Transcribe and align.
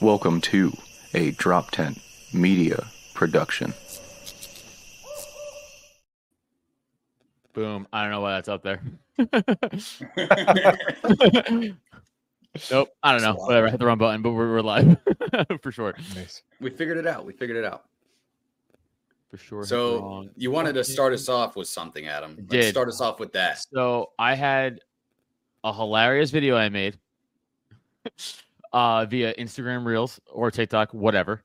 Welcome 0.00 0.40
to 0.42 0.76
a 1.14 1.30
Drop 1.30 1.70
Tent 1.70 2.00
Media 2.32 2.88
Production. 3.14 3.72
Boom. 7.52 7.86
I 7.92 8.02
don't 8.02 8.10
know 8.10 8.20
why 8.20 8.32
that's 8.32 8.48
up 8.48 8.64
there. 8.64 8.82
nope. 12.70 12.88
I 13.04 13.12
don't 13.12 13.22
know. 13.22 13.34
Whatever. 13.34 13.68
I 13.68 13.70
hit 13.70 13.78
the 13.78 13.86
wrong 13.86 13.98
button, 13.98 14.20
but 14.20 14.32
we're, 14.32 14.50
we're 14.50 14.62
live 14.62 14.98
for 15.62 15.70
sure. 15.70 15.94
Nice. 16.16 16.42
We 16.60 16.70
figured 16.70 16.98
it 16.98 17.06
out. 17.06 17.24
We 17.24 17.32
figured 17.32 17.56
it 17.56 17.64
out. 17.64 17.84
For 19.30 19.36
sure. 19.36 19.64
So 19.64 20.28
you 20.36 20.50
wanted 20.50 20.72
to 20.74 20.82
start 20.82 21.12
us 21.12 21.28
off 21.28 21.54
with 21.54 21.68
something, 21.68 22.08
Adam. 22.08 22.34
Let's 22.36 22.48
did. 22.48 22.70
start 22.70 22.88
us 22.88 23.00
off 23.00 23.20
with 23.20 23.32
that. 23.34 23.64
So 23.72 24.10
I 24.18 24.34
had 24.34 24.80
a 25.62 25.72
hilarious 25.72 26.32
video 26.32 26.56
I 26.56 26.68
made 26.68 26.98
uh, 28.74 29.06
via 29.06 29.32
Instagram 29.34 29.86
Reels 29.86 30.20
or 30.30 30.50
TikTok, 30.50 30.92
whatever. 30.92 31.42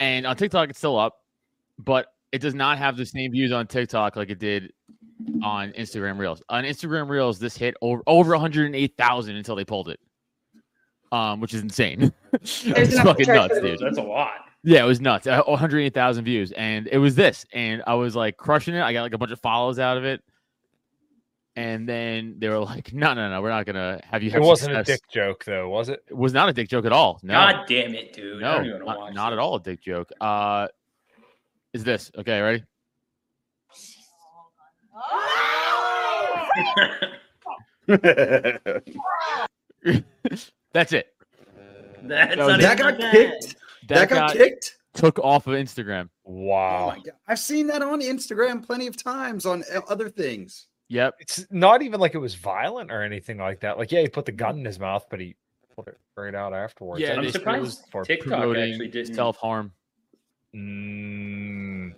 And 0.00 0.26
on 0.26 0.36
TikTok, 0.36 0.68
it's 0.68 0.78
still 0.78 0.98
up, 0.98 1.22
but 1.78 2.12
it 2.32 2.40
does 2.40 2.54
not 2.54 2.78
have 2.78 2.96
the 2.96 3.06
same 3.06 3.30
views 3.30 3.52
on 3.52 3.66
TikTok 3.66 4.16
like 4.16 4.28
it 4.28 4.40
did 4.40 4.72
on 5.42 5.72
Instagram 5.72 6.18
Reels. 6.18 6.42
On 6.48 6.64
Instagram 6.64 7.08
Reels, 7.08 7.38
this 7.38 7.56
hit 7.56 7.74
over 7.80 8.02
over 8.06 8.32
108,000 8.32 9.36
until 9.36 9.54
they 9.54 9.64
pulled 9.64 9.88
it, 9.88 10.00
um, 11.12 11.40
which 11.40 11.54
is 11.54 11.62
insane. 11.62 12.12
it's 12.32 12.64
enough 12.64 13.04
fucking 13.04 13.28
nuts, 13.28 13.60
dude. 13.60 13.78
That's 13.78 13.98
a 13.98 14.02
lot. 14.02 14.32
Yeah, 14.64 14.82
it 14.82 14.88
was 14.88 15.00
nuts. 15.00 15.28
Uh, 15.28 15.42
108,000 15.46 16.24
views, 16.24 16.50
and 16.52 16.88
it 16.88 16.98
was 16.98 17.14
this, 17.14 17.46
and 17.52 17.82
I 17.86 17.94
was 17.94 18.16
like 18.16 18.36
crushing 18.36 18.74
it. 18.74 18.82
I 18.82 18.92
got 18.92 19.02
like 19.02 19.14
a 19.14 19.18
bunch 19.18 19.30
of 19.30 19.40
follows 19.40 19.78
out 19.78 19.96
of 19.96 20.04
it, 20.04 20.22
and 21.58 21.88
then 21.88 22.36
they 22.38 22.48
were 22.48 22.60
like, 22.60 22.92
"No, 22.92 23.14
no, 23.14 23.28
no, 23.28 23.42
we're 23.42 23.48
not 23.50 23.66
gonna 23.66 24.00
have 24.04 24.22
you." 24.22 24.30
It 24.30 24.40
wasn't 24.40 24.76
a 24.76 24.84
dick 24.84 25.00
joke, 25.10 25.44
though, 25.44 25.68
was 25.68 25.88
it? 25.88 26.04
It 26.08 26.16
was 26.16 26.32
not 26.32 26.48
a 26.48 26.52
dick 26.52 26.68
joke 26.68 26.84
at 26.84 26.92
all. 26.92 27.18
No, 27.24 27.34
God 27.34 27.64
damn 27.66 27.94
it, 27.94 28.12
dude. 28.12 28.40
No, 28.40 28.62
don't 28.62 28.78
not, 28.84 28.98
watch 28.98 29.14
not 29.14 29.30
this. 29.30 29.32
at 29.34 29.38
all 29.40 29.56
a 29.56 29.60
dick 29.60 29.80
joke. 29.82 30.10
Uh, 30.20 30.68
is 31.72 31.82
this 31.82 32.12
okay? 32.16 32.40
Ready? 32.40 32.64
That's 40.72 40.92
it. 40.92 41.14
That's 42.02 42.36
No, 42.36 42.48
not 42.48 42.60
that 42.60 42.78
got 42.78 42.98
bad. 42.98 43.12
kicked. 43.12 43.56
That, 43.88 43.94
That, 43.94 44.08
got, 44.08 44.28
got 44.28 44.36
kicked. 44.36 44.76
took 44.94 45.18
off 45.20 45.46
of 45.46 45.54
Instagram. 45.54 46.08
Oh 46.26 46.32
Wow. 46.32 46.88
my 46.88 46.96
god! 46.96 47.12
I've 47.26 47.38
seen 47.38 47.66
that 47.68 47.82
on 47.82 48.00
Instagram 48.00 48.64
plenty 48.64 48.86
of 48.86 48.96
times 49.02 49.46
on 49.46 49.64
uh, 49.74 49.80
other 49.88 50.08
things. 50.10 50.66
Yep. 50.88 51.14
It's 51.20 51.46
not 51.50 51.82
even 51.82 52.00
like 52.00 52.14
it 52.14 52.18
was 52.18 52.34
violent 52.34 52.90
or 52.90 53.02
anything 53.02 53.38
like 53.38 53.60
that. 53.60 53.76
Like, 53.78 53.92
yeah, 53.92 54.00
he 54.00 54.08
put 54.08 54.24
the 54.24 54.32
gun 54.32 54.58
in 54.58 54.64
his 54.64 54.78
mouth, 54.80 55.06
but 55.10 55.20
he 55.20 55.36
put 55.76 55.88
it 55.88 55.98
right 56.16 56.34
out 56.34 56.54
afterwards. 56.54 57.00
Yeah, 57.02 57.10
I 57.10 57.16
I'm 57.16 57.18
they 57.20 57.30
just- 57.30 57.34
said 57.34 57.40
it 57.40 57.42
surprised 57.66 57.80
for 57.90 58.04
TikTok 58.04 58.28
promoting 58.28 58.70
actually 58.72 58.88
didn't. 58.88 59.14
self 59.14 59.36
harm. 59.36 59.72
Mm, 60.56 61.94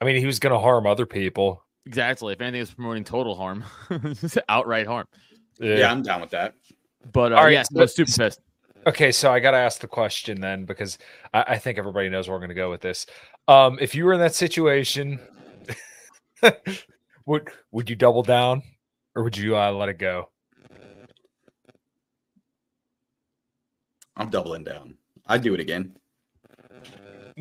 I 0.00 0.04
mean, 0.04 0.16
he 0.16 0.26
was 0.26 0.38
going 0.38 0.52
to 0.52 0.58
harm 0.58 0.86
other 0.86 1.06
people. 1.06 1.64
Exactly. 1.86 2.34
If 2.34 2.40
anything, 2.40 2.60
it's 2.60 2.72
promoting 2.74 3.04
total 3.04 3.34
harm, 3.34 3.64
outright 4.48 4.86
harm. 4.86 5.06
Yeah, 5.58 5.90
I'm 5.90 6.02
down 6.02 6.20
with 6.20 6.30
that. 6.30 6.54
But 7.12 7.32
uh, 7.32 7.36
All 7.36 7.44
right, 7.44 7.52
yeah, 7.54 7.62
so- 7.62 7.80
so 7.80 8.04
super 8.04 8.12
pissed. 8.24 8.40
Okay, 8.86 9.12
so 9.12 9.30
I 9.30 9.40
got 9.40 9.50
to 9.50 9.58
ask 9.58 9.80
the 9.80 9.86
question 9.88 10.40
then 10.40 10.64
because 10.64 10.96
I, 11.34 11.42
I 11.48 11.58
think 11.58 11.76
everybody 11.78 12.08
knows 12.08 12.28
where 12.28 12.34
we're 12.36 12.40
going 12.40 12.48
to 12.48 12.54
go 12.54 12.70
with 12.70 12.80
this. 12.80 13.04
Um, 13.46 13.78
if 13.80 13.94
you 13.94 14.04
were 14.06 14.14
in 14.14 14.20
that 14.20 14.34
situation, 14.34 15.20
would 17.26 17.48
would 17.70 17.90
you 17.90 17.96
double 17.96 18.22
down 18.22 18.62
or 19.14 19.22
would 19.22 19.36
you 19.36 19.56
uh, 19.56 19.72
let 19.72 19.88
it 19.88 19.98
go? 19.98 20.30
I'm 24.16 24.30
doubling 24.30 24.64
down. 24.64 24.96
I'd 25.26 25.42
do 25.42 25.54
it 25.54 25.60
again. 25.60 25.96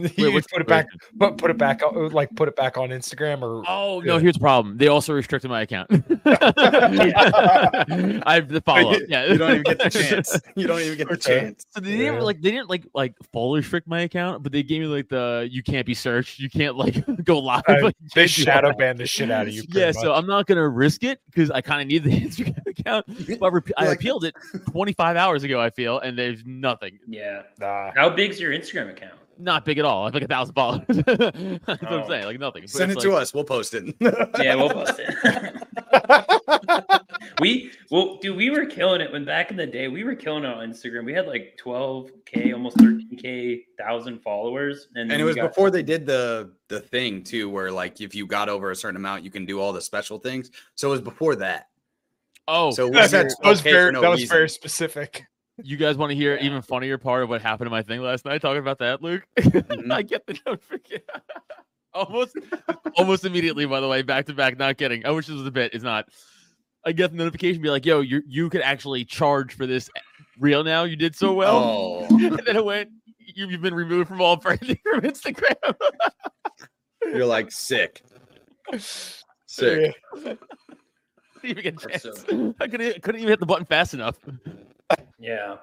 you 0.18 0.32
what's 0.34 0.48
put 0.48 0.62
it 0.62 0.68
back, 0.68 0.88
put, 1.20 1.38
put 1.38 1.52
it 1.52 1.58
back, 1.58 1.82
like 1.94 2.30
put 2.36 2.48
it 2.48 2.56
back 2.56 2.78
on 2.78 2.90
Instagram 2.90 3.42
or 3.42 3.64
Oh 3.68 4.00
no! 4.00 4.16
Good. 4.16 4.22
Here's 4.24 4.34
the 4.36 4.40
problem. 4.40 4.78
They 4.78 4.88
also 4.88 5.14
restricted 5.14 5.50
my 5.50 5.62
account. 5.62 5.90
I 6.26 6.36
have 8.36 8.50
the 8.50 8.62
follow 8.66 8.94
up. 8.94 9.02
Yeah, 9.08 9.26
you 9.26 9.38
don't 9.38 9.52
even 9.52 9.64
get 9.64 9.80
the 9.80 9.90
chance. 10.10 10.40
You 10.56 10.68
don't 10.68 10.82
even 10.82 10.98
get 10.98 11.10
the 11.10 11.18
chance. 11.18 11.66
So 11.72 11.80
they 11.82 11.98
didn't 11.98 12.16
Yeah. 12.16 12.22
like 12.22 12.42
they 12.42 12.52
didn't 12.52 12.70
like 12.70 12.86
like 12.94 13.14
full 13.32 13.56
restrict 13.56 13.88
my 13.88 14.02
account, 14.02 14.44
but 14.44 14.52
they 14.52 14.64
gave 14.64 14.82
me 14.82 14.88
like 14.88 15.10
the 15.10 15.48
you 15.52 15.64
can't 15.64 15.86
be 15.86 15.94
searched, 15.94 16.40
you 16.40 16.50
can't 16.50 16.76
like 16.76 17.04
go 17.24 17.40
live. 17.40 17.64
Uh, 17.68 17.76
like, 17.84 17.96
they 18.16 18.28
shadow 18.28 18.68
all 18.68 18.74
that. 18.74 18.80
ban 18.80 18.98
the 18.98 19.06
shit 19.08 19.31
out 19.31 19.48
of 19.48 19.54
you. 19.54 19.64
Yeah, 19.70 19.86
pretty 19.92 20.00
so. 20.00 20.14
I'm 20.14 20.28
not 20.28 20.48
gonna 20.48 20.68
risk 20.68 21.04
it 21.04 21.20
because 21.28 21.52
I 21.52 21.62
kind 21.62 21.81
of 21.81 21.88
need 21.88 22.04
the 22.04 22.12
Instagram 22.12 22.66
account. 22.68 23.06
But 23.40 23.46
I, 23.46 23.50
rep- 23.50 23.70
I 23.78 23.86
Like- 23.88 23.98
appealed 24.00 24.26
it 24.26 24.36
25 24.72 25.18
hours 25.18 25.44
ago. 25.44 25.60
I 25.60 25.70
feel, 25.70 26.00
and 26.00 26.18
there's 26.18 26.44
nothing, 26.46 27.00
Yeah. 27.08 27.44
Nah. 27.60 27.92
How 27.96 28.10
big's 28.10 28.40
your 28.40 28.52
Instagram 28.52 28.90
account? 28.90 29.14
Not 29.40 29.66
big 29.66 29.80
at 29.80 29.86
all. 29.86 30.04
I 30.04 30.06
have 30.08 30.14
like 30.14 30.24
a 30.24 30.28
thousand 30.28 30.54
followers. 30.54 30.86
That's 30.88 31.08
what 31.08 31.84
I'm 31.84 32.04
Oh. 32.04 32.08
saying, 32.08 32.26
like 32.26 32.40
nothing. 32.40 32.64
But 32.64 32.70
Send 32.70 32.92
it 32.92 32.96
it's 32.96 33.04
to 33.06 33.14
us. 33.14 33.34
We'll 33.34 33.44
post 33.46 33.74
it. 33.74 33.96
Yeah, 34.40 34.56
we'll 34.56 34.70
post 34.70 35.00
it. 35.00 35.90
we 37.40 37.72
well, 37.90 38.18
dude, 38.18 38.36
we 38.38 38.50
were 38.50 38.66
killing 38.66 39.02
it 39.02 39.12
when 39.12 39.26
back 39.26 39.52
in 39.52 39.58
the 39.58 39.68
day 39.68 39.88
we 39.88 40.04
were 40.04 40.16
killing 40.16 40.44
it 40.44 40.48
on 40.50 40.70
Instagram. 40.70 41.06
We 41.06 41.14
had 41.14 41.28
like 41.28 41.60
12k, 41.64 42.54
almost 42.54 42.78
13k 42.78 43.64
thousand 43.78 44.22
followers, 44.22 44.88
and, 44.96 45.12
and 45.12 45.22
it 45.22 45.26
was 45.26 45.36
got- 45.36 45.50
before 45.50 45.72
they 45.72 45.84
did 45.84 46.06
the 46.06 46.52
the 46.68 46.80
thing 46.80 47.24
too, 47.24 47.50
where 47.50 47.72
like 47.72 48.02
if 48.02 48.14
you 48.16 48.26
got 48.28 48.50
over 48.50 48.72
a 48.72 48.76
certain 48.76 48.98
amount, 48.98 49.24
you 49.24 49.32
can 49.32 49.46
do 49.46 49.60
all 49.60 49.74
the 49.74 49.82
special 49.82 50.20
things. 50.20 50.52
So 50.76 50.90
it 50.90 50.92
was 50.92 51.02
before 51.02 51.36
that. 51.38 51.68
Oh, 52.48 52.72
So 52.72 52.88
we 52.88 52.94
That 52.94 53.10
said 53.12 53.28
was 53.44 53.62
very 53.62 53.92
no 53.92 54.02
that 54.02 54.10
was 54.10 54.22
reason. 54.22 54.36
very 54.36 54.50
specific. 54.50 55.26
You 55.64 55.78
guys 55.78 55.97
want 55.97 56.09
to 56.12 56.16
hear 56.16 56.36
Yeah. 56.36 56.44
even 56.46 56.62
funnier 56.62 56.97
part 56.97 57.24
of 57.24 57.30
what 57.30 57.42
happened 57.42 57.68
to 57.68 57.72
my 57.72 57.81
thing 57.81 58.02
last 58.02 58.25
night? 58.25 58.42
Talking 58.42 58.59
about 58.62 58.80
that, 58.80 59.02
Luke. 59.02 59.24
Mhm. 59.40 59.92
I 59.92 60.02
get 60.02 60.25
the 60.28 60.38
notification 60.46 61.02
almost, 61.94 62.38
almost 62.97 63.25
immediately. 63.25 63.66
By 63.66 63.80
the 63.80 63.88
way, 63.88 64.02
back 64.02 64.25
to 64.28 64.34
back. 64.34 64.58
Not 64.58 64.78
kidding. 64.78 65.06
I 65.06 65.12
wish 65.12 65.28
this 65.28 65.36
was 65.36 65.46
a 65.48 65.52
bit. 65.52 65.74
It's 65.74 65.84
not. 65.84 66.08
I 66.86 66.92
get 66.94 67.12
the 67.12 67.18
notification, 67.18 67.62
be 67.62 67.69
like, 67.69 67.86
"Yo, 67.86 68.00
you 68.02 68.22
you 68.28 68.50
could 68.50 68.62
actually 68.62 69.03
charge 69.06 69.53
for 69.53 69.66
this 69.68 69.90
real 70.40 70.64
now. 70.64 70.84
You 70.86 70.96
did 70.96 71.16
so 71.16 71.34
well." 71.34 71.58
Oh, 71.58 72.06
And 72.09 72.40
then 72.46 72.56
it 72.56 72.64
went. 72.66 72.90
You, 73.18 73.48
you've 73.48 73.62
been 73.62 73.75
removed 73.75 74.08
from 74.08 74.22
all 74.22 74.38
branding 74.38 74.80
from 74.84 75.02
Instagram. 75.02 75.75
you're 77.03 77.25
like 77.25 77.52
sick. 77.52 78.02
Sick. 78.78 79.96
Didn't 80.16 80.40
even 81.44 81.66
a 81.68 81.72
chance. 81.74 82.03
so- 82.03 82.56
I 82.59 82.68
couldn't, 82.68 83.02
couldn't 83.02 83.19
even 83.22 83.30
hit 83.30 83.40
the 83.40 83.46
button 83.46 83.66
fast 83.66 83.94
enough. 83.94 84.16
Yeah. 85.19 85.57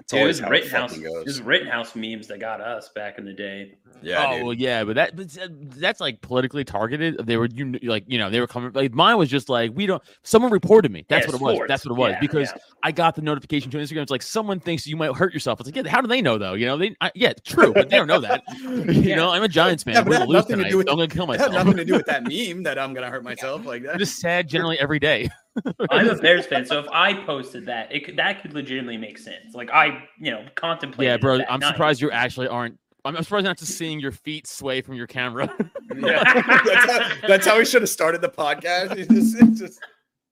It's 0.00 0.12
Dude, 0.12 0.18
it 0.18 0.20
always 0.22 0.40
was 0.40 0.48
it 0.48 0.50
Rittenhouse. 0.50 0.96
It 0.96 1.26
was. 1.26 1.42
Rittenhouse 1.42 1.94
memes 1.94 2.26
that 2.28 2.40
got 2.40 2.60
us 2.60 2.88
back 2.88 3.18
in 3.18 3.24
the 3.24 3.32
day. 3.32 3.76
Yeah, 4.02 4.26
oh 4.26 4.36
dude. 4.36 4.44
well, 4.46 4.54
yeah, 4.54 4.84
but 4.84 4.94
that 4.96 5.14
but 5.14 5.36
uh, 5.38 5.48
that's 5.76 6.00
like 6.00 6.22
politically 6.22 6.64
targeted. 6.64 7.18
They 7.26 7.36
were 7.36 7.48
you 7.52 7.78
like 7.82 8.04
you 8.06 8.18
know 8.18 8.30
they 8.30 8.40
were 8.40 8.46
coming. 8.46 8.72
Like 8.72 8.94
mine 8.94 9.18
was 9.18 9.28
just 9.28 9.48
like 9.50 9.72
we 9.74 9.84
don't. 9.86 10.02
Someone 10.22 10.50
reported 10.50 10.90
me. 10.90 11.04
That's 11.08 11.26
Yeah, 11.26 11.32
what 11.32 11.40
it 11.40 11.44
was. 11.44 11.54
sports. 11.56 11.68
That's 11.68 11.84
what 11.84 11.92
it 11.92 11.98
was 11.98 12.10
Yeah, 12.12 12.20
because 12.20 12.48
yeah. 12.56 12.62
I 12.82 12.92
got 12.92 13.14
the 13.14 13.20
notification 13.22 13.70
to 13.72 13.76
Instagram. 13.76 14.00
It's 14.02 14.10
like 14.10 14.22
someone 14.22 14.58
thinks 14.58 14.86
you 14.86 14.96
might 14.96 15.14
hurt 15.14 15.34
yourself. 15.34 15.60
It's 15.60 15.68
like 15.68 15.76
yeah, 15.76 15.90
how 15.90 16.00
do 16.00 16.06
they 16.08 16.22
know 16.22 16.38
though? 16.38 16.54
You 16.54 16.64
know 16.66 16.78
they 16.78 16.96
I, 17.02 17.10
yeah 17.14 17.34
true, 17.44 17.74
but 17.74 17.90
they 17.90 17.96
don't 17.98 18.06
know 18.06 18.20
that. 18.20 18.42
you 18.64 19.16
know 19.16 19.30
I'm 19.30 19.42
a 19.42 19.48
Giants 19.48 19.82
fan. 19.84 19.94
Yeah, 19.94 20.00
We're 20.00 20.04
gonna 20.12 20.18
had 20.20 20.28
lose 20.28 20.34
nothing 20.34 20.58
to 20.64 20.70
do 20.70 20.78
with- 20.78 20.88
I'm 20.88 20.96
gonna 20.96 21.08
kill 21.08 21.26
myself. 21.26 21.52
nothing 21.52 21.76
to 21.76 21.84
do 21.84 21.92
with 21.92 22.06
that 22.06 22.22
meme 22.26 22.62
that 22.62 22.78
I'm 22.78 22.94
gonna 22.94 23.10
hurt 23.10 23.22
myself 23.22 23.66
like 23.66 23.82
I'm 23.82 23.86
that. 23.88 23.98
just 23.98 24.18
sad 24.18 24.48
generally 24.48 24.78
every 24.78 24.98
day. 24.98 25.28
I'm 25.90 26.08
a 26.08 26.14
Bears 26.14 26.46
fan, 26.46 26.64
so 26.64 26.78
if 26.78 26.86
I 26.90 27.12
posted 27.12 27.66
that, 27.66 27.92
it 27.94 28.06
could 28.06 28.16
that 28.16 28.40
could 28.40 28.54
legitimately 28.54 28.96
make 28.96 29.18
sense. 29.18 29.52
Like 29.54 29.70
I, 29.70 30.04
you 30.18 30.30
know, 30.30 30.46
contemplate. 30.54 31.06
yeah, 31.06 31.18
bro. 31.18 31.40
I'm 31.50 31.60
surprised 31.60 32.00
you 32.00 32.10
actually 32.10 32.48
aren't. 32.48 32.78
I'm 33.04 33.16
I'm 33.16 33.22
surprised 33.22 33.44
not 33.44 33.58
just 33.58 33.76
seeing 33.76 34.00
your 34.00 34.12
feet 34.12 34.46
sway 34.46 34.80
from 34.80 34.94
your 34.94 35.06
camera. 35.06 35.52
Yeah, 35.92 36.22
that's 36.64 36.92
how, 36.92 37.26
that's 37.26 37.46
how 37.46 37.58
we 37.58 37.64
should 37.64 37.82
have 37.82 37.88
started 37.88 38.20
the 38.20 38.28
podcast. 38.28 38.96
It's 38.96 39.12
just, 39.12 39.36
it's 39.42 39.58
just 39.58 39.80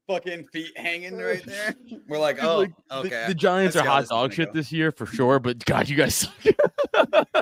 fucking 0.06 0.46
feet 0.46 0.70
hanging 0.76 1.18
right 1.18 1.44
there. 1.44 1.74
We're 2.06 2.20
like, 2.20 2.42
oh, 2.42 2.58
Like, 2.58 2.72
okay. 2.92 3.24
the, 3.26 3.34
Giants 3.34 3.74
I 3.74 3.80
are 3.80 3.84
hot 3.86 4.06
dog 4.06 4.32
shit 4.32 4.46
go. 4.48 4.52
this 4.52 4.70
year 4.70 4.92
for 4.92 5.04
sure. 5.04 5.40
But 5.40 5.64
God, 5.64 5.88
you 5.88 5.96
guys 5.96 6.14
suck. 6.14 6.32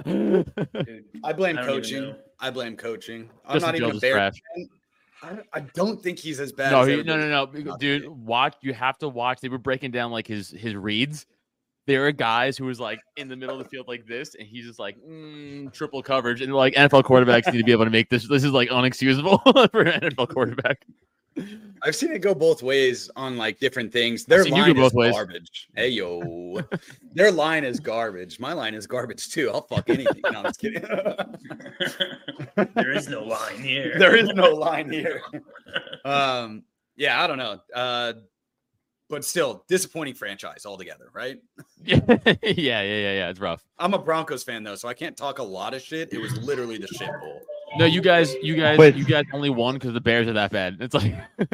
Dude, 0.04 1.04
I 1.22 1.32
blame 1.34 1.58
I 1.58 1.66
coaching. 1.66 2.14
I 2.40 2.50
blame 2.50 2.74
coaching. 2.76 3.28
I'm 3.44 3.60
Justin 3.60 3.68
not 3.68 3.74
even 3.76 3.88
a 3.88 3.90
Fields 3.90 4.00
Bear 4.00 4.14
trash. 4.14 4.34
I, 5.22 5.38
I 5.52 5.60
don't 5.74 6.02
think 6.02 6.18
he's 6.18 6.40
as 6.40 6.52
bad. 6.52 6.72
no, 6.72 6.80
as 6.80 6.88
he, 6.88 7.02
no, 7.02 7.18
no, 7.18 7.28
no, 7.28 7.76
dude. 7.76 8.08
Watch. 8.08 8.56
You 8.62 8.72
have 8.72 8.96
to 8.98 9.08
watch. 9.08 9.40
They 9.40 9.50
were 9.50 9.58
breaking 9.58 9.90
down 9.90 10.10
like 10.10 10.26
his 10.26 10.50
his 10.50 10.74
reads. 10.74 11.26
There 11.86 12.06
are 12.06 12.12
guys 12.12 12.58
who 12.58 12.64
was 12.64 12.80
like 12.80 13.00
in 13.16 13.28
the 13.28 13.36
middle 13.36 13.58
of 13.58 13.62
the 13.62 13.68
field 13.68 13.86
like 13.86 14.06
this, 14.06 14.34
and 14.34 14.46
he's 14.46 14.66
just 14.66 14.78
like 14.78 14.96
mm, 15.08 15.72
triple 15.72 16.02
coverage, 16.02 16.40
and 16.40 16.52
like 16.52 16.74
NFL 16.74 17.04
quarterbacks 17.04 17.52
need 17.52 17.58
to 17.58 17.64
be 17.64 17.72
able 17.72 17.84
to 17.84 17.90
make 17.90 18.10
this. 18.10 18.28
This 18.28 18.44
is 18.44 18.52
like 18.52 18.68
unexcusable 18.70 19.70
for 19.70 19.82
an 19.82 20.00
NFL 20.00 20.28
quarterback. 20.28 20.84
I've 21.82 21.94
seen 21.94 22.12
it 22.12 22.20
go 22.20 22.34
both 22.34 22.62
ways 22.62 23.10
on 23.16 23.36
like 23.36 23.60
different 23.60 23.92
things. 23.92 24.24
Their 24.24 24.44
seen 24.44 24.56
you 24.56 24.62
go 24.62 24.66
line 24.66 24.76
is 24.76 24.82
both 24.82 24.94
ways. 24.94 25.12
garbage. 25.12 25.68
Hey 25.76 25.90
yo, 25.90 26.60
their 27.12 27.30
line 27.30 27.64
is 27.64 27.78
garbage. 27.78 28.40
My 28.40 28.52
line 28.52 28.74
is 28.74 28.86
garbage 28.86 29.28
too. 29.30 29.50
I'll 29.52 29.62
fuck 29.62 29.88
anything. 29.88 30.22
No, 30.24 30.38
I'm 30.38 30.44
just 30.44 30.60
kidding. 30.60 30.82
there 32.74 32.92
is 32.92 33.08
no 33.08 33.22
line 33.22 33.58
here. 33.62 33.98
there 33.98 34.16
is 34.16 34.28
no 34.30 34.50
line 34.54 34.90
here. 34.90 35.20
Um, 36.04 36.62
yeah, 36.96 37.22
I 37.22 37.26
don't 37.26 37.38
know. 37.38 37.60
Uh, 37.74 38.14
but 39.08 39.24
still 39.24 39.64
disappointing 39.68 40.14
franchise 40.14 40.66
altogether, 40.66 41.08
right? 41.12 41.38
yeah, 41.84 42.00
yeah, 42.08 42.32
yeah, 42.42 42.82
yeah, 42.82 43.12
yeah. 43.12 43.28
It's 43.28 43.40
rough. 43.40 43.62
I'm 43.78 43.94
a 43.94 43.98
Broncos 43.98 44.42
fan 44.42 44.62
though, 44.64 44.74
so 44.74 44.88
I 44.88 44.94
can't 44.94 45.16
talk 45.16 45.38
a 45.38 45.42
lot 45.42 45.74
of 45.74 45.82
shit. 45.82 46.12
It 46.12 46.18
was 46.20 46.36
literally 46.42 46.78
the 46.78 46.88
shit 46.88 47.08
bowl. 47.20 47.40
No, 47.78 47.84
you 47.84 48.00
guys, 48.00 48.34
you 48.42 48.56
guys, 48.56 48.76
But- 48.76 48.96
you 48.96 49.04
guys 49.04 49.24
only 49.32 49.50
won 49.50 49.74
because 49.74 49.92
the 49.92 50.00
Bears 50.00 50.26
are 50.28 50.32
that 50.34 50.50
bad. 50.52 50.78
It's 50.80 50.94
like, 50.94 51.14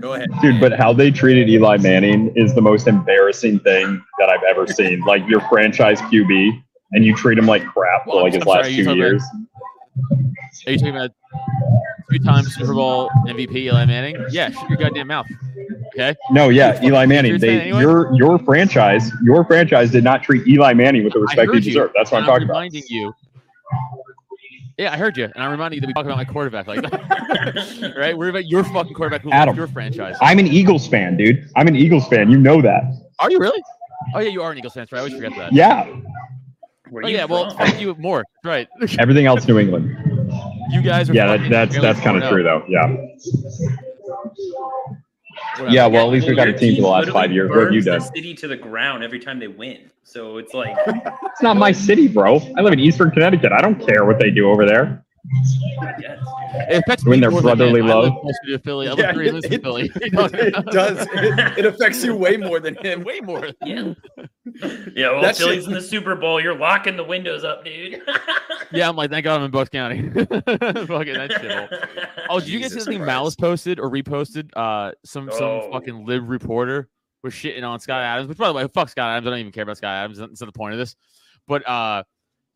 Go 0.00 0.14
ahead, 0.14 0.28
Dude, 0.42 0.60
but 0.60 0.72
how 0.72 0.92
they 0.92 1.10
treated 1.10 1.48
Eli 1.48 1.76
Manning 1.78 2.32
is 2.36 2.54
the 2.54 2.60
most 2.60 2.88
embarrassing 2.88 3.60
thing 3.60 4.02
that 4.18 4.28
I've 4.28 4.42
ever 4.42 4.66
seen. 4.66 5.00
Like 5.02 5.22
your 5.28 5.40
franchise 5.42 6.00
QB, 6.02 6.62
and 6.92 7.04
you 7.04 7.14
treat 7.14 7.38
him 7.38 7.46
like 7.46 7.64
crap 7.66 8.04
for 8.04 8.22
like 8.22 8.32
his 8.34 8.42
I'm 8.42 8.48
last 8.48 8.64
sorry, 8.64 8.74
you 8.74 8.84
two 8.84 8.90
talking 8.90 9.00
about- 9.02 9.10
years. 9.10 9.22
are 10.66 10.72
you 10.72 10.78
talking 10.78 10.96
about 10.96 11.10
two-time 12.10 12.44
Super 12.44 12.74
Bowl 12.74 13.10
MVP 13.26 13.54
Eli 13.56 13.84
Manning? 13.84 14.16
Yeah, 14.30 14.50
shut 14.50 14.68
your 14.68 14.78
goddamn 14.78 15.08
mouth. 15.08 15.26
Okay. 15.94 16.14
No, 16.30 16.48
yeah, 16.48 16.82
Eli 16.82 17.06
Manning. 17.06 17.38
They 17.38 17.60
anyway? 17.60 17.80
your 17.80 18.14
your 18.14 18.38
franchise, 18.40 19.10
your 19.22 19.44
franchise 19.44 19.90
did 19.90 20.04
not 20.04 20.22
treat 20.22 20.46
Eli 20.46 20.72
Manning 20.74 21.04
with 21.04 21.12
the 21.12 21.20
respect 21.20 21.48
he 21.50 21.54
heard 21.54 21.64
you, 21.64 21.72
deserved. 21.72 21.94
That's 21.96 22.10
what 22.10 22.18
I'm 22.18 22.24
and 22.24 22.28
talking 22.30 22.44
about. 22.44 22.54
reminding 22.54 22.82
you. 22.88 23.14
Yeah, 24.76 24.92
I 24.92 24.96
heard 24.96 25.16
you, 25.16 25.24
and 25.24 25.36
I'm 25.36 25.52
reminding 25.52 25.76
you 25.76 25.80
that 25.82 25.86
we 25.86 25.92
talk 25.92 26.04
about 26.04 26.16
my 26.16 26.24
quarterback 26.24 26.66
like 26.66 26.82
that. 26.82 27.94
right? 27.96 28.18
We're 28.18 28.30
about 28.30 28.46
your 28.46 28.64
fucking 28.64 28.94
quarterback 28.94 29.22
who 29.22 29.30
Adam. 29.30 29.54
your 29.54 29.68
franchise. 29.68 30.16
I'm 30.20 30.40
an 30.40 30.48
Eagles 30.48 30.88
fan, 30.88 31.16
dude. 31.16 31.48
I'm 31.54 31.68
an 31.68 31.76
Eagles 31.76 32.08
fan. 32.08 32.28
You 32.28 32.38
know 32.38 32.60
that. 32.60 32.82
Are 33.20 33.30
you 33.30 33.38
really? 33.38 33.62
Oh 34.14 34.18
yeah, 34.18 34.30
you 34.30 34.42
are 34.42 34.50
an 34.50 34.58
Eagles 34.58 34.74
fan. 34.74 34.86
Right? 34.90 34.98
I 34.98 34.98
always 34.98 35.14
forget 35.14 35.32
that. 35.38 35.52
Yeah. 35.52 35.84
Where 36.90 37.04
Oh 37.04 37.08
you 37.08 37.16
yeah. 37.16 37.24
Well, 37.24 37.50
from? 37.50 37.58
thank 37.68 37.80
you 37.80 37.94
more. 37.98 38.24
Right. 38.42 38.68
Everything 38.98 39.26
else 39.26 39.46
New 39.46 39.58
England. 39.60 39.96
You 40.70 40.82
guys 40.82 41.10
are. 41.10 41.14
Yeah, 41.14 41.36
that, 41.36 41.50
that's 41.50 41.80
that's 41.80 42.00
kind 42.00 42.22
of 42.22 42.28
true 42.30 42.42
though. 42.42 42.64
Yeah. 42.68 42.96
Whatever. 45.56 45.74
Yeah, 45.74 45.86
well, 45.86 46.06
at 46.06 46.12
least 46.12 46.26
we've 46.26 46.36
got 46.36 46.48
a 46.48 46.52
team 46.52 46.76
for 46.76 46.82
the 46.82 46.88
last 46.88 47.10
five 47.10 47.32
years. 47.32 47.48
What 47.48 47.60
have 47.60 47.72
you 47.72 47.82
burns 47.82 47.84
done? 47.84 47.98
The 48.00 48.06
city 48.16 48.34
to 48.34 48.48
the 48.48 48.56
ground 48.56 49.04
every 49.04 49.20
time 49.20 49.38
they 49.38 49.48
win. 49.48 49.90
So 50.02 50.38
it's 50.38 50.52
like, 50.54 50.76
It's 50.86 51.42
not 51.42 51.56
my 51.56 51.72
city, 51.72 52.08
bro. 52.08 52.40
I 52.56 52.62
live 52.62 52.72
in 52.72 52.80
Eastern 52.80 53.10
Connecticut. 53.10 53.52
I 53.52 53.60
don't 53.60 53.84
care 53.84 54.04
what 54.04 54.18
they 54.18 54.30
do 54.30 54.50
over 54.50 54.66
there. 54.66 55.04
yes, 56.00 56.18
It 56.56 56.78
affects 56.84 57.04
Doing 57.04 57.18
me 57.18 57.20
their 57.22 57.30
more 57.30 57.40
than 57.42 57.56
brotherly. 57.56 57.80
I 57.80 57.84
live 57.84 58.12
love. 58.12 58.26
to 58.46 58.58
Philly. 58.60 58.88
I 58.88 58.90
live 58.90 58.98
Yeah, 59.00 59.12
three 59.12 59.24
minutes 59.26 59.46
it- 59.50 59.62
Philly. 59.62 59.90
it 59.96 60.66
does. 60.66 61.06
It, 61.12 61.58
it 61.58 61.66
affects 61.66 62.04
you 62.04 62.14
way 62.14 62.36
more 62.36 62.60
than 62.60 62.76
him. 62.76 63.02
way 63.04 63.20
more. 63.20 63.48
yeah, 63.64 63.94
yeah. 64.94 65.10
Well, 65.10 65.22
That 65.22 65.36
Philly's 65.36 65.60
shit- 65.64 65.68
in 65.68 65.72
the 65.72 65.80
Super 65.80 66.14
Bowl. 66.16 66.40
You're 66.40 66.56
locking 66.56 66.96
the 66.96 67.04
windows 67.04 67.44
up, 67.44 67.64
dude. 67.64 68.02
Yeah, 68.72 68.88
I'm 68.88 68.96
like, 68.96 69.10
thank 69.10 69.22
God 69.22 69.38
I'm 69.38 69.44
in 69.44 69.50
Bucks 69.52 69.70
County. 69.70 70.10
Fucking 70.10 70.26
that 71.14 71.30
shit. 71.40 72.16
Oh, 72.28 72.40
did 72.40 72.48
you 72.48 72.58
guys 72.58 72.70
see 72.70 72.74
Jesus 72.74 72.84
something 72.84 72.98
Christ. 72.98 73.06
Malice 73.06 73.36
posted 73.36 73.78
or 73.78 73.88
reposted? 73.88 74.50
Uh, 74.56 74.90
some 75.04 75.30
some 75.30 75.42
Oh. 75.44 75.68
fucking 75.70 76.04
lib 76.04 76.28
reporter 76.28 76.88
was 77.22 77.34
shitting 77.34 77.62
on 77.62 77.78
Scott 77.78 78.02
Adams. 78.02 78.28
Which, 78.28 78.38
by 78.38 78.48
the 78.48 78.54
way, 78.54 78.66
fuck 78.74 78.88
Scott 78.88 79.10
Adams. 79.10 79.28
I 79.28 79.30
don't 79.30 79.38
even 79.38 79.52
care 79.52 79.62
about 79.62 79.76
Scott 79.76 79.94
Adams. 79.94 80.18
That's 80.18 80.40
not 80.40 80.46
the 80.46 80.58
point 80.58 80.72
of 80.72 80.78
this. 80.78 80.96
But 81.46 81.68
uh, 81.68 82.02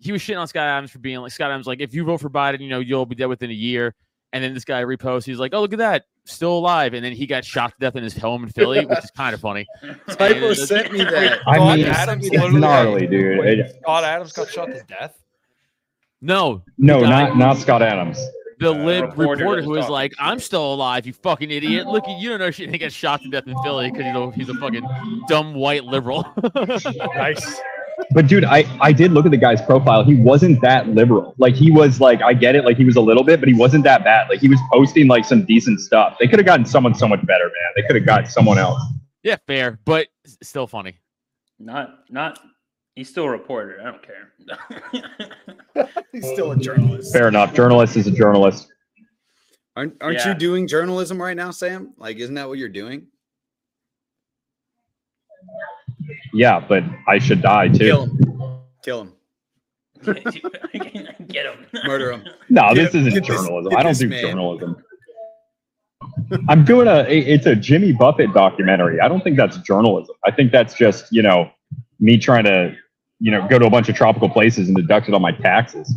he 0.00 0.12
was 0.12 0.22
shitting 0.22 0.38
on 0.38 0.46
Scott 0.48 0.64
Adams 0.68 0.90
for 0.90 0.98
being 0.98 1.18
like 1.18 1.32
Scott 1.32 1.50
Adams. 1.50 1.66
Like, 1.66 1.80
if 1.80 1.92
you 1.94 2.04
vote 2.04 2.20
for 2.20 2.30
Biden, 2.30 2.60
you 2.60 2.68
know 2.68 2.80
you'll 2.80 3.06
be 3.06 3.14
dead 3.14 3.26
within 3.26 3.50
a 3.50 3.54
year. 3.54 3.94
And 4.32 4.44
then 4.44 4.52
this 4.52 4.64
guy 4.66 4.82
reposts. 4.84 5.24
He's 5.24 5.38
like, 5.38 5.54
"Oh, 5.54 5.60
look 5.62 5.72
at 5.72 5.78
that, 5.78 6.04
still 6.26 6.58
alive." 6.58 6.92
And 6.92 7.02
then 7.02 7.12
he 7.12 7.26
got 7.26 7.46
shot 7.46 7.70
to 7.70 7.76
death 7.80 7.96
in 7.96 8.02
his 8.04 8.14
home 8.14 8.42
in 8.44 8.50
Philly, 8.50 8.84
which 8.84 8.98
is 8.98 9.10
kind 9.12 9.34
of 9.34 9.40
funny. 9.40 9.66
Typo 10.10 10.52
sent 10.52 10.92
me 10.92 10.98
that. 10.98 11.40
I 11.46 11.76
mean, 11.76 11.86
Adams 11.86 12.28
it's 12.30 12.52
gnarly, 12.54 13.06
dude. 13.06 13.38
Wait, 13.38 13.58
It- 13.60 13.76
Scott 13.82 14.04
Adams 14.04 14.32
got 14.32 14.50
shot 14.50 14.66
to 14.66 14.82
death. 14.86 15.18
No, 16.20 16.62
no, 16.76 17.00
not 17.00 17.38
not 17.38 17.56
Scott 17.56 17.80
Adams. 17.80 18.18
the 18.60 18.70
Uh, 18.74 18.84
lib 18.84 19.04
reporter 19.16 19.44
reporter 19.44 19.60
that 19.62 19.64
who 19.64 19.70
was 19.70 19.84
was 19.84 19.88
like, 19.88 20.12
"I'm 20.18 20.40
still 20.40 20.74
alive, 20.74 21.06
you 21.06 21.12
fucking 21.14 21.50
idiot! 21.50 21.86
Look, 21.86 22.04
you 22.08 22.28
don't 22.28 22.38
know 22.40 22.50
shit." 22.50 22.66
And 22.66 22.74
he 22.74 22.78
got 22.78 22.92
shot 22.92 23.22
to 23.22 23.30
death 23.30 23.46
in 23.46 23.56
Philly 23.62 23.90
because 23.90 24.04
he's 24.04 24.14
a 24.14 24.30
he's 24.32 24.48
a 24.50 24.54
fucking 24.60 24.86
dumb 25.28 25.54
white 25.54 25.84
liberal. 25.84 26.26
Nice. 27.14 27.60
But 28.12 28.26
dude, 28.26 28.44
I 28.44 28.64
I 28.80 28.92
did 28.92 29.12
look 29.12 29.24
at 29.26 29.30
the 29.30 29.36
guy's 29.36 29.60
profile. 29.62 30.04
He 30.04 30.14
wasn't 30.14 30.60
that 30.62 30.88
liberal. 30.88 31.34
Like 31.38 31.54
he 31.54 31.70
was 31.70 32.00
like 32.00 32.22
I 32.22 32.32
get 32.32 32.54
it. 32.56 32.64
Like 32.64 32.76
he 32.76 32.84
was 32.84 32.96
a 32.96 33.00
little 33.00 33.24
bit, 33.24 33.40
but 33.40 33.48
he 33.48 33.54
wasn't 33.54 33.84
that 33.84 34.04
bad. 34.04 34.28
Like 34.28 34.40
he 34.40 34.48
was 34.48 34.58
posting 34.72 35.08
like 35.08 35.24
some 35.24 35.44
decent 35.44 35.80
stuff. 35.80 36.16
They 36.18 36.26
could 36.28 36.38
have 36.38 36.46
gotten 36.46 36.64
someone 36.64 36.94
so 36.94 37.08
much 37.08 37.24
better, 37.26 37.44
man. 37.44 37.72
They 37.76 37.82
could 37.82 37.96
have 37.96 38.06
got 38.06 38.28
someone 38.28 38.58
else. 38.58 38.80
yeah, 39.22 39.36
fair, 39.46 39.78
but 39.84 40.08
still 40.42 40.66
funny. 40.66 40.94
not, 41.58 42.04
not. 42.10 42.38
He's 42.94 43.08
still 43.08 43.24
a 43.24 43.30
reporter. 43.30 43.78
I 43.80 43.84
don't 43.84 44.02
care. 44.02 45.88
He's 46.12 46.26
still 46.32 46.52
a 46.52 46.56
journalist. 46.56 47.12
Fair 47.12 47.28
enough. 47.28 47.54
Journalist 47.54 47.96
is 47.96 48.06
a 48.06 48.10
journalist. 48.10 48.68
Aren't, 49.76 49.94
aren't 50.02 50.18
Yeah. 50.18 50.28
you 50.28 50.34
doing 50.34 50.66
journalism 50.66 51.20
right 51.22 51.36
now, 51.36 51.52
Sam? 51.52 51.94
Like, 51.96 52.16
isn't 52.16 52.34
that 52.34 52.48
what 52.48 52.58
you're 52.58 52.68
doing? 52.68 53.06
Yeah, 56.32 56.60
but 56.60 56.84
I 57.06 57.18
should 57.18 57.42
die 57.42 57.68
too. 57.68 57.78
Kill 57.78 58.02
him. 58.06 58.60
Kill 58.82 59.00
him. 59.02 59.12
Get 61.28 61.44
him. 61.46 61.66
Murder 61.84 62.12
him. 62.12 62.24
No, 62.50 62.72
Get- 62.74 62.92
this 62.92 62.94
isn't 62.94 63.14
get 63.14 63.24
journalism. 63.24 63.70
get 63.70 63.78
I 63.78 63.82
don't 63.82 63.90
this 63.90 63.98
do 63.98 64.08
man. 64.08 64.20
journalism. 64.22 64.76
I'm 66.48 66.64
doing 66.64 66.86
a 66.88 67.00
it's 67.08 67.46
a 67.46 67.54
Jimmy 67.56 67.92
Buffett 67.92 68.32
documentary. 68.32 69.00
I 69.00 69.08
don't 69.08 69.22
think 69.22 69.36
that's 69.36 69.58
journalism. 69.58 70.14
I 70.24 70.30
think 70.30 70.52
that's 70.52 70.74
just, 70.74 71.06
you 71.12 71.22
know, 71.22 71.50
me 72.00 72.16
trying 72.18 72.44
to, 72.44 72.74
you 73.20 73.30
know, 73.30 73.46
go 73.48 73.58
to 73.58 73.66
a 73.66 73.70
bunch 73.70 73.88
of 73.88 73.94
tropical 73.96 74.28
places 74.28 74.68
and 74.68 74.76
deduct 74.76 75.08
it 75.08 75.14
on 75.14 75.22
my 75.22 75.32
taxes. 75.32 75.92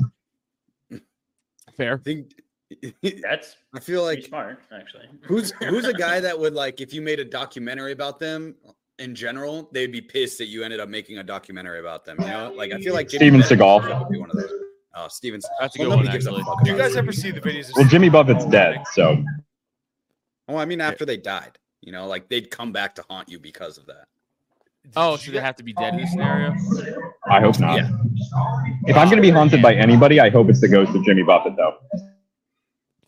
Fair. 1.77 1.95
I 1.95 1.97
think. 1.97 2.33
That's 3.21 3.57
I 3.75 3.81
feel 3.81 4.01
like 4.03 4.23
smart, 4.23 4.59
actually. 4.73 5.03
who's 5.23 5.51
who's 5.59 5.83
a 5.85 5.93
guy 5.93 6.21
that 6.21 6.39
would 6.39 6.53
like 6.53 6.79
if 6.79 6.93
you 6.93 7.01
made 7.01 7.19
a 7.19 7.25
documentary 7.25 7.91
about 7.91 8.17
them 8.17 8.55
in 9.01 9.15
general, 9.15 9.69
they'd 9.73 9.91
be 9.91 10.01
pissed 10.01 10.37
that 10.37 10.45
you 10.45 10.63
ended 10.63 10.79
up 10.79 10.87
making 10.87 11.17
a 11.17 11.23
documentary 11.23 11.79
about 11.79 12.05
them. 12.05 12.17
You 12.19 12.27
know, 12.27 12.53
like 12.55 12.71
I 12.71 12.79
feel 12.79 12.93
like 12.93 13.09
Steven 13.09 13.41
Bennett 13.41 13.59
Seagal. 13.59 13.99
would 13.99 14.09
be 14.09 14.19
one 14.19 14.29
of 14.29 14.37
those. 14.37 14.51
Oh, 14.95 15.07
Steven. 15.07 15.41
That's 15.59 15.75
a 15.75 15.79
good 15.79 15.89
nobody 15.89 16.07
one, 16.07 16.13
gives 16.13 16.27
a 16.27 16.29
actually. 16.29 16.43
fuck 16.43 16.63
Do 16.63 16.71
you 16.71 16.77
guys 16.77 16.95
ever 16.95 17.11
see 17.11 17.31
the 17.31 17.41
videos? 17.41 17.69
of 17.69 17.75
Well, 17.77 17.87
Jimmy 17.87 18.09
Buffett's 18.09 18.45
Seagal 18.45 18.51
dead, 18.51 18.83
so 18.93 19.23
Oh, 20.47 20.57
I 20.57 20.65
mean, 20.65 20.81
after 20.81 21.05
they 21.05 21.17
died, 21.17 21.57
you 21.81 21.91
know, 21.91 22.07
like 22.07 22.29
they'd 22.29 22.51
come 22.51 22.71
back 22.71 22.95
to 22.95 23.05
haunt 23.09 23.29
you 23.29 23.39
because 23.39 23.77
of 23.77 23.85
that. 23.87 24.05
Oh, 24.95 25.15
Did 25.15 25.25
so 25.27 25.31
they 25.31 25.39
have 25.39 25.55
to 25.57 25.63
be 25.63 25.73
dead 25.73 25.93
in 25.93 26.01
this 26.01 26.11
scenario? 26.11 26.55
I 27.29 27.39
hope 27.39 27.59
not. 27.59 27.77
Yeah. 27.77 27.89
If 28.87 28.97
I'm 28.97 29.09
gonna 29.09 29.21
be 29.21 29.29
haunted 29.29 29.61
by 29.61 29.75
anybody, 29.75 30.19
I 30.19 30.29
hope 30.29 30.49
it's 30.49 30.61
the 30.61 30.67
ghost 30.67 30.93
of 30.95 31.03
Jimmy 31.05 31.23
Buffett 31.23 31.55
though. 31.55 31.77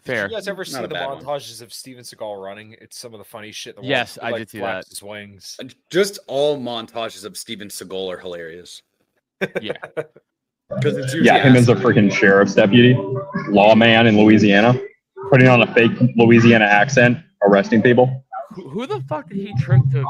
Fair. 0.06 0.28
You 0.30 0.36
guys 0.36 0.48
ever 0.48 0.60
Not 0.62 0.68
see 0.68 0.82
the 0.82 0.88
bad 0.90 1.10
one. 1.10 1.24
montages 1.24 1.62
of 1.62 1.74
Steven 1.74 2.04
Seagal 2.04 2.44
running? 2.44 2.76
It's 2.82 2.98
some 2.98 3.14
of 3.14 3.20
the 3.20 3.24
funny 3.24 3.52
shit. 3.52 3.76
In 3.78 3.84
the 3.84 3.88
Yes, 3.88 4.18
world. 4.22 4.34
I 4.34 4.38
He, 4.38 4.40
did 4.42 4.50
see 4.50 4.60
that. 4.60 4.86
His 4.90 5.02
wings. 5.02 5.58
Just 5.90 6.20
all 6.28 6.58
montages 6.60 7.24
of 7.26 7.38
Steven 7.38 7.70
Seagal 7.70 8.14
are 8.14 8.18
hilarious 8.18 8.82
Yeah. 9.62 9.74
because 10.76 10.98
it's 10.98 11.14
usually 11.14 11.26
Yeah, 11.26 11.42
him 11.44 11.56
as 11.56 11.70
a 11.70 11.76
freaking 11.76 12.12
sheriff's 12.12 12.56
deputy, 12.56 12.96
lawman 13.50 14.08
in 14.08 14.18
Louisiana, 14.18 14.78
putting 15.30 15.48
on 15.48 15.62
a 15.62 15.74
fake 15.74 15.92
Louisiana 16.18 16.66
accent, 16.66 17.18
arresting 17.48 17.82
people. 17.82 18.26
Who, 18.56 18.70
who 18.70 18.86
the 18.88 19.02
fuck 19.08 19.30
did 19.30 19.38
he 19.38 19.54
trick 19.56 19.82
to 19.92 20.06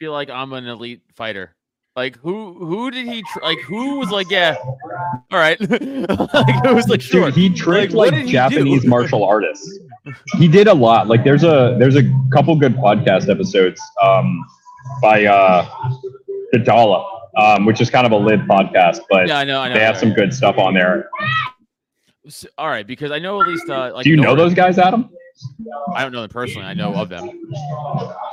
feel 0.00 0.12
like 0.12 0.30
I'm 0.30 0.52
an 0.54 0.66
elite 0.66 1.02
fighter? 1.14 1.54
Like 1.96 2.18
who? 2.18 2.54
Who 2.54 2.90
did 2.90 3.06
he 3.06 3.22
tr- 3.22 3.40
like? 3.42 3.60
Who 3.60 3.98
was 4.00 4.10
like, 4.10 4.28
yeah, 4.28 4.56
all 4.60 5.38
right? 5.38 5.60
like 5.70 5.70
it 5.80 6.74
was 6.74 6.88
like 6.88 7.00
sure. 7.00 7.26
Dude, 7.26 7.34
he 7.34 7.50
tricked 7.50 7.92
Like, 7.92 8.10
like, 8.10 8.26
Japanese 8.26 8.84
martial 8.86 9.24
artists. 9.24 9.78
He 10.36 10.48
did 10.48 10.66
a 10.66 10.74
lot. 10.74 11.06
Like 11.06 11.22
there's 11.22 11.44
a 11.44 11.76
there's 11.78 11.94
a 11.94 12.02
couple 12.32 12.56
good 12.56 12.74
podcast 12.74 13.28
episodes 13.28 13.80
um, 14.02 14.44
by 15.00 15.24
uh, 15.24 15.64
the 16.50 16.58
Dollop, 16.58 17.06
um, 17.36 17.64
which 17.64 17.80
is 17.80 17.90
kind 17.90 18.06
of 18.06 18.12
a 18.12 18.16
lib 18.16 18.40
podcast, 18.40 19.00
but 19.08 19.28
yeah, 19.28 19.38
I 19.38 19.44
know. 19.44 19.60
I 19.60 19.68
know. 19.68 19.74
they 19.74 19.80
have 19.84 19.96
I 19.96 20.00
some 20.00 20.12
good 20.12 20.34
stuff 20.34 20.58
on 20.58 20.74
there. 20.74 21.08
All 22.58 22.68
right, 22.68 22.86
because 22.86 23.12
I 23.12 23.20
know 23.20 23.40
at 23.40 23.46
least 23.46 23.68
uh, 23.68 23.92
like 23.94 24.02
Do 24.02 24.10
you 24.10 24.16
know 24.16 24.34
those 24.34 24.52
guys, 24.52 24.78
Adam? 24.78 25.10
I 25.94 26.02
don't 26.02 26.12
know 26.12 26.20
them 26.22 26.30
personally. 26.30 26.66
I 26.66 26.74
know 26.74 26.94
of 26.94 27.08
them. 27.08 27.28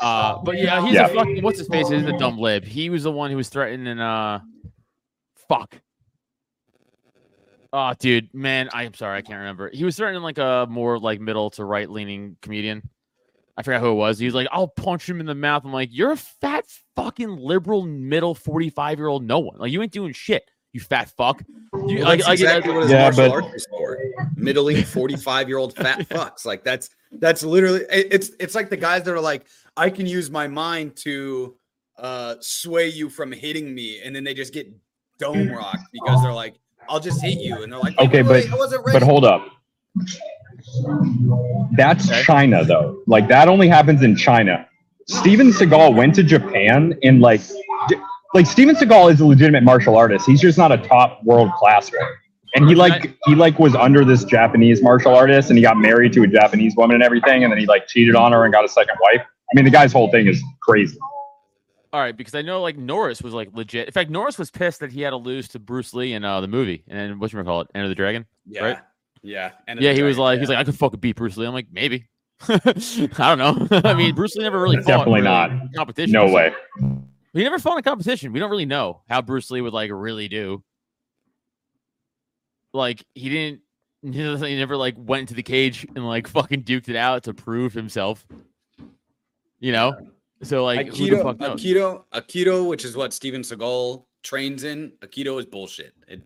Uh, 0.01 0.37
but 0.43 0.57
yeah, 0.57 0.83
he's 0.85 0.93
Yeah. 0.93 1.07
a 1.07 1.13
fucking 1.13 1.41
what's 1.43 1.59
his 1.59 1.67
face? 1.67 1.89
He's 1.89 2.03
a 2.03 2.17
dumb 2.17 2.37
lib. 2.37 2.63
He 2.63 2.89
was 2.89 3.03
the 3.03 3.11
one 3.11 3.31
who 3.31 3.37
was 3.37 3.49
threatening. 3.49 3.99
Uh, 3.99 4.41
fuck. 5.49 5.75
Oh, 7.73 7.93
dude, 7.99 8.33
man, 8.33 8.69
I'm 8.73 8.93
sorry, 8.93 9.17
I 9.17 9.21
can't 9.21 9.39
remember. 9.39 9.69
He 9.73 9.85
was 9.85 9.95
threatening 9.95 10.21
like 10.23 10.37
a 10.37 10.67
more 10.69 10.99
like 10.99 11.21
middle 11.21 11.49
to 11.51 11.63
right 11.63 11.89
leaning 11.89 12.35
comedian. 12.41 12.87
I 13.55 13.63
forgot 13.63 13.79
who 13.81 13.91
it 13.91 13.95
was. 13.95 14.19
He 14.19 14.25
was 14.25 14.33
like, 14.35 14.47
"I'll 14.51 14.67
punch 14.67 15.07
him 15.09 15.19
in 15.19 15.25
the 15.25 15.35
mouth." 15.35 15.63
I'm 15.65 15.71
like, 15.73 15.89
"You're 15.91 16.11
a 16.11 16.17
fat 16.17 16.65
fucking 16.95 17.37
liberal 17.37 17.83
middle 17.83 18.33
45 18.35 18.97
year 18.97 19.07
old 19.07 19.23
no 19.23 19.39
one. 19.39 19.57
Like 19.57 19.71
you 19.71 19.81
ain't 19.81 19.91
doing 19.91 20.13
shit. 20.13 20.43
You 20.73 20.79
fat 20.81 21.11
fuck." 21.17 21.41
You, 21.87 21.99
Well, 21.99 22.05
like, 22.05 22.19
that's 22.19 22.27
like, 22.27 22.39
exactly 22.39 22.73
what 22.73 22.83
his 22.83 22.91
Yeah, 22.91 23.01
martial 23.03 23.29
but- 23.29 23.43
arts 23.43 23.55
is 23.55 23.67
for. 23.69 23.97
Middling 24.35 24.83
45 24.83 25.47
year 25.49 25.57
old 25.57 25.75
fat 25.75 25.99
fucks. 26.09 26.45
Like 26.45 26.63
that's 26.63 26.89
that's 27.11 27.43
literally 27.43 27.81
it- 27.91 28.07
it's 28.11 28.31
it's 28.39 28.55
like 28.55 28.69
the 28.69 28.77
guys 28.77 29.03
that 29.03 29.13
are 29.13 29.19
like, 29.19 29.45
I 29.77 29.89
can 29.89 30.05
use 30.05 30.29
my 30.31 30.47
mind 30.47 30.95
to 30.97 31.55
uh 31.97 32.35
sway 32.39 32.87
you 32.87 33.09
from 33.09 33.31
hitting 33.31 33.73
me, 33.75 34.01
and 34.03 34.15
then 34.15 34.23
they 34.23 34.33
just 34.33 34.53
get 34.53 34.67
dome 35.19 35.49
rocked 35.49 35.83
because 35.91 36.21
they're 36.23 36.33
like, 36.33 36.55
I'll 36.89 36.99
just 36.99 37.21
hit 37.21 37.39
you, 37.39 37.61
and 37.63 37.71
they're 37.71 37.79
like, 37.79 37.97
Okay, 37.99 38.23
"Wait, 38.23 38.47
but- 38.49 38.53
I 38.53 38.57
wasn't. 38.57 38.85
But 38.85 39.03
hold 39.03 39.25
up. 39.25 39.45
That's 41.73 42.09
Okay. 42.09 42.23
China 42.23 42.63
though. 42.63 43.01
Like 43.07 43.27
that 43.27 43.47
only 43.47 43.67
happens 43.67 44.03
in 44.03 44.15
China. 44.15 44.67
Steven 45.07 45.51
Seagal 45.51 45.95
went 45.95 46.15
to 46.15 46.23
Japan 46.23 46.97
and 47.03 47.21
like 47.21 47.41
d- 47.45 47.61
like 48.33 48.45
Steven 48.45 48.75
Seagal 48.75 49.13
is 49.13 49.19
a 49.21 49.25
legitimate 49.25 49.63
martial 49.63 49.95
artist. 49.97 50.25
He's 50.25 50.41
just 50.41 50.57
not 50.57 50.71
a 50.71 50.77
top 50.77 51.23
world 51.23 51.51
class 51.53 51.91
one. 51.91 52.01
And 52.55 52.67
he 52.67 52.75
like 52.75 53.17
he 53.25 53.35
like 53.35 53.59
was 53.59 53.75
under 53.75 54.03
this 54.03 54.25
Japanese 54.25 54.81
martial 54.81 55.15
artist 55.15 55.49
and 55.49 55.57
he 55.57 55.61
got 55.61 55.77
married 55.77 56.11
to 56.13 56.23
a 56.23 56.27
Japanese 56.27 56.75
woman 56.75 56.95
and 56.95 57.03
everything 57.03 57.43
and 57.43 57.51
then 57.51 57.57
he 57.59 57.65
like 57.65 57.87
cheated 57.87 58.15
on 58.15 58.33
her 58.33 58.43
and 58.43 58.53
got 58.53 58.65
a 58.65 58.69
second 58.69 58.95
wife. 59.01 59.21
I 59.21 59.55
mean 59.55 59.65
the 59.65 59.71
guy's 59.71 59.93
whole 59.93 60.11
thing 60.11 60.27
is 60.27 60.41
crazy. 60.61 60.97
All 61.93 61.99
right, 61.99 62.15
because 62.15 62.35
I 62.35 62.41
know 62.41 62.61
like 62.61 62.77
Norris 62.77 63.21
was 63.21 63.33
like 63.33 63.49
legit. 63.53 63.87
In 63.87 63.91
fact, 63.91 64.09
Norris 64.09 64.37
was 64.37 64.49
pissed 64.49 64.79
that 64.79 64.91
he 64.91 65.01
had 65.01 65.09
to 65.09 65.17
lose 65.17 65.49
to 65.49 65.59
Bruce 65.59 65.93
Lee 65.93 66.13
in 66.13 66.23
uh, 66.23 66.39
the 66.39 66.47
movie, 66.47 66.83
and 66.87 66.97
then 66.97 67.19
what 67.19 67.33
you 67.33 67.43
call 67.43 67.61
it, 67.61 67.67
Enter 67.75 67.89
the 67.89 67.95
Dragon. 67.95 68.25
Yeah. 68.45 68.61
Right? 68.63 68.77
Yeah. 69.21 69.51
And 69.67 69.79
Yeah, 69.81 69.91
he 69.91 70.01
was 70.01 70.17
like, 70.17 70.39
he's 70.39 70.47
like, 70.47 70.57
I 70.57 70.63
could 70.63 70.77
fucking 70.77 71.01
beat 71.01 71.17
Bruce 71.17 71.35
Lee. 71.35 71.45
I'm 71.45 71.53
like, 71.53 71.67
maybe. 71.71 72.07
I 72.47 72.55
don't 73.35 73.37
know. 73.37 73.67
I 73.83 73.93
mean, 73.93 74.15
Bruce 74.15 74.35
Lee 74.35 74.43
never 74.43 74.61
really 74.61 74.77
fought 74.77 74.87
Definitely 74.87 75.21
really 75.21 75.23
not. 75.23 75.73
competition. 75.75 76.13
No 76.13 76.27
so- 76.27 76.33
way. 76.33 76.53
He 77.33 77.43
never 77.43 77.59
fought 77.59 77.77
in 77.77 77.83
competition. 77.83 78.33
We 78.33 78.39
don't 78.39 78.51
really 78.51 78.65
know 78.65 79.01
how 79.09 79.21
Bruce 79.21 79.49
Lee 79.51 79.61
would 79.61 79.73
like 79.73 79.89
really 79.93 80.27
do. 80.27 80.63
Like 82.73 83.03
he 83.15 83.29
didn't. 83.29 83.61
He 84.03 84.55
never 84.57 84.75
like 84.77 84.95
went 84.97 85.21
into 85.21 85.35
the 85.35 85.43
cage 85.43 85.85
and 85.95 86.07
like 86.07 86.27
fucking 86.27 86.63
duked 86.63 86.89
it 86.89 86.95
out 86.95 87.25
to 87.25 87.35
prove 87.35 87.71
himself. 87.71 88.25
You 89.59 89.71
know, 89.73 89.93
so 90.41 90.63
like 90.65 90.87
who 90.87 90.93
the 91.07 91.17
Aikido, 91.17 91.21
fuck 91.23 91.39
knows? 91.39 91.61
Aikido, 91.63 92.03
Aikido, 92.11 92.67
which 92.67 92.83
is 92.83 92.95
what 92.97 93.13
Steven 93.13 93.43
Seagal 93.43 94.03
trains 94.23 94.63
in. 94.63 94.91
Aikido 95.01 95.37
is 95.39 95.45
bullshit. 95.45 95.93
It 96.07 96.23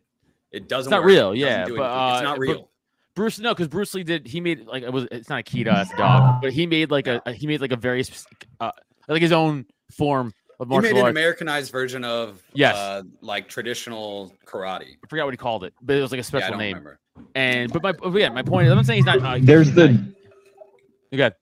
it 0.53 0.69
doesn't. 0.69 0.87
It's 0.87 0.91
not 0.91 1.01
work. 1.01 1.07
real, 1.09 1.31
It 1.33 1.39
yeah, 1.39 1.65
but, 1.67 1.81
uh, 1.81 2.11
it's 2.15 2.23
not 2.23 2.39
real. 2.39 2.69
Bruce, 3.13 3.39
no, 3.39 3.53
because 3.53 3.67
Bruce 3.67 3.93
Lee 3.93 4.03
did. 4.03 4.25
He 4.25 4.39
made 4.39 4.65
like 4.67 4.83
it 4.83 4.93
was. 4.93 5.05
It's 5.11 5.27
not 5.27 5.39
a 5.41 5.43
Kita, 5.43 5.81
it's 5.81 5.91
a 5.91 5.97
dog, 5.97 6.41
but 6.41 6.53
he 6.53 6.65
made 6.65 6.91
like 6.91 7.07
a, 7.07 7.21
a- 7.25 7.33
he 7.33 7.45
made 7.45 7.59
like 7.59 7.73
a 7.73 7.77
very 7.77 8.05
uh, 8.61 8.71
like 9.09 9.21
his 9.21 9.33
own 9.33 9.65
form 9.91 10.33
of 10.59 10.69
He 10.69 10.79
made 10.79 10.91
an 10.91 10.97
arts. 10.97 11.09
Americanized 11.11 11.71
version 11.71 12.03
of 12.03 12.41
Yes. 12.53 12.75
uh, 12.75 13.03
like 13.21 13.47
traditional 13.49 14.33
karate. 14.45 14.93
I 15.03 15.07
forgot 15.09 15.25
what 15.25 15.33
he 15.33 15.37
called 15.37 15.63
it, 15.63 15.73
but 15.81 15.95
it 15.97 16.01
was 16.01 16.11
like 16.11 16.17
a 16.17 16.19
Yeah, 16.19 16.21
I 16.21 16.23
special 16.23 16.49
don't 16.51 16.59
name. 16.59 16.77
remember. 16.77 16.99
And 17.35 17.71
but 17.73 17.81
my 17.83 17.91
but 17.93 18.13
yeah, 18.13 18.29
my 18.29 18.41
point 18.43 18.67
is, 18.67 18.71
I'm 18.71 18.77
not 18.77 18.85
saying 18.85 18.97
he's 18.99 19.05
not. 19.05 19.21
Uh, 19.21 19.37
There's 19.41 19.67
he's 19.67 19.75
the 19.75 19.87
not- 19.89 20.01
You 21.11 21.17
got. 21.17 21.33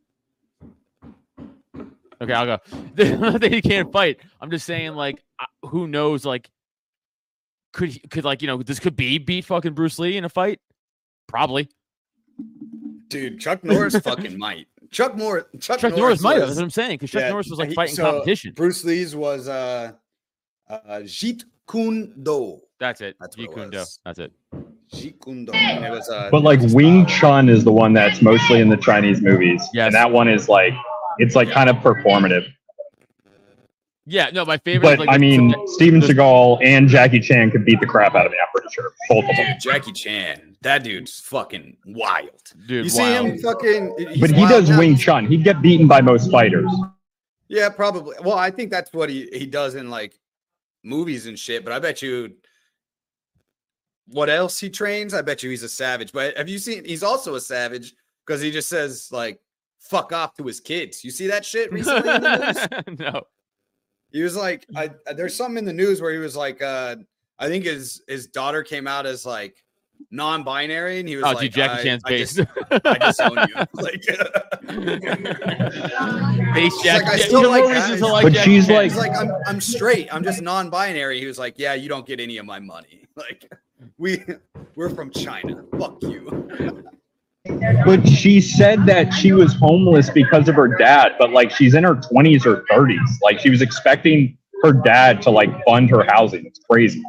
Okay, 2.22 2.34
I'll 2.34 2.46
go. 2.46 2.58
I'm 3.00 3.20
not 3.20 3.42
saying 3.42 3.54
he 3.54 3.62
can't 3.62 3.92
fight. 3.92 4.20
I'm 4.40 4.50
just 4.50 4.66
saying, 4.66 4.94
like, 4.94 5.22
uh, 5.40 5.68
who 5.68 5.88
knows? 5.88 6.26
Like, 6.26 6.50
could 7.74 8.10
could 8.12 8.24
like 8.24 8.42
you 8.42 8.48
know 8.48 8.62
this 8.64 8.80
could 8.80 8.96
be 8.96 9.18
beat 9.18 9.46
fucking 9.46 9.74
Bruce 9.74 10.00
Lee 10.00 10.16
in 10.18 10.24
a 10.26 10.30
fight? 10.30 10.60
Probably. 11.28 11.70
Dude, 13.10 13.40
Chuck 13.40 13.64
Norris 13.64 13.98
fucking 14.00 14.38
might. 14.38 14.68
Chuck 14.94 15.18
Moore. 15.18 15.48
Chuck, 15.60 15.80
Chuck 15.80 15.96
Norris 15.98 16.22
might 16.22 16.38
have. 16.38 16.48
That's 16.48 16.56
what 16.56 16.64
I'm 16.64 16.70
saying. 16.70 16.92
Because 16.92 17.12
Chuck 17.12 17.22
yeah, 17.24 17.30
Norris 17.30 17.50
was 17.50 17.60
like 17.60 17.70
he- 17.70 17.76
fighting 17.76 17.96
so 17.96 18.04
competition. 18.12 18.54
Bruce 18.56 18.84
Lee's 18.86 19.16
was 19.16 19.48
uh, 19.50 19.92
uh 20.70 20.78
Jeet 21.02 21.44
Kune 21.70 22.14
Do. 22.24 22.62
That's 22.80 23.02
it. 23.02 23.16
That's 23.20 23.38
what 23.38 23.48
Jeet 23.48 23.52
it 23.52 23.56
Kune 23.56 23.70
Do. 23.72 23.84
That's 24.06 24.20
it. 24.20 24.32
Jeet 24.94 25.22
Kune 25.24 25.46
Do. 25.46 25.52
It 25.54 25.90
was 25.92 26.08
uh 26.10 26.30
But 26.32 26.44
like 26.44 26.60
it 26.60 26.64
was 26.64 26.74
a 26.74 26.76
Wing 26.78 27.08
style. 27.08 27.20
Chun 27.20 27.50
is 27.50 27.64
the 27.64 27.72
one 27.74 27.94
that's 27.94 28.22
mostly 28.22 28.62
in 28.62 28.70
the 28.70 28.78
Chinese 28.78 29.22
movies. 29.22 29.62
Yes. 29.74 29.88
And 29.88 29.96
that 29.96 30.12
one 30.12 30.28
is 30.30 30.48
like 30.48 30.74
it's 31.18 31.36
like 31.36 31.50
kind 31.50 31.70
of 31.70 31.76
performative. 31.78 32.46
Yeah. 34.06 34.30
No, 34.34 34.44
my 34.46 34.58
favorite. 34.58 34.90
is, 34.90 34.98
But 34.98 35.00
like, 35.08 35.10
I 35.10 35.14
the- 35.18 35.20
mean, 35.20 35.56
Steven 35.68 36.00
the- 36.02 36.08
Seagal 36.08 36.60
and 36.64 36.88
Jackie 36.90 37.20
Chan 37.20 37.52
could 37.52 37.66
beat 37.66 37.80
the 37.80 37.88
crap 37.88 38.16
out 38.16 38.26
of 38.26 38.32
me. 38.32 38.38
I'm 38.42 38.48
pretty 38.54 38.74
sure 38.74 38.92
both 39.10 39.24
of 39.30 39.36
them. 39.36 39.56
Jackie 39.60 39.94
Chan. 39.94 40.53
That 40.64 40.84
dude's 40.84 41.20
fucking 41.20 41.78
wild. 41.86 42.42
dude, 42.68 42.86
You 42.86 42.90
see 42.90 43.00
wild. 43.02 43.26
him 43.28 43.38
fucking 43.40 44.18
But 44.20 44.32
he 44.32 44.46
does 44.48 44.70
now. 44.70 44.80
Wing 44.80 44.96
Chun. 44.98 45.28
He'd 45.28 45.44
get 45.44 45.62
beaten 45.62 45.88
by 45.88 46.02
most 46.02 46.32
fighters. 46.32 46.72
Yeah, 47.50 47.70
probably. 47.70 48.16
Well, 48.24 48.38
I 48.38 48.50
think 48.50 48.72
that's 48.72 48.92
what 48.94 49.10
he 49.10 49.30
he 49.34 49.46
does 49.46 49.76
in 49.76 49.90
like 49.90 50.18
movies 50.84 51.28
and 51.28 51.38
shit. 51.38 51.64
But 51.64 51.74
I 51.74 51.80
bet 51.80 52.02
you, 52.02 52.34
what 54.08 54.30
else 54.30 54.60
he 54.60 54.70
trains? 54.70 55.14
I 55.14 55.22
bet 55.22 55.44
you 55.44 55.50
he's 55.50 55.64
a 55.64 55.70
savage. 55.70 56.12
But 56.12 56.38
have 56.38 56.50
you 56.50 56.58
seen? 56.58 56.84
He's 56.86 57.04
also 57.04 57.36
a 57.36 57.42
savage 57.42 57.94
because 58.26 58.42
he 58.42 58.52
just 58.52 58.70
says 58.70 59.10
like 59.12 59.40
"fuck 59.80 60.12
off" 60.14 60.34
to 60.36 60.44
his 60.46 60.60
kids. 60.60 61.04
You 61.04 61.12
see 61.12 61.28
that 61.28 61.46
shit 61.46 61.72
recently 61.72 62.10
in 62.14 62.22
the 62.22 62.68
news? 62.88 63.00
no. 63.00 63.24
He 64.12 64.22
was 64.22 64.36
like, 64.36 64.66
I, 64.76 64.92
I- 65.08 65.14
there's 65.14 65.36
something 65.36 65.58
in 65.58 65.66
the 65.66 65.74
news 65.74 66.02
where 66.02 66.12
he 66.12 66.20
was 66.20 66.36
like, 66.36 66.62
uh, 66.62 66.96
I 67.40 67.48
think 67.48 67.66
his 67.66 68.02
his 68.08 68.28
daughter 68.28 68.64
came 68.64 68.88
out 68.88 69.06
as 69.06 69.26
like 69.26 69.56
non-binary, 70.12 71.00
and 71.00 71.08
he 71.10 71.16
was 71.16 71.26
Oh, 71.26 71.30
like, 71.32 71.40
dude, 71.40 71.54
Jackie 71.54 71.80
I, 71.80 71.84
Chan's 71.84 72.04
I 72.06 72.10
based. 72.10 72.36
just, 72.72 72.82
I 72.86 72.98
disown 72.98 73.38
you. 73.48 73.56
Like, 73.74 74.02
Base 76.54 76.74
He's 76.82 76.86
like, 76.86 77.04
I 77.06 77.16
yeah, 77.16 77.26
still 77.26 77.42
no 77.44 77.50
like 77.50 77.64
reason 77.64 77.90
guys. 77.92 78.00
to 78.00 78.08
like 78.08 78.24
But 78.24 78.34
Jackie 78.34 78.52
she's 78.52 78.68
Chan. 78.68 78.76
like- 78.76 78.92
He's 78.92 78.98
like, 78.98 79.16
I'm 79.18 79.32
I'm 79.48 79.62
straight. 79.62 80.14
I'm 80.14 80.24
just 80.24 80.42
non-binary. 80.42 81.20
He 81.20 81.26
was 81.26 81.40
like, 81.40 81.56
Yeah, 81.58 81.74
you 81.74 81.90
don't 81.90 82.06
get 82.06 82.20
any 82.20 82.38
of 82.38 82.46
my 82.46 82.60
money. 82.60 83.06
Like, 83.16 83.52
we 83.98 84.24
we're 84.76 84.90
from 84.90 85.12
China. 85.12 85.64
Fuck 85.80 86.02
you. 86.04 86.84
But 87.86 88.08
she 88.08 88.40
said 88.40 88.86
that 88.86 89.12
she 89.14 89.34
was 89.34 89.54
homeless 89.56 90.10
because 90.10 90.48
of 90.48 90.56
her 90.56 90.70
dad, 90.78 91.14
but 91.20 91.32
like 91.32 91.52
she's 91.52 91.74
in 91.74 91.84
her 91.84 91.96
20s 91.96 92.46
or 92.46 92.64
30s. 92.72 92.98
Like 93.22 93.40
she 93.40 93.50
was 93.50 93.62
expecting 93.62 94.38
her 94.64 94.72
dad 94.72 95.22
to 95.24 95.30
like 95.32 95.50
fund 95.66 95.90
her 95.90 96.06
housing. 96.08 96.46
It's 96.46 96.60
crazy. 96.60 97.04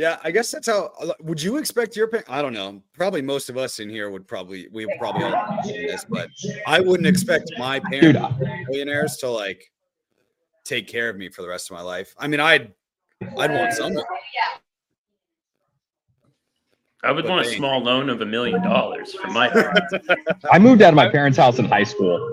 Yeah. 0.00 0.12
Yeah, 0.12 0.16
I 0.24 0.30
guess 0.30 0.50
that's 0.50 0.66
how. 0.66 0.92
uh, 0.98 1.12
Would 1.20 1.42
you 1.42 1.58
expect 1.58 1.94
your 1.94 2.08
parents? 2.08 2.30
I 2.30 2.40
don't 2.40 2.54
know. 2.54 2.82
Probably 2.94 3.20
most 3.20 3.50
of 3.50 3.58
us 3.58 3.80
in 3.80 3.90
here 3.90 4.08
would 4.10 4.26
probably 4.26 4.66
we 4.72 4.86
would 4.86 4.96
probably 4.98 5.24
all 5.24 5.58
do 5.62 5.72
this, 5.86 6.06
but 6.08 6.28
I 6.66 6.80
wouldn't 6.80 7.06
expect 7.06 7.52
my 7.58 7.80
Dude, 7.90 8.16
parents, 8.16 8.38
millionaires, 8.70 9.16
to 9.18 9.28
like 9.28 9.70
take 10.64 10.86
care 10.88 11.10
of 11.10 11.16
me 11.16 11.28
for 11.28 11.42
the 11.42 11.48
rest 11.48 11.70
of 11.70 11.76
my 11.76 11.82
life. 11.82 12.14
I 12.18 12.28
mean, 12.28 12.40
I'd 12.40 12.72
I'd 13.38 13.50
want 13.52 13.74
someone. 13.74 14.02
I 17.02 17.12
would 17.12 17.24
But 17.24 17.30
want 17.30 17.46
a 17.46 17.50
small 17.50 17.80
loan 17.82 18.08
of 18.10 18.20
a 18.22 18.26
million 18.26 18.62
dollars 18.62 19.14
for 19.14 19.28
my 19.28 19.48
parents. 19.48 19.94
I 20.52 20.58
moved 20.58 20.82
out 20.82 20.90
of 20.90 20.96
my 20.96 21.08
parents' 21.10 21.38
house 21.38 21.58
in 21.58 21.64
high 21.66 21.84
school. 21.84 22.30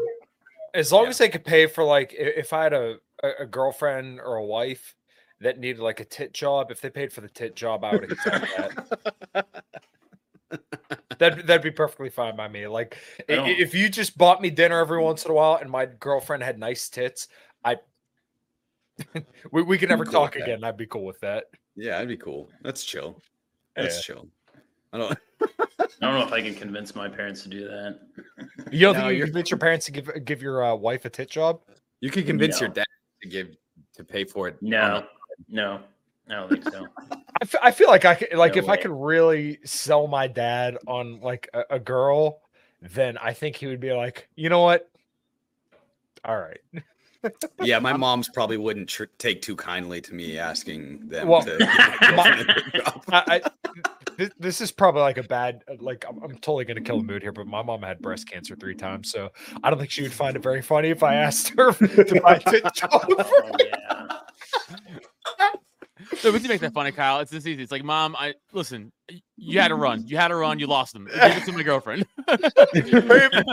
As 0.74 0.91
long 0.91 1.03
Yeah. 1.03 1.09
as 1.09 1.17
they 1.17 1.29
could 1.29 1.43
pay 1.45 1.67
for 1.67 1.83
like 1.83 2.13
if 2.17 2.51
I 2.53 2.63
had 2.63 2.74
a, 2.74 2.97
a, 3.24 3.29
a 3.41 3.45
girlfriend 3.45 4.19
or 4.19 4.36
a 4.36 4.43
wife 4.45 4.93
that 5.41 5.60
needed 5.60 5.79
like 5.79 6.00
a 6.00 6.06
tit 6.06 6.34
job, 6.34 6.72
if 6.72 6.82
they 6.82 6.89
paid 6.89 7.12
for 7.13 7.22
the 7.22 7.29
tit 7.29 7.56
job, 7.56 7.84
I 7.84 7.91
would 7.94 8.12
accept 8.12 8.46
that. 9.34 9.46
That'd, 11.20 11.48
that'd 11.48 11.63
be 11.63 11.72
perfectly 11.72 12.10
fine 12.10 12.36
by 12.36 12.48
me. 12.48 12.67
Like 12.67 12.98
i- 13.27 13.34
I 13.34 13.36
don't- 13.38 13.50
if 13.50 13.74
you 13.74 13.89
just 13.89 14.17
bought 14.17 14.41
me 14.41 14.50
dinner 14.50 14.79
every 14.79 15.01
once 15.01 15.25
in 15.25 15.32
a 15.32 15.34
while 15.34 15.56
and 15.56 15.70
my 15.70 15.86
girlfriend 15.88 16.44
had 16.44 16.60
nice 16.60 16.89
tits, 16.89 17.27
I 17.65 17.77
we, 19.51 19.63
we 19.63 19.77
could 19.77 19.89
never 19.89 20.06
cool 20.06 20.13
talk 20.13 20.36
again. 20.36 20.63
I'd 20.63 20.77
be 20.77 20.86
cool 20.86 21.03
with 21.06 21.20
that. 21.22 21.46
Yeah, 21.75 22.00
I'd 22.00 22.08
be 22.08 22.17
cool. 22.17 22.50
That's 22.62 22.84
chill. 22.84 23.20
That's 23.75 23.96
Yeah. 23.98 24.01
chill. 24.15 24.27
I 24.94 24.98
don't. 25.00 25.17
I 25.70 26.06
don't 26.06 26.20
know 26.20 26.25
if 26.25 26.32
I 26.32 26.41
can 26.41 26.53
convince 26.56 26.96
my 26.96 27.10
parents 27.10 27.41
to 27.44 27.50
do 27.50 27.65
that. 27.67 28.00
You 28.72 28.79
don't 28.82 28.94
No, 28.94 29.00
think 29.01 29.12
you 29.12 29.17
you're- 29.17 29.20
can 29.22 29.27
convince 29.34 29.51
your 29.51 29.58
parents 29.60 29.86
to 29.88 29.91
give 29.91 30.10
give 30.25 30.41
your 30.41 30.63
uh, 30.63 30.75
wife 30.75 31.03
a 31.06 31.10
tit 31.10 31.29
job? 31.29 31.62
You 32.00 32.10
can 32.12 32.24
convince 32.25 32.60
your 32.62 32.70
dad 32.70 32.86
to 33.24 33.27
give 33.27 33.58
to 33.96 34.03
pay 34.03 34.24
for 34.24 34.48
it. 34.48 34.56
No, 34.62 35.01
the- 35.01 35.08
no, 35.48 35.79
I 36.29 36.34
don't 36.34 36.50
think 36.50 36.63
so. 36.70 36.88
I 37.62 37.72
feel 37.72 37.88
like 37.88 38.06
I 38.06 38.15
could 38.15 38.34
like 38.34 38.56
No 38.56 38.62
if 38.62 38.70
I 38.70 38.77
could 38.77 38.91
really 38.91 39.60
sell 39.63 40.08
my 40.08 40.27
dad 40.27 40.77
on 40.88 41.20
like 41.22 41.50
a, 41.53 41.63
a 41.72 41.79
girl, 41.79 42.41
then 42.82 43.17
I 43.17 43.34
think 43.34 43.56
he 43.56 43.67
would 43.67 43.79
be 43.79 43.94
like, 43.94 44.27
you 44.36 44.50
know 44.50 44.62
what? 44.62 44.89
All 46.25 46.38
right. 46.39 46.60
Yeah, 47.62 47.79
my 47.79 47.94
mom's 47.98 48.29
probably 48.29 48.58
wouldn't 48.58 48.89
tr- 48.89 49.06
take 49.17 49.41
too 49.41 49.56
kindly 49.56 50.01
to 50.01 50.13
me 50.13 50.38
asking 50.38 51.08
them 51.08 51.27
Well, 51.27 51.44
to. 51.44 51.58
my- 52.15 52.56
I, 53.10 53.41
I, 53.46 53.72
this, 54.17 54.32
this 54.39 54.62
is 54.62 54.72
probably 54.72 55.01
like 55.01 55.17
a 55.20 55.24
bad 55.24 55.63
like 55.79 56.03
I'm, 56.10 56.22
I'm 56.24 56.38
totally 56.39 56.65
gonna 56.65 56.82
kill 56.82 56.98
the 56.98 57.03
mood 57.03 57.22
here, 57.22 57.32
but 57.32 57.46
my 57.46 57.62
mom 57.62 57.84
had 57.84 58.00
breast 58.00 58.27
cancer 58.29 58.56
three 58.56 58.74
times, 58.75 59.12
so 59.12 59.29
I 59.63 59.70
don't 59.70 59.77
think 59.77 59.91
she 59.91 60.01
would 60.01 60.13
find 60.13 60.36
it 60.36 60.41
very 60.41 60.62
funny 60.63 60.89
if 60.89 61.03
I 61.03 61.15
asked 61.15 61.50
her 61.50 61.72
to 61.74 62.22
buy 62.22 62.36
a 62.36 62.39
tit 62.39 62.74
job. 62.74 62.89
Oh, 62.91 63.51
yeah. 63.60 64.17
So 66.27 66.34
we 66.34 66.39
can 66.41 66.50
make 66.50 66.60
that 66.60 66.74
funny, 66.74 66.91
Kyle. 66.91 67.22
It's 67.22 67.31
this 67.31 67.48
easy. 67.48 67.63
It's 67.63 67.72
like, 67.72 67.86
mom, 67.86 68.13
I 68.17 68.34
listen. 68.51 68.91
You 69.38 69.62
had 69.62 69.69
to 69.69 69.75
run. 69.75 70.05
You 70.05 70.17
had 70.17 70.27
to 70.27 70.36
run. 70.36 70.60
You 70.60 70.67
lost 70.67 70.91
them. 70.91 71.05
Give 71.05 71.15
it 71.38 71.46
to 71.46 71.53
my 71.53 71.63
girlfriend. 71.63 72.05
Hey, 72.74 72.81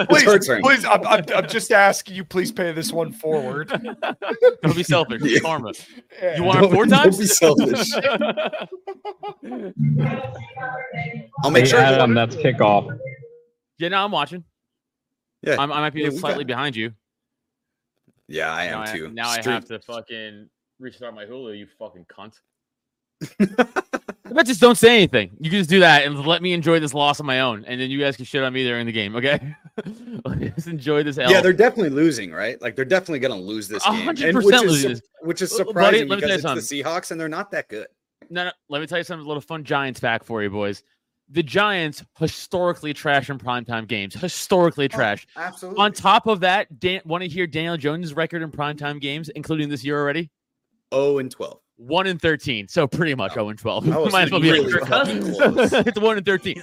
please, 0.09 0.49
please, 0.63 0.85
I'm, 0.85 1.07
I'm, 1.07 1.25
I'm 1.35 1.49
just 1.49 1.71
asking 1.71 2.17
you, 2.17 2.25
please 2.25 2.51
pay 2.51 2.73
this 2.73 2.93
one 2.93 3.13
forward. 3.13 3.69
Don't 4.63 4.75
be 4.75 4.83
selfish. 4.83 5.23
Yeah. 5.23 5.39
karma. 5.39 5.71
Yeah. 6.21 6.37
You 6.37 6.43
want 6.43 6.59
her 6.59 6.65
four 6.69 6.85
Don't- 6.87 6.91
don't 6.91 7.03
times? 7.05 7.19
be 7.19 7.27
selfish. 7.27 7.93
I'll 11.45 11.51
make 11.53 11.65
Hey, 11.65 11.71
sure. 11.71 11.79
Adam, 11.81 12.15
that's 12.15 12.35
kickoff. 12.37 12.99
yeah, 13.79 13.89
no, 13.89 14.05
I'm 14.05 14.11
watching. 14.11 14.43
Yeah. 15.43 15.57
I'm, 15.61 15.71
I 15.71 15.81
might 15.81 15.95
be 15.95 16.03
Yeah, 16.03 16.11
slightly 16.11 16.43
got- 16.45 16.49
behind 16.49 16.75
you. 16.77 16.93
Yeah, 18.27 18.53
I 18.53 18.67
now 18.69 18.83
am 18.83 18.89
I, 18.89 18.93
too. 18.97 19.11
now 19.11 19.29
I 19.29 19.41
have 19.43 19.67
to 19.67 19.79
fucking 19.79 20.49
restart 20.81 21.15
my 21.15 21.25
Hulu. 21.27 21.57
You 21.57 21.69
fucking 21.79 22.07
cunt. 22.07 22.35
About 24.35 24.47
just 24.47 24.61
don't 24.61 24.77
say 24.77 24.97
anything? 24.97 25.31
You 25.41 25.51
can 25.51 25.61
just 25.61 25.71
do 25.71 25.81
that 25.81 26.05
and 26.05 26.27
let 26.27 26.43
me 26.43 26.53
enjoy 26.53 26.81
this 26.81 26.93
loss 26.93 27.21
on 27.21 27.27
my 27.27 27.41
own, 27.41 27.65
and 27.67 27.81
then 27.81 27.91
you 27.91 28.01
guys 28.01 28.17
can 28.17 28.25
shit 28.25 28.43
on 28.43 28.53
me 28.53 28.65
during 28.65 28.87
the 28.87 28.93
game. 28.93 29.17
Okay, 29.17 29.55
just 30.55 30.67
enjoy 30.67 31.03
this. 31.03 31.19
L. 31.19 31.31
Yeah, 31.31 31.41
they're 31.41 31.53
definitely 31.53 31.91
losing, 31.91 32.33
right? 32.33 32.61
Like 32.61 32.77
they're 32.77 32.85
definitely 32.85 33.21
going 33.21 33.39
to 33.39 33.47
lose 33.47 33.69
this 33.69 33.85
game, 33.85 34.05
hundred 34.05 34.29
and 34.29 34.37
percent 34.37 34.45
which 34.45 34.55
is 34.55 34.85
losing 34.85 34.97
su- 34.97 35.03
which 35.23 35.43
is 35.43 35.51
buddy, 35.53 35.65
surprising 35.65 36.09
let 36.09 36.17
me 36.17 36.21
tell 36.21 36.37
because 36.37 36.43
you 36.43 36.59
it's 36.59 36.69
the 36.69 36.83
Seahawks 36.83 37.11
and 37.11 37.21
they're 37.21 37.29
not 37.29 37.51
that 37.53 37.69
good. 37.69 37.87
No, 38.31 38.45
no, 38.45 38.53
let 38.69 38.81
me 38.81 38.87
tell 38.87 38.99
you 38.99 39.05
something. 39.05 39.25
A 39.25 39.29
little 39.29 39.41
fun 39.41 39.65
Giants 39.65 40.01
fact 40.01 40.25
for 40.25 40.43
you, 40.43 40.51
boys. 40.51 40.83
The 41.31 41.43
Giants 41.43 42.05
historically 42.19 42.93
trash 42.93 43.31
in 43.31 43.39
primetime 43.39 43.87
games. 43.87 44.15
Historically 44.15 44.87
oh, 44.87 44.89
trash. 44.89 45.27
Absolutely. 45.37 45.81
On 45.83 45.93
top 45.93 46.27
of 46.27 46.41
that, 46.41 46.79
Dan, 46.79 47.01
want 47.07 47.23
to 47.23 47.29
hear 47.29 47.47
Daniel 47.47 47.79
Jones' 47.79 48.13
record 48.13 48.43
in 48.43 48.51
primetime 48.51 49.01
games, 49.01 49.31
including 49.31 49.69
this 49.69 49.85
year 49.85 49.99
already? 49.99 50.31
oh 50.93 51.19
and 51.19 51.31
twelve. 51.31 51.61
One 51.77 52.07
in 52.07 52.19
thirteen. 52.19 52.69
So 52.69 52.87
pretty 52.87 53.15
much 53.15 53.33
Oh. 53.33 53.35
zero 53.35 53.49
and 53.51 53.59
twelve. 53.59 53.87
Might 54.13 54.25
as 54.27 54.31
well 54.31 54.41
be 54.41 54.53
really 54.53 54.73
like- 54.73 54.89
fucking 54.89 55.23
close. 55.35 55.73
it's 55.73 55.99
one 56.01 56.17
in 56.19 56.25
thirteen. 56.25 56.63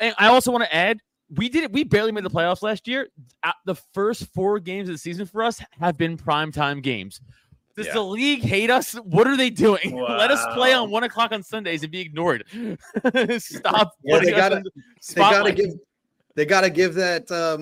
And 0.00 0.14
I 0.18 0.28
also 0.28 0.50
want 0.52 0.64
to 0.64 0.74
add, 0.74 0.98
we 1.30 1.48
did 1.48 1.64
it. 1.64 1.72
We 1.72 1.84
barely 1.84 2.12
made 2.12 2.24
the 2.24 2.30
playoffs 2.30 2.62
last 2.62 2.86
year. 2.88 3.08
Uh, 3.42 3.52
the 3.64 3.74
first 3.94 4.26
four 4.34 4.58
games 4.60 4.88
of 4.88 4.94
the 4.94 4.98
season 4.98 5.24
for 5.26 5.42
us 5.42 5.62
have 5.80 5.96
been 5.96 6.16
primetime 6.18 6.82
games. 6.82 7.20
Does 7.76 7.86
Yeah. 7.86 7.94
the 7.94 8.02
league 8.04 8.42
hate 8.42 8.70
us? 8.70 8.92
What 8.94 9.26
are 9.26 9.36
they 9.36 9.50
doing? 9.50 9.96
Let 10.08 10.30
us 10.30 10.44
play 10.54 10.72
on 10.74 10.90
one 10.90 11.04
o'clock 11.04 11.32
on 11.32 11.42
Sundays 11.42 11.82
and 11.82 11.90
be 11.90 12.00
ignored. 12.00 12.44
Stop. 13.38 13.92
Well, 14.02 14.20
they 14.20 14.30
gotta- 14.32 14.62
the 14.62 14.70
They 15.14 15.20
got 15.20 15.42
to 15.44 15.52
give. 15.52 15.70
They 16.36 16.44
got 16.44 16.60
to 16.62 16.70
give 16.70 16.94
that 16.94 17.30
uh, 17.30 17.56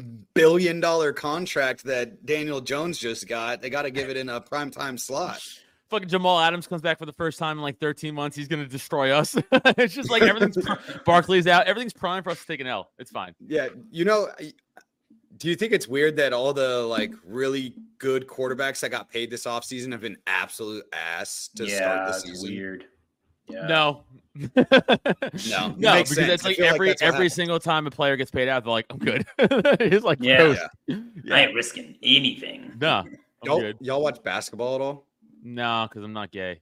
multi-billion-dollar 0.00 1.12
contract 1.12 1.84
that 1.84 2.24
Daniel 2.24 2.60
Jones 2.60 2.98
just 2.98 3.28
got. 3.28 3.60
They 3.60 3.70
got 3.70 3.82
to 3.82 3.90
give 3.90 4.08
it 4.08 4.16
in 4.16 4.28
a 4.28 4.40
primetime 4.40 4.98
slot. 4.98 5.42
Fucking 5.88 6.08
Jamal 6.08 6.38
Adams 6.38 6.66
comes 6.66 6.82
back 6.82 6.98
for 6.98 7.06
the 7.06 7.12
first 7.12 7.38
time 7.38 7.58
in 7.58 7.62
like 7.62 7.80
13 7.80 8.14
months. 8.14 8.36
He's 8.36 8.46
gonna 8.46 8.66
destroy 8.66 9.10
us. 9.10 9.36
it's 9.52 9.92
just 9.92 10.08
like 10.08 10.22
everything's 10.22 10.56
Barkley's 11.04 11.48
out. 11.48 11.66
Everything's 11.66 11.92
prime 11.92 12.22
for 12.22 12.30
us 12.30 12.40
to 12.40 12.46
take 12.46 12.60
an 12.60 12.68
L. 12.68 12.92
It's 12.98 13.10
fine. 13.10 13.34
Yeah, 13.44 13.68
you 13.90 14.04
know. 14.04 14.28
Do 15.36 15.48
you 15.48 15.56
think 15.56 15.72
it's 15.72 15.88
weird 15.88 16.16
that 16.18 16.32
all 16.32 16.52
the 16.52 16.82
like 16.82 17.12
really 17.24 17.74
good 17.98 18.28
quarterbacks 18.28 18.80
that 18.80 18.90
got 18.90 19.10
paid 19.10 19.30
this 19.30 19.46
offseason 19.46 19.90
have 19.90 20.02
been 20.02 20.18
absolute 20.28 20.84
ass 20.92 21.48
to 21.56 21.66
yeah, 21.66 21.76
start 21.78 22.06
the 22.06 22.14
it's 22.14 22.22
season? 22.24 22.54
weird. 22.54 22.84
Yeah. 23.52 23.66
No. 23.66 24.02
No, 24.36 24.46
no, 24.54 25.94
because 25.94 26.14
sense. 26.14 26.26
that's 26.28 26.44
like 26.44 26.56
feel 26.56 26.66
like 26.66 26.74
every 26.74 26.90
every 26.90 27.06
happened. 27.06 27.32
single 27.32 27.58
time 27.58 27.86
a 27.86 27.90
player 27.90 28.16
gets 28.16 28.30
paid 28.30 28.48
out, 28.48 28.62
they're 28.64 28.70
like, 28.72 28.86
I'm 28.90 28.98
good. 28.98 29.26
it's 29.38 30.04
like 30.04 30.18
Yeah. 30.20 30.38
toast. 30.38 30.62
I 31.32 31.40
ain't 31.42 31.54
risking 31.54 31.96
anything. 32.02 32.72
Nah, 32.80 33.00
I'm 33.00 33.16
Y'all, 33.44 33.60
good. 33.60 33.76
y'all 33.80 34.02
watch 34.02 34.22
basketball 34.22 34.76
at 34.76 34.80
all? 34.80 35.06
No, 35.42 35.86
because 35.88 36.04
I'm 36.04 36.12
not 36.12 36.30
gay. 36.30 36.60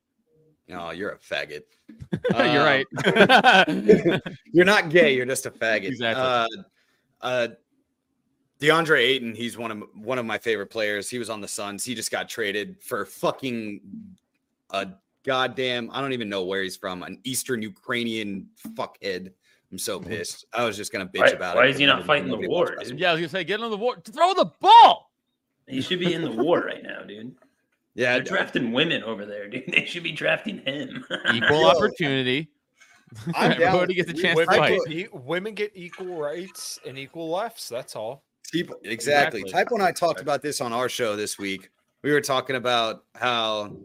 No, 0.66 0.90
you're 0.90 1.10
a 1.10 1.18
faggot. 1.18 1.62
You're 2.30 2.42
Um, 2.42 2.56
right. 2.56 2.86
You're 4.52 4.64
not 4.64 4.88
gay. 4.90 5.14
You're 5.14 5.26
just 5.26 5.46
a 5.46 5.50
faggot. 5.50 5.84
Exactly. 5.86 6.22
Uh, 6.22 6.46
uh, 7.20 7.48
DeAndre 8.60 8.98
Ayton. 8.98 9.34
He's 9.34 9.56
one 9.56 9.70
of 9.70 9.82
one 9.94 10.18
of 10.18 10.26
my 10.26 10.38
favorite 10.38 10.68
players. 10.68 11.08
He 11.08 11.18
was 11.18 11.30
on 11.30 11.40
the 11.40 11.48
Suns. 11.48 11.84
He 11.84 11.94
just 11.94 12.10
got 12.10 12.28
traded 12.28 12.76
for 12.82 13.04
fucking 13.04 13.80
a 14.70 14.88
goddamn. 15.24 15.90
I 15.92 16.00
don't 16.00 16.12
even 16.12 16.28
know 16.28 16.44
where 16.44 16.62
he's 16.62 16.76
from. 16.76 17.02
An 17.02 17.18
Eastern 17.24 17.62
Ukrainian 17.62 18.48
fuckhead. 18.76 19.32
I'm 19.70 19.78
so 19.78 20.00
mm-hmm. 20.00 20.08
pissed. 20.08 20.46
I 20.52 20.64
was 20.64 20.76
just 20.76 20.92
gonna 20.92 21.06
bitch 21.06 21.20
Why, 21.20 21.28
about 21.28 21.56
it. 21.56 21.58
why 21.58 21.66
is 21.66 21.78
he 21.78 21.86
not 21.86 22.06
fighting 22.06 22.28
the 22.28 22.36
war, 22.36 22.64
watched 22.64 22.76
basketball. 22.76 22.90
dude? 22.90 23.00
yeah, 23.00 23.10
I 23.10 23.12
was 23.12 23.20
gonna 23.20 23.28
say, 23.28 23.44
get 23.44 23.60
on 23.60 23.70
the 23.70 23.76
war. 23.76 23.96
Throw 24.02 24.34
the 24.34 24.50
ball. 24.60 25.10
He 25.66 25.82
should 25.82 26.00
be 26.00 26.14
in 26.14 26.22
the 26.22 26.30
war 26.30 26.60
right 26.60 26.82
now, 26.82 27.02
dude. 27.02 27.34
Yeah, 27.94 28.12
They're 28.12 28.22
drafting 28.22 28.70
women 28.70 29.02
over 29.02 29.26
there, 29.26 29.48
dude. 29.48 29.64
They 29.72 29.84
should 29.84 30.04
be 30.04 30.12
drafting 30.12 30.58
him. 30.58 31.04
Equal 31.34 31.64
opportunity. 31.70 32.48
Everybody 33.34 33.94
gets 33.94 34.10
a 34.10 34.12
chance 34.12 34.38
to 34.38 34.46
Women 34.46 34.56
fight. 34.56 34.80
get, 34.86 34.96
e- 34.96 35.08
women 35.12 35.54
get 35.54 35.72
equal 35.74 36.16
rights 36.16 36.78
and 36.86 36.96
equal 36.96 37.28
lefts. 37.28 37.68
That's 37.68 37.96
all. 37.96 38.22
Typo, 38.52 38.74
exactly. 38.84 39.40
Exactly. 39.40 39.42
Typo 39.50 39.74
and 39.74 39.82
I 39.82 39.90
talked 39.90 40.20
about 40.20 40.42
this 40.42 40.60
on 40.60 40.72
our 40.72 40.88
show 40.88 41.16
this 41.16 41.38
week. 41.40 41.70
We 42.02 42.12
were 42.12 42.20
talking 42.20 42.54
about 42.54 43.02
how, 43.16 43.76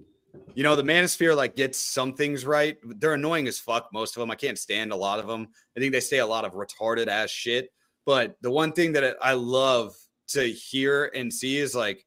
you 0.56 0.64
know, 0.64 0.76
the 0.76 0.84
Manosphere 0.84 1.36
like 1.36 1.56
gets 1.56 1.78
some 1.78 2.14
things 2.14 2.46
right. 2.46 2.78
They're 2.84 3.14
annoying 3.14 3.48
as 3.48 3.60
fuck. 3.60 3.90
Most 3.94 4.16
of 4.16 4.22
them. 4.22 4.32
I 4.32 4.36
can't 4.36 4.58
stand 4.58 4.92
a 4.92 4.96
lot 4.96 5.20
of 5.20 5.28
them. 5.28 5.48
I 5.76 5.80
think 5.80 5.92
they 5.92 6.00
say 6.00 6.20
a 6.20 6.26
lot 6.26 6.46
of 6.46 6.54
retarded 6.54 7.08
ass 7.08 7.30
shit. 7.30 7.70
But 8.06 8.36
the 8.42 8.52
one 8.52 8.74
thing 8.74 8.94
that 8.94 9.16
I 9.22 9.34
love 9.34 9.96
to 10.30 10.44
hear 10.44 11.12
and 11.16 11.34
see 11.34 11.58
is 11.58 11.76
like, 11.76 12.06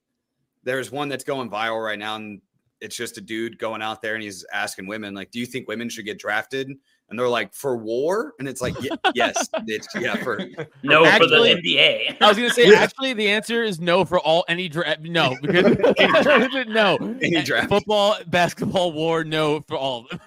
there's 0.62 0.91
one 0.91 1.09
that's 1.09 1.25
going 1.25 1.51
viral 1.51 1.85
right 1.85 1.99
now, 1.99 2.17
and 2.17 2.41
it's 2.81 2.97
just 2.97 3.19
a 3.19 3.21
dude 3.21 3.59
going 3.59 3.83
out 3.83 4.03
there 4.03 4.15
and 4.15 4.23
he's 4.23 4.45
asking 4.53 4.87
women 4.87 5.15
like, 5.15 5.31
"Do 5.31 5.39
you 5.39 5.47
think 5.47 5.69
women 5.69 5.89
should 5.89 6.05
get 6.05 6.19
drafted?" 6.19 6.71
And 7.09 7.16
they're 7.19 7.29
like, 7.29 7.55
"For 7.55 7.77
war?" 7.77 8.33
And 8.40 8.49
it's 8.49 8.61
like, 8.61 8.81
"Ye- 8.83 8.90
"Yes, 9.14 9.49
bitch. 9.69 9.85
Yeah, 10.01 10.16
for 10.16 10.40
no, 10.83 11.05
for 11.05 11.09
Actually- 11.11 11.55
the 11.55 11.77
NBA. 11.77 12.16
I 12.21 12.29
was 12.29 12.37
gonna 12.37 12.51
say, 12.51 12.69
Yeah. 12.69 12.79
actually, 12.81 13.12
the 13.12 13.29
answer 13.29 13.62
is 13.62 13.81
no 13.81 14.05
for 14.05 14.19
all 14.19 14.45
any 14.49 14.69
draft. 14.71 15.03
No, 15.03 15.37
because 15.40 15.77
no, 16.69 16.97
Any 17.23 17.42
draft. 17.42 17.69
football, 17.69 18.16
basketball, 18.27 18.92
war, 18.92 19.23
no 19.25 19.61
for 19.61 19.77
all 19.77 20.01
of 20.01 20.09
them. 20.09 20.21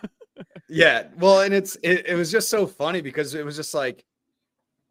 Yeah, 0.70 1.08
well, 1.18 1.42
and 1.42 1.54
it's 1.54 1.76
it, 1.84 2.06
it 2.08 2.16
was 2.16 2.32
just 2.32 2.50
so 2.50 2.66
funny 2.66 3.02
because 3.02 3.34
it 3.36 3.44
was 3.44 3.56
just 3.56 3.74
like 3.74 4.06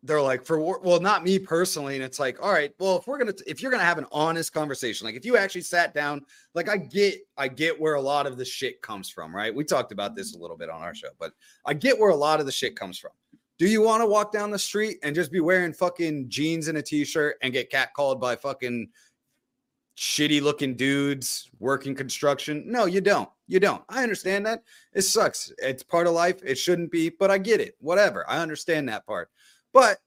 they're 0.02 0.22
like 0.22 0.44
for 0.44 0.78
well, 0.80 1.00
not 1.00 1.24
me 1.24 1.38
personally, 1.38 1.96
and 1.96 2.04
it's 2.04 2.20
like, 2.20 2.40
all 2.40 2.52
right, 2.52 2.72
well, 2.78 2.98
if 2.98 3.06
we're 3.06 3.18
gonna 3.18 3.34
if 3.46 3.60
you're 3.60 3.72
gonna 3.72 3.82
have 3.82 3.98
an 3.98 4.06
honest 4.12 4.52
conversation, 4.52 5.04
like 5.04 5.16
if 5.16 5.24
you 5.24 5.36
actually 5.36 5.62
sat 5.62 5.92
down, 5.92 6.24
like 6.54 6.68
I 6.68 6.76
get 6.76 7.18
I 7.36 7.48
get 7.48 7.78
where 7.78 7.94
a 7.94 8.00
lot 8.00 8.26
of 8.26 8.36
the 8.36 8.44
shit 8.44 8.80
comes 8.80 9.10
from, 9.10 9.34
right? 9.34 9.54
We 9.54 9.64
talked 9.64 9.90
about 9.90 10.14
this 10.14 10.34
a 10.34 10.38
little 10.38 10.56
bit 10.56 10.70
on 10.70 10.82
our 10.82 10.94
show, 10.94 11.08
but 11.18 11.32
I 11.66 11.74
get 11.74 11.98
where 11.98 12.10
a 12.10 12.16
lot 12.16 12.38
of 12.38 12.46
the 12.46 12.52
shit 12.52 12.76
comes 12.76 12.98
from. 12.98 13.10
Do 13.58 13.66
you 13.66 13.82
want 13.82 14.02
to 14.02 14.06
walk 14.06 14.32
down 14.32 14.52
the 14.52 14.58
street 14.58 14.98
and 15.02 15.16
just 15.16 15.32
be 15.32 15.40
wearing 15.40 15.72
fucking 15.72 16.28
jeans 16.28 16.68
and 16.68 16.78
a 16.78 16.82
t-shirt 16.82 17.38
and 17.42 17.52
get 17.52 17.72
catcalled 17.72 18.20
by 18.20 18.36
fucking 18.36 18.88
shitty 19.96 20.40
looking 20.40 20.76
dudes 20.76 21.50
working 21.58 21.92
construction? 21.92 22.62
No, 22.66 22.84
you 22.84 23.00
don't. 23.00 23.28
You 23.48 23.58
don't. 23.58 23.82
I 23.88 24.04
understand 24.04 24.46
that. 24.46 24.62
It 24.92 25.02
sucks. 25.02 25.52
It's 25.58 25.82
part 25.82 26.06
of 26.06 26.12
life. 26.12 26.40
It 26.44 26.56
shouldn't 26.56 26.92
be, 26.92 27.08
but 27.08 27.32
I 27.32 27.38
get 27.38 27.60
it. 27.60 27.74
Whatever. 27.80 28.24
I 28.30 28.38
understand 28.38 28.88
that 28.88 29.04
part. 29.04 29.28
But 29.72 29.98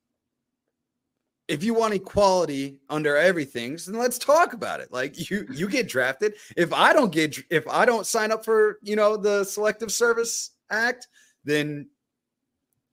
if 1.48 1.64
you 1.64 1.74
want 1.74 1.94
equality 1.94 2.78
under 2.90 3.18
everything, 3.18 3.78
then 3.86 3.96
let's 3.96 4.18
talk 4.18 4.54
about 4.54 4.80
it. 4.80 4.92
Like 4.92 5.30
you 5.30 5.46
you 5.52 5.68
get 5.68 5.90
drafted. 5.90 6.36
If 6.56 6.72
I 6.72 6.94
don't 6.94 7.12
get 7.12 7.38
if 7.50 7.68
I 7.68 7.86
don't 7.86 8.06
sign 8.06 8.32
up 8.32 8.46
for, 8.46 8.80
you 8.82 8.96
know, 8.96 9.18
the 9.18 9.44
Selective 9.44 9.92
Service 9.92 10.52
Act, 10.70 11.08
then 11.44 11.90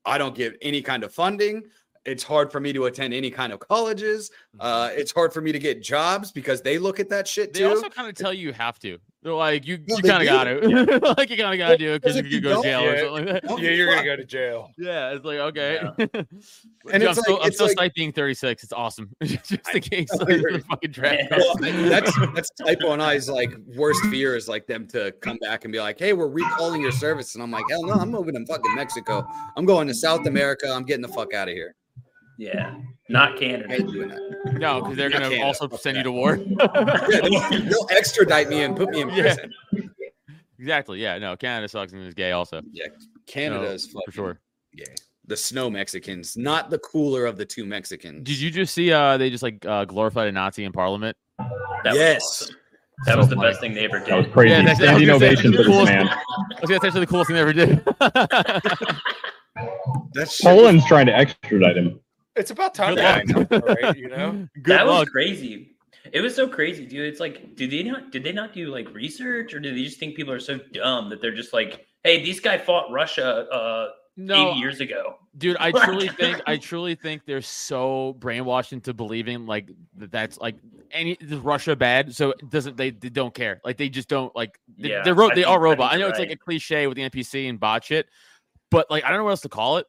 I 0.04 0.18
don't 0.18 0.34
get 0.34 0.58
any 0.60 0.82
kind 0.82 1.04
of 1.04 1.14
funding. 1.14 1.64
It's 2.04 2.22
hard 2.22 2.50
for 2.50 2.58
me 2.58 2.72
to 2.72 2.86
attend 2.86 3.12
any 3.12 3.30
kind 3.30 3.52
of 3.52 3.60
colleges. 3.60 4.30
Uh, 4.58 4.90
it's 4.92 5.12
hard 5.12 5.32
for 5.32 5.40
me 5.42 5.52
to 5.52 5.58
get 5.58 5.82
jobs 5.82 6.32
because 6.32 6.62
they 6.62 6.78
look 6.78 6.98
at 6.98 7.10
that 7.10 7.28
shit 7.28 7.52
too. 7.52 7.64
They 7.64 7.68
also 7.68 7.90
kind 7.90 8.08
of 8.08 8.14
tell 8.14 8.32
you 8.32 8.48
you 8.48 8.52
have 8.54 8.78
to. 8.80 8.98
They're 9.20 9.32
like, 9.34 9.66
you, 9.66 9.78
No, 9.88 9.96
you 9.96 10.02
kind 10.04 10.22
of 10.22 10.28
got 10.28 10.44
to, 10.44 11.14
like 11.18 11.28
you 11.28 11.36
kind 11.36 11.52
of 11.52 11.58
got 11.58 11.70
to 11.70 11.76
do 11.76 11.92
it 11.94 12.02
because 12.02 12.14
Because 12.16 12.16
you 12.16 12.20
if 12.20 12.32
you 12.32 12.40
could 12.40 12.42
go 12.44 12.48
to 12.48 12.54
don't- 12.54 12.62
jail 12.62 12.84
or 12.84 12.98
something 12.98 13.34
like 13.34 13.42
that. 13.42 13.60
Yeah, 13.60 13.70
you're 13.70 13.86
gonna 13.92 14.04
go 14.04 14.14
to 14.16 14.24
jail. 14.24 14.70
Yeah, 14.78 15.10
it's 15.10 15.24
like 15.24 15.38
okay. 15.38 15.80
Yeah. 15.82 15.90
and 16.92 17.02
it's 17.02 17.18
I'm 17.18 17.24
so, 17.24 17.32
like- 17.32 17.42
I'm 17.42 17.48
it's 17.48 17.60
like- 17.60 17.76
psyched 17.76 17.94
being 17.94 18.12
36. 18.12 18.62
It's 18.62 18.72
awesome. 18.72 19.10
just 19.24 19.50
in 19.74 19.80
case 19.80 20.08
like, 20.12 20.28
the 20.28 20.64
fucking 20.70 20.92
draft. 20.92 21.22
Yeah. 21.32 21.36
well, 21.36 21.56
that's 21.88 22.12
that's 22.32 22.50
typo 22.64 22.92
and 22.92 23.02
I's 23.02 23.28
like 23.28 23.50
worst 23.74 24.04
fear 24.06 24.36
is 24.36 24.48
like 24.48 24.68
them 24.68 24.86
to 24.88 25.10
come 25.20 25.38
back 25.38 25.64
and 25.64 25.72
be 25.72 25.80
like, 25.80 25.98
"Hey, 25.98 26.12
we're 26.12 26.28
recalling 26.28 26.80
your 26.80 26.92
service," 26.92 27.34
and 27.34 27.42
I'm 27.42 27.50
like, 27.50 27.64
"Hell 27.68 27.82
no, 27.84 27.94
I'm 27.94 28.10
moving 28.10 28.34
to 28.34 28.46
fucking 28.46 28.74
Mexico. 28.76 29.26
I'm 29.56 29.64
going 29.64 29.88
to 29.88 29.94
South 29.94 30.26
America. 30.26 30.70
I'm 30.72 30.84
getting 30.84 31.02
the 31.02 31.08
fuck 31.08 31.34
out 31.34 31.48
of 31.48 31.54
here." 31.54 31.74
Yeah, 32.40 32.76
not 33.08 33.36
Canada. 33.36 33.76
No, 34.52 34.80
because 34.80 34.96
they're 34.96 35.10
gonna 35.10 35.42
also 35.42 35.68
send 35.70 35.96
you 35.96 36.04
to 36.04 36.12
war. 36.12 36.36
Yeah, 36.48 37.20
they'll, 37.20 37.50
they'll 37.64 37.88
extradite 37.90 38.48
me 38.48 38.62
and 38.62 38.76
put 38.76 38.90
me 38.90 39.00
in 39.00 39.08
Yeah. 39.10 39.34
prison. 39.34 39.52
exactly. 40.58 41.00
Yeah. 41.00 41.18
No, 41.18 41.36
Canada 41.36 41.68
sucks 41.68 41.92
and 41.92 42.06
is 42.06 42.14
gay 42.14 42.30
also. 42.32 42.62
Yeah, 42.72 42.86
Canada 43.26 43.64
No, 43.64 43.70
is 43.70 43.86
fucking 43.86 44.00
for 44.06 44.12
sure. 44.12 44.40
gay. 44.76 44.84
The 45.26 45.36
snow 45.36 45.68
Mexicans, 45.68 46.36
not 46.36 46.70
the 46.70 46.78
cooler 46.78 47.26
of 47.26 47.36
the 47.36 47.44
two 47.44 47.66
Mexicans. 47.66 48.22
Did 48.24 48.38
you 48.38 48.50
just 48.50 48.72
see? 48.72 48.92
Uh, 48.92 49.16
they 49.18 49.28
just 49.30 49.42
like 49.42 49.66
uh, 49.66 49.84
glorified 49.84 50.28
a 50.28 50.32
Nazi 50.32 50.64
in 50.64 50.72
Parliament. 50.72 51.16
That 51.84 51.94
Yes. 51.94 52.22
was 52.22 52.42
awesome. 52.42 52.56
That 53.06 53.12
So 53.12 53.18
was 53.18 53.28
the 53.28 53.36
funny. 53.36 53.48
best 53.48 53.60
thing 53.60 53.74
they 53.74 53.84
ever 53.84 53.98
That 54.00 54.16
was 54.16 54.24
did. 54.26 54.32
crazy. 54.32 54.54
Yeah, 54.54 54.62
that's- 54.62 54.80
I 54.80 54.92
was 54.94 55.02
Standing 55.02 55.06
gonna 55.08 55.18
say, 55.18 55.26
ovation 55.26 55.50
that's 55.52 55.56
for 55.56 55.62
the 55.62 55.68
this 55.68 55.76
coolest- 55.76 55.92
man. 55.92 56.08
I 56.08 56.54
think 56.56 56.68
that's 56.70 56.84
actually 56.84 57.00
the 57.00 57.06
coolest 57.06 57.26
thing 57.28 57.34
they 57.36 57.42
ever 57.42 57.52
did. 57.52 57.84
That 58.00 58.88
shit 60.14 60.24
was- 60.24 60.40
Poland's 60.42 60.86
trying 60.86 61.06
to 61.06 61.14
extradite 61.16 61.76
him. 61.76 62.00
It's 62.38 62.50
about 62.50 62.74
time. 62.74 62.94
Good 62.94 63.48
that 63.48 63.50
luck. 63.50 63.68
right? 63.82 63.96
You 63.96 64.08
know. 64.08 64.48
Good 64.54 64.64
that 64.64 64.86
luck. 64.86 65.00
was 65.00 65.08
crazy. 65.10 65.74
It 66.12 66.20
was 66.20 66.34
so 66.34 66.48
crazy, 66.48 66.86
dude. 66.86 67.06
It's 67.06 67.20
like, 67.20 67.54
did 67.56 67.70
they 67.70 67.82
not? 67.82 68.12
Did 68.12 68.24
they 68.24 68.32
not 68.32 68.52
do 68.54 68.68
like 68.68 68.92
research, 68.94 69.52
or 69.52 69.60
do 69.60 69.74
they 69.74 69.82
just 69.84 69.98
think 69.98 70.14
people 70.16 70.32
are 70.32 70.40
so 70.40 70.58
dumb 70.72 71.10
that 71.10 71.20
they're 71.20 71.34
just 71.34 71.52
like, 71.52 71.86
"Hey, 72.04 72.24
this 72.24 72.40
guy 72.40 72.56
fought 72.56 72.90
Russia 72.90 73.46
uh, 73.52 73.88
No, 74.16 74.50
80 74.52 74.58
years 74.60 74.80
ago." 74.80 75.16
dude, 75.36 75.56
I 75.60 75.70
truly 75.84 76.08
think 76.08 76.40
I 76.46 76.56
truly 76.56 76.94
think 76.94 77.22
they're 77.26 77.42
so 77.42 78.16
brainwashed 78.20 78.72
into 78.72 78.94
believing 78.94 79.44
like 79.46 79.70
that 79.96 80.10
that's 80.10 80.38
like 80.38 80.56
any 80.92 81.12
is 81.20 81.34
Russia 81.38 81.76
bad, 81.76 82.14
so 82.14 82.30
it 82.30 82.48
doesn't 82.48 82.76
they, 82.78 82.90
they 82.90 83.10
don't 83.10 83.34
care. 83.34 83.60
Like 83.64 83.76
they 83.76 83.88
just 83.90 84.08
don't 84.08 84.34
like 84.34 84.58
they, 84.78 84.90
Yeah, 84.90 85.02
they're 85.02 85.14
ro- 85.14 85.28
they 85.28 85.34
think- 85.42 85.48
are 85.48 85.60
robot. 85.60 85.92
I, 85.92 85.96
know 85.96 86.00
you're 86.06 86.10
it's 86.10 86.18
like 86.18 86.30
a 86.30 86.36
cliche 86.36 86.86
with 86.86 86.96
the 86.96 87.02
NPC 87.10 87.48
and 87.50 87.60
bot 87.60 87.84
shit, 87.84 88.06
but 88.70 88.90
like 88.90 89.04
I 89.04 89.08
don't 89.10 89.18
know 89.18 89.24
what 89.24 89.30
else 89.30 89.42
to 89.42 89.48
call 89.50 89.76
it. 89.76 89.86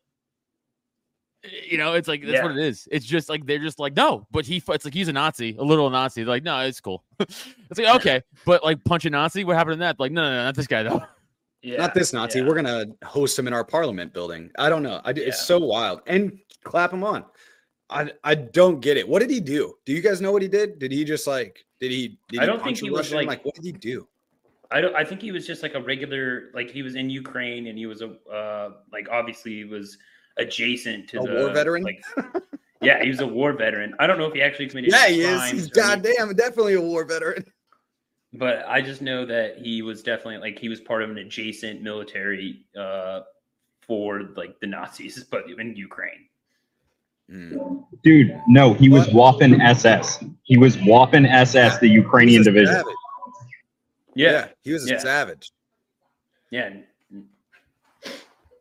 You 1.70 1.78
know, 1.78 1.94
it's 1.94 2.08
like 2.10 2.26
that's 2.26 2.44
what 2.44 2.52
it 2.52 2.58
is. 2.58 2.88
It's 2.92 3.06
just 3.06 3.30
like 3.30 3.46
they're 3.46 3.60
just 3.60 3.80
like 3.80 3.96
no, 3.96 4.28
but 4.32 4.46
he 4.46 4.62
it's 4.68 4.86
like 4.86 4.94
he's 4.94 5.08
a 5.08 5.14
Nazi, 5.14 5.56
a 5.58 5.64
little 5.64 5.90
Nazi. 5.90 6.24
They're 6.24 6.34
like 6.36 6.44
no, 6.44 6.60
it's 6.60 6.82
cool. 6.82 7.04
it's 7.20 7.78
like 7.78 7.96
okay, 8.02 8.22
but 8.46 8.64
like 8.64 8.84
punch 8.84 9.06
a 9.06 9.10
Nazi, 9.10 9.46
what 9.46 9.56
happened 9.56 9.76
to 9.76 9.80
that? 9.80 10.00
Like 10.00 10.12
no, 10.12 10.22
no, 10.22 10.30
no, 10.32 10.44
not 10.44 10.56
this 10.56 10.68
guy 10.68 10.84
though. 10.84 11.04
Yeah, 11.62 11.76
Not 11.76 11.94
this 11.94 12.14
Nazi. 12.14 12.40
yeah. 12.40 12.46
We're 12.48 12.56
gonna 12.56 12.86
host 13.04 13.38
him 13.38 13.46
in 13.46 13.52
our 13.54 13.66
parliament 13.66 14.14
building. 14.14 14.50
I 14.58 14.70
don't 14.70 14.82
know. 14.82 15.02
I, 15.04 15.12
d- 15.12 15.24
It's 15.24 15.40
Yeah. 15.40 15.44
so 15.44 15.60
wild. 15.60 16.00
And 16.08 16.40
clap 16.64 16.94
him 16.94 17.04
on. 17.04 17.26
I 17.90 18.12
I 18.24 18.36
don't 18.36 18.80
get 18.80 18.96
it. 18.96 19.06
What 19.06 19.20
did 19.20 19.30
he 19.30 19.42
do? 19.42 19.74
Do 19.86 19.92
you 19.92 20.00
guys 20.02 20.22
know 20.22 20.32
what 20.32 20.42
he 20.42 20.48
did? 20.48 20.80
Did 20.80 20.94
he 20.94 21.04
just 21.04 21.28
like? 21.28 21.66
Did 21.82 21.92
he? 21.92 22.18
Did 22.30 22.40
I 22.40 22.46
don't 22.46 22.64
think 22.64 22.78
he 22.78 22.90
was, 22.90 23.12
Russian? 23.12 23.28
like- 23.28 23.44
what 23.44 23.56
did 23.56 23.66
he 23.66 23.74
do? 23.74 24.08
I 24.72 24.80
don't. 24.80 24.96
I 24.96 25.04
think 25.04 25.22
he 25.22 25.34
was 25.34 25.46
just 25.46 25.62
like 25.62 25.74
a 25.76 25.82
regular, 25.82 26.50
like 26.54 26.72
he 26.72 26.82
was 26.82 26.96
in 26.96 27.10
Ukraine 27.10 27.68
and 27.68 27.78
he 27.78 27.88
was 27.88 28.02
a, 28.02 28.12
uh, 28.32 28.70
like 28.94 29.10
obviously 29.12 29.52
he 29.58 29.66
was 29.66 29.98
adjacent 30.40 31.08
to 31.10 31.20
A 31.20 31.24
the 31.28 31.34
war 31.36 31.54
veteran? 31.54 31.84
Like, 31.84 32.04
yeah, 32.82 33.02
he 33.04 33.10
was 33.10 33.20
a 33.20 33.28
war 33.28 33.54
veteran. 33.54 33.94
I 34.00 34.08
don't 34.08 34.18
know 34.18 34.26
if 34.26 34.34
he 34.34 34.42
actually 34.42 34.68
committed. 34.70 34.92
Yeah, 34.92 35.08
he 35.08 35.22
is. 35.22 35.44
He's 35.52 35.68
or 35.78 35.82
any- 35.82 36.02
goddamn 36.02 36.36
definitely 36.36 36.74
a 36.76 36.82
war 36.82 37.06
veteran. 37.06 37.46
But 38.32 38.64
I 38.68 38.80
just 38.82 39.02
know 39.02 39.26
that 39.26 39.58
he 39.58 39.82
was 39.82 40.04
definitely 40.04 40.38
like 40.38 40.60
he 40.60 40.70
was 40.70 40.80
part 40.80 41.02
of 41.02 41.10
an 41.10 41.18
adjacent 41.18 41.82
military 41.82 42.62
uh 42.80 43.22
for 43.82 44.22
like 44.38 44.60
the 44.60 44.68
Nazis, 44.68 45.24
but 45.32 45.50
in 45.50 45.76
Ukraine. 45.76 46.28
Mm. 47.32 47.84
Dude, 48.04 48.40
no, 48.48 48.74
he 48.76 48.88
was 48.88 49.08
Waffen 49.08 49.60
SS. 49.60 50.24
He 50.44 50.58
was 50.60 50.78
Waffen 50.78 51.28
SS, 51.28 51.80
the 51.80 51.88
Ukrainian 51.90 52.44
division. 52.44 52.84
Yeah, 54.14 54.32
Yeah, 54.32 54.48
he 54.64 54.74
was 54.74 54.88
Yeah. 54.88 54.98
a 54.98 55.00
savage. 55.00 55.52
yeah, 56.52 56.66
n- 56.66 56.84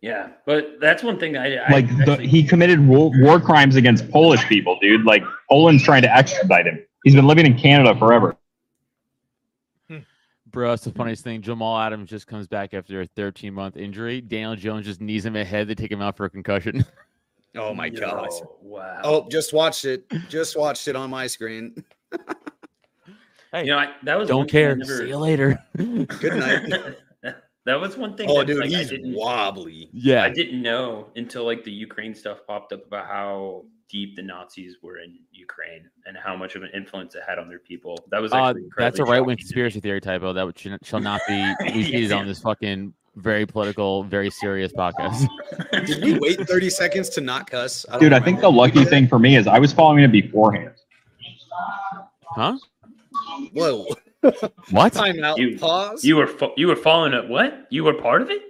yeah. 0.01 0.29
But 0.47 0.79
that's 0.81 1.03
one 1.03 1.19
thing 1.19 1.37
I, 1.37 1.57
I 1.57 1.73
Like 1.73 1.89
the, 2.07 2.17
he 2.17 2.43
committed 2.45 2.87
war, 2.87 3.11
war 3.21 3.41
crimes 3.41 3.77
against 3.77 4.11
Polish 4.11 4.45
people, 4.47 4.79
dude. 4.81 5.05
Like 5.05 5.23
Poland's 5.51 5.83
trying 5.83 6.03
to 6.03 6.15
extradite 6.17 6.67
him. 6.67 6.81
He's 7.05 7.15
been 7.15 7.27
living 7.27 7.47
in 7.47 7.57
Canada 7.59 7.99
forever. 7.99 8.37
Hmm. 9.89 9.99
Bro, 10.47 10.71
that's 10.71 10.85
the 10.85 10.93
funniest 10.93 11.25
thing. 11.25 11.43
Jamal 11.43 11.79
Adams 11.79 12.11
just 12.11 12.27
comes 12.27 12.47
back 12.47 12.75
after 12.75 13.01
a 13.03 13.07
13 13.07 13.53
month 13.55 13.77
injury. 13.77 14.21
Daniel 14.21 14.57
Jones 14.57 14.87
just 14.87 15.01
knees 15.01 15.25
him 15.25 15.37
ahead. 15.37 15.69
They 15.69 15.75
take 15.75 15.91
him 15.93 16.03
out 16.03 16.17
for 16.17 16.25
a 16.27 16.31
concussion. 16.31 16.85
Oh 17.57 17.73
my 17.75 17.89
god. 17.89 18.29
Yo, 18.31 18.57
Wow. 18.61 19.01
Oh, 19.03 19.29
just 19.31 19.53
watched 19.55 19.87
it. 19.87 20.05
Just 20.29 20.57
watched 20.57 20.87
it 20.87 20.95
on 20.95 21.09
my 21.11 21.27
screen. 21.27 21.83
hey, 23.51 23.63
you 23.65 23.69
know, 23.71 23.79
I, 23.79 23.95
that 24.05 24.19
was 24.19 24.29
don't 24.29 24.49
thing 24.49 24.59
I 24.59 24.61
care. 24.61 24.77
never- 24.77 24.99
See 24.99 25.09
you 25.09 25.17
later. 25.17 25.59
Good 25.77 26.37
night. 26.37 26.95
that 27.68 27.78
was 27.81 27.96
one 27.96 28.16
thing. 28.16 28.28
Oh, 28.31 28.38
that, 28.38 28.46
dude, 28.46 28.59
like, 28.61 28.72
I 28.72 28.78
he's 28.78 28.90
didn't, 28.90 29.14
wobbly. 29.14 29.90
yeah. 29.92 30.24
I 30.24 30.31
didn't 30.31 30.61
know 30.62 31.09
until 31.16 31.44
like 31.44 31.62
the 31.64 31.70
Ukraine 31.70 32.14
stuff 32.14 32.38
popped 32.46 32.72
up 32.72 32.87
about 32.87 33.07
how 33.07 33.64
deep 33.90 34.16
the 34.16 34.22
Nazis 34.22 34.76
were 34.83 34.98
in 34.98 35.18
Ukraine 35.33 35.88
and 36.07 36.16
how 36.16 36.35
much 36.37 36.54
of 36.57 36.62
an 36.62 36.70
influence 36.74 37.14
it 37.14 37.22
had 37.26 37.38
on 37.38 37.48
their 37.48 37.59
people. 37.59 37.98
That 38.11 38.20
was 38.20 38.33
Uh, 38.33 38.54
that's 38.76 38.98
a 38.98 39.04
right 39.04 39.20
wing 39.20 39.20
shocking 39.20 39.24
to 39.24 39.28
me. 39.28 39.37
conspiracy 39.37 39.81
theory 39.81 40.00
typo 40.00 40.33
that 40.33 40.44
would- 40.44 40.59
shall 40.59 40.76
shall 40.83 41.00
not 41.00 41.20
be 41.28 41.40
repeated 41.61 42.11
Yeah. 42.11 42.16
on 42.16 42.26
this 42.26 42.40
fucking 42.40 42.92
very 43.16 43.44
political, 43.46 44.02
very 44.04 44.31
serious 44.31 44.72
podcast. 44.72 45.26
Did 45.87 46.02
we 46.04 46.18
wait 46.18 46.46
30 46.46 46.70
seconds 46.70 47.09
to 47.11 47.20
not 47.20 47.50
cuss? 47.50 47.85
don't 47.90 48.00
Dude, 48.00 48.12
I 48.12 48.20
think 48.20 48.40
the 48.40 48.50
lucky 48.50 48.85
thing 48.85 49.09
for 49.09 49.18
me 49.18 49.37
is 49.37 49.46
I 49.46 49.59
was 49.59 49.72
following 49.72 50.04
it 50.04 50.12
beforehand. 50.12 50.72
Huh? 52.37 52.57
Whoa. 53.52 53.87
What? 54.70 54.92
Time 54.92 55.22
out. 55.22 55.38
You- 55.38 55.59
Pause. 55.59 56.04
You 56.04 56.16
were 56.16 56.26
fo- 56.26 56.54
you 56.57 56.66
were 56.66 56.76
following 56.76 57.12
it. 57.12 57.28
What? 57.28 57.66
You 57.70 57.85
were 57.85 57.94
part 57.94 58.22
of 58.22 58.31
it? 58.31 58.42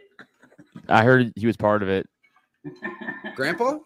I 0.88 1.04
heard 1.04 1.33
he 1.37 1.46
was 1.46 1.57
part 1.57 1.83
of 1.83 1.88
it. 1.88 2.09
Grandpa? 3.35 3.78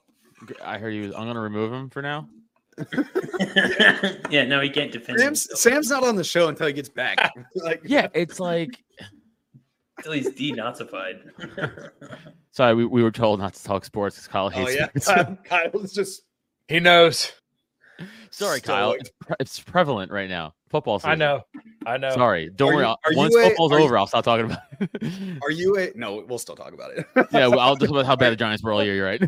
I 0.65 0.79
heard 0.79 0.93
he 0.93 1.01
was. 1.01 1.15
I'm 1.15 1.27
gonna 1.27 1.41
remove 1.41 1.73
him 1.73 1.91
for 1.91 2.03
now. 2.03 2.29
yeah, 4.31 4.45
no, 4.45 4.61
he 4.61 4.71
can't 4.71 4.91
defend 4.91 5.19
Sam's, 5.19 5.47
himself 5.47 5.59
Sam's 5.59 5.91
not 5.91 6.05
on 6.05 6.17
the 6.17 6.25
show 6.25 6.49
until 6.49 6.67
he 6.67 6.73
gets 6.73 6.89
back. 6.89 7.33
like, 7.55 7.83
Yeah, 7.85 8.09
it's 8.15 8.41
like. 8.41 8.83
until 9.99 10.13
he's 10.13 10.31
denazified. 10.31 11.21
Sorry, 12.53 12.75
we, 12.75 12.87
we 12.87 13.03
were 13.03 13.11
told 13.11 13.41
not 13.41 13.55
to 13.55 13.63
talk 13.63 13.85
sports 13.85 14.17
because 14.17 14.29
Kyle 14.29 14.47
oh 14.47 14.49
hates 14.49 14.75
yeah. 14.75 14.87
sports. 14.97 15.41
Kyle's 15.45 15.93
just 15.93 16.23
he 16.69 16.81
knows. 16.81 17.33
Sorry, 18.31 18.61
Kyle. 18.61 18.93
It's, 18.93 19.11
pre- 19.21 19.37
it's 19.39 19.61
prevalent 19.61 20.11
right 20.11 20.29
now. 20.29 20.55
Football 20.73 20.99
season. 20.99 21.11
I 21.11 21.15
know. 21.15 21.43
I 21.87 21.97
know. 21.99 22.11
Sorry. 22.11 22.51
Don't 22.55 22.73
Are 22.73 22.77
worry. 22.77 22.87
you- 23.11 23.17
Once 23.17 23.35
you 23.35 23.41
a- 23.41 23.49
football's 23.49 23.73
are 23.73 23.79
you- 23.79 23.85
over, 23.85 23.99
I'll 23.99 24.07
stop 24.07 24.25
talking 24.25 24.47
about 24.47 24.59
it. 24.81 25.39
Are 25.43 25.51
you 25.51 25.77
a 25.79 25.91
no? 25.95 26.25
We'll 26.29 26.39
still 26.39 26.57
talk 26.57 26.73
about 26.75 26.91
it. 26.93 27.07
yeah, 27.33 27.47
well, 27.47 27.61
I'll 27.61 27.77
talk 27.77 27.91
about 27.91 28.05
how 28.07 28.17
bad 28.17 28.31
the 28.33 28.37
Giants 28.45 28.63
were 28.65 28.73
all 28.73 28.83
year. 28.83 28.95
You're 28.97 29.07
right. 29.07 29.23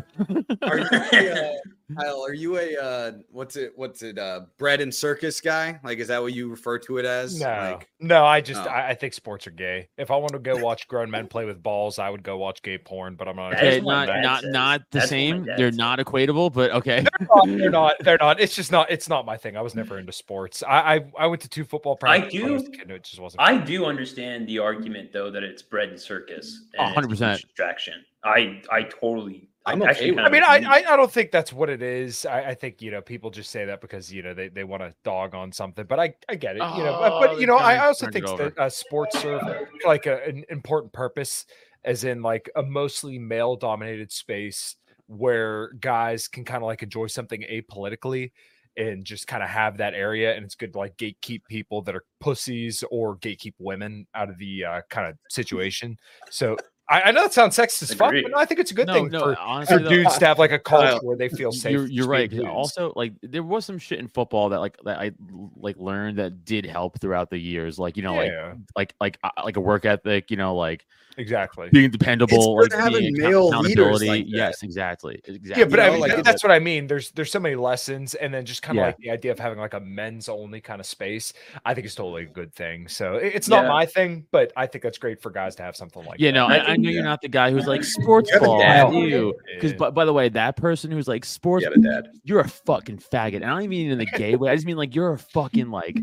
Are 0.63 0.77
you 0.79 0.85
a, 1.13 1.31
uh, 1.33 1.53
Kyle? 2.01 2.25
Are 2.25 2.33
you 2.33 2.57
a 2.57 2.75
uh, 2.77 3.11
what's 3.31 3.55
it? 3.55 3.71
What's 3.75 4.01
it? 4.01 4.17
Uh, 4.17 4.41
bread 4.57 4.81
and 4.81 4.93
circus 4.93 5.39
guy? 5.39 5.79
Like, 5.83 5.99
is 5.99 6.07
that 6.09 6.21
what 6.21 6.33
you 6.33 6.49
refer 6.49 6.79
to 6.79 6.97
it 6.97 7.05
as? 7.05 7.39
No, 7.39 7.45
Like, 7.47 7.89
no. 7.99 8.25
I 8.25 8.41
just 8.41 8.65
Oh. 8.65 8.69
I, 8.69 8.89
I 8.89 8.95
think 8.95 9.13
sports 9.13 9.45
are 9.47 9.51
gay. 9.51 9.89
If 9.97 10.09
I 10.11 10.15
want 10.17 10.31
to 10.33 10.39
go 10.39 10.57
watch 10.57 10.87
grown 10.87 11.09
men 11.11 11.27
play 11.27 11.45
with 11.45 11.61
balls, 11.61 11.99
I 11.99 12.09
would 12.09 12.23
go 12.23 12.37
watch 12.37 12.61
gay 12.63 12.77
porn. 12.77 13.15
But 13.15 13.27
I'm 13.27 13.35
not. 13.35 13.51
That 13.51 13.57
okay, 13.63 13.77
is 13.77 13.83
what 13.83 13.93
my 13.93 14.05
not 14.07 14.21
not 14.23 14.41
says. 14.41 14.51
not 14.53 14.81
the 14.91 14.99
That's 14.99 15.09
same. 15.09 15.45
They're 15.57 15.71
not 15.71 15.99
equatable, 15.99 16.51
but 16.51 16.71
okay. 16.71 17.05
they're 17.45 17.69
not. 17.69 17.95
They're 18.01 18.17
not. 18.19 18.39
It's 18.41 18.55
just 18.55 18.71
not. 18.71 18.89
It's 18.89 19.07
not 19.07 19.25
my 19.25 19.37
thing. 19.37 19.55
I 19.55 19.61
was 19.61 19.75
never 19.75 19.99
into 19.99 20.11
sports. 20.11 20.63
I 20.63 20.95
I, 20.95 20.99
I 21.19 21.27
went 21.35 21.41
to 21.41 21.49
two 21.49 21.65
football 21.65 21.97
I 22.01 22.19
practices. 22.19 22.43
when 22.43 22.53
was 22.53 22.63
a 22.63 22.65
do- 22.65 22.77
kid, 22.77 22.91
It 22.91 23.03
just 23.03 23.19
wasn't. 23.19 23.41
I 23.41 23.57
do 23.57 23.85
understand 23.85 24.47
the 24.47 24.59
argument 24.59 25.11
though 25.11 25.29
that 25.31 25.43
it's 25.43 25.61
bread 25.61 25.89
and 25.89 25.99
circus. 25.99 26.65
A 26.77 26.83
One 26.83 26.93
hundred 26.93 27.09
percent 27.09 27.41
distraction. 27.41 28.05
I 28.23 28.61
I 28.71 28.83
totally. 28.83 29.49
I'm 29.67 29.81
I 29.81 29.91
okay 29.91 30.11
with 30.11 30.19
I 30.19 30.29
mean, 30.29 30.43
I. 30.43 30.63
I 30.65 30.93
I 30.93 30.95
don't 30.95 31.11
think 31.11 31.31
that's 31.31 31.51
what 31.51 31.69
it 31.69 31.81
is. 31.81 32.25
I, 32.25 32.49
I 32.49 32.53
think 32.53 32.81
you 32.81 32.91
know 32.91 33.01
people 33.01 33.31
just 33.31 33.51
say 33.51 33.65
that 33.65 33.81
because 33.81 34.13
you 34.13 34.23
know 34.23 34.33
they, 34.33 34.47
they 34.47 34.63
want 34.63 34.83
to 34.83 34.93
dog 35.03 35.35
on 35.35 35.51
something. 35.51 35.85
But 35.85 35.99
I, 35.99 36.13
I 36.29 36.35
get 36.35 36.55
it. 36.55 36.59
You 36.59 36.83
know, 36.83 36.97
but, 36.99 37.11
Oh, 37.13 37.19
but 37.19 37.39
you 37.39 37.47
know, 37.47 37.57
I 37.57 37.75
Giants 37.75 38.01
also 38.03 38.11
think 38.11 38.27
it 38.27 38.37
that 38.37 38.57
uh, 38.57 38.69
sports 38.69 39.19
serve 39.19 39.41
like 39.85 40.05
a, 40.05 40.23
an 40.23 40.45
important 40.49 40.93
purpose, 40.93 41.45
as 41.83 42.03
in 42.03 42.21
like 42.21 42.49
a 42.55 42.63
mostly 42.63 43.19
male 43.19 43.55
dominated 43.55 44.11
space 44.11 44.75
where 45.07 45.73
guys 45.79 46.27
can 46.27 46.45
kind 46.45 46.63
of 46.63 46.67
like 46.67 46.81
enjoy 46.81 47.07
something 47.07 47.43
apolitically 47.51 48.31
and 48.77 49.05
just 49.05 49.27
kind 49.27 49.43
of 49.43 49.49
have 49.49 49.77
that 49.77 49.93
area. 49.93 50.35
And 50.35 50.45
it's 50.45 50.55
good 50.55 50.73
to 50.73 50.79
like 50.79 50.97
gatekeep 50.97 51.41
people 51.47 51.81
that 51.83 51.95
are 51.95 52.05
pussies 52.19 52.83
or 52.91 53.17
gatekeep 53.17 53.53
women 53.59 54.07
out 54.13 54.29
of 54.29 54.37
the 54.37 54.65
uh, 54.65 54.81
kind 54.89 55.07
of 55.07 55.17
situation. 55.29 55.97
So. 56.29 56.57
I, 56.87 57.01
I 57.01 57.11
know 57.11 57.23
that 57.23 57.33
sounds 57.33 57.57
sexist 57.57 57.81
as 57.83 57.93
fuck, 57.95 58.11
but 58.11 58.31
no, 58.31 58.37
I 58.37 58.45
think 58.45 58.59
it's 58.59 58.69
a 58.69 58.73
good 58.75 58.85
no, 58.87 58.93
thing 58.93 59.09
no. 59.09 59.19
for, 59.19 59.39
honestly, 59.39 59.77
for 59.77 59.83
though, 59.83 59.89
dudes 59.89 60.17
to 60.19 60.25
have 60.25 60.37
like 60.37 60.51
a 60.51 60.59
culture 60.59 60.99
where 61.01 61.17
they 61.17 61.29
feel 61.29 61.51
safe. 61.51 61.71
You're, 61.71 61.87
you're 61.87 62.07
right. 62.07 62.29
dudes. 62.29 62.45
Also, 62.45 62.93
like 62.95 63.13
there 63.23 63.41
was 63.41 63.65
some 63.65 63.79
shit 63.79 63.99
in 63.99 64.07
football 64.07 64.49
that 64.49 64.59
like 64.59 64.77
that 64.83 64.99
I 64.99 65.11
like 65.55 65.77
learned 65.77 66.19
that 66.19 66.45
did 66.45 66.65
help 66.65 66.99
throughout 66.99 67.31
the 67.31 67.39
years. 67.39 67.79
Like 67.79 67.97
you 67.97 68.03
know, 68.03 68.13
like 68.13 68.31
yeah, 68.31 68.53
like 68.75 68.93
like 69.01 69.17
uh, 69.23 69.31
like 69.43 69.57
a 69.57 69.61
work 69.61 69.85
ethic. 69.85 70.29
You 70.29 70.37
know, 70.37 70.55
like 70.55 70.85
exactly. 71.17 71.69
being 71.71 71.89
dependable. 71.89 72.55
good 72.59 72.71
like 72.71 72.79
having 72.79 72.99
being 72.99 73.17
male 73.17 73.47
leaders 73.47 73.61
accountability. 73.73 74.07
like 74.07 74.25
yes, 74.27 74.61
exactly. 74.61 75.21
Exactly. 75.25 75.63
Yeah, 75.63 75.67
but 75.67 75.79
I 75.79 75.87
know, 75.87 75.91
mean, 75.93 76.01
like, 76.01 76.23
that's 76.23 76.43
what 76.43 76.51
I 76.51 76.59
mean. 76.59 76.85
There's 76.85 77.09
there's 77.11 77.31
so 77.31 77.39
many 77.39 77.55
lessons, 77.55 78.13
and 78.13 78.31
then 78.31 78.45
just 78.45 78.61
kind 78.61 78.77
of 78.77 78.81
Yeah. 78.83 78.87
like 78.87 78.97
the 78.97 79.09
idea 79.09 79.31
of 79.31 79.39
having 79.39 79.57
like 79.57 79.73
a 79.73 79.79
men's 79.79 80.29
only 80.29 80.61
kind 80.61 80.79
of 80.79 80.85
space. 80.85 81.33
I 81.65 81.73
think 81.73 81.87
is 81.87 81.95
totally 81.95 82.23
a 82.23 82.27
good 82.27 82.53
thing. 82.53 82.87
So 82.87 83.15
it's 83.15 83.47
not 83.47 83.63
Yeah. 83.63 83.69
my 83.69 83.85
thing, 83.87 84.27
but 84.29 84.53
I 84.55 84.67
think 84.67 84.83
that's 84.83 84.99
great 84.99 85.19
for 85.19 85.31
guys 85.31 85.55
to 85.55 85.63
have 85.63 85.75
something 85.75 86.05
like 86.05 86.19
yeah, 86.19 86.29
that. 86.29 86.35
no, 86.35 86.45
I 86.45 86.73
I, 86.73 86.74
I 86.75 86.83
know 86.83 86.89
you're 86.89 87.03
not 87.03 87.21
the 87.21 87.27
guy 87.29 87.51
who's 87.51 87.65
like 87.67 87.83
sports 87.97 88.29
ball. 88.39 88.59
dad. 88.59 88.93
You, 88.93 89.33
because 89.55 89.71
Yeah. 89.71 89.77
by, 89.77 89.89
by 89.91 90.05
the 90.05 90.13
way, 90.13 90.29
that 90.29 90.55
person 90.57 90.91
who's 90.91 91.07
like 91.07 91.25
sports, 91.25 91.63
Yeah, 91.63 91.69
but 91.73 91.81
dad. 91.81 92.07
you're 92.23 92.41
a 92.41 92.47
fucking 92.47 92.97
faggot. 92.99 93.37
And 93.37 93.45
I 93.45 93.49
don't 93.49 93.59
even 93.61 93.69
mean 93.69 93.91
in 93.91 93.97
the 93.97 94.05
gay 94.05 94.35
way. 94.35 94.49
I 94.51 94.55
just 94.55 94.65
mean 94.65 94.77
like 94.77 94.93
you're 94.95 95.13
a 95.13 95.17
fucking 95.17 95.69
like 95.71 95.97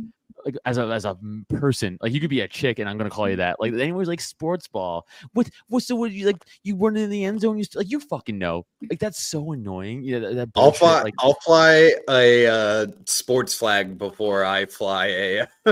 like 0.45 0.57
as 0.65 0.79
a 0.79 0.83
as 0.87 1.05
a 1.05 1.11
m- 1.11 1.47
person. 1.49 1.99
Like 2.01 2.13
you 2.13 2.21
could 2.21 2.31
be 2.31 2.41
a 2.41 2.49
chick, 2.49 2.79
and 2.79 2.89
I'm 2.89 2.99
gonna 2.99 3.11
call 3.11 3.29
you 3.29 3.37
that. 3.37 3.61
Like 3.61 3.73
anyways, 3.73 4.09
like 4.09 4.21
sports 4.21 4.69
ball. 4.69 5.07
What 5.33 5.49
what 5.69 5.83
so 5.83 5.97
what 5.97 6.11
you 6.13 6.27
like 6.27 6.45
you 6.63 6.77
run 6.77 6.97
in 6.97 7.11
the 7.11 7.25
end 7.25 7.41
zone? 7.41 7.59
You 7.59 7.65
st- 7.65 7.77
like 7.77 7.91
you 7.91 8.01
fucking 8.01 8.39
know. 8.39 8.67
Like 8.89 8.99
that's 8.99 9.23
so 9.23 9.53
annoying. 9.53 10.03
Yeah, 10.03 10.19
that, 10.21 10.35
that 10.35 10.49
I'll 10.57 10.73
fly. 10.73 11.03
Like 11.03 11.15
I'll 11.21 11.39
fly 11.45 11.95
a 12.09 12.47
uh, 12.47 12.87
sports 13.07 13.55
flag 13.55 13.99
before 13.99 14.45
I 14.45 14.67
fly 14.67 15.07
a. 15.07 15.47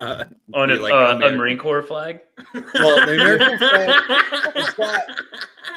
uh, 0.00 0.24
on 0.52 0.70
a, 0.70 0.74
like 0.76 0.92
uh, 0.92 1.18
a 1.22 1.32
Marine 1.32 1.58
Corps 1.58 1.82
flag. 1.82 2.20
Well, 2.52 3.06
the 3.06 3.14
American 3.14 3.58
flag, 3.58 3.90
it's 4.56 4.74
got 4.74 5.02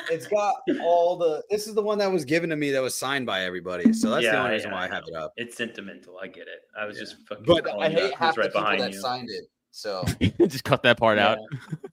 it's 0.10 0.27
got 0.27 0.56
all 0.82 1.17
the. 1.17 1.43
This 1.49 1.67
is 1.67 1.75
the 1.75 1.82
one 1.82 1.97
that 1.99 2.12
was 2.12 2.25
given 2.25 2.49
to 2.49 2.56
me 2.56 2.71
that 2.71 2.82
was 2.82 2.95
signed 2.95 3.25
by 3.25 3.43
everybody. 3.43 3.93
So 3.93 4.10
that's 4.10 4.23
the 4.25 4.38
only 4.38 4.51
reason 4.51 4.71
yeah, 4.71 4.75
why 4.75 4.82
I 4.84 4.86
I 4.86 4.95
have 4.95 5.03
it 5.08 5.15
up. 5.15 5.34
It's 5.38 5.56
sentimental. 5.58 6.17
I 6.21 6.27
get 6.27 6.47
it. 6.47 6.62
I 6.80 6.86
was 6.86 6.97
Yeah. 6.97 7.03
just 7.03 7.17
fucking. 7.27 7.45
But 7.45 7.67
I 7.69 7.88
you 7.88 7.99
out 7.99 8.07
hate 8.08 8.15
'cause 8.15 8.20
half 8.20 8.30
it's 8.30 8.36
the 8.36 8.41
right 8.41 8.48
people 8.50 8.62
behind 8.62 8.82
that 8.82 8.93
you. 8.93 9.00
signed 9.02 9.30
it. 9.30 9.46
So 9.72 10.04
just 10.48 10.63
cut 10.63 10.82
that 10.84 10.98
part 10.98 11.20
out. 11.20 11.38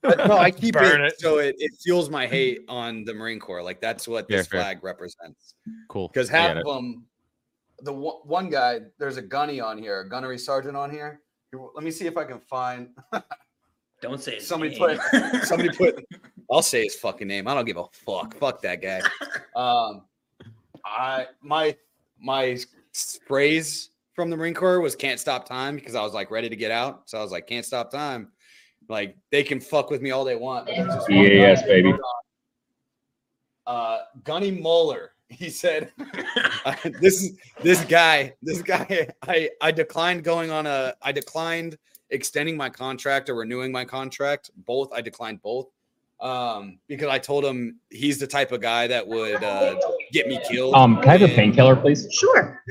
But 0.00 0.27
no, 0.27 0.38
I 0.38 0.50
keep 0.50 0.74
Burn 0.74 1.03
it, 1.05 1.09
it. 1.09 1.20
so 1.20 1.38
it, 1.38 1.55
it 1.59 1.70
fuels 1.83 2.09
my 2.09 2.27
hate 2.27 2.61
on 2.68 3.05
the 3.05 3.12
Marine 3.12 3.38
Corps. 3.38 3.62
Like 3.62 3.81
that's 3.81 4.09
what 4.09 4.27
this 4.29 4.46
fair. 4.46 4.61
flag 4.61 4.83
represents. 4.83 5.55
Cool. 5.88 6.09
Because 6.09 6.31
I 6.31 6.38
half 6.38 6.57
of 6.59 6.64
them, 6.64 7.05
the 7.83 7.92
one 7.92 8.16
one 8.24 8.48
guy. 8.50 8.81
There's 8.98 9.18
a 9.18 9.22
gunny 9.22 9.61
on 9.61 9.77
here, 9.77 10.00
a 10.00 10.09
gunnery 10.09 10.38
sergeant 10.38 10.77
on 10.77 10.90
here. 10.90 11.20
Here, 11.53 11.61
Let 11.74 11.85
me 11.85 11.90
see 11.90 12.07
if 12.07 12.16
I 12.16 12.24
can 12.24 12.40
find 12.40 12.88
Don't 14.00 14.20
say 14.20 14.37
his 14.37 14.46
somebody 14.46 14.79
name. 14.79 14.98
put 15.12 15.42
somebody 15.44 15.68
put. 15.77 16.05
I'll 16.50 16.62
say 16.62 16.85
his 16.85 16.94
fucking 16.96 17.29
name. 17.29 17.46
I 17.48 17.55
don't 17.55 17.64
give 17.66 17.77
a 17.77 17.85
fuck. 17.92 18.35
Fuck 18.38 18.62
that 18.62 18.81
guy. 18.81 19.03
Um, 19.57 20.05
I 20.87 21.27
my 21.42 21.77
my 22.18 22.59
phrase 23.27 23.90
from 24.14 24.31
the 24.31 24.37
Marine 24.37 24.55
Corps 24.55 24.81
was 24.81 24.96
"can't 24.96 25.20
stop 25.20 25.46
time" 25.46 25.74
because 25.74 25.94
I 25.94 26.03
was 26.03 26.14
like 26.14 26.31
ready 26.31 26.48
to 26.48 26.57
get 26.57 26.70
out. 26.70 27.09
So 27.09 27.18
I 27.18 27.22
was 27.22 27.33
like, 27.33 27.46
"Can't 27.46 27.66
stop 27.66 27.90
time." 27.90 28.29
Like 28.88 29.16
they 29.31 29.42
can 29.42 29.61
fuck 29.61 29.90
with 29.90 30.03
me 30.03 30.11
all 30.11 30.24
they 30.24 30.37
want. 30.37 30.66
but 30.66 30.77
there's 30.77 31.11
EAS, 31.11 31.62
baby. 31.62 31.92
Uh, 33.66 33.98
Gunny 34.22 34.50
Moeller. 34.50 35.11
He 35.31 35.48
said, 35.48 35.90
uh, 36.66 36.77
"This 37.00 37.22
is 37.22 37.38
this 37.62 37.83
guy. 37.87 38.35
This 38.42 38.61
guy. 38.62 39.09
I 39.27 39.48
I 39.61 39.72
declined 39.72 40.22
going 40.22 40.50
on 40.50 40.66
a. 40.66 40.94
I 41.03 41.12
declined 41.12 41.79
extending 42.11 42.57
my 42.59 42.68
contract 42.68 43.31
or 43.31 43.35
renewing 43.35 43.72
my 43.72 43.87
contract. 43.87 44.50
Both. 44.55 44.92
I 44.92 45.00
declined 45.00 45.40
both." 45.42 45.68
Um, 46.20 46.79
because 46.88 47.09
I 47.09 47.18
told 47.18 47.44
him 47.44 47.81
he's 47.90 48.18
the 48.18 48.27
type 48.27 48.53
of 48.53 48.61
guy 48.61 48.87
that 48.87 49.05
would 49.09 49.42
uh, 49.42 49.81
get 50.12 50.29
me 50.29 50.38
killed. 50.48 50.74
Um, 50.74 51.00
can 51.00 51.09
I 51.09 51.16
have 51.16 51.29
a 51.29 51.35
painkiller, 51.35 51.74
please? 51.74 52.07
Sure. 52.12 52.62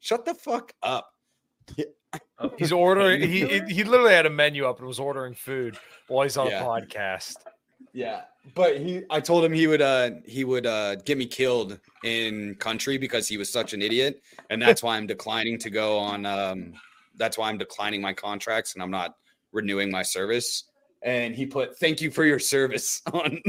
Yo, 0.00 0.06
sh- 0.06 0.06
shut 0.08 0.24
the 0.24 0.34
fuck 0.34 0.72
up. 0.82 1.10
Oh, 2.38 2.52
He's 2.58 2.72
ordering. 2.72 3.20
He 3.20 3.46
he 3.46 3.60
he 3.74 3.84
literally 3.84 4.14
had 4.14 4.26
a 4.26 4.30
menu 4.30 4.66
up 4.66 4.78
and 4.78 4.88
was 4.88 4.98
ordering 4.98 5.34
food 5.34 5.78
while 6.08 6.24
he's 6.24 6.36
on 6.36 6.48
Yeah. 6.48 6.62
a 6.62 6.66
podcast. 6.66 7.36
Yeah, 7.92 8.22
but 8.54 8.78
he, 8.78 9.02
I 9.10 9.20
told 9.20 9.44
him 9.44 9.52
he 9.52 9.66
would, 9.66 9.82
uh, 9.82 10.10
he 10.24 10.44
would 10.44 10.64
uh, 10.66 10.96
get 10.96 11.18
me 11.18 11.26
killed 11.26 11.78
in 12.04 12.54
country 12.56 12.98
because 12.98 13.26
he 13.26 13.36
was 13.36 13.50
such 13.50 13.72
an 13.74 13.82
idiot, 13.82 14.22
and 14.48 14.60
that's 14.62 14.82
why 14.82 14.96
I'm 14.96 15.06
declining 15.08 15.58
to 15.60 15.70
go 15.70 15.98
on. 15.98 16.24
Um, 16.26 16.74
that's 17.16 17.36
why 17.36 17.48
I'm 17.48 17.58
declining 17.58 18.00
my 18.00 18.12
contracts 18.12 18.74
and 18.74 18.82
I'm 18.82 18.90
not 18.92 19.16
renewing 19.52 19.90
my 19.90 20.02
service. 20.02 20.64
And 21.02 21.34
he 21.34 21.46
put 21.46 21.78
"Thank 21.78 22.00
you 22.02 22.10
for 22.10 22.24
your 22.24 22.38
service" 22.38 23.00
on 23.12 23.40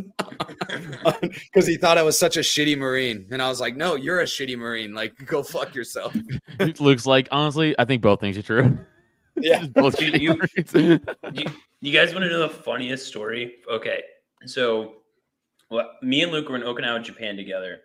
because 1.54 1.68
he 1.68 1.76
thought 1.76 1.98
I 1.98 2.04
was 2.04 2.18
such 2.18 2.38
a 2.38 2.42
shitty 2.42 2.78
Marine, 2.78 3.28
and 3.32 3.42
I 3.42 3.50
was 3.50 3.60
like, 3.60 3.76
"No, 3.76 3.96
you're 3.96 4.22
a 4.22 4.26
shitty 4.26 4.58
Marine. 4.58 4.94
Like, 4.94 5.14
go 5.26 5.44
fuck 5.44 5.76
yourself." 5.76 6.16
Luke's 6.80 7.06
like, 7.06 7.28
honestly, 7.32 7.76
I 7.78 7.86
think 7.86 8.02
both 8.02 8.20
things 8.22 8.38
are 8.38 8.42
true. 8.42 8.78
Yeah, 9.36 9.66
both 9.76 10.00
You- 10.02 10.12
shitty 10.12 10.74
you- 10.74 11.00
you, 11.34 11.46
you 11.82 11.92
guys 11.92 12.14
want 12.14 12.24
to 12.24 12.30
know 12.30 12.40
the 12.40 12.50
funniest 12.50 13.08
story? 13.08 13.56
Okay, 13.70 14.02
so 14.46 14.96
well, 15.70 15.90
me 16.02 16.22
and 16.24 16.32
Luke 16.32 16.48
were 16.50 16.56
in 16.56 16.62
Okinawa, 16.62 17.04
Japan 17.04 17.36
together, 17.36 17.80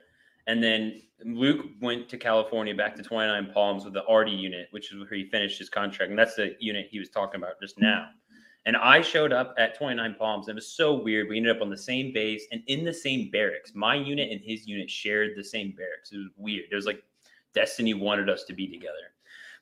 and 0.47 0.63
then 0.63 1.03
Luke 1.25 1.67
went 1.81 2.09
to 2.11 2.19
California, 2.19 2.75
back 2.75 2.95
to 2.97 3.03
Twenty 3.03 3.27
Nine 3.29 3.51
Palms 3.53 3.85
with 3.85 3.95
the 3.95 4.05
Arty 4.05 4.31
unit, 4.33 4.69
which 4.71 4.93
is 4.93 5.01
where 5.01 5.09
he 5.19 5.25
finished 5.29 5.59
his 5.59 5.69
contract, 5.71 6.11
and 6.11 6.19
that's 6.19 6.37
the 6.37 6.55
unit 6.61 6.87
he 6.91 7.01
was 7.01 7.09
talking 7.11 7.41
about 7.41 7.55
just 7.61 7.81
now. 7.81 8.07
And 8.67 8.77
I 8.77 9.01
showed 9.01 9.33
up 9.33 9.55
at 9.59 9.79
29 9.79 10.17
Palms, 10.19 10.49
and 10.49 10.57
it 10.57 10.61
was 10.61 10.67
so 10.67 10.93
weird. 10.93 11.29
We 11.29 11.37
ended 11.37 11.55
up 11.55 11.63
on 11.63 11.71
the 11.71 11.77
same 11.77 12.13
base 12.13 12.47
and 12.51 12.63
in 12.67 12.85
the 12.85 12.93
same 12.93 13.31
barracks. 13.31 13.73
My 13.77 13.95
unit 13.95 14.31
and 14.33 14.41
his 14.41 14.67
unit 14.67 14.91
shared 14.91 15.37
the 15.37 15.45
same 15.45 15.73
barracks. 15.77 16.11
It 16.11 16.19
was 16.19 16.31
weird. 16.37 16.67
It 16.71 16.75
was 16.75 16.85
like 16.85 17.03
destiny 17.55 17.95
wanted 17.95 18.29
us 18.29 18.43
to 18.45 18.53
be 18.53 18.67
together. 18.67 19.15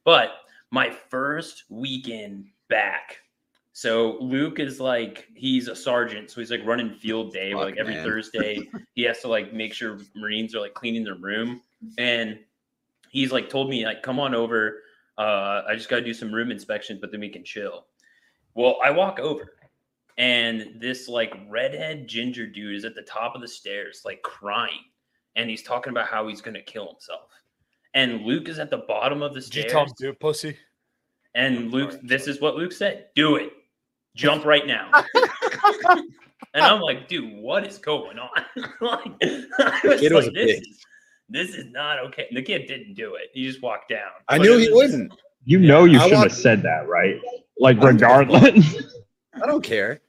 But 0.04 0.30
my 0.70 0.90
first 0.90 1.64
weekend 1.68 2.46
back, 2.68 3.18
so 3.74 4.16
Luke 4.20 4.58
is 4.58 4.80
like 4.80 5.28
he's 5.34 5.68
a 5.68 5.76
sergeant, 5.76 6.30
so 6.30 6.40
he's 6.40 6.50
like 6.50 6.64
running 6.64 6.94
field 6.94 7.32
day. 7.32 7.54
where, 7.54 7.66
like 7.66 7.76
every 7.76 7.94
man. 7.94 8.06
Thursday, 8.06 8.60
he 8.94 9.02
has 9.02 9.20
to 9.20 9.28
like 9.28 9.52
make 9.52 9.74
sure 9.74 9.98
Marines 10.14 10.54
are 10.54 10.60
like 10.60 10.74
cleaning 10.74 11.04
their 11.04 11.16
room, 11.16 11.60
and 11.98 12.38
he's 13.10 13.32
like 13.32 13.50
told 13.50 13.68
me 13.68 13.84
like 13.84 14.02
come 14.02 14.18
on 14.18 14.34
over. 14.34 14.82
Uh, 15.18 15.62
I 15.68 15.74
just 15.74 15.88
got 15.88 15.96
to 15.96 16.04
do 16.04 16.14
some 16.14 16.32
room 16.32 16.50
inspections, 16.50 17.00
but 17.00 17.10
then 17.10 17.20
we 17.20 17.28
can 17.28 17.44
chill. 17.44 17.86
Well, 18.54 18.78
I 18.84 18.90
walk 18.90 19.18
over, 19.18 19.56
and 20.18 20.76
this 20.80 21.08
like 21.08 21.34
redhead 21.48 22.06
ginger 22.08 22.46
dude 22.46 22.76
is 22.76 22.84
at 22.84 22.94
the 22.94 23.02
top 23.02 23.34
of 23.34 23.40
the 23.40 23.48
stairs, 23.48 24.02
like 24.04 24.22
crying, 24.22 24.84
and 25.36 25.50
he's 25.50 25.62
talking 25.62 25.90
about 25.90 26.06
how 26.06 26.28
he's 26.28 26.40
gonna 26.40 26.62
kill 26.62 26.86
himself. 26.88 27.30
And 27.94 28.22
Luke 28.22 28.48
is 28.48 28.58
at 28.58 28.70
the 28.70 28.78
bottom 28.78 29.22
of 29.22 29.34
the 29.34 29.40
Did 29.40 29.54
you 29.54 29.60
stairs. 29.62 29.72
tell 29.72 29.84
him 29.86 29.92
do 29.98 30.08
it, 30.10 30.20
pussy? 30.20 30.56
And 31.34 31.72
Luke, 31.72 31.98
this 32.02 32.26
is 32.28 32.40
what 32.40 32.54
Luke 32.56 32.72
said: 32.72 33.06
"Do 33.16 33.36
it, 33.36 33.52
jump 34.14 34.44
right 34.44 34.66
now." 34.66 34.90
and 36.54 36.64
I'm 36.64 36.80
like, 36.80 37.08
"Dude, 37.08 37.36
what 37.38 37.66
is 37.66 37.78
going 37.78 38.18
on?" 38.18 38.28
like, 38.80 39.12
I 39.20 39.80
was 39.84 40.00
Kid 40.00 40.12
was 40.12 40.26
like, 40.26 40.36
a 40.36 40.46
"This 40.46 40.60
is 40.60 40.84
this 41.28 41.48
is 41.56 41.66
not 41.72 41.98
okay." 42.06 42.28
The 42.32 42.42
kid 42.42 42.66
didn't 42.66 42.94
do 42.94 43.16
it; 43.16 43.30
he 43.32 43.44
just 43.46 43.62
walked 43.62 43.88
down. 43.88 44.10
I 44.28 44.38
But 44.38 44.44
knew 44.44 44.54
it 44.58 44.60
he 44.60 44.68
was- 44.68 44.92
wouldn't. 44.92 45.12
You 45.46 45.58
know 45.58 45.84
you 45.84 45.98
I 45.98 46.04
shouldn't 46.04 46.22
have 46.22 46.32
said 46.32 46.62
that, 46.62 46.88
right? 46.88 47.20
Like 47.58 47.78
I 47.78 47.80
don't 47.80 47.96
give 47.96 48.02
regardless. 48.02 48.82
I 49.42 49.46
don't 49.46 49.62
care. 49.64 50.00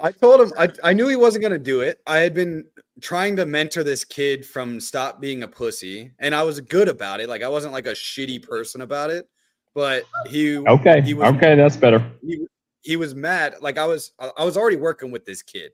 I 0.00 0.12
told 0.12 0.40
him 0.40 0.52
I, 0.56 0.68
I 0.84 0.92
knew 0.92 1.08
he 1.08 1.16
wasn't 1.16 1.42
gonna 1.42 1.58
do 1.58 1.80
it. 1.80 2.00
I 2.06 2.18
had 2.18 2.32
been 2.34 2.64
trying 3.00 3.36
to 3.36 3.46
mentor 3.46 3.82
this 3.82 4.04
kid 4.04 4.46
from 4.46 4.78
stop 4.80 5.20
being 5.20 5.42
a 5.42 5.48
pussy, 5.48 6.12
and 6.20 6.34
I 6.34 6.42
was 6.44 6.60
good 6.60 6.88
about 6.88 7.20
it. 7.20 7.28
Like 7.28 7.42
I 7.42 7.48
wasn't 7.48 7.72
like 7.72 7.86
a 7.86 7.92
shitty 7.92 8.42
person 8.46 8.80
about 8.82 9.10
it, 9.10 9.28
but 9.74 10.04
he 10.28 10.58
okay. 10.58 11.00
He 11.00 11.14
was- 11.14 11.34
okay, 11.34 11.56
that's 11.56 11.76
better. 11.76 12.04
he, 12.22 12.46
he 12.82 12.96
was 12.96 13.14
mad. 13.14 13.56
Like 13.60 13.76
I 13.78 13.86
was 13.86 14.12
I 14.36 14.44
was 14.44 14.56
already 14.56 14.76
working 14.76 15.10
with 15.10 15.24
this 15.24 15.42
kid, 15.42 15.72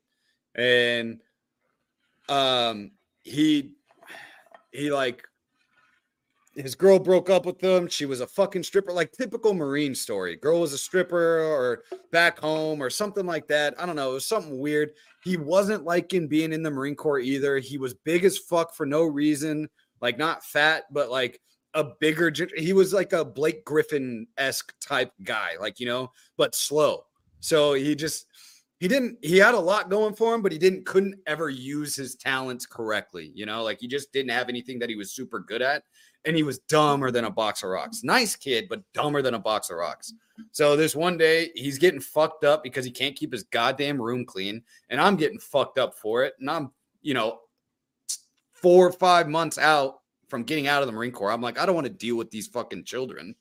and 0.54 1.20
um 2.30 2.92
he 3.24 3.74
he 4.72 4.90
like 4.90 5.22
his 6.57 6.75
girl 6.75 6.99
broke 6.99 7.31
up 7.31 7.47
with 7.47 7.61
him. 7.61 7.88
She 7.88 8.07
was 8.07 8.21
a 8.21 8.27
fucking 8.27 8.62
stripper, 8.62 8.93
like 8.93 9.12
typical 9.12 9.55
Marine 9.55 9.95
story. 9.95 10.37
Girl 10.37 10.61
was 10.61 10.73
a 10.73 10.79
stripper 10.79 11.40
or 11.40 11.83
back 12.12 12.38
home 12.38 12.83
or 12.83 12.90
something 12.90 13.27
like 13.27 13.47
that. 13.49 13.75
I 13.79 13.87
don't 13.87 13.97
know. 13.97 14.12
It 14.12 14.14
was 14.14 14.27
something 14.27 14.59
weird. 14.59 14.93
He 15.25 15.37
wasn't 15.37 15.85
liking 15.85 16.29
being 16.29 16.53
in 16.53 16.62
the 16.62 16.71
Marine 16.71 16.95
Corps 16.95 17.19
either. 17.19 17.59
He 17.59 17.79
was 17.79 17.95
big 17.95 18.25
as 18.25 18.38
fuck 18.38 18.75
for 18.75 18.87
no 18.87 19.05
reason, 19.05 19.69
like 20.01 20.19
not 20.19 20.45
fat, 20.45 20.85
but 20.90 21.11
like 21.11 21.40
a 21.75 21.85
bigger. 21.99 22.33
He 22.57 22.73
was 22.73 22.93
like 22.93 23.12
a 23.12 23.25
Blake 23.25 23.64
Griffin 23.64 24.27
esque 24.38 24.73
type 24.81 25.12
guy, 25.23 25.53
like 25.61 25.81
you 25.81 25.87
know, 25.87 26.12
but 26.37 26.55
slow. 26.55 27.05
So 27.40 27.75
he 27.75 27.95
just 27.95 28.27
he 28.79 28.88
didn't 28.88 29.19
he 29.23 29.38
had 29.38 29.55
a 29.55 29.61
lot 29.61 29.90
going 29.90 30.14
for 30.14 30.35
him, 30.35 30.43
but 30.43 30.53
he 30.53 30.59
didn't 30.59 30.87
couldn't 30.87 31.17
ever 31.27 31.49
use 31.49 31.97
his 31.97 32.14
talents 32.17 32.67
correctly. 32.67 33.33
You 33.35 33.47
know, 33.47 33.62
like 33.62 33.81
he 33.81 33.88
just 33.88 34.12
didn't 34.12 34.31
have 34.31 34.49
anything 34.49 34.79
that 34.81 34.88
he 34.88 34.95
was 34.95 35.12
super 35.12 35.40
good 35.40 35.62
at 35.62 35.83
and 36.25 36.37
he 36.37 36.43
was 36.43 36.59
dumber 36.61 37.11
than 37.11 37.25
a 37.25 37.31
box 37.31 37.63
of 37.63 37.71
rocks. 37.71 38.03
Nice 38.03 38.37
kid, 38.37 38.67
but 38.69 38.83
dumber 38.93 39.23
than 39.23 39.35
a 39.35 39.39
box 39.39 39.71
of 39.71 39.77
rocks. 39.77 40.15
So 40.53 40.77
this 40.77 40.97
one 40.97 41.17
day 41.17 41.51
he's 41.55 41.79
getting 41.79 42.01
fucked 42.01 42.45
up 42.45 42.63
because 42.63 42.85
he 42.85 42.91
can't 42.91 43.15
keep 43.15 43.33
his 43.33 43.45
goddamn 43.45 44.01
room 44.01 44.25
clean, 44.25 44.63
and 44.89 45.01
I'm 45.01 45.17
getting 45.17 45.39
fucked 45.39 45.79
up 45.79 45.95
for 45.95 46.25
it. 46.25 46.35
And 46.41 46.51
I'm, 46.51 46.71
you 47.03 47.15
know, 47.15 47.41
four 48.53 48.87
or 48.87 48.93
five 48.93 49.29
months 49.29 49.59
out 49.59 50.01
from 50.29 50.43
getting 50.43 50.67
out 50.67 50.83
of 50.83 50.87
the 50.87 50.93
Marine 50.93 51.13
Corps. 51.13 51.31
I'm 51.31 51.43
like, 51.43 51.59
I 51.59 51.67
don't 51.67 51.75
want 51.75 51.87
to 51.87 51.93
deal 51.93 52.17
with 52.17 52.31
these 52.31 52.49
fucking 52.49 52.85
children. 52.85 53.35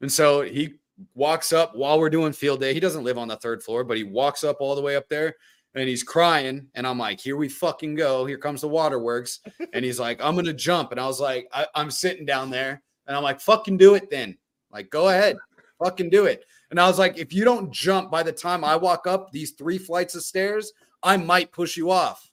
And 0.00 0.10
so 0.10 0.42
he 0.42 0.74
walks 1.14 1.52
up 1.52 1.76
while 1.76 1.98
we're 1.98 2.10
doing 2.10 2.32
field 2.32 2.60
day. 2.60 2.74
He 2.74 2.80
doesn't 2.80 3.04
live 3.04 3.18
on 3.18 3.28
the 3.28 3.36
third 3.36 3.62
floor, 3.62 3.84
but 3.84 3.96
he 3.96 4.04
walks 4.04 4.42
up 4.42 4.56
all 4.60 4.74
the 4.74 4.82
way 4.82 4.96
up 4.96 5.08
there 5.08 5.34
and 5.74 5.88
he's 5.88 6.02
crying. 6.02 6.68
And 6.74 6.86
I'm 6.86 6.98
like, 6.98 7.20
here 7.20 7.36
we 7.36 7.48
fucking 7.48 7.94
go. 7.94 8.26
Here 8.26 8.38
comes 8.38 8.60
the 8.60 8.68
waterworks 8.68 9.40
and 9.72 9.84
he's 9.84 9.98
like, 10.00 10.22
I'm 10.22 10.36
gonna 10.36 10.52
jump. 10.52 10.92
And 10.92 11.00
I 11.00 11.06
was 11.06 11.20
like, 11.20 11.48
I, 11.52 11.66
I'm 11.74 11.90
sitting 11.90 12.26
down 12.26 12.50
there, 12.50 12.82
and 13.06 13.16
I'm 13.16 13.22
like, 13.22 13.40
fucking 13.40 13.76
do 13.76 13.94
it 13.94 14.10
then. 14.10 14.36
Like, 14.70 14.90
go 14.90 15.08
ahead, 15.08 15.36
fucking 15.82 16.10
do 16.10 16.26
it. 16.26 16.44
And 16.70 16.80
I 16.80 16.88
was 16.88 16.98
like, 16.98 17.18
if 17.18 17.32
you 17.32 17.44
don't 17.44 17.72
jump 17.72 18.10
by 18.10 18.22
the 18.22 18.32
time 18.32 18.64
I 18.64 18.76
walk 18.76 19.06
up 19.06 19.30
these 19.30 19.52
three 19.52 19.78
flights 19.78 20.14
of 20.14 20.22
stairs, 20.22 20.72
I 21.02 21.16
might 21.16 21.52
push 21.52 21.76
you 21.76 21.90
off. 21.90 22.30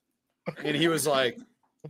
And 0.64 0.76
he 0.76 0.88
was 0.88 1.06
like, 1.06 1.38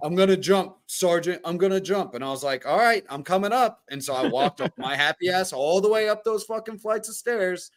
I'm 0.02 0.16
gonna 0.16 0.38
jump, 0.38 0.78
Sergeant. 0.88 1.42
I'm 1.46 1.58
gonna 1.58 1.80
jump. 1.82 2.16
And 2.16 2.24
I 2.24 2.30
was 2.30 2.44
like, 2.44 2.66
all 2.66 2.78
right, 2.78 3.04
I'm 3.10 3.24
coming 3.24 3.52
up. 3.52 3.84
And 3.90 4.04
so 4.04 4.14
I 4.14 4.28
walked 4.28 4.62
up 4.62 4.72
my 4.78 4.96
happy 4.96 5.30
ass 5.30 5.54
all 5.54 5.82
the 5.82 5.90
way 5.90 6.10
up 6.10 6.24
those 6.24 6.44
fucking 6.44 6.80
flights 6.80 7.10
of 7.10 7.16
stairs. 7.16 7.72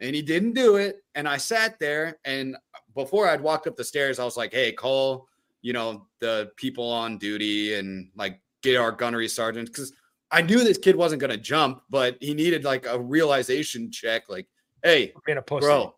And 0.00 0.14
he 0.14 0.22
didn't 0.22 0.52
do 0.52 0.76
it. 0.76 1.02
And 1.14 1.28
I 1.28 1.36
sat 1.36 1.78
there. 1.78 2.18
And 2.24 2.56
before 2.94 3.28
I'd 3.28 3.40
walked 3.40 3.66
up 3.66 3.76
the 3.76 3.84
stairs, 3.84 4.18
I 4.18 4.24
was 4.24 4.36
like, 4.36 4.52
hey, 4.52 4.72
call 4.72 5.28
you 5.62 5.72
know, 5.72 6.06
the 6.20 6.50
people 6.56 6.88
on 6.90 7.18
duty 7.18 7.74
and 7.74 8.10
like 8.16 8.40
get 8.62 8.76
our 8.76 8.92
gunnery 8.92 9.28
sergeant," 9.28 9.68
because 9.68 9.92
I 10.30 10.42
knew 10.42 10.58
this 10.58 10.78
kid 10.78 10.96
wasn't 10.96 11.20
going 11.20 11.30
to 11.30 11.36
jump, 11.36 11.82
but 11.90 12.16
he 12.20 12.34
needed 12.34 12.64
like 12.64 12.86
a 12.86 12.98
realization 12.98 13.90
check. 13.90 14.28
Like, 14.28 14.46
hey, 14.82 15.12
Being 15.26 15.38
a 15.38 15.42
pussy. 15.42 15.66
bro, 15.66 15.94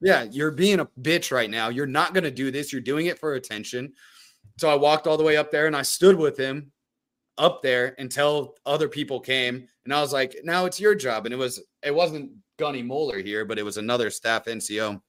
yeah, 0.00 0.24
you're 0.24 0.50
being 0.50 0.80
a 0.80 0.86
bitch 1.00 1.32
right 1.32 1.50
now. 1.50 1.68
You're 1.68 1.86
not 1.86 2.12
going 2.12 2.24
to 2.24 2.30
do 2.30 2.50
this. 2.50 2.72
You're 2.72 2.80
doing 2.82 3.06
it 3.06 3.18
for 3.18 3.34
attention. 3.34 3.92
So 4.58 4.68
I 4.68 4.74
walked 4.74 5.06
all 5.06 5.16
the 5.16 5.24
way 5.24 5.36
up 5.36 5.50
there 5.50 5.66
and 5.66 5.76
I 5.76 5.82
stood 5.82 6.16
with 6.16 6.36
him 6.36 6.72
up 7.38 7.62
there 7.62 7.94
until 7.98 8.56
other 8.66 8.88
people 8.88 9.20
came. 9.20 9.68
And 9.84 9.94
I 9.94 10.00
was 10.00 10.12
like, 10.12 10.36
now 10.42 10.64
it's 10.66 10.80
your 10.80 10.96
job. 10.96 11.26
And 11.26 11.32
it 11.32 11.38
was, 11.38 11.62
it 11.84 11.94
wasn't 11.94 12.32
Gunny 12.58 12.82
Moeller 12.82 13.18
here, 13.18 13.44
but 13.44 13.58
it 13.58 13.64
was 13.64 13.76
another 13.76 14.10
staff 14.10 14.44
NCO. 14.44 15.00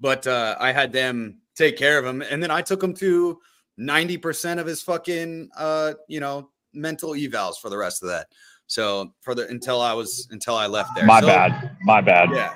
But 0.00 0.26
uh, 0.26 0.56
I 0.58 0.72
had 0.72 0.92
them 0.92 1.40
take 1.54 1.76
care 1.76 1.98
of 1.98 2.04
him. 2.04 2.22
And 2.22 2.42
then 2.42 2.50
I 2.50 2.62
took 2.62 2.82
him 2.82 2.94
to 2.94 3.38
90% 3.78 4.58
of 4.58 4.66
his 4.66 4.82
fucking, 4.82 5.50
uh, 5.56 5.94
you 6.08 6.20
know, 6.20 6.50
mental 6.72 7.10
evals 7.10 7.56
for 7.60 7.70
the 7.70 7.76
rest 7.76 8.02
of 8.02 8.08
that. 8.08 8.28
So 8.66 9.12
for 9.20 9.34
the 9.34 9.46
until 9.48 9.80
I 9.80 9.92
was 9.92 10.26
until 10.30 10.56
I 10.56 10.66
left 10.66 10.90
there. 10.94 11.04
My 11.04 11.20
So, 11.20 11.26
bad. 11.26 11.76
My 11.82 12.00
bad. 12.00 12.30
Yeah. 12.32 12.54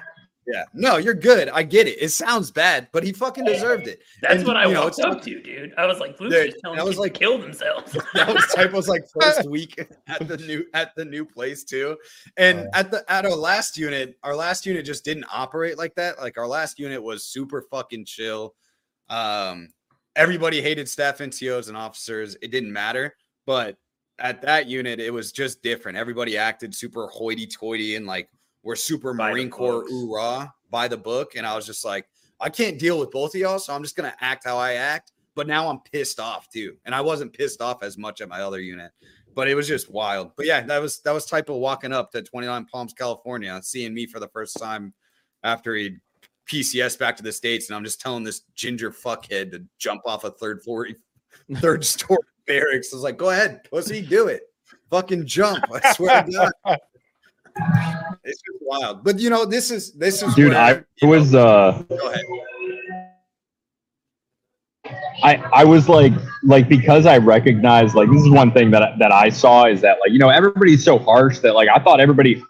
Yeah. 0.50 0.64
No, 0.72 0.96
you're 0.96 1.12
good. 1.14 1.50
I 1.50 1.62
get 1.62 1.86
it. 1.86 2.00
It 2.00 2.08
sounds 2.08 2.50
bad, 2.50 2.88
but 2.92 3.04
he 3.04 3.12
fucking 3.12 3.44
deserved 3.44 3.86
it. 3.86 4.00
That's 4.22 4.36
And, 4.36 4.46
what 4.46 4.56
I 4.56 4.66
you 4.66 4.72
know, 4.72 4.84
walked 4.84 4.98
it's- 4.98 5.14
up 5.16 5.22
to, 5.22 5.42
dude. 5.42 5.74
I 5.76 5.84
was 5.84 6.00
like, 6.00 6.18
Luke's 6.18 6.34
just 6.34 6.56
telling 6.64 6.80
I 6.80 6.82
was 6.84 6.96
like- 6.96 7.12
to 7.12 7.18
kill 7.18 7.36
themselves. 7.38 7.92
that 8.14 8.32
was 8.32 8.44
typo's 8.54 8.88
like 8.88 9.02
first 9.20 9.46
week 9.50 9.78
at 10.06 10.26
the 10.26 10.38
new 10.38 10.64
at 10.72 10.94
the 10.96 11.04
new 11.04 11.24
place 11.26 11.64
too 11.64 11.96
and 12.38 12.60
Oh. 12.60 12.70
at 12.72 12.90
the 12.90 13.04
at 13.12 13.26
our 13.26 13.36
last 13.36 13.76
unit 13.76 14.16
our 14.22 14.34
last 14.34 14.64
unit 14.64 14.86
just 14.86 15.04
didn't 15.04 15.26
operate 15.32 15.76
like 15.76 15.94
that 15.96 16.18
like 16.18 16.38
our 16.38 16.46
last 16.46 16.78
unit 16.78 17.02
was 17.02 17.24
super 17.24 17.62
fucking 17.70 18.04
chill 18.06 18.54
um 19.10 19.68
everybody 20.16 20.60
hated 20.62 20.88
staff 20.88 21.18
ncos 21.18 21.68
and 21.68 21.76
officers 21.76 22.36
it 22.42 22.50
didn't 22.50 22.72
matter 22.72 23.14
but 23.46 23.76
at 24.18 24.42
that 24.42 24.66
unit 24.66 24.98
it 25.00 25.12
was 25.12 25.30
just 25.32 25.62
different 25.62 25.96
everybody 25.96 26.36
acted 26.36 26.74
super 26.74 27.06
hoity-toity 27.08 27.96
and 27.96 28.06
like 28.06 28.28
we're 28.62 28.76
super 28.76 29.14
By 29.14 29.30
marine 29.30 29.50
corps 29.50 29.84
hoorah 29.88 30.52
by 30.70 30.88
the 30.88 30.96
book 30.96 31.36
and 31.36 31.46
i 31.46 31.54
was 31.54 31.66
just 31.66 31.84
like 31.84 32.06
i 32.40 32.48
can't 32.48 32.78
deal 32.78 32.98
with 32.98 33.10
both 33.10 33.34
of 33.34 33.40
y'all 33.40 33.58
so 33.58 33.74
i'm 33.74 33.82
just 33.82 33.96
gonna 33.96 34.14
act 34.20 34.44
how 34.44 34.56
i 34.56 34.74
act 34.74 35.12
but 35.38 35.46
now 35.46 35.70
I'm 35.70 35.78
pissed 35.78 36.18
off 36.18 36.50
too. 36.50 36.76
And 36.84 36.92
I 36.92 37.00
wasn't 37.00 37.32
pissed 37.32 37.62
off 37.62 37.84
as 37.84 37.96
much 37.96 38.20
at 38.20 38.28
my 38.28 38.40
other 38.40 38.60
unit, 38.60 38.90
but 39.36 39.46
it 39.46 39.54
was 39.54 39.68
just 39.68 39.88
wild. 39.88 40.32
But 40.36 40.46
yeah, 40.46 40.62
that 40.62 40.82
was 40.82 40.98
that 41.02 41.12
was 41.12 41.26
type 41.26 41.48
of 41.48 41.58
walking 41.58 41.92
up 41.92 42.10
to 42.10 42.22
29 42.22 42.64
Palms, 42.64 42.92
California, 42.92 43.60
seeing 43.62 43.94
me 43.94 44.04
for 44.04 44.18
the 44.18 44.26
first 44.26 44.58
time 44.58 44.92
after 45.44 45.76
he 45.76 45.94
PCS 46.50 46.98
back 46.98 47.16
to 47.18 47.22
the 47.22 47.30
States. 47.30 47.68
And 47.68 47.76
I'm 47.76 47.84
just 47.84 48.00
telling 48.00 48.24
this 48.24 48.40
ginger 48.56 48.90
fuckhead 48.90 49.52
to 49.52 49.62
jump 49.78 50.02
off 50.06 50.24
a 50.24 50.32
third 50.32 50.60
floor, 50.64 50.88
third 51.54 51.84
story 51.84 52.18
barracks. 52.48 52.92
I 52.92 52.96
was 52.96 53.04
like, 53.04 53.16
go 53.16 53.30
ahead, 53.30 53.62
pussy, 53.70 54.02
do 54.02 54.26
it. 54.26 54.42
Fucking 54.90 55.24
jump. 55.24 55.62
I 55.72 55.92
swear 55.92 56.24
to 56.24 56.50
God. 56.64 56.78
Wild. 58.68 59.02
But 59.02 59.18
you 59.18 59.30
know, 59.30 59.44
this 59.46 59.70
is 59.70 59.92
this 59.94 60.22
is 60.22 60.34
Dude, 60.34 60.50
where, 60.52 60.58
I 60.60 60.70
you 60.72 60.84
know- 61.02 61.08
was 61.08 61.34
uh 61.34 61.82
go 61.88 62.08
ahead. 62.10 62.24
I 65.22 65.36
I 65.52 65.64
was 65.64 65.88
like 65.88 66.12
like 66.44 66.68
because 66.68 67.06
I 67.06 67.18
recognized 67.18 67.94
like 67.94 68.10
this 68.10 68.20
is 68.22 68.30
one 68.30 68.52
thing 68.52 68.70
that 68.72 68.82
I- 68.82 68.94
that 68.98 69.10
I 69.12 69.30
saw 69.30 69.64
is 69.66 69.80
that 69.80 69.98
like 70.00 70.12
you 70.12 70.18
know 70.18 70.28
everybody's 70.28 70.84
so 70.84 70.98
harsh 70.98 71.38
that 71.40 71.54
like 71.54 71.68
I 71.68 71.78
thought 71.82 72.00
everybody 72.00 72.42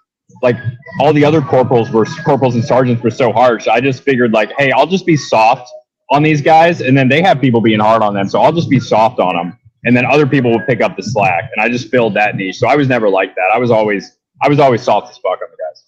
like 0.42 0.57
all 1.00 1.12
the 1.12 1.24
other 1.24 1.40
corporals 1.40 1.90
were 1.90 2.04
corporals 2.24 2.54
and 2.54 2.64
sergeants 2.64 3.02
were 3.02 3.11
so 3.11 3.33
harsh. 3.33 3.66
I 3.68 3.81
just 3.81 4.02
figured 4.02 4.33
like 4.33 4.50
hey 4.59 4.70
I'll 4.72 4.87
just 4.87 5.07
be 5.07 5.16
soft 5.16 5.70
on 6.11 6.22
these 6.22 6.42
guys 6.42 6.81
and 6.81 6.96
then 6.96 7.09
they 7.09 7.22
have 7.22 7.40
people 7.40 7.61
being 7.61 7.81
hard 7.81 8.02
on 8.02 8.12
them 8.14 8.28
so 8.28 8.40
I'll 8.40 8.52
just 8.52 8.68
be 8.70 8.81
soft 8.81 9.18
on 9.20 9.35
them 9.37 9.59
and 9.85 9.96
then 9.96 10.04
other 10.04 10.26
people 10.26 10.50
will 10.50 10.66
pick 10.66 10.81
up 10.83 10.96
the 10.96 11.02
slack 11.02 11.50
and 11.54 11.62
I 11.64 11.68
just 11.68 11.90
filled 11.90 12.14
that 12.14 12.35
niche. 12.37 12.59
So 12.59 12.66
I 12.68 12.76
was 12.76 12.88
never 12.88 13.09
like 13.09 13.35
that. 13.37 13.50
I 13.54 13.59
was 13.59 13.70
always 13.70 14.16
I 14.42 14.48
was 14.48 14.59
always 14.59 14.83
soft 14.83 15.11
as 15.11 15.16
fuck 15.18 15.40
on 15.42 15.48
the 15.50 15.57
guys. 15.57 15.85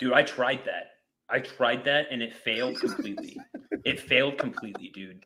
Dude, 0.00 0.14
I 0.14 0.22
tried 0.22 0.64
that. 0.64 0.92
I 1.28 1.38
tried 1.38 1.84
that 1.84 2.06
and 2.10 2.22
it 2.22 2.34
failed 2.34 2.80
completely. 2.80 3.36
it 3.84 4.00
failed 4.08 4.38
completely, 4.38 4.90
dude. 4.92 5.24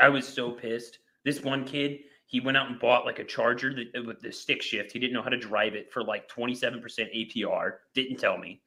I 0.00 0.08
was 0.08 0.26
so 0.26 0.50
pissed. 0.50 0.98
This 1.24 1.42
one 1.42 1.64
kid, 1.64 2.00
he 2.26 2.40
went 2.40 2.56
out 2.56 2.68
and 2.68 2.80
bought 2.80 3.04
like 3.04 3.20
a 3.20 3.24
charger 3.24 3.72
that, 3.74 4.00
uh, 4.00 4.02
with 4.02 4.20
the 4.20 4.32
stick 4.32 4.62
shift. 4.62 4.92
He 4.92 4.98
didn't 4.98 5.12
know 5.12 5.22
how 5.22 5.28
to 5.28 5.38
drive 5.38 5.74
it 5.74 5.92
for 5.92 6.02
like 6.02 6.28
27% 6.28 6.80
APR. 6.82 7.72
Didn't 7.94 8.16
tell 8.16 8.38
me. 8.38 8.62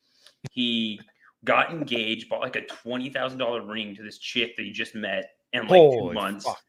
He 0.51 1.01
got 1.43 1.71
engaged, 1.71 2.29
bought 2.29 2.41
like 2.41 2.55
a 2.55 2.61
$20,000 2.61 3.69
ring 3.69 3.95
to 3.95 4.03
this 4.03 4.19
chick 4.19 4.55
that 4.55 4.63
he 4.63 4.71
just 4.71 4.95
met 4.95 5.31
in 5.53 5.67
like 5.67 5.81
two 5.91 6.13
months. 6.13 6.45
fuck. 6.45 6.61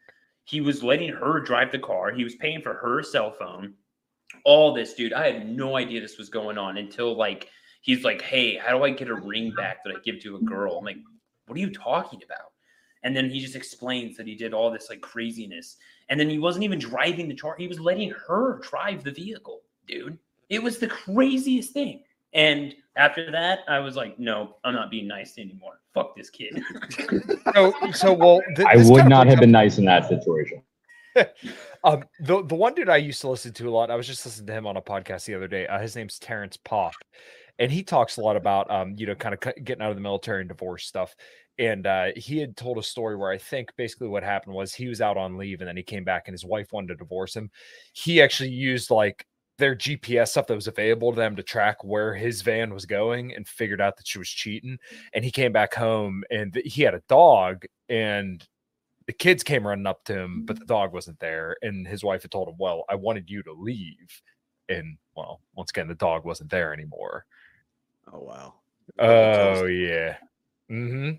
He 0.44 0.62
was 0.62 0.82
letting 0.82 1.10
her 1.10 1.40
drive 1.40 1.70
the 1.70 1.78
car. 1.78 2.10
He 2.10 2.24
was 2.24 2.34
paying 2.36 2.62
for 2.62 2.72
her 2.74 3.02
cell 3.02 3.32
phone. 3.38 3.74
All 4.44 4.72
this, 4.72 4.94
dude. 4.94 5.12
I 5.12 5.30
had 5.30 5.48
no 5.48 5.76
idea 5.76 6.00
this 6.00 6.16
was 6.16 6.30
going 6.30 6.56
on 6.56 6.78
until 6.78 7.16
like 7.16 7.48
he's 7.88 8.04
like, 8.04 8.20
"Hey, 8.20 8.56
how 8.56 8.76
do 8.76 8.84
I 8.84 8.90
get 8.90 9.08
a 9.08 9.14
ring 9.14 9.52
back 9.56 9.82
that 9.82 9.94
I 9.96 9.98
give 10.04 10.20
to 10.20 10.36
a 10.36 10.40
girl?" 10.40 10.78
I'm 10.78 10.84
like, 10.84 10.98
"What 11.46 11.56
are 11.56 11.60
you 11.60 11.72
talking 11.72 12.20
about?" 12.22 12.52
And 13.02 13.16
then 13.16 13.30
he 13.30 13.40
just 13.40 13.56
explains 13.56 14.16
that 14.16 14.26
he 14.26 14.34
did 14.34 14.52
all 14.52 14.70
this 14.70 14.90
like 14.90 15.00
craziness, 15.00 15.76
and 16.08 16.20
then 16.20 16.28
he 16.28 16.38
wasn't 16.38 16.64
even 16.64 16.78
driving 16.78 17.28
the 17.28 17.34
car; 17.34 17.56
he 17.58 17.66
was 17.66 17.80
letting 17.80 18.10
her 18.10 18.60
drive 18.60 19.02
the 19.02 19.10
vehicle, 19.10 19.62
dude. 19.86 20.18
It 20.50 20.62
was 20.62 20.78
the 20.78 20.86
craziest 20.86 21.72
thing. 21.72 22.04
And 22.34 22.74
after 22.96 23.30
that, 23.30 23.60
I 23.68 23.78
was 23.78 23.96
like, 23.96 24.18
"No, 24.18 24.56
I'm 24.64 24.74
not 24.74 24.90
being 24.90 25.08
nice 25.08 25.38
anymore. 25.38 25.80
Fuck 25.94 26.14
this 26.14 26.30
kid." 26.30 26.62
So, 27.54 27.72
so 27.92 28.12
well, 28.12 28.42
th- 28.54 28.68
I 28.68 28.76
would 28.76 29.06
not 29.06 29.26
have 29.26 29.40
been 29.40 29.50
nice 29.50 29.78
in 29.78 29.86
that 29.86 30.06
situation. 30.08 30.62
Um, 31.84 32.02
the 32.18 32.44
the 32.44 32.56
one 32.56 32.74
dude 32.74 32.88
I 32.88 32.96
used 32.96 33.20
to 33.20 33.28
listen 33.28 33.52
to 33.52 33.68
a 33.68 33.70
lot. 33.70 33.88
I 33.88 33.94
was 33.94 34.06
just 34.06 34.26
listening 34.26 34.48
to 34.48 34.52
him 34.52 34.66
on 34.66 34.76
a 34.76 34.82
podcast 34.82 35.26
the 35.26 35.36
other 35.36 35.46
day. 35.46 35.64
Uh, 35.68 35.78
his 35.78 35.94
name's 35.94 36.18
Terence 36.18 36.56
Popp, 36.56 36.92
and 37.58 37.72
he 37.72 37.82
talks 37.82 38.16
a 38.16 38.20
lot 38.20 38.36
about 38.36 38.70
um, 38.70 38.94
you 38.96 39.06
know, 39.06 39.14
kind 39.14 39.34
of 39.34 39.40
getting 39.64 39.82
out 39.82 39.90
of 39.90 39.96
the 39.96 40.02
military 40.02 40.40
and 40.40 40.48
divorce 40.48 40.86
stuff. 40.86 41.14
And 41.58 41.86
uh, 41.86 42.08
he 42.14 42.38
had 42.38 42.56
told 42.56 42.78
a 42.78 42.82
story 42.82 43.16
where 43.16 43.30
I 43.32 43.38
think 43.38 43.70
basically 43.76 44.08
what 44.08 44.22
happened 44.22 44.54
was 44.54 44.72
he 44.72 44.86
was 44.86 45.00
out 45.00 45.16
on 45.16 45.36
leave 45.36 45.60
and 45.60 45.68
then 45.68 45.76
he 45.76 45.82
came 45.82 46.04
back 46.04 46.28
and 46.28 46.34
his 46.34 46.44
wife 46.44 46.72
wanted 46.72 46.88
to 46.88 46.96
divorce 46.96 47.34
him. 47.34 47.50
He 47.94 48.22
actually 48.22 48.50
used 48.50 48.90
like 48.90 49.26
their 49.58 49.74
GPS 49.74 50.28
stuff 50.28 50.46
that 50.46 50.54
was 50.54 50.68
available 50.68 51.10
to 51.10 51.16
them 51.16 51.34
to 51.34 51.42
track 51.42 51.82
where 51.82 52.14
his 52.14 52.42
van 52.42 52.72
was 52.72 52.86
going 52.86 53.34
and 53.34 53.46
figured 53.48 53.80
out 53.80 53.96
that 53.96 54.06
she 54.06 54.18
was 54.18 54.28
cheating. 54.28 54.78
And 55.14 55.24
he 55.24 55.32
came 55.32 55.52
back 55.52 55.74
home 55.74 56.22
and 56.30 56.54
he 56.64 56.82
had 56.82 56.94
a 56.94 57.02
dog 57.08 57.64
and 57.88 58.46
the 59.08 59.12
kids 59.12 59.42
came 59.42 59.66
running 59.66 59.86
up 59.86 60.04
to 60.04 60.16
him, 60.16 60.44
but 60.44 60.58
the 60.58 60.66
dog 60.66 60.92
wasn't 60.92 61.18
there. 61.18 61.56
And 61.62 61.88
his 61.88 62.04
wife 62.04 62.22
had 62.22 62.30
told 62.30 62.48
him, 62.48 62.56
Well, 62.58 62.84
I 62.88 62.94
wanted 62.94 63.28
you 63.30 63.42
to 63.42 63.52
leave. 63.52 64.22
And 64.68 64.98
well, 65.16 65.40
once 65.54 65.70
again, 65.70 65.88
the 65.88 65.94
dog 65.94 66.24
wasn't 66.24 66.50
there 66.50 66.72
anymore. 66.72 67.24
Oh 68.12 68.20
wow. 68.20 68.54
Oh, 68.98 69.66
yeah. 69.66 70.16
Mm-hmm. 70.70 71.10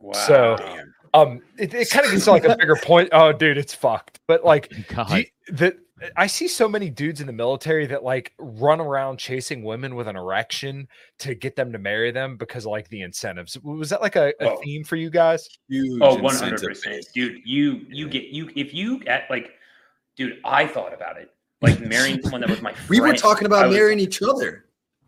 wow. 0.00 0.12
So- 0.12 0.56
Damn. 0.58 0.94
Um, 1.12 1.42
it, 1.58 1.74
it 1.74 1.90
kind 1.90 2.06
of 2.06 2.12
gets 2.12 2.24
to 2.26 2.30
like 2.30 2.44
a 2.44 2.56
bigger 2.56 2.76
point. 2.76 3.08
Oh, 3.10 3.32
dude, 3.32 3.58
it's 3.58 3.74
fucked. 3.74 4.20
But 4.28 4.44
like, 4.44 4.72
God. 4.94 5.10
you- 5.10 5.24
the 5.48 5.76
I 6.16 6.28
see 6.28 6.48
so 6.48 6.66
many 6.68 6.88
dudes 6.88 7.20
in 7.20 7.26
the 7.26 7.32
military 7.32 7.84
that 7.86 8.02
like 8.04 8.32
run 8.38 8.80
around 8.80 9.18
chasing 9.18 9.62
women 9.64 9.96
with 9.96 10.08
an 10.08 10.16
erection 10.16 10.88
to 11.18 11.34
get 11.34 11.56
them 11.56 11.72
to 11.72 11.78
marry 11.78 12.10
them 12.10 12.36
because 12.38 12.64
of 12.64 12.70
like 12.70 12.88
the 12.88 13.02
incentives. 13.02 13.58
Was 13.62 13.90
that 13.90 14.00
like 14.00 14.16
a, 14.16 14.28
a 14.40 14.52
Oh. 14.52 14.56
theme 14.64 14.82
for 14.84 14.96
you 14.96 15.10
guys? 15.10 15.46
Huge 15.68 16.00
Oh, 16.00 16.14
100 16.14 16.62
percent 16.62 17.04
dude. 17.12 17.42
You 17.44 17.84
you 17.88 18.08
get 18.08 18.26
you 18.28 18.48
if 18.56 18.72
you 18.72 19.02
at 19.08 19.24
like, 19.28 19.50
dude. 20.16 20.38
I 20.44 20.66
thought 20.66 20.94
about 20.94 21.18
it, 21.18 21.30
like 21.60 21.80
marrying 21.86 22.22
someone 22.22 22.40
that 22.42 22.48
was 22.50 22.62
my. 22.62 22.72
We 22.88 23.00
were 23.00 23.08
friend. 23.08 23.18
talking 23.18 23.46
I 23.46 23.48
about 23.48 23.68
was- 23.68 23.76
marrying 23.76 23.98
each 23.98 24.22
other. 24.22 24.64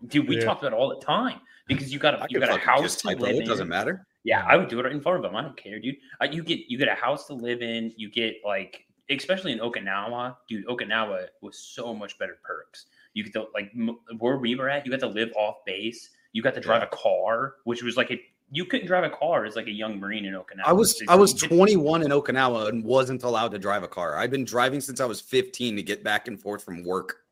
Dude, 0.08 0.28
we 0.28 0.36
Yeah. 0.36 0.44
talked 0.44 0.62
about 0.62 0.72
it 0.72 0.76
all 0.78 0.88
the 0.88 1.04
time 1.04 1.40
because 1.66 1.92
you 1.92 1.98
got 1.98 2.20
I 2.20 2.24
a 2.24 2.26
you 2.30 2.40
got 2.40 2.50
a 2.50 2.58
house 2.58 2.96
to 2.96 3.08
typo. 3.08 3.20
live 3.22 3.36
It 3.36 3.42
in. 3.42 3.48
doesn't 3.48 3.68
matter. 3.68 4.06
Yeah, 4.24 4.44
I 4.46 4.56
would 4.56 4.68
do 4.68 4.78
it 4.80 4.86
in 4.86 5.00
front 5.00 5.16
of 5.16 5.22
them. 5.22 5.34
I 5.36 5.42
don't 5.42 5.56
care, 5.56 5.78
dude. 5.80 5.96
Uh, 6.20 6.28
you 6.30 6.42
get 6.42 6.60
you 6.68 6.78
get 6.78 6.88
a 6.88 6.94
house 6.94 7.26
to 7.28 7.34
live 7.34 7.60
in. 7.62 7.92
You 7.96 8.08
get 8.10 8.36
like, 8.44 8.84
especially 9.10 9.52
in 9.52 9.58
Okinawa, 9.58 10.36
dude. 10.48 10.66
Okinawa 10.66 11.26
was 11.40 11.58
so 11.58 11.94
much 11.94 12.18
better 12.18 12.38
perks. 12.42 12.86
You 13.14 13.24
get 13.24 13.32
to 13.34 13.46
like 13.54 13.72
where 14.18 14.36
we 14.38 14.54
were 14.54 14.68
at. 14.68 14.84
You 14.86 14.90
got 14.92 15.00
to 15.00 15.08
live 15.08 15.32
off 15.36 15.64
base. 15.66 16.10
You 16.32 16.42
got 16.42 16.54
to 16.54 16.60
drive 16.60 16.82
a 16.82 16.86
car, 16.86 17.56
which 17.64 17.82
was 17.82 17.96
like 17.96 18.10
a 18.10 18.20
you 18.54 18.64
couldn't 18.66 18.86
drive 18.86 19.02
a 19.04 19.10
car 19.10 19.44
as 19.46 19.56
like 19.56 19.66
a 19.66 19.70
young 19.72 19.98
marine 19.98 20.24
in 20.24 20.34
Okinawa. 20.34 20.62
I 20.66 20.72
was 20.72 21.02
I 21.08 21.14
was 21.16 21.32
21 21.34 22.02
in 22.02 22.10
Okinawa 22.10 22.68
and 22.68 22.84
wasn't 22.84 23.22
allowed 23.22 23.50
to 23.52 23.58
drive 23.58 23.82
a 23.82 23.88
car. 23.88 24.16
I've 24.16 24.30
been 24.30 24.44
driving 24.44 24.80
since 24.80 25.00
I 25.00 25.04
was 25.06 25.20
15 25.20 25.76
to 25.76 25.82
get 25.82 26.02
back 26.04 26.28
and 26.28 26.40
forth 26.40 26.62
from 26.64 26.82
work. 26.84 27.24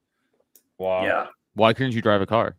Wow. 0.78 1.04
Yeah, 1.04 1.26
Why 1.54 1.72
couldn't 1.74 1.92
you 1.92 2.00
drive 2.02 2.20
a 2.22 2.26
car? 2.26 2.56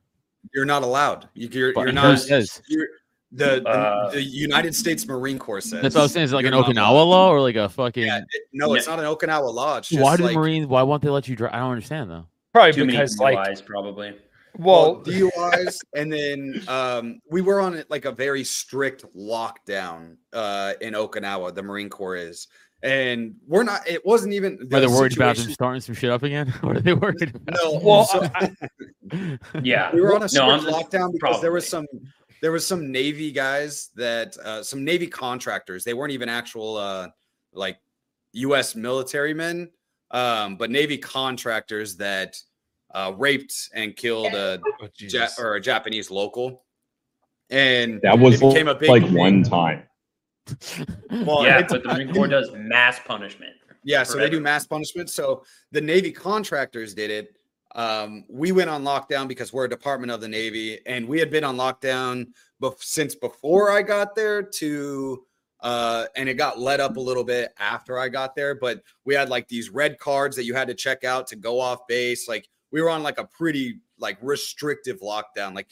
You're 0.53 0.65
not 0.65 0.83
allowed. 0.83 1.29
You, 1.33 1.47
you're 1.51 1.73
you're 1.73 1.85
who 1.87 1.91
not. 1.91 2.19
says? 2.19 2.61
You're, 2.67 2.87
the, 3.33 3.61
the, 3.61 3.69
Uh, 3.69 4.09
the 4.11 4.21
United 4.21 4.75
States 4.75 5.07
Marine 5.07 5.39
Corps 5.39 5.61
says 5.61 5.81
That's 5.81 5.95
what 5.95 6.01
I 6.01 6.03
was 6.03 6.11
saying. 6.11 6.25
Is 6.25 6.33
it 6.33 6.35
like 6.35 6.45
an 6.45 6.53
Okinawa 6.53 6.89
allowed. 6.89 7.03
law 7.03 7.29
or 7.31 7.39
like 7.41 7.55
a 7.55 7.69
fucking? 7.69 8.03
Yeah, 8.03 8.17
it- 8.17 8.41
no, 8.51 8.73
it's 8.73 8.87
not 8.87 8.99
an 8.99 9.05
Okinawa 9.05 9.53
law. 9.53 9.77
It's 9.77 9.87
just 9.89 10.01
why 10.03 10.17
do 10.17 10.23
like, 10.23 10.33
the 10.33 10.39
Marines? 10.39 10.67
Why 10.67 10.81
won't 10.83 11.01
they 11.01 11.09
let 11.09 11.27
you 11.27 11.35
drive? 11.35 11.53
I 11.53 11.59
don't 11.59 11.71
understand 11.71 12.09
though. 12.11 12.25
Probably 12.53 12.73
too 12.73 12.85
many 12.85 12.97
because 12.97 13.17
like 13.17 13.37
DUIs 13.37 13.65
probably. 13.65 14.13
well, 14.57 14.95
well, 14.95 15.03
DUIs, 15.05 15.77
and 15.95 16.11
then 16.11 16.61
um, 16.67 17.21
we 17.29 17.39
were 17.41 17.61
on 17.61 17.81
like 17.89 18.03
a 18.03 18.11
very 18.11 18.43
strict 18.43 19.05
lockdown 19.15 20.17
uh, 20.33 20.73
in 20.81 20.93
Okinawa. 20.93 21.55
The 21.55 21.63
Marine 21.63 21.87
Corps 21.89 22.17
is, 22.17 22.49
and 22.83 23.35
we're 23.47 23.63
not. 23.63 23.87
It 23.87 24.05
wasn't 24.05 24.33
even. 24.33 24.59
Are 24.73 24.79
they 24.79 24.87
worried 24.87 25.15
about 25.15 25.37
them 25.37 25.51
starting 25.51 25.81
some 25.81 25.95
shit 25.95 26.09
up 26.09 26.23
again? 26.23 26.47
what 26.61 26.77
are 26.77 26.81
they 26.81 26.93
worried 26.93 27.33
about? 27.35 27.55
No, 27.61 27.79
Well, 27.83 28.05
so- 28.05 28.29
Yeah, 29.63 29.93
we 29.93 30.01
were 30.01 30.15
on 30.15 30.23
a 30.23 30.29
No, 30.33 30.57
strict 30.59 30.65
lockdown 30.91 31.11
because 31.13 31.41
there 31.41 31.51
was 31.51 31.67
some 31.67 31.85
there 32.41 32.51
was 32.51 32.65
some 32.65 32.91
navy 32.91 33.31
guys 33.31 33.89
that 33.95 34.35
uh, 34.37 34.63
some 34.63 34.83
navy 34.83 35.07
contractors 35.07 35.83
they 35.83 35.93
weren't 35.93 36.11
even 36.11 36.27
actual 36.29 36.77
uh, 36.77 37.07
like 37.53 37.77
u.s 38.33 38.75
military 38.75 39.33
men 39.33 39.69
um, 40.11 40.55
but 40.55 40.71
navy 40.71 40.97
contractors 40.97 41.97
that 41.97 42.35
uh, 42.95 43.13
raped 43.17 43.53
and 43.75 43.95
killed 43.95 44.33
a, 44.33 44.59
oh, 44.81 44.87
ja- 44.97 45.27
or 45.37 45.55
a 45.55 45.61
japanese 45.61 46.09
local 46.09 46.65
and 47.51 48.01
That 48.01 48.17
was 48.17 48.41
it 48.41 48.47
became 48.47 48.67
a 48.69 48.75
big 48.75 48.89
like 48.89 49.03
thing. 49.03 49.13
one 49.13 49.43
time. 49.43 49.83
Well, 51.11 51.43
yeah, 51.43 51.61
but 51.67 51.83
the 51.83 51.89
Marine 51.89 52.13
Corps 52.13 52.27
does 52.27 52.51
mass 52.53 52.99
punishment. 53.05 53.53
Yeah, 53.83 54.03
so 54.03 54.17
they 54.17 54.29
do 54.29 54.39
mass 54.39 54.67
punishment. 54.67 55.09
So 55.09 55.43
the 55.71 55.81
Navy 55.81 56.11
contractors 56.11 56.93
did 56.93 57.09
it, 57.09 57.35
um, 57.75 58.25
we 58.29 58.51
went 58.51 58.69
on 58.69 58.83
lockdown 58.83 59.27
because 59.27 59.53
we're 59.53 59.65
a 59.65 59.69
department 59.69 60.11
of 60.11 60.21
the 60.21 60.27
Navy, 60.27 60.79
and 60.85 61.07
we 61.07 61.19
had 61.19 61.29
been 61.29 61.43
on 61.43 61.55
lockdown 61.55 62.27
bef- 62.61 62.81
since 62.81 63.15
before 63.15 63.71
I 63.71 63.81
got 63.81 64.15
there 64.15 64.43
to 64.43 65.23
uh, 65.61 66.05
and 66.15 66.27
it 66.27 66.35
got 66.35 66.59
let 66.59 66.79
up 66.79 66.97
a 66.97 66.99
little 66.99 67.23
bit 67.23 67.53
after 67.59 67.99
I 67.99 68.09
got 68.09 68.35
there. 68.35 68.55
But 68.55 68.81
we 69.05 69.13
had 69.13 69.29
like 69.29 69.47
these 69.47 69.69
red 69.69 69.99
cards 69.99 70.35
that 70.35 70.45
you 70.45 70.55
had 70.55 70.67
to 70.67 70.73
check 70.73 71.03
out 71.03 71.27
to 71.27 71.35
go 71.35 71.59
off 71.59 71.87
base. 71.87 72.27
Like 72.27 72.49
we 72.71 72.81
were 72.81 72.89
on 72.89 73.03
like 73.03 73.19
a 73.19 73.25
pretty 73.25 73.79
like 73.99 74.17
restrictive 74.21 74.99
lockdown. 75.01 75.53
Like 75.53 75.67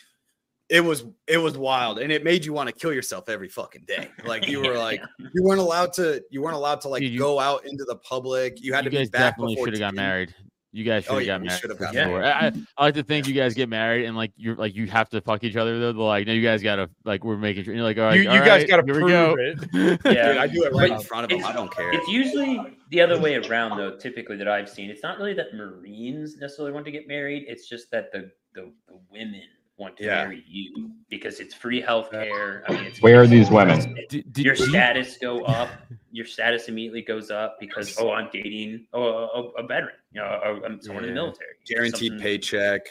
it 0.70 0.82
was 0.82 1.04
it 1.28 1.38
was 1.38 1.58
wild, 1.58 2.00
and 2.00 2.12
it 2.12 2.24
made 2.24 2.46
you 2.46 2.54
want 2.54 2.68
to 2.70 2.74
kill 2.74 2.94
yourself 2.94 3.28
every 3.30 3.50
fucking 3.50 3.86
day. 3.88 4.10
Like 4.26 4.48
you 4.48 4.62
were 4.62 4.78
like 4.78 5.02
you 5.34 5.44
weren't 5.44 5.60
allowed 5.60 5.94
to 5.94 6.22
you 6.30 6.42
weren't 6.42 6.56
allowed 6.56 6.82
to 6.82 6.90
like 6.90 7.02
Dude, 7.02 7.12
you- 7.14 7.20
go 7.20 7.40
out 7.40 7.66
into 7.66 7.84
the 7.86 7.96
public. 7.98 8.62
You 8.62 8.74
had 8.74 8.86
you 8.86 8.92
to 8.92 8.98
be 8.98 8.98
guys 8.98 9.10
back 9.10 9.32
definitely 9.34 9.56
should 9.58 9.74
have 9.74 9.80
got 9.80 9.94
married. 9.96 10.34
You 10.72 10.84
guys 10.84 11.04
should 11.06 11.14
Oh, 11.14 11.16
have 11.18 11.24
yeah, 11.26 11.34
got 11.40 11.46
married. 11.46 11.60
should 11.62 11.70
have 11.72 11.80
for 11.80 11.86
got 11.86 11.94
sure. 11.96 12.24
I, 12.24 12.30
I, 12.30 12.52
I 12.78 12.84
like 12.84 12.94
to 12.94 13.02
think 13.02 13.28
you 13.28 13.34
guys 13.34 13.56
get 13.56 13.70
married 13.70 14.06
and 14.06 14.16
like 14.16 14.32
you're 14.38 14.56
like 14.56 14.76
you 14.76 14.86
have 14.86 15.10
to 15.10 15.20
fuck 15.22 15.44
each 15.44 15.56
other 15.56 15.80
though. 15.80 15.94
They're 15.94 16.02
like, 16.04 16.28
no, 16.28 16.34
you 16.34 16.44
guys 16.44 16.62
gotta 16.62 16.92
like 17.04 17.24
we're 17.24 17.38
making 17.38 17.64
sure. 17.64 17.74
You're 17.74 17.82
like, 17.84 17.98
all 17.98 18.04
right, 18.04 18.20
you 18.22 18.30
all 18.30 18.36
you 18.36 18.42
guys 18.42 18.62
right, 18.62 18.70
got 18.70 18.78
to 18.78 18.84
here 18.84 18.94
prove 18.94 19.06
we 19.06 19.12
go. 19.12 19.36
it. 19.40 20.00
Yeah. 20.06 20.28
Dude, 20.28 20.38
I 20.38 20.46
do 20.46 20.64
it 20.66 20.74
right 20.74 20.92
in 20.92 21.00
front 21.02 21.24
of 21.24 21.30
them. 21.36 21.44
I 21.44 21.54
don't 21.54 21.74
care. 21.76 21.92
It's 21.92 22.08
usually 22.08 22.62
the 22.92 23.02
other 23.02 23.20
way 23.20 23.34
around, 23.34 23.80
though. 23.80 23.98
Typically, 23.98 24.38
that 24.38 24.48
I've 24.48 24.70
seen, 24.70 24.92
it's 24.92 25.02
not 25.02 25.18
really 25.18 25.34
that 25.34 25.56
Marines 25.56 26.38
necessarily 26.38 26.72
want 26.72 26.86
to 26.86 26.92
get 26.92 27.08
married. 27.08 27.46
It's 27.48 27.68
just 27.68 27.90
that 27.90 28.12
the 28.12 28.30
the, 28.54 28.72
the 28.88 29.00
women 29.12 29.42
want 29.80 29.98
to 29.98 30.04
Yeah. 30.04 30.26
marry 30.26 30.44
you 30.48 30.92
because 31.10 31.40
it's 31.40 31.56
free 31.56 31.82
health 31.82 32.12
care. 32.12 32.64
I 32.68 32.74
mean, 32.74 32.84
it's 32.86 33.02
Where 33.02 33.22
are 33.22 33.28
these 33.28 33.50
women? 33.50 33.96
Did, 34.10 34.32
did 34.34 34.46
your 34.46 34.56
you- 34.56 34.68
status 34.68 35.18
go 35.18 35.42
up. 35.46 35.70
Your 36.12 36.26
status 36.26 36.68
immediately 36.68 37.02
goes 37.02 37.32
up 37.32 37.58
because 37.60 37.98
oh, 38.00 38.12
I'm 38.12 38.30
dating 38.32 38.88
oh, 38.94 39.54
a, 39.58 39.64
a 39.64 39.68
veteran, 39.68 39.96
you 40.12 40.22
know, 40.22 40.40
oh, 40.44 40.62
a, 40.64 40.76
a- 40.76 40.82
someone 40.82 41.04
in 41.06 41.12
the 41.12 41.16
military. 41.16 41.50
Guaranteed 41.66 42.12
Something 42.12 42.24
paycheck. 42.24 42.82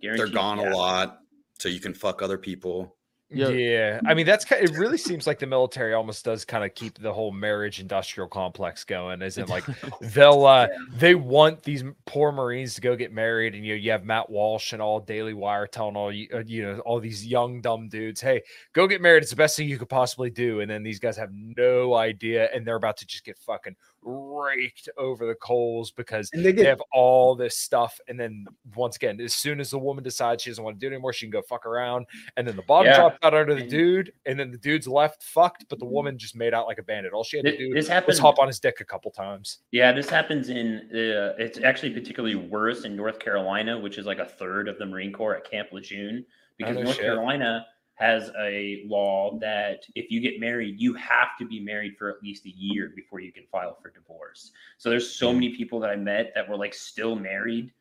They're 0.00 0.26
gone 0.26 0.58
yeah. 0.58 0.72
a 0.72 0.74
lot, 0.74 1.20
so 1.58 1.68
you 1.68 1.78
can 1.78 1.94
fuck 1.94 2.22
other 2.22 2.38
people. 2.38 2.96
Yeah. 3.32 3.48
Yeah, 3.48 4.00
I 4.06 4.14
mean 4.14 4.26
that's 4.26 4.44
kind. 4.44 4.62
It 4.62 4.76
really 4.76 4.98
seems 4.98 5.26
like 5.26 5.38
the 5.38 5.46
military 5.46 5.94
almost 5.94 6.24
does 6.24 6.44
kind 6.44 6.64
of 6.64 6.74
keep 6.74 6.98
the 6.98 7.12
whole 7.12 7.32
marriage 7.32 7.80
industrial 7.80 8.28
complex 8.28 8.84
going, 8.84 9.22
as 9.22 9.38
in 9.38 9.46
like 9.46 9.64
they'll 10.00 10.44
uh 10.44 10.68
they 10.94 11.14
want 11.14 11.62
these 11.62 11.84
poor 12.06 12.32
marines 12.32 12.74
to 12.74 12.80
go 12.80 12.96
get 12.96 13.12
married 13.12 13.54
and 13.54 13.64
you 13.64 13.72
know 13.72 13.78
you 13.78 13.90
have 13.90 14.04
matt 14.04 14.28
walsh 14.28 14.72
and 14.72 14.82
all 14.82 15.00
daily 15.00 15.34
wire 15.34 15.66
telling 15.66 15.96
all 15.96 16.12
you 16.12 16.28
uh, 16.34 16.42
you 16.46 16.62
know 16.62 16.78
all 16.80 17.00
these 17.00 17.26
young 17.26 17.60
dumb 17.60 17.88
dudes 17.88 18.20
hey 18.20 18.42
go 18.72 18.86
get 18.86 19.00
married 19.00 19.22
it's 19.22 19.30
the 19.30 19.36
best 19.36 19.56
thing 19.56 19.68
you 19.68 19.78
could 19.78 19.88
possibly 19.88 20.30
do 20.30 20.60
and 20.60 20.70
then 20.70 20.82
these 20.82 20.98
guys 20.98 21.16
have 21.16 21.30
no 21.32 21.94
idea 21.94 22.48
and 22.54 22.66
they're 22.66 22.76
about 22.76 22.96
to 22.96 23.06
just 23.06 23.24
get 23.24 23.38
fucking 23.38 23.76
raked 24.02 24.88
over 24.98 25.26
the 25.26 25.34
coals 25.36 25.90
because 25.90 26.28
And 26.32 26.44
they 26.44 26.52
they 26.52 26.64
have 26.64 26.82
all 26.92 27.34
this 27.34 27.56
stuff 27.56 27.98
and 28.08 28.18
then 28.18 28.44
once 28.74 28.96
again 28.96 29.20
as 29.20 29.34
soon 29.34 29.60
as 29.60 29.70
the 29.70 29.78
woman 29.78 30.02
decides 30.02 30.42
she 30.42 30.50
doesn't 30.50 30.62
want 30.64 30.78
to 30.78 30.80
do 30.80 30.86
it 30.92 30.94
anymore 30.94 31.12
she 31.12 31.26
can 31.26 31.30
go 31.30 31.42
fuck 31.42 31.66
around 31.66 32.06
and 32.36 32.46
then 32.46 32.56
the 32.56 32.62
bottom 32.62 32.86
Yeah. 32.90 32.96
dropped 32.96 33.24
out 33.24 33.34
under 33.34 33.54
the 33.54 33.66
dude 33.66 34.12
and 34.26 34.38
then 34.38 34.50
the 34.50 34.58
dude's 34.58 34.88
left 34.88 35.22
fucked 35.22 35.66
but 35.68 35.78
the 35.78 35.84
woman 35.84 36.18
just 36.18 36.34
made 36.36 36.52
out 36.54 36.66
like 36.66 36.78
a 36.78 36.82
bandit 36.82 37.12
all 37.12 37.24
she 37.24 37.36
had 37.36 37.46
to 37.46 37.56
do 37.56 37.68
this 37.74 37.84
was 37.84 37.88
happens. 37.88 38.18
hop 38.18 38.38
on 38.38 38.46
his 38.48 38.58
dick 38.60 38.80
a 38.80 38.84
couple 38.84 39.10
times 39.10 39.58
Yeah, 39.70 39.92
this 39.92 40.08
happens 40.10 40.48
in. 40.48 40.78
Uh, 40.92 41.34
it's 41.38 41.58
actually 41.62 41.90
particularly 41.90 42.34
worse 42.34 42.84
in 42.84 42.96
North 42.96 43.18
Carolina, 43.18 43.78
which 43.78 43.98
is 43.98 44.06
like 44.06 44.18
a 44.18 44.24
third 44.26 44.68
of 44.68 44.78
the 44.78 44.86
Marine 44.86 45.12
Corps 45.12 45.36
at 45.36 45.48
Camp 45.48 45.68
Lejeune, 45.72 46.24
because 46.58 46.74
North 46.76 46.96
shit. 46.96 47.00
Carolina 47.04 47.66
has 47.94 48.30
a 48.40 48.82
law 48.86 49.38
that 49.40 49.84
if 49.94 50.10
you 50.10 50.20
get 50.20 50.40
married, 50.40 50.80
you 50.80 50.94
have 50.94 51.36
to 51.38 51.46
be 51.46 51.60
married 51.60 51.96
for 51.98 52.10
at 52.10 52.22
least 52.22 52.46
a 52.46 52.50
year 52.50 52.92
before 52.94 53.20
you 53.20 53.32
can 53.32 53.44
file 53.52 53.78
for 53.80 53.90
divorce. 53.90 54.52
So 54.78 54.90
there's 54.90 55.10
so 55.10 55.28
hmm. 55.30 55.34
many 55.36 55.56
people 55.56 55.78
that 55.80 55.90
I 55.90 55.96
met 55.96 56.32
that 56.34 56.48
were 56.48 56.56
like 56.56 56.74
still 56.74 57.14
married. 57.14 57.72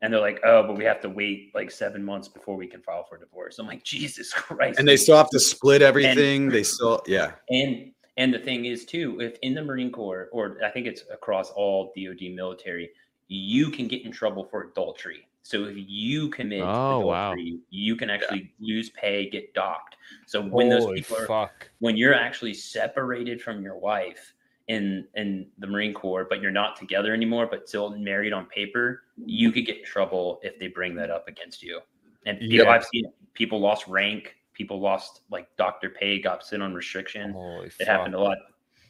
And 0.00 0.12
they're 0.12 0.20
like, 0.20 0.40
oh, 0.44 0.62
but 0.62 0.76
we 0.76 0.84
have 0.84 1.00
to 1.00 1.08
wait 1.08 1.50
like 1.56 1.72
seven 1.72 2.04
months 2.04 2.28
before 2.28 2.56
we 2.56 2.68
can 2.68 2.80
file 2.80 3.04
for 3.08 3.18
divorce. 3.18 3.58
I'm 3.58 3.66
like, 3.66 3.82
Jesus 3.82 4.32
Christ. 4.34 4.78
and 4.78 4.86
they 4.86 4.96
still 4.96 5.16
have 5.16 5.30
to 5.30 5.40
split 5.40 5.82
everything. 5.82 6.48
they 6.48 6.62
still, 6.62 7.02
yeah. 7.06 7.32
And 7.50 7.92
and 8.16 8.34
the 8.34 8.38
thing 8.38 8.64
is 8.64 8.84
too, 8.84 9.20
if 9.20 9.38
in 9.42 9.54
the 9.54 9.62
Marine 9.62 9.92
Corps, 9.92 10.28
or 10.32 10.58
I 10.64 10.70
think 10.70 10.86
it's 10.86 11.04
across 11.12 11.50
all 11.50 11.92
DoD 11.96 12.32
military, 12.34 12.90
you 13.28 13.70
can 13.70 13.86
get 13.86 14.04
in 14.04 14.10
trouble 14.12 14.44
for 14.44 14.64
adultery. 14.64 15.28
So 15.42 15.64
if 15.64 15.76
you 15.76 16.28
commit 16.28 16.62
Oh, 16.62 17.00
wow. 17.00 17.32
adultery, 17.32 17.60
you 17.70 17.96
can 17.96 18.10
actually 18.10 18.52
lose 18.60 18.90
pay, 18.90 19.30
get 19.30 19.54
docked. 19.54 19.96
So 20.26 20.42
when 20.42 20.68
those 20.68 20.86
people 20.86 21.16
are 21.16 21.26
fuck 21.26 21.70
when 21.78 21.96
you're 21.96 22.14
actually 22.14 22.54
separated 22.54 23.40
from 23.40 23.62
your 23.62 23.78
wife 23.78 24.34
in 24.68 25.06
in 25.14 25.46
the 25.58 25.66
Marine 25.66 25.94
Corps, 25.94 26.26
but 26.28 26.42
you're 26.42 26.50
not 26.50 26.76
together 26.76 27.14
anymore, 27.14 27.46
but 27.50 27.68
still 27.68 27.96
married 27.96 28.32
on 28.32 28.46
paper, 28.46 29.04
you 29.16 29.50
could 29.52 29.64
get 29.64 29.78
in 29.78 29.84
trouble 29.84 30.40
if 30.42 30.58
they 30.58 30.66
bring 30.68 30.94
that 30.96 31.10
up 31.10 31.28
against 31.28 31.62
you. 31.62 31.80
And 32.26 32.38
people, 32.38 32.66
Yeah. 32.66 32.70
I've 32.70 32.84
seen 32.84 33.04
people 33.32 33.60
lost 33.60 33.86
rank, 33.88 34.34
people 34.52 34.80
lost 34.80 35.22
like 35.30 35.48
doctor 35.56 35.88
pay, 35.88 36.20
got 36.20 36.44
sent 36.44 36.62
on 36.62 36.74
restriction. 36.74 37.32
holy 37.32 37.66
It 37.68 37.72
fuck 37.72 37.86
happened 37.88 38.14
a 38.14 38.20
lot. 38.20 38.36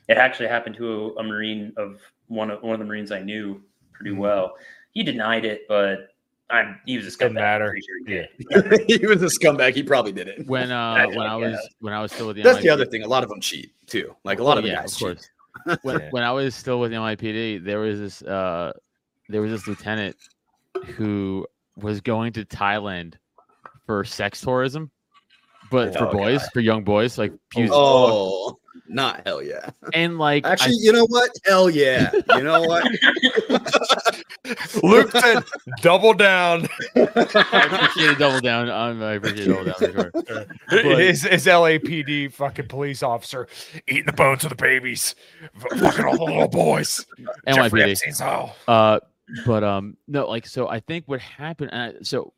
It 0.08 0.16
actually 0.16 0.48
happened 0.48 0.74
to 0.76 1.14
a, 1.16 1.20
a 1.20 1.22
Marine 1.22 1.72
of 1.76 2.00
one 2.26 2.50
of 2.50 2.62
one 2.62 2.72
of 2.72 2.80
the 2.80 2.86
Marines 2.86 3.12
I 3.12 3.20
knew 3.20 3.62
pretty 3.98 4.16
well. 4.16 4.54
He 4.92 5.02
denied 5.02 5.44
it, 5.44 5.62
but 5.68 6.08
I'm 6.50 6.80
he 6.86 6.96
was 6.96 7.06
a 7.06 7.10
Doesn't 7.10 7.20
scumbag. 7.20 7.28
I'm 7.28 7.34
matter. 7.34 7.68
pretty 7.70 7.86
sure 7.86 7.98
he 8.06 8.74
did. 8.84 9.00
he 9.00 9.06
was 9.06 9.22
a 9.22 9.26
scumbag. 9.26 9.74
He 9.74 9.82
probably 9.82 10.12
did 10.12 10.28
it. 10.28 10.46
when 10.46 10.70
uh 10.72 10.76
I- 10.76 11.06
when 11.06 11.20
I 11.20 11.38
yeah. 11.38 11.50
was 11.50 11.68
when 11.80 11.92
I 11.92 12.00
was 12.00 12.12
still 12.12 12.26
with 12.28 12.36
the 12.36 12.42
That's 12.42 12.62
the 12.62 12.70
other 12.70 12.86
thing. 12.86 13.02
A 13.02 13.08
lot 13.08 13.22
of 13.22 13.28
them 13.28 13.40
cheat 13.40 13.72
too. 13.86 14.14
Like 14.24 14.38
a 14.38 14.42
lot 14.42 14.56
of 14.58 14.64
the 14.64 14.70
yeah, 14.70 14.76
guys 14.82 14.92
of 14.94 14.98
cheat. 14.98 15.06
course. 15.66 15.78
when, 15.82 16.00
when 16.10 16.22
I 16.22 16.30
was 16.32 16.54
still 16.54 16.80
with 16.80 16.90
the 16.92 16.96
NYPD, 16.96 17.64
there 17.64 17.80
was 17.80 17.98
this 17.98 18.22
uh 18.22 18.72
there 19.28 19.42
was 19.42 19.50
this 19.50 19.66
lieutenant 19.66 20.16
who 20.96 21.46
was 21.76 22.00
going 22.00 22.32
to 22.34 22.44
Thailand 22.44 23.14
for 23.86 24.04
sex 24.04 24.40
tourism, 24.40 24.90
but 25.70 25.92
for 25.96 26.08
Oh, 26.08 26.12
boys, 26.12 26.48
for 26.54 26.60
young 26.60 26.82
boys, 26.84 27.18
like 27.18 27.32
he 27.54 27.62
was- 27.62 27.70
Oh, 27.74 28.58
not 28.88 29.22
hell 29.26 29.42
yeah. 29.42 29.70
and 29.94 30.18
like 30.18 30.46
I- 30.46 30.52
Actually, 30.52 30.76
you 30.80 30.92
know 30.92 31.06
what? 31.06 31.30
Hell 31.44 31.68
yeah. 31.70 32.10
You 32.34 32.42
know 32.42 32.62
what? 32.62 32.84
luke 34.82 35.10
said 35.12 35.42
double 35.80 36.14
down 36.14 36.66
I 36.96 37.00
appreciate 37.02 38.10
a 38.12 38.18
double 38.18 38.40
down. 38.40 38.70
Um, 38.70 39.02
I 39.02 39.12
appreciate 39.14 39.48
a 39.48 39.52
double 39.52 39.64
down 39.64 39.74
for 39.74 39.92
sure. 40.26 40.46
But- 40.68 40.98
his, 40.98 41.22
his 41.22 41.46
lapd 41.46 42.32
fucking 42.32 42.68
police 42.68 43.02
officer 43.02 43.48
eating 43.86 44.06
the 44.06 44.12
bones 44.12 44.44
of 44.44 44.50
the 44.50 44.56
babies 44.56 45.14
f- 45.56 45.78
fucking 45.78 46.04
all 46.04 46.16
the 46.18 46.24
little 46.24 46.48
boys 46.48 47.04
Jeffrey 47.46 47.80
NYPD. 47.82 47.90
Epstein's 47.92 48.20
oh 48.20 48.52
Uh, 48.66 49.00
but 49.44 49.62
um, 49.62 49.96
no, 50.06 50.26
like 50.26 50.46
so. 50.46 50.68
I 50.68 50.80
think 50.80 51.04
what 51.06 51.20
happened. 51.20 51.70
Uh, 51.72 51.92
so 52.02 52.32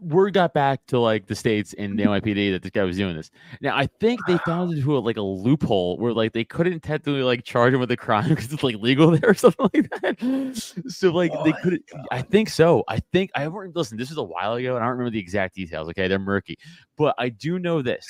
word 0.00 0.34
got 0.34 0.54
back 0.54 0.86
to 0.86 0.98
like 1.00 1.26
the 1.26 1.34
states 1.34 1.72
in 1.72 1.96
the 1.96 2.04
mm-hmm. 2.04 2.28
NYPD 2.28 2.52
that 2.52 2.62
this 2.62 2.70
guy 2.70 2.84
was 2.84 2.96
doing 2.96 3.16
this. 3.16 3.30
Now 3.60 3.76
I 3.76 3.88
think 3.98 4.20
they 4.26 4.38
found 4.38 4.72
into 4.72 4.96
a, 4.96 5.00
like 5.00 5.16
a 5.16 5.22
loophole 5.22 5.98
where 5.98 6.12
like 6.12 6.32
they 6.32 6.44
couldn't 6.44 6.80
technically 6.80 7.22
like 7.22 7.44
charge 7.44 7.74
him 7.74 7.80
with 7.80 7.90
a 7.90 7.96
crime 7.96 8.28
because 8.28 8.52
it's 8.52 8.62
like 8.62 8.76
legal 8.76 9.10
there 9.10 9.30
or 9.30 9.34
something 9.34 9.68
like 9.74 9.90
that. 10.00 10.82
So 10.88 11.10
like 11.10 11.32
oh 11.34 11.44
they 11.44 11.52
Oh, 11.56 11.62
couldn't. 11.62 11.82
I 12.10 12.22
think 12.22 12.48
so. 12.48 12.84
I 12.88 13.00
think 13.12 13.30
I 13.34 13.40
haven't 13.40 13.76
listen. 13.76 13.96
This 13.96 14.10
was 14.10 14.18
a 14.18 14.22
while 14.22 14.54
ago, 14.54 14.76
and 14.76 14.84
I 14.84 14.88
don't 14.88 14.98
remember 14.98 15.10
the 15.10 15.18
exact 15.18 15.54
details. 15.54 15.88
Okay, 15.90 16.08
they're 16.08 16.18
murky, 16.18 16.58
but 16.96 17.14
I 17.18 17.28
do 17.28 17.58
know 17.58 17.82
this: 17.82 18.06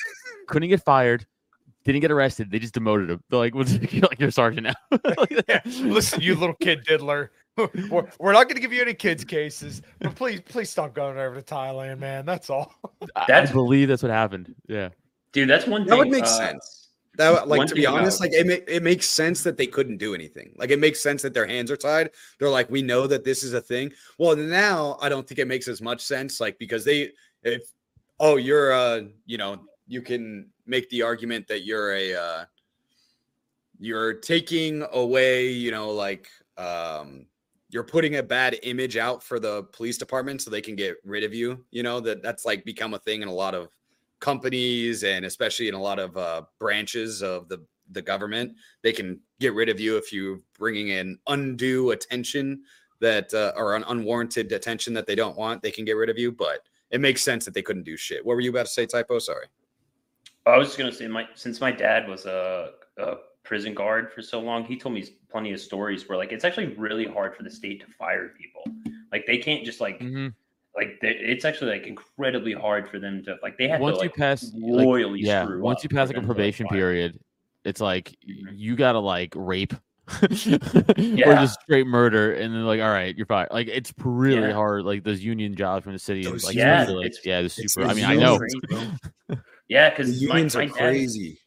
couldn't 0.47 0.69
get 0.69 0.83
fired. 0.83 1.25
Didn't 1.85 2.01
get 2.01 2.11
arrested. 2.11 2.51
They 2.51 2.59
just 2.59 2.73
demoted 2.73 3.09
him. 3.09 3.23
They're 3.29 3.39
like, 3.39 3.55
"What's 3.55 3.73
you're 3.73 4.01
like 4.01 4.19
your 4.19 4.31
sergeant 4.31 4.67
now?" 4.67 4.73
Like 5.17 5.45
that. 5.47 5.65
listen 5.65 6.21
you 6.21 6.35
little 6.35 6.55
kid 6.55 6.83
diddler 6.83 7.31
we're, 7.89 8.07
we're 8.19 8.33
not 8.33 8.43
going 8.43 8.55
to 8.55 8.61
give 8.61 8.71
you 8.71 8.81
any 8.81 8.93
kids 8.93 9.23
cases 9.23 9.81
but 9.99 10.13
please 10.15 10.41
please 10.41 10.69
stop 10.69 10.93
going 10.93 11.17
over 11.17 11.35
to 11.35 11.41
thailand 11.41 11.99
man 11.99 12.25
that's 12.25 12.49
all 12.49 12.73
I- 13.01 13.05
I 13.15 13.25
That's- 13.27 13.51
believe 13.51 13.87
that's 13.87 14.03
what 14.03 14.11
happened. 14.11 14.53
Yeah. 14.67 14.89
Dude, 15.33 15.49
that's 15.49 15.67
one 15.67 15.81
thing. 15.81 15.89
That 15.89 15.97
would 15.97 16.09
make 16.09 16.23
uh, 16.23 16.27
sense. 16.27 16.89
That 17.15 17.47
like 17.47 17.67
to 17.67 17.75
be 17.75 17.81
thing 17.81 17.89
about- 17.89 18.01
honest, 18.01 18.19
like 18.21 18.31
it, 18.31 18.47
ma- 18.47 18.73
it 18.73 18.81
makes 18.83 19.07
sense 19.07 19.43
that 19.43 19.57
they 19.57 19.67
couldn't 19.67 19.97
do 19.97 20.15
anything. 20.15 20.53
Like 20.55 20.69
it 20.71 20.79
makes 20.79 20.99
sense 20.99 21.21
that 21.23 21.33
their 21.33 21.45
hands 21.47 21.69
are 21.71 21.77
tied. 21.77 22.11
They're 22.39 22.49
like, 22.49 22.69
we 22.69 22.81
know 22.81 23.07
that 23.07 23.23
this 23.23 23.43
is 23.43 23.53
a 23.53 23.61
thing. 23.61 23.91
Well, 24.17 24.35
now 24.35 24.97
I 25.01 25.09
don't 25.09 25.27
think 25.27 25.39
it 25.39 25.47
makes 25.47 25.67
as 25.67 25.81
much 25.81 26.01
sense, 26.01 26.39
like 26.39 26.57
because 26.59 26.85
they, 26.85 27.11
if 27.43 27.63
oh, 28.19 28.37
you're 28.37 28.71
uh, 28.71 29.01
you 29.25 29.37
know, 29.37 29.59
you 29.87 30.01
can 30.01 30.47
make 30.65 30.89
the 30.89 31.01
argument 31.01 31.47
that 31.47 31.65
you're 31.65 31.93
a, 31.93 32.13
uh, 32.15 32.45
you're 33.79 34.13
taking 34.13 34.83
away, 34.93 35.49
you 35.49 35.71
know, 35.71 35.91
like 35.91 36.29
um, 36.57 37.25
you're 37.69 37.83
putting 37.83 38.15
a 38.15 38.23
bad 38.23 38.57
image 38.63 38.97
out 38.97 39.21
for 39.21 39.39
the 39.39 39.63
police 39.73 39.97
department 39.97 40.41
so 40.41 40.49
they 40.49 40.61
can 40.61 40.75
get 40.75 40.97
rid 41.03 41.23
of 41.23 41.33
you. 41.33 41.65
You 41.71 41.83
know 41.83 41.99
that 42.01 42.21
that's 42.23 42.45
like 42.45 42.63
become 42.65 42.93
a 42.93 42.99
thing 42.99 43.21
in 43.21 43.27
a 43.27 43.33
lot 43.33 43.55
of 43.55 43.69
companies 44.19 45.03
and 45.03 45.25
especially 45.25 45.67
in 45.67 45.73
a 45.73 45.81
lot 45.81 45.99
of 45.99 46.17
uh, 46.17 46.43
branches 46.59 47.21
of 47.21 47.49
the 47.49 47.63
the 47.91 48.01
government. 48.01 48.53
They 48.83 48.91
can 48.91 49.19
get 49.39 49.53
rid 49.53 49.69
of 49.69 49.79
you 49.79 49.97
if 49.97 50.11
you're 50.11 50.39
bringing 50.57 50.89
in 50.89 51.17
undue 51.27 51.91
attention 51.91 52.63
that 52.99 53.33
uh, 53.33 53.53
or 53.55 53.75
an 53.75 53.83
unwarranted 53.87 54.51
attention 54.51 54.93
that 54.93 55.05
they 55.05 55.15
don't 55.15 55.37
want 55.37 55.61
they 55.61 55.69
can 55.69 55.85
get 55.85 55.93
rid 55.93 56.09
of 56.09 56.17
you 56.17 56.31
but 56.31 56.61
it 56.89 56.99
makes 56.99 57.21
sense 57.21 57.45
that 57.45 57.53
they 57.53 57.61
couldn't 57.61 57.83
do 57.83 57.97
shit. 57.97 58.25
What 58.25 58.35
were 58.35 58.41
you 58.41 58.49
about 58.49 58.65
to 58.65 58.71
say 58.71 58.85
typo? 58.85 59.19
Sorry. 59.19 59.47
I 60.45 60.57
was 60.57 60.69
just 60.69 60.77
gonna 60.77 60.91
say, 60.91 61.07
my 61.07 61.27
since 61.35 61.59
my 61.59 61.71
dad 61.71 62.07
was 62.07 62.25
a, 62.25 62.71
a 62.97 63.15
prison 63.43 63.73
guard 63.73 64.11
for 64.13 64.21
so 64.21 64.39
long, 64.39 64.63
he 64.63 64.77
told 64.77 64.95
me 64.95 65.05
plenty 65.37 65.53
of 65.53 65.59
stories 65.59 66.09
where 66.09 66.17
like 66.17 66.31
it's 66.31 66.43
actually 66.43 66.65
really 66.77 67.05
hard 67.05 67.35
for 67.35 67.43
the 67.43 67.49
state 67.51 67.79
to 67.79 67.85
fire 67.93 68.29
people. 68.29 68.63
Like 69.11 69.27
they 69.27 69.37
can't 69.37 69.63
just 69.63 69.79
like 69.79 69.99
Mhm. 69.99 70.33
like 70.75 70.99
they- 70.99 71.09
it's 71.15 71.45
actually 71.45 71.69
like 71.73 71.85
incredibly 71.85 72.53
hard 72.53 72.89
for 72.89 72.97
them 72.97 73.23
to 73.25 73.37
like 73.43 73.55
they 73.59 73.67
have 73.67 73.79
once 73.79 73.99
to 73.99 74.05
you 74.05 74.09
like 74.09 74.15
pass 74.17 74.51
like, 74.55 75.21
yeah 75.21 75.43
screw 75.43 75.61
once 75.61 75.79
up 75.79 75.83
you 75.83 75.89
pass 75.95 76.07
like 76.07 76.17
a 76.17 76.21
probation 76.23 76.67
fire. 76.67 76.75
period 76.79 77.19
it's 77.65 77.79
like 77.79 78.15
Mhm. 78.27 78.49
you 78.55 78.75
gotta 78.75 78.97
like 78.97 79.31
rape 79.35 79.75
or 80.23 80.27
just 81.35 81.59
straight 81.61 81.85
murder 81.85 82.33
and 82.33 82.51
then 82.53 82.65
like 82.65 82.81
all 82.81 82.89
right 82.89 83.15
you're 83.15 83.27
fired 83.27 83.49
like 83.51 83.67
it's 83.67 83.93
really 84.03 84.47
Yeah. 84.47 84.53
hard 84.53 84.85
like 84.85 85.03
those 85.03 85.21
union 85.23 85.53
jobs 85.55 85.83
from 85.83 85.93
the 85.93 85.99
city 85.99 86.23
and, 86.25 86.33
Those 86.33 86.45
like 86.45 86.55
Yeah, 86.55 86.85
like, 86.85 87.05
it's- 87.05 87.23
yeah 87.25 87.41
the 87.41 87.45
it's 87.45 87.73
super 87.73 87.85
i 87.87 87.93
mean 87.93 88.05
i 88.05 88.15
know 88.15 88.33
unions. 88.33 88.53
unions, 88.71 88.97
bro. 89.27 89.37
Yeah, 89.69 89.89
The 89.89 89.95
because 89.97 90.21
my, 90.21 90.27
unions 90.35 90.55
my 90.55 90.63
are 90.63 90.67
dad, 90.67 90.73
crazy. 90.77 91.39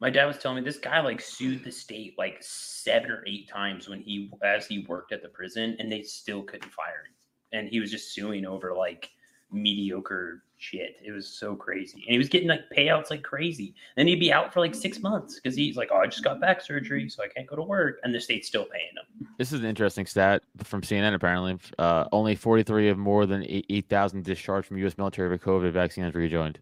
My 0.00 0.10
dad 0.10 0.26
was 0.26 0.38
telling 0.38 0.56
me 0.56 0.62
this 0.62 0.78
guy 0.78 1.00
like 1.00 1.20
sued 1.20 1.64
the 1.64 1.72
state 1.72 2.14
like 2.18 2.36
seven 2.40 3.10
or 3.10 3.24
eight 3.26 3.48
times 3.48 3.88
when 3.88 4.00
he 4.00 4.30
as 4.42 4.66
he 4.66 4.84
worked 4.88 5.12
at 5.12 5.22
the 5.22 5.28
prison 5.28 5.76
and 5.78 5.90
they 5.90 6.02
still 6.02 6.42
couldn't 6.42 6.70
fire 6.72 7.04
him. 7.06 7.58
And 7.58 7.68
he 7.68 7.80
was 7.80 7.90
just 7.90 8.12
suing 8.12 8.44
over 8.44 8.74
like 8.74 9.10
mediocre 9.52 10.42
shit. 10.58 10.96
It 11.04 11.12
was 11.12 11.26
so 11.26 11.54
crazy. 11.54 12.02
And 12.06 12.12
he 12.12 12.18
was 12.18 12.28
getting 12.28 12.48
like 12.48 12.62
payouts 12.76 13.10
like 13.10 13.22
crazy. 13.22 13.74
Then 13.96 14.06
he'd 14.06 14.20
be 14.20 14.32
out 14.32 14.52
for 14.52 14.60
like 14.60 14.74
six 14.74 15.00
months 15.00 15.36
because 15.36 15.56
he's 15.56 15.76
like, 15.76 15.88
Oh, 15.92 15.98
I 15.98 16.06
just 16.06 16.24
got 16.24 16.40
back 16.40 16.60
surgery, 16.60 17.08
so 17.08 17.22
I 17.22 17.28
can't 17.28 17.46
go 17.46 17.56
to 17.56 17.62
work. 17.62 17.98
And 18.02 18.14
the 18.14 18.20
state's 18.20 18.48
still 18.48 18.64
paying 18.64 18.90
him. 18.96 19.28
this 19.38 19.52
is 19.52 19.60
an 19.60 19.66
interesting 19.66 20.04
stat 20.06 20.42
from 20.62 20.82
cnn 20.82 21.14
apparently 21.14 21.58
uh, 21.78 22.04
only 22.12 22.34
43 22.34 22.88
of 22.88 22.98
more 22.98 23.24
than 23.26 23.44
8 23.44 23.66
8000 23.68 24.24
discharged 24.24 24.66
from 24.66 24.78
u.s 24.78 24.98
military 24.98 25.28
with 25.28 25.42
covid 25.42 25.72
vaccines 25.72 26.14
rejoined 26.14 26.58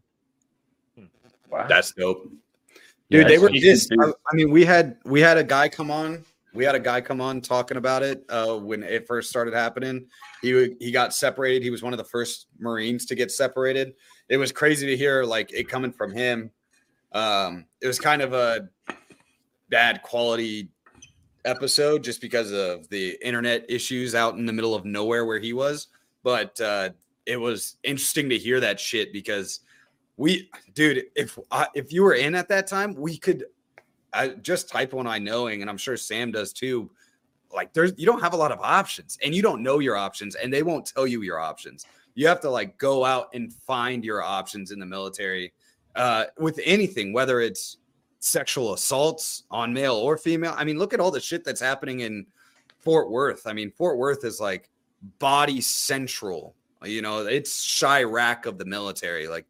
Wow. 1.51 1.67
That's 1.69 1.93
dope. 1.93 2.29
Yeah, 3.09 3.21
Dude, 3.21 3.29
they 3.29 3.39
were 3.39 3.51
just. 3.51 3.93
I, 4.01 4.07
I 4.07 4.35
mean, 4.35 4.51
we 4.51 4.65
had 4.65 4.97
we 5.05 5.21
had 5.21 5.37
a 5.37 5.45
guy 5.45 5.69
come 5.69 5.91
on. 5.91 6.25
We 6.55 6.65
had 6.65 6.75
a 6.75 6.81
guy 6.81 7.01
come 7.01 7.21
on 7.21 7.41
talking 7.41 7.77
about 7.77 8.03
it 8.03 8.25
uh, 8.29 8.57
when 8.57 8.85
it 8.85 9.07
first 9.09 9.29
started 9.29 9.55
happening. 9.55 10.07
He 10.41 10.53
w- 10.53 10.77
he 10.79 10.93
got 10.93 11.13
separated. 11.13 11.63
He 11.63 11.71
was 11.71 11.83
one 11.83 11.93
of 11.93 11.99
the 11.99 12.05
first 12.05 12.47
Marines 12.59 13.07
to 13.07 13.15
get 13.15 13.33
separated. 13.33 13.95
It 14.29 14.37
was 14.37 14.53
crazy 14.53 14.87
to 14.87 14.97
hear 14.97 15.25
like 15.25 15.53
it 15.53 15.69
coming 15.69 15.93
from 15.93 16.13
him. 16.13 16.51
Um, 17.13 17.67
it 17.81 17.87
was 17.87 17.99
kind 17.99 18.23
of 18.23 18.33
a 18.33 18.69
bad 19.69 20.03
quality 20.03 20.69
episode 21.45 22.03
just 22.03 22.21
because 22.21 22.53
of 22.53 22.89
the 22.89 23.19
internet 23.25 23.65
issues 23.69 24.15
out 24.15 24.37
in 24.37 24.47
the 24.47 24.53
middle 24.53 24.75
of 24.75 24.85
nowhere 24.85 25.27
where 25.27 25.39
he 25.39 25.53
was. 25.53 25.89
But 26.23 26.61
uh, 26.61 26.91
it 27.27 27.37
was 27.37 27.77
interesting 27.83 28.29
to 28.31 28.39
hear 28.39 28.61
that 28.61 28.81
shit 28.81 29.13
because 29.13 29.61
we, 30.17 30.51
dude, 30.75 31.05
if 31.17 31.39
if 31.75 31.93
you 31.93 32.03
were 32.03 32.15
in 32.15 32.35
at 32.35 32.49
that 32.49 32.67
time, 32.67 32.95
we 32.95 33.17
could. 33.17 33.45
Just 34.43 34.69
typo 34.69 35.01
and 35.01 35.09
I 35.09 35.19
knowing, 35.19 35.61
and 35.61 35.69
I'm 35.69 35.77
sure 35.77 35.97
Sam 35.97 36.31
does 36.31 36.53
too. 36.53 36.89
Like, 37.53 37.73
there's 37.73 37.95
you 37.97 38.07
don't 38.07 38.21
have 38.21 38.33
a 38.33 38.37
lot 38.37 38.53
of 38.53 38.61
options, 38.61 39.19
and 39.25 39.35
you 39.35 39.43
don't 39.43 39.61
know 39.61 39.81
your 39.81 39.97
options, 39.97 40.37
and 40.37 40.53
they 40.53 40.63
won't 40.63 40.87
tell 40.87 41.05
you 41.05 41.23
your 41.23 41.41
options. 41.41 41.85
You 42.15 42.29
have 42.29 42.41
to 42.43 42.51
like 42.51 42.79
go 42.79 43.05
out 43.05 43.31
and 43.35 43.53
find 43.53 44.05
your 44.05 44.23
options 44.23 44.71
in 44.71 44.79
the 44.79 44.87
military 44.87 45.53
uh, 45.97 46.27
with 46.39 46.61
anything, 46.65 47.13
whether 47.13 47.41
it's 47.41 47.79
sexual 48.21 48.73
assaults 48.75 49.43
on 49.51 49.73
male 49.73 49.97
or 49.97 50.17
female. 50.17 50.55
I 50.57 50.63
mean, 50.63 50.79
look 50.79 50.95
at 50.95 51.01
all 51.01 51.11
the 51.11 51.21
shit 51.21 51.45
that's 51.45 51.61
happening 51.61 52.01
in 52.01 52.25
Fort 52.79 53.11
Worth. 53.11 53.49
I 53.49 53.53
mean, 53.53 53.73
Fort 53.73 53.99
Worth 53.99 54.25
is 54.25 54.39
like 54.39 54.71
body 55.19 55.61
central. 55.61 56.55
You 56.87 57.03
know, 57.03 57.27
it's 57.27 57.67
Chiraq 57.67 58.47
of 58.47 58.59
the 58.59 58.65
military. 58.65 59.29
Like, 59.29 59.47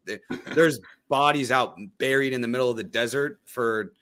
there's 0.55 0.81
bodies 1.09 1.51
out 1.51 1.77
buried 1.99 2.33
in 2.33 2.41
the 2.41 2.49
middle 2.49 2.71
of 2.71 2.77
the 2.77 2.85
desert 2.85 3.41
for 3.45 3.93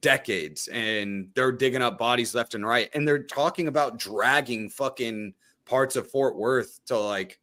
decades, 0.00 0.68
and 0.68 1.30
they're 1.34 1.52
digging 1.52 1.82
up 1.82 1.98
bodies 1.98 2.34
left 2.34 2.54
and 2.54 2.66
right. 2.66 2.88
And 2.94 3.06
they're 3.06 3.22
talking 3.22 3.68
about 3.68 3.98
dragging 3.98 4.68
fucking 4.70 5.34
parts 5.64 5.96
of 5.96 6.10
Fort 6.10 6.36
Worth 6.36 6.80
to 6.86 6.98
like 6.98 7.40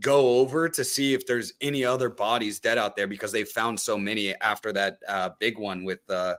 go 0.00 0.38
over 0.38 0.68
to 0.68 0.84
see 0.84 1.12
if 1.12 1.26
there's 1.26 1.52
any 1.60 1.84
other 1.84 2.08
bodies 2.08 2.60
dead 2.60 2.78
out 2.78 2.96
there 2.96 3.08
because 3.08 3.32
they 3.32 3.44
found 3.44 3.78
so 3.78 3.98
many 3.98 4.34
after 4.36 4.72
that 4.72 4.98
uh, 5.08 5.30
big 5.38 5.58
one 5.58 5.84
with 5.84 5.98
uh, 6.08 6.34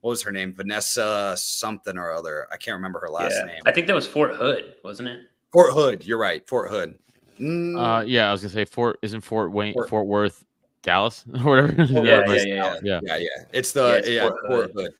what 0.00 0.10
was 0.10 0.22
her 0.22 0.32
name, 0.32 0.54
Vanessa 0.54 1.34
something 1.36 1.96
or 1.96 2.12
other. 2.12 2.48
I 2.50 2.56
can't 2.56 2.74
remember 2.74 3.00
her 3.00 3.10
last 3.10 3.34
Yeah. 3.38 3.44
name. 3.44 3.62
I 3.66 3.72
think 3.72 3.86
that 3.86 3.94
was 3.94 4.06
Fort 4.06 4.34
Hood, 4.34 4.74
wasn't 4.82 5.08
it? 5.10 5.20
Fort 5.52 5.72
Hood. 5.72 6.04
You're 6.04 6.18
right, 6.18 6.46
Fort 6.48 6.70
Hood. 6.70 6.98
Mm, 7.40 7.76
uh 7.78 8.04
yeah 8.04 8.28
i 8.28 8.32
was 8.32 8.40
gonna 8.42 8.52
say 8.52 8.64
fort 8.64 8.98
isn't 9.02 9.22
fort 9.22 9.52
wayne 9.52 9.72
Fort- 9.74 9.88
fort 9.88 10.06
worth 10.06 10.44
dallas 10.82 11.24
or 11.44 11.62
whatever 11.68 11.86
Fort 11.86 12.04
Yeah, 12.06 12.24
yeah, 12.26 12.44
yeah, 12.44 12.76
yeah. 12.82 13.00
yeah, 13.02 13.16
yeah. 13.16 13.28
It's 13.52 13.74
Yeah, 13.74 13.82
the 13.82 13.98
it's 13.98 14.08
yeah, 14.08 14.22
Fort 14.28 14.40
Fort, 14.46 14.62
Hood. 14.66 14.72
Hood. 14.74 14.92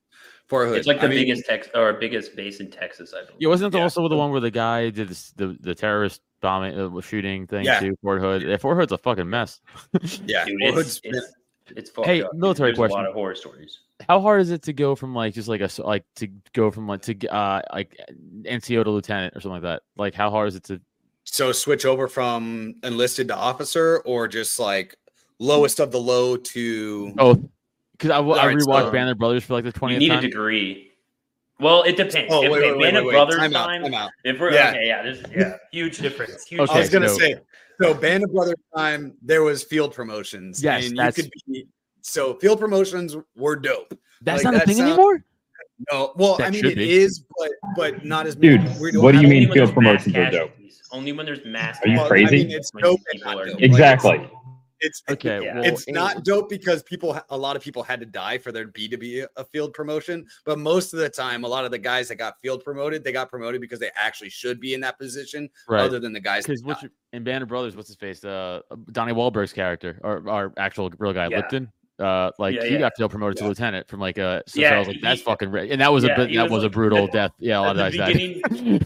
Fort 0.48 0.68
Hood. 0.68 0.78
It's 0.78 0.86
like 0.86 1.00
the 1.00 1.06
I 1.06 1.10
mean, 1.10 1.18
biggest 1.20 1.46
Tex 1.46 1.68
or 1.74 1.92
biggest 1.94 2.36
base 2.36 2.60
in 2.60 2.70
Texas, 2.70 3.14
I 3.14 3.24
believe. 3.24 3.36
Yeah, 3.40 3.48
wasn't 3.48 3.74
it 3.74 3.78
Yeah. 3.78 3.84
also 3.84 4.06
the 4.08 4.16
one 4.16 4.30
where 4.32 4.40
the 4.40 4.50
guy 4.50 4.90
did 4.90 5.08
this, 5.08 5.30
the 5.32 5.56
the 5.60 5.74
terrorist 5.74 6.20
bombing, 6.40 6.78
uh, 6.78 7.00
shooting 7.00 7.46
thing 7.46 7.64
Yeah. 7.64 7.80
too? 7.80 7.96
Fort 8.02 8.20
Hood. 8.20 8.42
Yeah, 8.42 8.56
Fort 8.58 8.76
Hood's 8.76 8.92
a 8.92 8.98
fucking 8.98 9.28
mess. 9.30 9.60
Yeah, 10.26 10.44
Dude, 10.44 10.60
Fort 10.60 10.78
it's, 10.86 11.00
been- 11.00 11.14
it's, 11.14 11.32
it's 11.74 11.90
fucked 11.90 12.06
Hey, 12.06 12.22
up. 12.22 12.34
military 12.34 12.70
There's 12.70 12.78
question. 12.78 12.98
A 12.98 13.02
lot 13.02 13.08
of 13.08 13.14
horror 13.14 13.34
stories. 13.34 13.78
How 14.08 14.20
hard 14.20 14.40
is 14.42 14.50
it 14.50 14.62
to 14.64 14.72
go 14.72 14.94
from 14.94 15.14
like 15.14 15.32
just 15.32 15.48
like 15.48 15.60
a 15.62 15.70
like 15.82 16.04
to 16.16 16.26
go 16.52 16.70
from 16.70 16.86
like 16.86 17.02
to 17.02 17.28
uh 17.28 17.62
like 17.72 17.96
NCO 18.42 18.84
to 18.84 18.90
lieutenant 18.90 19.34
or 19.36 19.40
something 19.40 19.62
like 19.62 19.62
that? 19.62 19.82
Like 19.96 20.14
how 20.14 20.28
hard 20.30 20.48
is 20.48 20.56
it 20.56 20.64
to? 20.64 20.80
So 21.32 21.50
switch 21.50 21.86
over 21.86 22.08
from 22.08 22.74
enlisted 22.82 23.28
to 23.28 23.34
officer 23.34 24.00
or 24.04 24.28
just 24.28 24.58
like 24.58 24.94
lowest 25.38 25.80
of 25.80 25.90
the 25.90 25.98
low 25.98 26.36
to 26.36 27.14
Oh, 27.18 27.34
because 27.92 28.10
I 28.10 28.18
Alright, 28.18 28.56
rewatched 28.58 28.84
so- 28.86 28.90
Band 28.90 29.08
of 29.10 29.18
Brothers 29.18 29.44
for 29.44 29.54
like 29.54 29.64
the 29.64 29.72
twentieth. 29.72 30.02
You 30.02 30.08
twentieth 30.08 30.24
need 30.24 30.28
a 30.28 30.30
degree. 30.30 30.92
Well, 31.58 31.84
it 31.84 31.96
depends. 31.96 32.32
oh 32.32 32.42
if 32.44 32.50
wait, 32.52 32.60
they 32.60 32.66
wait, 32.72 32.76
wait, 32.76 32.82
Band 32.82 32.94
wait, 32.96 33.00
of 33.00 33.04
wait. 33.06 33.12
Brothers 33.12 33.36
Time 33.36 33.56
out, 33.56 33.66
time, 33.66 33.82
time 33.82 33.94
out. 33.94 34.10
if 34.24 34.38
we're 34.38 34.52
Yeah. 34.52 34.70
okay, 34.70 34.86
yeah, 34.86 35.02
there's 35.02 35.22
yeah, 35.34 35.56
huge 35.72 35.98
difference. 35.98 36.44
Huge 36.44 36.60
Okay, 36.60 36.74
I 36.74 36.78
was 36.80 36.90
gonna 36.90 37.08
so- 37.08 37.16
say 37.18 37.36
so 37.80 37.94
band 37.94 38.24
of 38.24 38.32
brothers 38.32 38.56
time 38.76 39.14
there 39.22 39.42
was 39.42 39.62
field 39.64 39.94
promotions 39.94 40.62
Yes, 40.62 40.82
and 40.84 40.92
you 40.92 40.96
that's- 40.98 41.14
could 41.16 41.30
be 41.48 41.66
so 42.02 42.34
field 42.34 42.60
promotions 42.60 43.16
were 43.36 43.56
dope 43.56 43.98
That's 44.20 44.44
like, 44.44 44.52
not 44.52 44.62
a 44.62 44.66
thing 44.66 44.76
sound- 44.76 44.90
anymore. 44.90 45.24
No 45.90 46.12
well 46.16 46.36
That 46.36 46.48
i 46.48 46.50
mean 46.50 46.62
should 46.62 46.72
it 46.72 46.76
be. 46.76 46.92
is 46.92 47.24
but 47.38 47.50
but 47.76 48.04
not 48.04 48.26
as 48.26 48.36
much. 48.36 48.42
Dude, 48.42 48.62
many. 48.64 48.80
We 48.80 48.92
don't 48.92 49.02
what 49.02 49.12
do 49.12 49.20
you 49.20 49.28
mean 49.28 49.50
field 49.52 49.68
there's 49.68 49.76
mass 49.76 50.04
promotions 50.04 50.16
are 50.16 50.30
dope? 50.30 50.50
Only 50.92 51.12
when 51.12 51.24
there's 51.26 51.44
mass. 51.44 51.78
Are 51.82 51.88
you 51.88 51.96
Well, 51.96 52.04
I 52.04 52.08
crazy? 52.08 52.36
mean, 52.44 52.50
it's 52.50 52.70
dope 52.72 53.00
and 53.12 53.20
people 53.20 53.32
not 53.32 53.40
are- 53.42 53.46
dope. 53.46 53.54
Like, 53.54 53.62
Exactly. 53.64 54.30
it's 54.80 55.02
Okay, 55.08 55.42
Yeah. 55.44 55.54
well, 55.54 55.64
it's 55.64 55.88
not 55.88 56.22
dope 56.24 56.50
because 56.50 56.82
people 56.82 57.18
a 57.30 57.36
lot 57.36 57.56
of 57.56 57.62
people 57.62 57.82
had 57.82 57.98
to 58.00 58.06
die 58.06 58.36
for 58.36 58.52
there 58.52 58.66
be 58.66 58.88
to 58.88 58.98
be 58.98 59.20
a- 59.20 59.28
a 59.36 59.44
field 59.44 59.72
promotion 59.72 60.26
but 60.44 60.58
most 60.58 60.92
of 60.92 60.98
the 60.98 61.08
time 61.08 61.44
a 61.44 61.48
lot 61.48 61.64
of 61.64 61.70
the 61.70 61.78
guys 61.78 62.08
that 62.08 62.16
got 62.16 62.34
field 62.42 62.62
promoted 62.62 63.02
they 63.04 63.12
got 63.12 63.30
promoted 63.30 63.60
because 63.60 63.78
they 63.80 63.90
actually 63.96 64.28
should 64.28 64.60
be 64.60 64.74
in 64.74 64.80
that 64.82 64.98
position 64.98 65.48
right. 65.68 65.80
other 65.80 65.98
than 65.98 66.12
the 66.12 66.20
guys 66.20 66.44
that 66.44 66.52
Because 66.52 66.64
what's 66.64 66.84
in 67.14 67.24
Band 67.24 67.42
of 67.42 67.48
Brothers, 67.48 67.74
what's 67.76 67.88
his 67.88 67.96
face? 67.96 68.22
Uh, 68.24 68.60
Donnie 68.92 69.12
Wahlberg's 69.14 69.52
character, 69.52 69.98
or 70.02 70.28
our 70.28 70.52
actual 70.58 70.90
real 70.98 71.12
guy, 71.12 71.28
Yeah. 71.30 71.38
Lipton. 71.38 71.70
Uh, 72.02 72.30
like 72.38 72.54
Yeah, 72.56 72.64
he 72.64 72.72
yeah. 72.72 72.78
got 72.80 72.92
field 72.96 73.10
promoted 73.10 73.38
to 73.38 73.46
lieutenant 73.48 73.88
from 73.88 74.00
like 74.00 74.18
uh. 74.18 74.42
So, 74.46 74.60
Yeah, 74.60 74.74
I 74.74 74.78
was 74.80 74.88
like, 74.88 75.00
that's 75.00 75.20
he- 75.20 75.24
fucking 75.24 75.50
right, 75.50 75.70
and 75.70 75.80
that 75.80 75.92
was 75.92 76.04
yeah, 76.04 76.12
a 76.12 76.16
bit, 76.16 76.34
that 76.34 76.42
was 76.44 76.50
was 76.50 76.64
a 76.64 76.68
brutal 76.70 77.04
at- 77.04 77.12
death. 77.12 77.32
Yeah, 77.38 77.58
a 77.58 77.60
lot 77.60 77.76
at 77.78 77.86
of 77.86 77.92
the 77.92 77.98
guys 77.98 78.14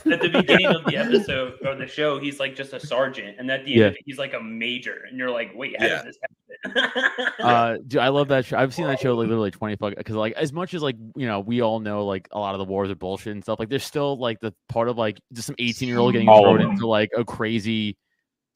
died. 0.04 0.12
at 0.12 0.20
the 0.20 0.28
beginning 0.28 0.66
of 0.66 0.84
the 0.84 0.96
episode 0.98 1.54
or 1.64 1.74
the 1.74 1.86
show, 1.86 2.18
he's 2.20 2.38
like 2.38 2.54
just 2.54 2.72
a 2.72 2.80
sergeant, 2.80 3.36
and 3.38 3.50
at 3.50 3.64
the 3.64 3.72
end, 3.82 3.94
Yeah. 3.96 4.00
he's 4.04 4.18
like 4.18 4.34
a 4.34 4.40
major, 4.40 5.04
and 5.08 5.18
you're 5.18 5.30
like, 5.30 5.52
wait, 5.54 5.74
how 5.80 5.86
Yeah. 5.86 6.02
did 6.02 6.06
this 6.06 6.18
happen? 6.22 6.32
uh 7.40 7.76
dude, 7.86 8.00
i 8.00 8.08
love 8.08 8.28
that 8.28 8.44
show 8.44 8.56
i've 8.56 8.72
seen 8.72 8.86
that 8.86 8.98
show 8.98 9.14
like 9.14 9.26
literally 9.28 9.50
20 9.50 9.76
fuck 9.76 9.94
because 9.94 10.14
like 10.16 10.32
as 10.34 10.52
much 10.52 10.72
as 10.74 10.82
like 10.82 10.96
you 11.14 11.26
know 11.26 11.40
we 11.40 11.60
all 11.60 11.80
know 11.80 12.04
like 12.06 12.26
a 12.32 12.38
lot 12.38 12.54
of 12.54 12.58
the 12.58 12.64
wars 12.64 12.88
are 12.90 12.94
bullshit 12.94 13.32
and 13.34 13.42
stuff 13.42 13.58
like 13.58 13.68
there's 13.68 13.84
still 13.84 14.16
like 14.18 14.40
the 14.40 14.54
part 14.68 14.88
of 14.88 14.96
like 14.96 15.18
just 15.32 15.46
some 15.46 15.54
18 15.58 15.86
year 15.88 15.98
old 15.98 16.12
getting 16.12 16.28
All 16.28 16.42
thrown 16.42 16.60
into 16.62 16.86
like 16.86 17.10
a 17.16 17.24
crazy 17.24 17.96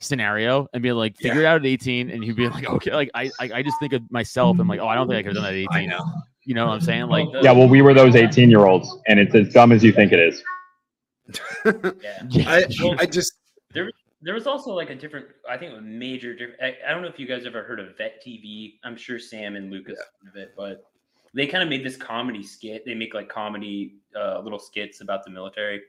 scenario 0.01 0.67
and 0.73 0.83
be 0.83 0.93
like 0.93 1.17
figure 1.19 1.43
it 1.43 1.47
out 1.47 1.61
at 1.61 1.67
18 1.67 2.11
and 2.11 2.25
he'd 2.25 2.35
be 2.35 2.49
like 2.49 2.67
okay 2.69 2.93
like 2.93 3.11
I, 3.15 3.31
I 3.39 3.51
i 3.57 3.63
just 3.63 3.79
think 3.79 3.93
of 3.93 4.11
myself 4.11 4.59
i'm 4.59 4.67
like 4.67 4.81
oh 4.81 4.89
i 4.89 4.95
don't 4.95 5.07
think 5.07 5.19
i 5.19 5.23
could 5.23 5.37
have 5.37 5.45
done 5.45 5.45
that 5.45 5.59
at 5.59 5.77
18 5.77 5.91
know 5.91 6.05
you 6.45 6.55
know 6.55 6.67
what 6.67 6.73
i'm 6.73 6.81
saying 6.81 7.07
like 7.07 7.29
Yeah, 7.43 7.53
well, 7.53 7.69
we 7.69 7.83
were 7.83 7.95
those 7.95 8.17
18 8.17 8.51
year 8.51 8.67
olds, 8.67 8.97
and 9.07 9.19
it's 9.21 9.35
as 9.35 9.53
dumb 9.53 9.73
as 9.73 9.85
you 9.85 9.93
think 9.93 10.13
it 10.13 10.19
is. 10.19 10.43
yeah. 12.01 12.23
I, 12.47 12.65
Well, 12.81 12.97
I 12.99 13.07
just 13.07 13.35
There 13.73 13.91
there 14.23 14.35
was 14.35 14.47
also 14.47 14.73
like 14.73 14.91
a 14.91 14.95
different, 14.95 15.27
I 15.49 15.57
think 15.57 15.75
a 15.77 15.81
major 15.81 16.35
different. 16.35 16.61
I, 16.63 16.77
I 16.87 16.93
don't 16.93 17.03
know 17.03 17.09
if 17.09 17.19
you 17.19 17.27
guys 17.27 17.47
ever 17.47 17.63
heard 17.63 17.81
of 17.81 17.97
Vet 17.97 18.23
TV. 18.27 18.75
I'm 18.85 18.97
sure 18.97 19.19
Sam 19.19 19.57
and 19.57 19.71
Lucas 19.71 19.99
heard 19.99 20.31
of 20.31 20.37
it, 20.37 20.55
but 20.57 20.85
they 21.33 21.47
kind 21.47 21.63
of 21.63 21.69
made 21.69 21.85
this 21.85 21.97
comedy 21.97 22.43
skit. 22.43 22.85
They 22.85 22.95
make 22.95 23.15
like 23.15 23.29
comedy 23.29 23.97
uh, 24.15 24.41
little 24.41 24.59
skits 24.59 25.01
about 25.01 25.25
the 25.25 25.31
military, 25.31 25.81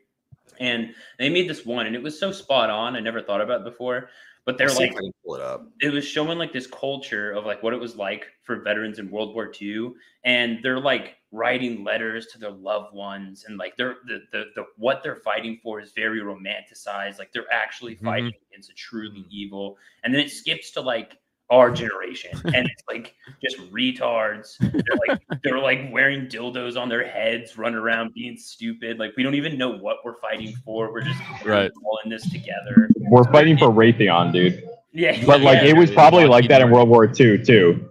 and 0.60 0.94
they 1.20 1.30
made 1.30 1.50
this 1.50 1.66
one, 1.66 1.86
and 1.88 1.96
it 1.96 2.04
was 2.04 2.20
so 2.20 2.32
spot 2.32 2.70
on. 2.70 2.96
I 2.96 3.00
never 3.00 3.22
thought 3.22 3.42
about 3.42 3.62
it 3.62 3.64
before, 3.66 4.10
but 4.46 4.58
they're 4.58 4.70
I'll 4.70 4.76
like 4.76 4.92
if 4.92 4.96
I 4.98 5.02
can 5.02 5.12
pull 5.24 5.36
it 5.36 5.42
up. 5.42 5.72
it 5.82 5.92
was 5.94 6.06
showing 6.08 6.38
like 6.38 6.54
this 6.54 6.68
culture 6.68 7.32
of 7.32 7.46
like 7.46 7.64
what 7.64 7.74
it 7.74 7.80
was 7.80 7.96
like 7.96 8.28
for 8.44 8.62
veterans 8.62 9.00
in 9.00 9.10
World 9.12 9.34
War 9.34 9.52
II, 9.62 9.94
and 10.24 10.60
they're 10.64 10.80
like 10.80 11.18
writing 11.32 11.84
letters 11.84 12.28
to 12.28 12.38
their 12.40 12.52
loved 12.52 12.94
ones, 12.94 13.46
and 13.46 13.58
like 13.58 13.76
they're 13.78 13.98
the 14.06 14.22
the, 14.32 14.46
the 14.56 14.66
what 14.78 15.02
they're 15.04 15.16
fighting 15.16 15.60
for 15.64 15.80
is 15.82 15.92
very 15.94 16.22
romanticized. 16.22 17.20
Like 17.20 17.32
they're 17.34 17.52
actually 17.52 17.96
Mhm. 18.02 18.04
fighting 18.04 18.34
against 18.52 18.70
a 18.72 18.76
truly 18.76 19.26
evil, 19.30 19.78
and 20.04 20.14
then 20.14 20.22
it 20.22 20.30
skips 20.32 20.72
to 20.72 20.82
like 20.82 21.21
our 21.52 21.70
generation, 21.70 22.32
and 22.46 22.66
it's 22.68 22.84
like 22.90 23.14
just 23.44 23.58
retards. 23.72 24.58
They're 24.60 24.98
like 25.08 25.22
they're 25.44 25.60
like 25.60 25.90
wearing 25.92 26.28
dildos 26.28 26.80
on 26.80 26.90
their 26.90 27.06
heads, 27.06 27.58
running 27.58 27.78
around 27.78 28.14
being 28.16 28.38
stupid. 28.38 28.98
Like 28.98 29.14
we 29.18 29.22
don't 29.24 29.36
even 29.36 29.58
know 29.58 29.70
what 29.78 29.98
we're 30.04 30.20
fighting 30.20 30.56
for. 30.66 30.92
We're 30.92 31.02
just 31.02 31.20
Right. 31.46 31.70
all 31.84 32.00
in 32.04 32.10
this 32.10 32.24
together. 32.32 32.90
We're 32.96 33.30
fighting 33.32 33.58
for 33.58 33.68
Raytheon, 33.68 34.32
dude. 34.34 34.64
Yeah, 34.94 35.24
But 35.26 35.42
like, 35.42 35.62
yeah, 35.62 35.70
it 35.70 35.78
was 35.78 35.90
dude, 35.90 35.98
probably 35.98 36.26
like 36.26 36.48
that 36.50 36.62
in 36.62 36.70
World 36.72 36.90
War 36.90 37.06
II 37.06 37.44
too. 37.44 37.91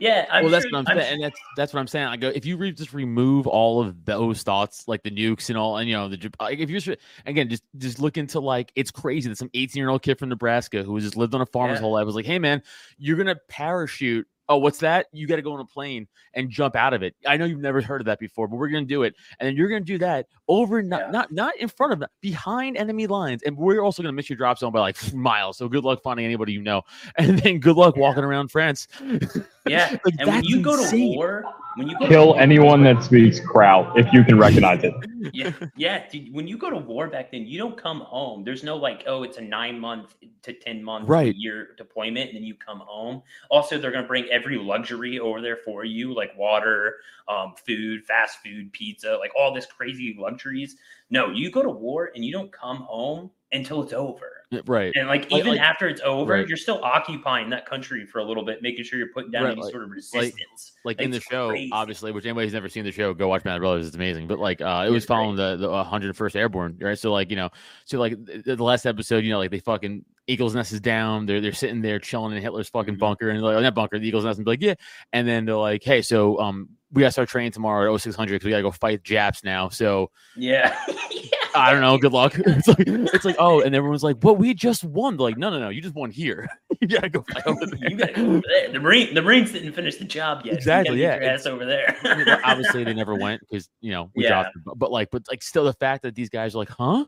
Yeah. 0.00 0.26
I'm 0.30 0.44
well, 0.44 0.50
that's 0.52 0.64
sure- 0.64 0.72
what 0.72 0.88
I'm, 0.88 0.98
I'm 0.98 1.02
saying, 1.02 1.14
and 1.14 1.22
that's 1.22 1.40
that's 1.56 1.72
what 1.72 1.80
I'm 1.80 1.86
saying. 1.86 2.06
I 2.06 2.16
go 2.16 2.28
uh, 2.28 2.32
if 2.34 2.44
you 2.44 2.56
re- 2.56 2.72
just 2.72 2.92
remove 2.92 3.46
all 3.46 3.80
of 3.80 4.04
those 4.04 4.42
thoughts, 4.42 4.86
like 4.88 5.02
the 5.02 5.10
nukes 5.10 5.48
and 5.48 5.58
all, 5.58 5.76
and 5.76 5.88
you 5.88 5.96
know 5.96 6.08
the 6.08 6.16
like 6.40 6.58
uh, 6.58 6.62
if 6.62 6.70
you 6.70 6.78
just 6.80 7.00
again 7.26 7.48
just 7.48 7.62
just 7.76 7.98
look 7.98 8.16
into 8.16 8.40
like 8.40 8.72
it's 8.74 8.90
crazy 8.90 9.28
that 9.28 9.38
some 9.38 9.50
18 9.54 9.80
year 9.80 9.88
old 9.88 10.02
kid 10.02 10.18
from 10.18 10.28
Nebraska 10.28 10.82
who 10.82 10.94
has 10.94 11.04
just 11.04 11.16
lived 11.16 11.34
on 11.34 11.40
a 11.40 11.46
farm 11.46 11.70
his 11.70 11.80
whole 11.80 11.92
life 11.92 12.06
was 12.06 12.14
like, 12.14 12.26
hey 12.26 12.38
man, 12.38 12.62
you're 12.98 13.16
gonna 13.16 13.36
parachute. 13.48 14.26
Oh, 14.48 14.58
what's 14.58 14.78
that? 14.78 15.06
You 15.12 15.26
got 15.26 15.36
to 15.36 15.42
go 15.42 15.52
on 15.54 15.60
a 15.60 15.64
plane 15.64 16.06
and 16.34 16.48
jump 16.48 16.76
out 16.76 16.92
of 16.94 17.02
it. 17.02 17.14
I 17.26 17.36
know 17.36 17.44
you've 17.46 17.60
never 17.60 17.80
heard 17.80 18.00
of 18.00 18.04
that 18.06 18.18
before, 18.20 18.46
but 18.46 18.56
we're 18.56 18.68
gonna 18.68 18.84
do 18.84 19.02
it, 19.02 19.14
and 19.38 19.46
then 19.48 19.56
you're 19.56 19.68
gonna 19.68 19.80
do 19.80 19.98
that 19.98 20.26
over 20.48 20.82
not 20.82 21.00
Yeah. 21.00 21.10
not 21.10 21.32
not 21.32 21.56
in 21.56 21.68
front 21.68 21.92
of 21.92 21.98
them, 21.98 22.08
behind 22.20 22.76
enemy 22.76 23.06
lines, 23.06 23.42
and 23.42 23.56
we're 23.56 23.80
also 23.80 24.02
gonna 24.02 24.12
miss 24.12 24.30
your 24.30 24.36
drop 24.36 24.58
zone 24.58 24.72
by 24.72 24.80
like 24.80 24.96
miles. 25.14 25.58
So 25.58 25.68
good 25.68 25.82
luck 25.84 26.02
finding 26.02 26.24
anybody 26.26 26.52
you 26.52 26.62
know, 26.62 26.82
and 27.16 27.38
then 27.40 27.58
good 27.58 27.76
luck 27.76 27.96
Yeah. 27.96 28.02
walking 28.02 28.24
around 28.24 28.48
France. 28.50 28.86
Yeah, 29.68 29.98
Like, 30.04 30.14
and 30.20 30.28
when 30.28 30.36
that's 30.36 30.48
you 30.48 30.60
go 30.62 30.76
to 30.90 30.96
war, 31.16 31.44
when 31.74 31.88
you 31.88 31.98
go 31.98 32.06
Kill 32.06 32.34
to 32.34 32.38
anyone 32.40 32.84
that 32.84 33.02
speaks 33.02 33.40
Kraut 33.40 33.98
if 33.98 34.06
you 34.12 34.22
can 34.22 34.38
recognize 34.38 34.84
it. 34.84 34.94
yeah, 35.34 35.50
yeah. 35.76 36.08
Dude, 36.08 36.32
when 36.32 36.46
you 36.46 36.56
go 36.56 36.70
to 36.70 36.76
war 36.76 37.08
back 37.08 37.32
then, 37.32 37.46
you 37.48 37.58
don't 37.58 37.76
come 37.76 37.98
home. 37.98 38.44
There's 38.44 38.62
no 38.62 38.76
like, 38.76 39.02
oh, 39.08 39.24
it's 39.24 39.38
a 39.38 39.40
nine 39.40 39.80
month 39.80 40.14
to 40.42 40.52
ten 40.52 40.84
month 40.84 41.08
Right. 41.08 41.34
year 41.34 41.70
deployment, 41.76 42.28
and 42.28 42.36
then 42.36 42.44
you 42.44 42.54
come 42.54 42.78
home. 42.78 43.22
Also, 43.50 43.76
they're 43.76 43.90
gonna 43.90 44.06
bring 44.06 44.30
every 44.36 44.58
luxury 44.58 45.18
over 45.18 45.40
there 45.40 45.56
for 45.64 45.84
you, 45.84 46.14
like 46.14 46.36
water, 46.36 46.96
um, 47.28 47.54
food, 47.66 48.04
fast 48.04 48.38
food, 48.44 48.72
pizza, 48.72 49.16
like 49.18 49.32
all 49.38 49.52
this 49.54 49.66
crazy 49.66 50.16
luxuries. 50.18 50.76
No, 51.10 51.30
you 51.30 51.50
go 51.50 51.62
to 51.62 51.70
war 51.70 52.10
and 52.14 52.24
you 52.24 52.32
don't 52.32 52.52
come 52.52 52.78
home 52.78 53.30
until 53.52 53.82
it's 53.82 53.92
over. 53.92 54.32
right. 54.66 54.92
And 54.96 55.08
like 55.08 55.22
Like- 55.30 55.40
even 55.40 55.52
like- 55.52 55.60
after 55.60 55.88
it's 55.88 56.00
over, 56.04 56.34
Right. 56.34 56.46
you're 56.48 56.56
still 56.56 56.80
occupying 56.84 57.50
that 57.50 57.66
country 57.66 58.06
for 58.06 58.20
a 58.20 58.24
little 58.24 58.44
bit, 58.44 58.62
making 58.62 58.84
sure 58.84 58.96
you're 58.98 59.12
putting 59.12 59.30
down 59.32 59.44
Right, 59.44 59.52
any 59.52 59.62
like- 59.62 59.72
sort 59.72 59.82
of 59.84 59.90
resistance. 59.90 60.72
like 60.84 61.00
in 61.00 61.10
the 61.10 61.20
show, 61.20 61.48
crazy. 61.50 61.70
obviously, 61.72 62.12
which 62.12 62.24
anybody 62.26 62.46
who's 62.46 62.54
never 62.54 62.68
seen 62.68 62.84
the 62.84 62.92
show, 62.92 63.12
go 63.12 63.26
watch 63.28 63.42
Band 63.42 63.56
of 63.56 63.60
Brothers. 63.62 63.86
It's 63.88 63.96
amazing. 63.96 64.26
But 64.28 64.38
like, 64.38 64.60
uh, 64.60 64.84
it 64.86 64.90
was 64.90 65.04
great. 65.04 65.16
following 65.16 65.36
the 65.36 65.56
the 65.56 65.68
101st 65.68 66.36
Airborne, 66.36 66.76
right? 66.80 66.96
So 66.98 67.12
like, 67.12 67.30
you 67.30 67.36
know, 67.36 67.50
so 67.86 67.98
like 67.98 68.12
the, 68.24 68.54
the 68.56 68.62
last 68.64 68.86
episode, 68.86 69.24
you 69.24 69.30
know, 69.30 69.38
like 69.38 69.50
they 69.50 69.58
fucking 69.60 70.04
Eagles 70.28 70.54
Nest 70.54 70.72
is 70.72 70.80
down. 70.80 71.26
They're 71.26 71.40
they're 71.40 71.52
sitting 71.52 71.80
there 71.80 71.98
chilling 71.98 72.34
in 72.36 72.42
Hitler's 72.42 72.68
fucking 72.68 72.96
Mhm. 72.96 72.98
bunker, 72.98 73.28
and 73.30 73.38
they're 73.38 73.44
like, 73.44 73.56
oh, 73.56 73.60
not 73.60 73.74
bunker, 73.74 73.98
the 73.98 74.06
Eagles 74.08 74.24
Nest, 74.24 74.38
and 74.38 74.44
be 74.44 74.50
like, 74.52 74.62
yeah. 74.62 74.74
And 75.12 75.26
then 75.26 75.44
they're 75.44 75.56
like, 75.56 75.82
hey, 75.84 76.02
so 76.02 76.38
um, 76.40 76.68
we 76.92 77.00
gotta 77.00 77.12
start 77.12 77.28
training 77.28 77.52
tomorrow 77.52 77.84
at 77.94 78.00
0600 78.00 78.32
because 78.34 78.44
we 78.46 78.50
gotta 78.50 78.62
go 78.62 78.70
fight 78.70 79.02
Japs 79.02 79.44
now. 79.44 79.68
So 79.68 80.10
yeah. 80.36 80.76
I 81.54 81.72
don't 81.72 81.80
know. 81.80 81.96
Good 81.96 82.12
luck. 82.12 82.34
it's 82.38 82.68
like 82.68 82.80
it's 82.86 83.24
like 83.24 83.36
oh, 83.38 83.62
and 83.62 83.74
everyone's 83.74 84.02
like, 84.02 84.16
well, 84.22 84.36
we 84.36 84.52
just 84.52 84.84
won. 84.84 85.16
They're 85.16 85.24
like, 85.24 85.38
no, 85.38 85.48
no, 85.48 85.58
no, 85.58 85.68
you 85.70 85.80
just 85.80 85.94
won 85.94 86.10
here. 86.10 86.46
you 86.82 86.88
gotta 86.88 87.08
go 87.08 87.24
fight 87.32 87.46
over 87.46 87.64
there. 87.64 87.88
you 87.90 87.96
gotta 87.96 88.12
go 88.12 88.26
over 88.26 88.42
there. 88.46 88.72
The 88.72 88.80
Marine, 88.80 89.14
the 89.14 89.22
Marines 89.22 89.52
didn't 89.52 89.72
finish 89.72 89.96
the 89.96 90.04
job 90.04 90.42
yet. 90.44 90.54
Exactly, 90.54 91.00
yeah. 91.00 91.14
ass 91.22 91.46
over 91.46 91.64
there. 91.64 91.96
Obviously 92.44 92.84
they 92.84 92.92
never 92.92 93.14
went 93.14 93.40
because 93.40 93.70
you 93.80 93.90
know 93.92 94.10
we 94.14 94.24
Yeah. 94.24 94.28
dropped, 94.42 94.56
but, 94.66 94.78
but 94.78 94.90
like, 94.90 95.08
but 95.10 95.22
like 95.30 95.42
still 95.42 95.64
the 95.64 95.72
fact 95.74 96.02
that 96.02 96.14
these 96.14 96.28
guys 96.28 96.54
are 96.54 96.58
like, 96.58 96.68
huh? 96.68 97.04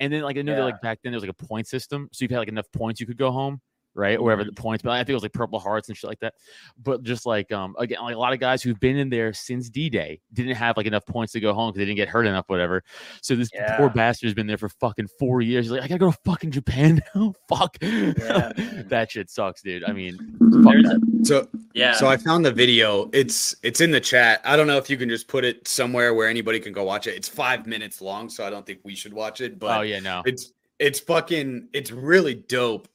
And 0.00 0.12
then 0.12 0.22
like 0.22 0.38
I 0.38 0.42
know 0.42 0.56
Yeah. 0.56 0.64
like 0.64 0.80
back 0.80 0.98
then 1.02 1.12
there 1.12 1.16
was 1.18 1.22
like 1.24 1.36
a 1.40 1.46
point 1.46 1.68
system, 1.68 2.08
so 2.12 2.24
you've 2.24 2.30
had 2.32 2.38
like 2.38 2.48
enough 2.48 2.70
points 2.72 3.00
you 3.00 3.06
could 3.06 3.18
go 3.18 3.30
home, 3.30 3.60
right? 3.94 4.18
Or 4.18 4.22
whatever 4.22 4.44
the 4.44 4.52
points, 4.52 4.82
but 4.82 4.92
I 4.92 4.98
think 4.98 5.10
it 5.10 5.14
was 5.14 5.22
like 5.22 5.32
Purple 5.32 5.58
Hearts 5.58 5.88
and 5.88 5.96
shit 5.96 6.08
like 6.08 6.20
that. 6.20 6.34
But 6.82 7.02
just 7.02 7.26
like 7.26 7.50
um 7.52 7.74
again, 7.78 8.00
like 8.02 8.14
a 8.14 8.18
lot 8.18 8.32
of 8.32 8.40
guys 8.40 8.62
who've 8.62 8.78
been 8.80 8.96
in 8.96 9.10
there 9.10 9.32
since 9.32 9.68
D 9.68 9.90
Day 9.90 10.20
didn't 10.32 10.54
have 10.56 10.76
like 10.76 10.86
enough 10.86 11.06
points 11.06 11.32
to 11.32 11.40
go 11.40 11.52
home 11.52 11.70
because 11.70 11.78
they 11.80 11.84
didn't 11.86 11.96
get 11.96 12.08
hurt 12.08 12.26
enough, 12.26 12.44
whatever. 12.48 12.82
So 13.22 13.34
this 13.36 13.50
Yeah. 13.52 13.76
poor 13.76 13.90
bastard's 13.90 14.34
been 14.34 14.46
there 14.46 14.58
for 14.58 14.68
fucking 14.68 15.08
four 15.18 15.40
years. 15.40 15.66
He's 15.66 15.72
like, 15.72 15.82
I 15.82 15.88
gotta 15.88 15.98
go 15.98 16.10
to 16.10 16.18
fucking 16.24 16.50
Japan 16.50 17.00
now. 17.14 17.34
Fuck. 17.48 17.76
Yeah, 17.82 18.52
that 18.86 19.08
shit 19.10 19.30
sucks, 19.30 19.62
dude. 19.62 19.84
I 19.84 19.92
mean, 19.92 20.16
fuck 20.64 20.74
that. 20.84 21.20
So 21.24 21.48
yeah. 21.74 21.92
So 21.94 22.06
I 22.06 22.16
found 22.16 22.44
the 22.44 22.52
video. 22.52 23.10
It's 23.12 23.54
it's 23.62 23.80
in 23.80 23.90
the 23.90 24.00
chat. 24.00 24.40
I 24.44 24.56
don't 24.56 24.66
know 24.66 24.76
if 24.78 24.88
you 24.88 24.96
can 24.96 25.08
just 25.08 25.28
put 25.28 25.44
it 25.44 25.66
somewhere 25.66 26.14
where 26.14 26.28
anybody 26.28 26.60
can 26.60 26.72
go 26.72 26.84
watch 26.84 27.06
it. 27.06 27.14
It's 27.16 27.28
five 27.28 27.66
minutes 27.66 28.00
long, 28.00 28.28
so 28.28 28.44
I 28.44 28.50
don't 28.50 28.64
think 28.64 28.80
we 28.84 28.94
should 28.94 29.12
watch 29.12 29.40
it. 29.40 29.58
But 29.58 29.78
oh 29.78 29.82
yeah, 29.82 30.00
no. 30.00 30.22
it's 30.24 30.52
it's 30.78 30.98
fucking 31.00 31.68
it's 31.72 31.90
really 31.90 32.34
dope. 32.34 32.88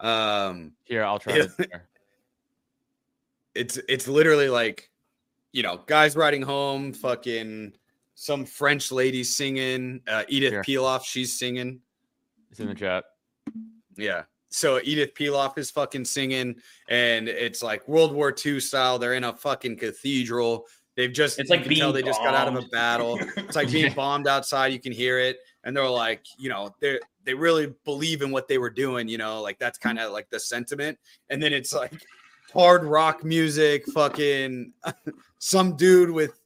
Um, 0.00 0.72
Here, 0.84 1.04
I'll 1.04 1.18
try. 1.18 1.36
Yeah. 1.36 1.46
it. 1.58 1.70
it's 3.54 3.78
it's 3.88 4.08
literally 4.08 4.48
like, 4.48 4.90
you 5.52 5.62
know, 5.62 5.80
guys 5.86 6.16
riding 6.16 6.42
home, 6.42 6.92
fucking 6.92 7.72
some 8.14 8.44
French 8.44 8.90
lady 8.92 9.24
singing. 9.24 10.00
Uh, 10.06 10.24
Edith 10.28 10.52
Here. 10.52 10.62
Piaf, 10.62 11.04
she's 11.04 11.38
singing. 11.38 11.80
It's 12.50 12.60
in 12.60 12.68
the 12.68 12.74
chat. 12.74 13.04
Yeah. 13.96 14.22
So 14.50 14.80
Edith 14.82 15.14
Piaf 15.14 15.58
is 15.58 15.70
fucking 15.70 16.04
singing, 16.04 16.56
and 16.88 17.28
it's 17.28 17.62
like 17.62 17.86
World 17.86 18.12
War 18.12 18.34
II 18.44 18.60
style. 18.60 18.98
They're 18.98 19.14
in 19.14 19.24
a 19.24 19.34
fucking 19.34 19.76
cathedral. 19.76 20.66
They've 20.96 21.12
just 21.12 21.38
It's 21.38 21.50
you 21.50 21.56
like 21.56 21.64
can 21.64 21.76
tell 21.76 21.92
being 21.92 22.04
they 22.04 22.08
just 22.08 22.20
got 22.20 22.34
out 22.34 22.48
of 22.48 22.56
a 22.56 22.66
battle. 22.68 23.20
It's 23.36 23.54
like 23.54 23.70
being 23.70 23.92
bombed 23.96 24.26
outside. 24.26 24.72
You 24.72 24.80
can 24.80 24.92
hear 24.92 25.18
it, 25.18 25.38
and 25.64 25.76
they're 25.76 25.88
like, 25.88 26.24
you 26.36 26.48
know, 26.48 26.74
they 26.80 26.98
they 27.24 27.34
really 27.34 27.74
believe 27.84 28.22
in 28.22 28.30
what 28.30 28.48
they 28.48 28.58
were 28.58 28.70
doing. 28.70 29.08
You 29.08 29.18
know, 29.18 29.42
like 29.42 29.58
that's 29.58 29.78
kind 29.78 29.98
of 29.98 30.12
like 30.12 30.30
the 30.30 30.40
sentiment. 30.40 30.98
And 31.30 31.42
then 31.42 31.52
it's 31.52 31.72
like 31.72 31.92
hard 32.52 32.84
rock 32.84 33.24
music, 33.24 33.86
fucking 33.86 34.72
some 35.38 35.76
dude 35.76 36.10
with 36.10 36.40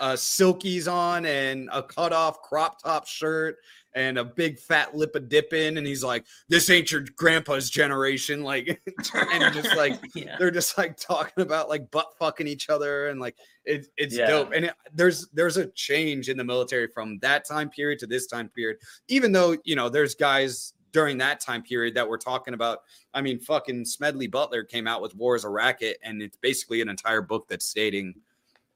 uh, 0.00 0.14
silkies 0.14 0.90
on 0.90 1.24
and 1.26 1.68
a 1.72 1.82
cut 1.82 2.12
off 2.12 2.42
crop 2.42 2.82
top 2.82 3.06
shirt 3.06 3.56
and 3.94 4.18
a 4.18 4.24
big 4.24 4.58
fat 4.58 4.96
lip 4.96 5.14
of 5.14 5.28
dipping, 5.28 5.78
and 5.78 5.86
he's 5.86 6.02
like, 6.02 6.24
"This 6.48 6.68
ain't 6.70 6.90
your 6.90 7.04
grandpa's 7.16 7.70
generation," 7.70 8.42
like, 8.42 8.80
and 9.14 9.54
just 9.54 9.76
like 9.76 10.00
yeah. 10.14 10.36
they're 10.38 10.50
just 10.50 10.76
like 10.76 10.96
talking 10.96 11.42
about 11.42 11.68
like 11.68 11.90
butt 11.90 12.08
fucking 12.18 12.46
each 12.48 12.68
other 12.70 13.08
and 13.08 13.20
like 13.20 13.36
it, 13.64 13.86
it's 13.96 14.16
Yeah. 14.16 14.26
dope 14.26 14.52
and 14.52 14.66
it, 14.66 14.74
there's 14.92 15.28
there's 15.32 15.56
a 15.56 15.66
change 15.68 16.28
in 16.28 16.36
the 16.36 16.44
military 16.44 16.88
from 16.88 17.18
that 17.20 17.44
time 17.46 17.70
period 17.70 17.98
to 18.00 18.06
this 18.06 18.26
time 18.26 18.48
period 18.50 18.76
even 19.08 19.32
though 19.32 19.56
you 19.64 19.74
know 19.76 19.88
there's 19.88 20.14
guys 20.14 20.74
during 20.92 21.18
that 21.18 21.40
time 21.40 21.62
period 21.62 21.94
that 21.94 22.06
we're 22.08 22.18
talking 22.18 22.52
about 22.54 22.80
i 23.14 23.20
mean 23.22 23.40
fucking 23.40 23.84
smedley 23.84 24.26
butler 24.26 24.62
came 24.62 24.86
out 24.86 25.00
with 25.02 25.14
war 25.16 25.34
as 25.34 25.44
a 25.44 25.48
racket 25.48 25.96
and 26.02 26.20
it's 26.22 26.36
basically 26.36 26.80
an 26.82 26.88
entire 26.88 27.22
book 27.22 27.46
that's 27.48 27.64
stating 27.66 28.14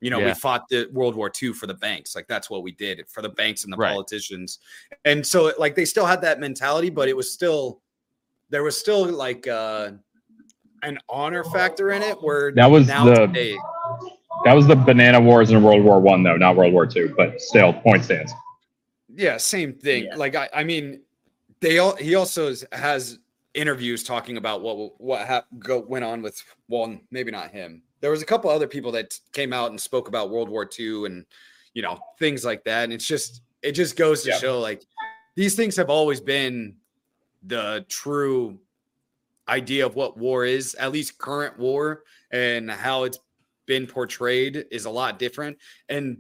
you 0.01 0.11
know 0.11 0.21
we 0.21 0.33
fought 0.35 0.69
the 0.69 0.89
world 0.93 1.15
war 1.17 1.31
ii 1.43 1.53
for 1.53 1.67
the 1.67 1.75
banks 1.75 2.15
like 2.15 2.27
that's 2.29 2.49
what 2.49 2.63
we 2.63 2.73
did 2.73 3.05
for 3.09 3.21
the 3.23 3.29
banks 3.31 3.65
and 3.65 3.73
the 3.73 3.77
Right. 3.77 3.91
politicians 3.93 4.59
and 5.05 5.27
so 5.27 5.53
like 5.59 5.75
they 5.75 5.85
still 5.85 6.07
had 6.07 6.21
that 6.23 6.39
mentality 6.41 6.89
but 6.91 7.09
it 7.09 7.17
was 7.17 7.33
still 7.33 7.81
there 8.51 8.63
was 8.63 8.79
still 8.79 9.05
like 9.07 9.47
uh 9.49 9.91
an 10.83 10.99
honor 11.09 11.43
factor 11.45 11.91
in 11.91 12.03
it 12.03 12.17
where 12.23 12.53
That 12.53 12.71
was 12.71 12.87
now 12.87 13.05
the- 13.05 13.27
today, 13.27 13.57
That 14.45 14.53
was 14.53 14.69
the 14.69 14.77
banana 14.77 15.21
wars 15.21 15.51
in 15.51 15.61
World 15.65 15.83
War 15.83 15.99
One, 16.01 16.23
though, 16.23 16.37
not 16.37 16.55
World 16.55 16.73
War 16.73 16.87
Two. 16.87 17.13
But 17.17 17.41
still, 17.41 17.73
point 17.73 18.05
stands. 18.05 18.33
yeah 19.13 19.37
same 19.39 19.73
thing 19.73 20.05
Yeah. 20.05 20.15
like 20.15 20.37
I, 20.37 20.49
I 20.55 20.63
mean 20.65 21.03
they 21.61 21.79
all 21.79 21.97
he 21.97 22.15
also 22.15 22.55
has 22.71 23.19
interviews 23.55 24.05
talking 24.05 24.37
about 24.37 24.61
what 24.63 25.01
what 25.01 25.27
hap- 25.27 25.47
go, 25.59 25.81
went 25.81 26.05
on 26.05 26.23
with 26.23 26.41
well 26.69 26.97
maybe 27.11 27.33
not 27.33 27.51
him 27.51 27.83
there 28.01 28.11
was 28.11 28.23
a 28.23 28.27
couple 28.27 28.51
other 28.51 28.67
people 28.69 28.93
that 28.93 29.19
came 29.33 29.53
out 29.53 29.71
and 29.71 29.81
spoke 29.81 30.09
about 30.09 30.31
world 30.31 30.49
war 30.49 30.69
ii 30.79 31.05
and 31.07 31.25
you 31.75 31.83
know 31.83 31.99
things 32.19 32.45
like 32.45 32.65
that 32.65 32.85
and 32.85 32.93
it's 32.93 33.07
just 33.07 33.43
it 33.63 33.73
just 33.73 33.97
goes 33.97 34.23
to 34.23 34.31
Yeah. 34.31 34.39
show 34.39 34.61
like 34.61 34.83
these 35.37 35.55
things 35.55 35.77
have 35.77 35.91
always 35.91 36.21
been 36.21 36.77
the 37.45 37.85
true 37.89 38.59
idea 39.49 39.87
of 39.87 39.95
what 39.95 40.17
war 40.19 40.45
is 40.45 40.75
at 40.75 40.93
least 40.93 41.19
current 41.19 41.59
war 41.59 42.03
and 42.31 42.71
how 42.71 43.05
it's 43.05 43.19
been 43.67 43.87
portrayed 43.87 44.65
is 44.71 44.85
a 44.87 44.91
lot 44.91 45.19
different 45.19 45.57
and 45.89 46.19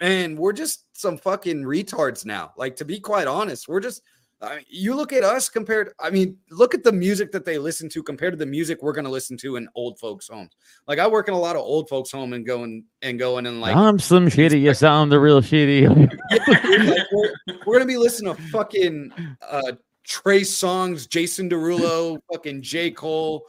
and 0.00 0.38
we're 0.38 0.52
just 0.52 0.84
some 0.92 1.16
fucking 1.16 1.62
retards 1.62 2.24
now 2.26 2.52
like 2.56 2.76
to 2.76 2.84
be 2.84 2.98
quite 3.00 3.26
honest 3.26 3.68
we're 3.68 3.80
just 3.80 4.02
I 4.42 4.56
mean, 4.56 4.64
you 4.68 4.94
look 4.94 5.14
at 5.14 5.24
us 5.24 5.48
compared 5.48 5.92
i 5.98 6.10
mean 6.10 6.36
look 6.50 6.74
at 6.74 6.84
the 6.84 6.92
music 6.92 7.32
that 7.32 7.46
they 7.46 7.56
listen 7.56 7.88
to 7.88 8.02
compared 8.02 8.34
to 8.34 8.36
the 8.36 8.44
music 8.44 8.82
we're 8.82 8.92
going 8.92 9.06
to 9.06 9.10
listen 9.10 9.34
to 9.38 9.56
in 9.56 9.66
old 9.74 9.98
folks 9.98 10.28
homes 10.28 10.50
like 10.86 10.98
i 10.98 11.06
work 11.06 11.28
in 11.28 11.32
a 11.34 11.38
lot 11.38 11.56
of 11.56 11.62
old 11.62 11.88
folks 11.88 12.12
home 12.12 12.34
and 12.34 12.44
going 12.44 12.84
and 13.00 13.18
going 13.18 13.46
and 13.46 13.62
like 13.62 13.74
I'm 13.74 13.98
some 13.98 14.26
shitty. 14.26 14.62
Yes, 14.62 14.82
I'm 14.82 15.08
the 15.08 15.20
real 15.20 15.40
shitty. 15.40 15.88
like, 16.30 17.06
we're, 17.12 17.32
we're 17.66 17.74
gonna 17.74 17.86
be 17.86 17.96
listening 17.96 18.34
to 18.34 18.42
fucking 18.42 19.12
uh 19.42 19.72
Trey 20.04 20.42
Songz, 20.42 21.08
Jason 21.08 21.50
Derulo, 21.50 22.18
fucking 22.32 22.62
J. 22.62 22.92
Cole, 22.92 23.44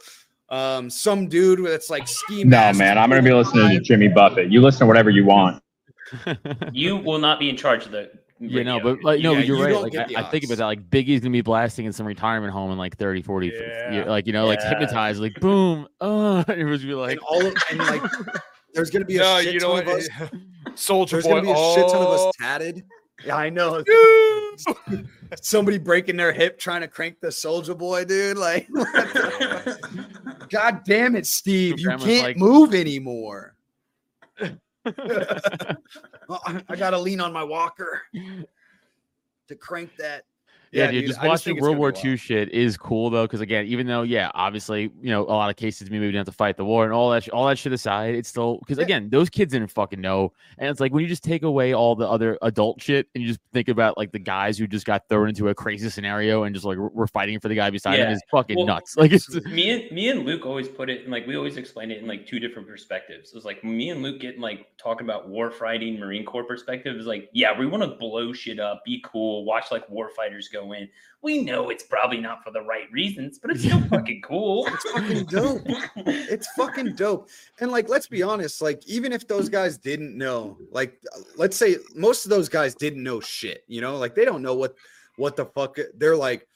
um, 0.48 0.90
some 0.90 1.28
dude 1.28 1.64
that's 1.64 1.88
like 1.88 2.08
ski 2.08 2.44
No, 2.44 2.72
man, 2.72 2.98
I'm 2.98 3.08
gonna 3.08 3.22
be 3.22 3.32
listening 3.32 3.68
to 3.70 3.80
Jimmy 3.80 4.08
Buffett. 4.08 4.50
You 4.50 4.60
listen 4.60 4.80
to 4.80 4.86
whatever 4.86 5.10
you 5.10 5.24
want. 5.24 5.62
You 6.72 6.96
will 6.96 7.18
not 7.18 7.38
be 7.38 7.50
in 7.50 7.56
charge 7.56 7.84
of 7.84 7.92
the 7.92 8.10
You 8.40 8.62
know, 8.62 8.78
but 8.80 9.02
like, 9.02 9.20
no, 9.20 9.32
Yeah, 9.32 9.40
you're 9.40 9.56
you 9.56 9.64
right. 9.64 9.92
Like, 9.94 10.16
I, 10.16 10.20
I 10.20 10.30
think 10.30 10.44
about 10.44 10.58
that. 10.58 10.66
Like, 10.66 10.88
Biggie's 10.90 11.20
gonna 11.20 11.32
be 11.32 11.40
blasting 11.40 11.86
in 11.86 11.92
some 11.92 12.06
retirement 12.06 12.52
home 12.52 12.70
in 12.70 12.78
like 12.78 12.96
30, 12.96 13.22
40, 13.22 13.48
Yeah. 13.48 13.92
year- 13.92 14.04
like, 14.04 14.26
you 14.26 14.32
know, 14.32 14.46
like 14.46 14.62
hypnotized, 14.62 15.20
like, 15.20 15.34
boom, 15.40 15.88
uh, 16.00 16.44
it 16.48 16.64
was 16.64 16.84
be 16.84 16.94
like, 16.94 17.12
and 17.12 17.20
all 17.20 17.44
of 17.44 17.54
and 17.70 17.78
like 17.80 18.02
there's 18.74 18.90
gonna 18.90 19.04
be 19.04 19.16
a 19.16 19.20
no, 19.20 19.40
shit 19.40 19.54
you 19.54 19.60
know 19.60 19.76
ton 19.80 19.86
what? 19.86 19.94
of 19.94 20.00
us. 20.00 20.30
Soldier 20.80 21.16
There's 21.16 21.24
boy. 21.24 21.40
gonna 21.40 21.42
be 21.42 21.50
a 21.50 21.74
shit 21.74 21.88
ton 21.88 22.02
of 22.02 22.08
oh, 22.08 22.28
us 22.28 22.34
tatted. 22.40 22.84
Yeah, 23.24 23.34
I 23.36 23.50
know. 23.50 23.82
Somebody 25.42 25.78
breaking 25.78 26.16
their 26.16 26.32
hip 26.32 26.58
trying 26.60 26.82
to 26.82 26.88
crank 26.88 27.16
the 27.20 27.28
Soulja 27.28 27.76
Boy, 27.76 28.04
dude. 28.04 28.38
Like, 28.38 28.68
what 28.70 30.48
God 30.50 30.82
damn 30.84 31.16
it, 31.16 31.26
Steve! 31.26 31.80
You 31.80 31.88
can't 31.96 32.22
like- 32.22 32.36
move 32.36 32.74
anymore. 32.74 33.56
Well, 36.28 36.42
I, 36.44 36.62
I 36.68 36.76
gotta 36.76 36.98
lean 36.98 37.20
on 37.22 37.32
my 37.32 37.42
walker 37.42 38.02
to 39.48 39.54
crank 39.54 39.96
that. 39.96 40.24
Yeah, 40.72 40.90
dude, 40.90 41.06
just 41.06 41.22
watching 41.22 41.56
it's 41.56 41.62
World 41.62 41.78
War 41.78 41.92
II 42.04 42.16
shit 42.16 42.50
is 42.50 42.76
cool 42.76 43.10
though, 43.10 43.24
because 43.24 43.40
again, 43.40 43.66
even 43.66 43.86
though 43.86 44.02
yeah, 44.02 44.30
obviously, 44.34 44.82
you 45.00 45.10
know, 45.10 45.22
a 45.22 45.32
lot 45.32 45.48
of 45.50 45.56
cases 45.56 45.90
maybe 45.90 46.00
we 46.00 46.06
didn't 46.12 46.26
have 46.26 46.32
to 46.34 46.36
fight 46.36 46.56
the 46.56 46.64
war 46.64 46.84
and 46.84 46.92
all 46.92 47.10
that, 47.10 47.24
sh- 47.24 47.28
all 47.30 47.46
that 47.46 47.58
shit 47.58 47.72
aside, 47.72 48.14
it's 48.14 48.28
still 48.28 48.58
because 48.58 48.78
Yeah. 48.78 48.84
again, 48.84 49.08
those 49.10 49.30
kids 49.30 49.52
didn't 49.52 49.70
fucking 49.70 50.00
know, 50.00 50.32
and 50.58 50.68
it's 50.70 50.80
like 50.80 50.92
when 50.92 51.02
you 51.02 51.08
just 51.08 51.24
take 51.24 51.42
away 51.42 51.72
all 51.74 51.94
the 51.96 52.06
other 52.08 52.36
adult 52.42 52.80
shit 52.82 53.08
and 53.14 53.22
you 53.22 53.28
just 53.28 53.40
think 53.52 53.68
about 53.68 53.96
like 53.96 54.12
the 54.12 54.18
guys 54.18 54.58
who 54.58 54.66
just 54.66 54.84
got 54.86 55.08
thrown 55.08 55.28
into 55.28 55.48
a 55.48 55.54
crazy 55.54 55.88
scenario 55.90 56.42
and 56.44 56.54
just 56.54 56.64
like 56.66 56.78
we're- 56.78 57.08
fighting 57.12 57.40
for 57.40 57.48
the 57.48 57.54
guy 57.54 57.70
beside 57.70 57.98
him 57.98 58.10
is 58.10 58.20
fucking 58.30 58.56
Well, 58.56 58.66
nuts. 58.66 58.96
Like 58.98 59.12
it's 59.12 59.32
me 59.46 59.70
and 59.70 59.90
me 59.90 60.10
and 60.10 60.26
Luke 60.26 60.44
always 60.44 60.68
put 60.68 60.90
it 60.90 61.04
in 61.06 61.10
like 61.10 61.26
we 61.26 61.36
always 61.36 61.56
explain 61.56 61.90
it 61.90 61.98
in 61.98 62.06
like 62.06 62.26
two 62.26 62.38
different 62.38 62.68
perspectives. 62.68 63.30
It 63.30 63.34
was 63.34 63.44
like 63.46 63.64
me 63.64 63.88
and 63.90 64.02
Luke 64.02 64.20
getting 64.20 64.40
like 64.42 64.66
talking 64.76 65.06
about 65.06 65.28
war 65.28 65.50
fighting 65.50 65.98
Marine 65.98 66.24
Corps 66.24 66.44
perspective 66.44 66.96
is 66.96 67.06
like, 67.06 67.30
yeah, 67.32 67.58
we 67.58 67.66
want 67.66 67.82
to 67.82 67.88
blow 67.98 68.32
shit 68.34 68.60
up, 68.60 68.84
be 68.84 69.02
cool, 69.06 69.44
watch 69.46 69.70
like 69.70 69.88
war 69.88 70.10
fighters 70.10 70.48
go 70.48 70.57
in. 70.72 70.88
We 71.22 71.42
know 71.42 71.70
it's 71.70 71.82
probably 71.82 72.20
not 72.20 72.44
for 72.44 72.52
the 72.52 72.62
right 72.62 72.90
reasons, 72.92 73.38
but 73.38 73.50
it's 73.50 73.64
still 73.64 73.80
fucking 73.90 74.22
cool. 74.22 74.66
It's 74.66 74.90
fucking 74.90 75.24
dope. 75.26 75.62
It's 76.06 76.48
fucking 76.56 76.94
dope. 76.94 77.28
And 77.60 77.70
like, 77.70 77.88
let's 77.88 78.06
be 78.06 78.22
honest, 78.22 78.62
like, 78.62 78.86
even 78.86 79.12
if 79.12 79.26
those 79.26 79.48
guys 79.48 79.78
didn't 79.78 80.16
know, 80.16 80.58
like, 80.70 81.00
let's 81.36 81.56
say 81.56 81.76
most 81.94 82.24
of 82.24 82.30
those 82.30 82.48
guys 82.48 82.74
didn't 82.74 83.02
know 83.02 83.20
shit, 83.20 83.64
you 83.66 83.80
know, 83.80 83.96
like 83.96 84.14
they 84.14 84.24
don't 84.24 84.42
know 84.42 84.54
what 84.54 84.74
what 85.16 85.36
the 85.36 85.46
fuck 85.46 85.76
they're 85.96 86.16
like. 86.16 86.46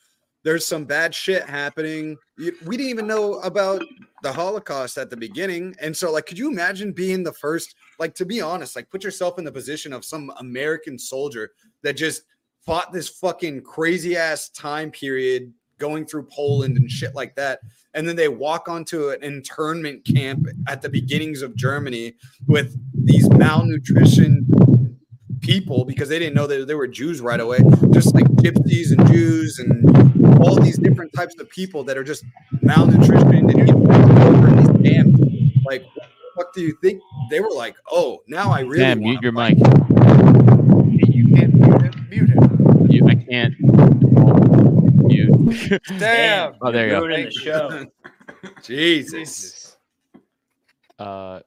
There's 0.45 0.67
some 0.67 0.85
bad 0.85 1.15
shit 1.15 1.45
happening. 1.45 2.17
We 2.37 2.77
didn't 2.77 2.91
even 2.91 3.07
know 3.07 3.35
about 3.41 3.85
the 4.23 4.33
Holocaust 4.33 4.99
at 4.99 5.09
the 5.09 5.17
beginning. 5.17 5.77
And 5.81 5.97
so, 5.97 6.11
like, 6.11 6.27
could 6.27 6.39
you 6.39 6.51
imagine 6.51 6.93
being 6.93 7.23
the 7.23 7.33
first, 7.33 7.77
like, 8.01 8.15
to 8.17 8.27
be 8.27 8.41
honest, 8.41 8.75
like, 8.75 8.91
put 8.91 9.05
yourself 9.05 9.39
in 9.39 9.45
the 9.45 9.53
position 9.53 9.93
of 9.93 10.05
some 10.05 10.33
American 10.39 10.99
soldier 10.99 11.53
that 11.85 11.97
just 11.97 12.23
fought 12.65 12.93
this 12.93 13.09
fucking 13.09 13.63
crazy 13.63 14.17
ass 14.17 14.49
time 14.51 14.91
period 14.91 15.53
going 15.79 16.07
through 16.07 16.27
Poland 16.31 16.77
and 16.77 16.91
shit 16.91 17.15
like 17.15 17.35
that 17.35 17.61
and 17.95 18.09
then 18.09 18.17
they 18.17 18.29
walk 18.29 18.69
onto 18.69 19.11
an 19.11 19.23
internment 19.23 20.05
camp 20.05 20.47
at 20.67 20.83
the 20.83 20.89
beginnings 20.89 21.43
of 21.43 21.55
Germany 21.55 22.15
with 22.47 22.77
these 22.95 23.29
malnutrition 23.31 24.47
people 25.41 25.85
because 25.85 26.09
they 26.09 26.19
didn't 26.19 26.35
know 26.35 26.47
that 26.47 26.67
they 26.67 26.75
were 26.75 26.87
Jews 26.87 27.21
right 27.21 27.41
away, 27.41 27.59
just 27.91 28.15
like 28.15 28.25
gypsies 28.37 28.97
and 28.97 29.07
Jews 29.09 29.59
and 29.59 30.41
all 30.41 30.55
these 30.59 30.79
different 30.79 31.13
types 31.13 31.39
of 31.39 31.51
people 31.51 31.85
that 31.85 31.99
are 31.99 32.05
just 32.05 32.25
malnutrition 32.63 33.35
and 33.35 33.53
get 33.53 33.71
over 33.71 34.49
in 34.49 34.57
these 34.57 34.93
camps. 34.93 35.21
Like, 35.67 35.85
what 35.95 35.95
the 35.95 36.43
fuck 36.43 36.55
do 36.55 36.63
you 36.63 36.79
think? 36.83 37.03
They 37.31 37.41
were 37.41 37.51
like, 37.51 37.77
oh, 37.91 38.23
now 38.27 38.51
I 38.51 38.61
really 38.61 38.79
Damn, 38.79 39.01
mute 39.01 39.21
your 39.23 39.33
fight." 39.33 39.59
mic. 39.59 39.67
You 41.15 41.35
can't 41.35 41.55
mute 41.55 41.83
him. 41.83 42.07
Mute 42.09 42.31
him. 42.31 42.87
You, 42.91 43.07
I 43.07 43.15
can't 43.33 43.55
mute. 45.09 45.81
Damn. 45.99 46.55
Oh, 46.61 46.71
there 46.71 46.87
you 46.89 46.93
go. 46.93 47.07
The 47.09 47.31
show. 47.31 47.87
Jesus. 48.63 49.13
Jesus. 49.13 49.77
Uh, 50.99 51.41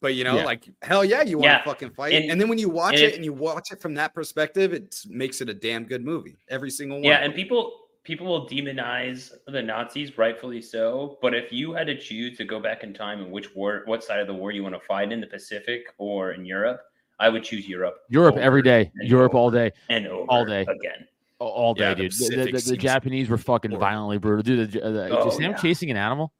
But 0.00 0.14
you 0.14 0.24
know, 0.24 0.36
Yeah. 0.36 0.44
like 0.44 0.64
hell 0.82 1.02
yeah, 1.04 1.22
you 1.22 1.38
want 1.38 1.44
to 1.50 1.52
Yeah. 1.58 1.64
fucking 1.64 1.90
fight. 1.90 2.12
And- 2.12 2.30
And, 2.30 2.38
then 2.40 2.48
when 2.48 2.58
you 2.58 2.68
watch 2.68 2.94
and 2.94 3.02
it 3.04 3.08
if- 3.10 3.16
and 3.16 3.24
you 3.24 3.32
watch 3.32 3.68
it 3.72 3.80
from 3.80 3.94
that 3.94 4.12
perspective, 4.14 4.72
it 4.74 4.96
makes 5.08 5.40
it 5.40 5.48
a 5.48 5.54
damn 5.54 5.84
good 5.84 6.04
movie. 6.04 6.36
Every 6.50 6.70
single 6.70 6.98
one. 6.98 7.04
Yeah, 7.04 7.18
and 7.24 7.34
people 7.34 7.80
people 8.02 8.26
will 8.26 8.46
demonize 8.46 9.32
the 9.46 9.62
Nazis, 9.62 10.18
rightfully 10.18 10.60
so. 10.60 11.18
But 11.22 11.32
if 11.34 11.50
you 11.50 11.72
had 11.72 11.86
to 11.86 11.96
choose 11.98 12.36
to 12.36 12.44
go 12.44 12.60
back 12.60 12.82
in 12.84 12.92
time 12.92 13.22
and 13.22 13.32
which 13.32 13.54
war, 13.54 13.82
what 13.86 14.04
side 14.04 14.20
of 14.20 14.26
the 14.26 14.34
war 14.34 14.52
you 14.52 14.62
want 14.62 14.74
to 14.74 14.80
fight 14.80 15.10
in 15.10 15.22
the 15.22 15.26
Pacific 15.26 15.86
or 15.96 16.32
in 16.32 16.44
Europe, 16.44 16.82
I 17.18 17.28
would 17.28 17.44
choose 17.44 17.68
Europe. 17.68 17.96
Europe 18.08 18.36
every 18.36 18.62
day, 18.62 18.90
Europe 19.02 19.34
all 19.34 19.50
day. 19.50 19.70
and 19.88 20.06
over 20.06 20.26
all 20.28 20.44
day. 20.44 20.62
again. 20.62 21.06
All 21.38 21.74
day, 21.74 21.88
Yeah, 21.90 21.94
dude. 21.94 22.12
The, 22.12 22.28
the, 22.28 22.52
the- 22.52 22.70
the 22.70 22.76
Japanese 22.76 23.28
were 23.28 23.36
fucking 23.38 23.70
horrible. 23.72 23.86
violently 23.86 24.18
brutal. 24.18 24.42
Dude, 24.42 24.72
the, 24.72 24.80
the, 24.80 25.18
Oh, 25.18 25.28
is 25.28 25.34
Sam 25.36 25.50
yeah. 25.52 25.56
chasing 25.56 25.90
an 25.90 25.96
animal? 25.96 26.32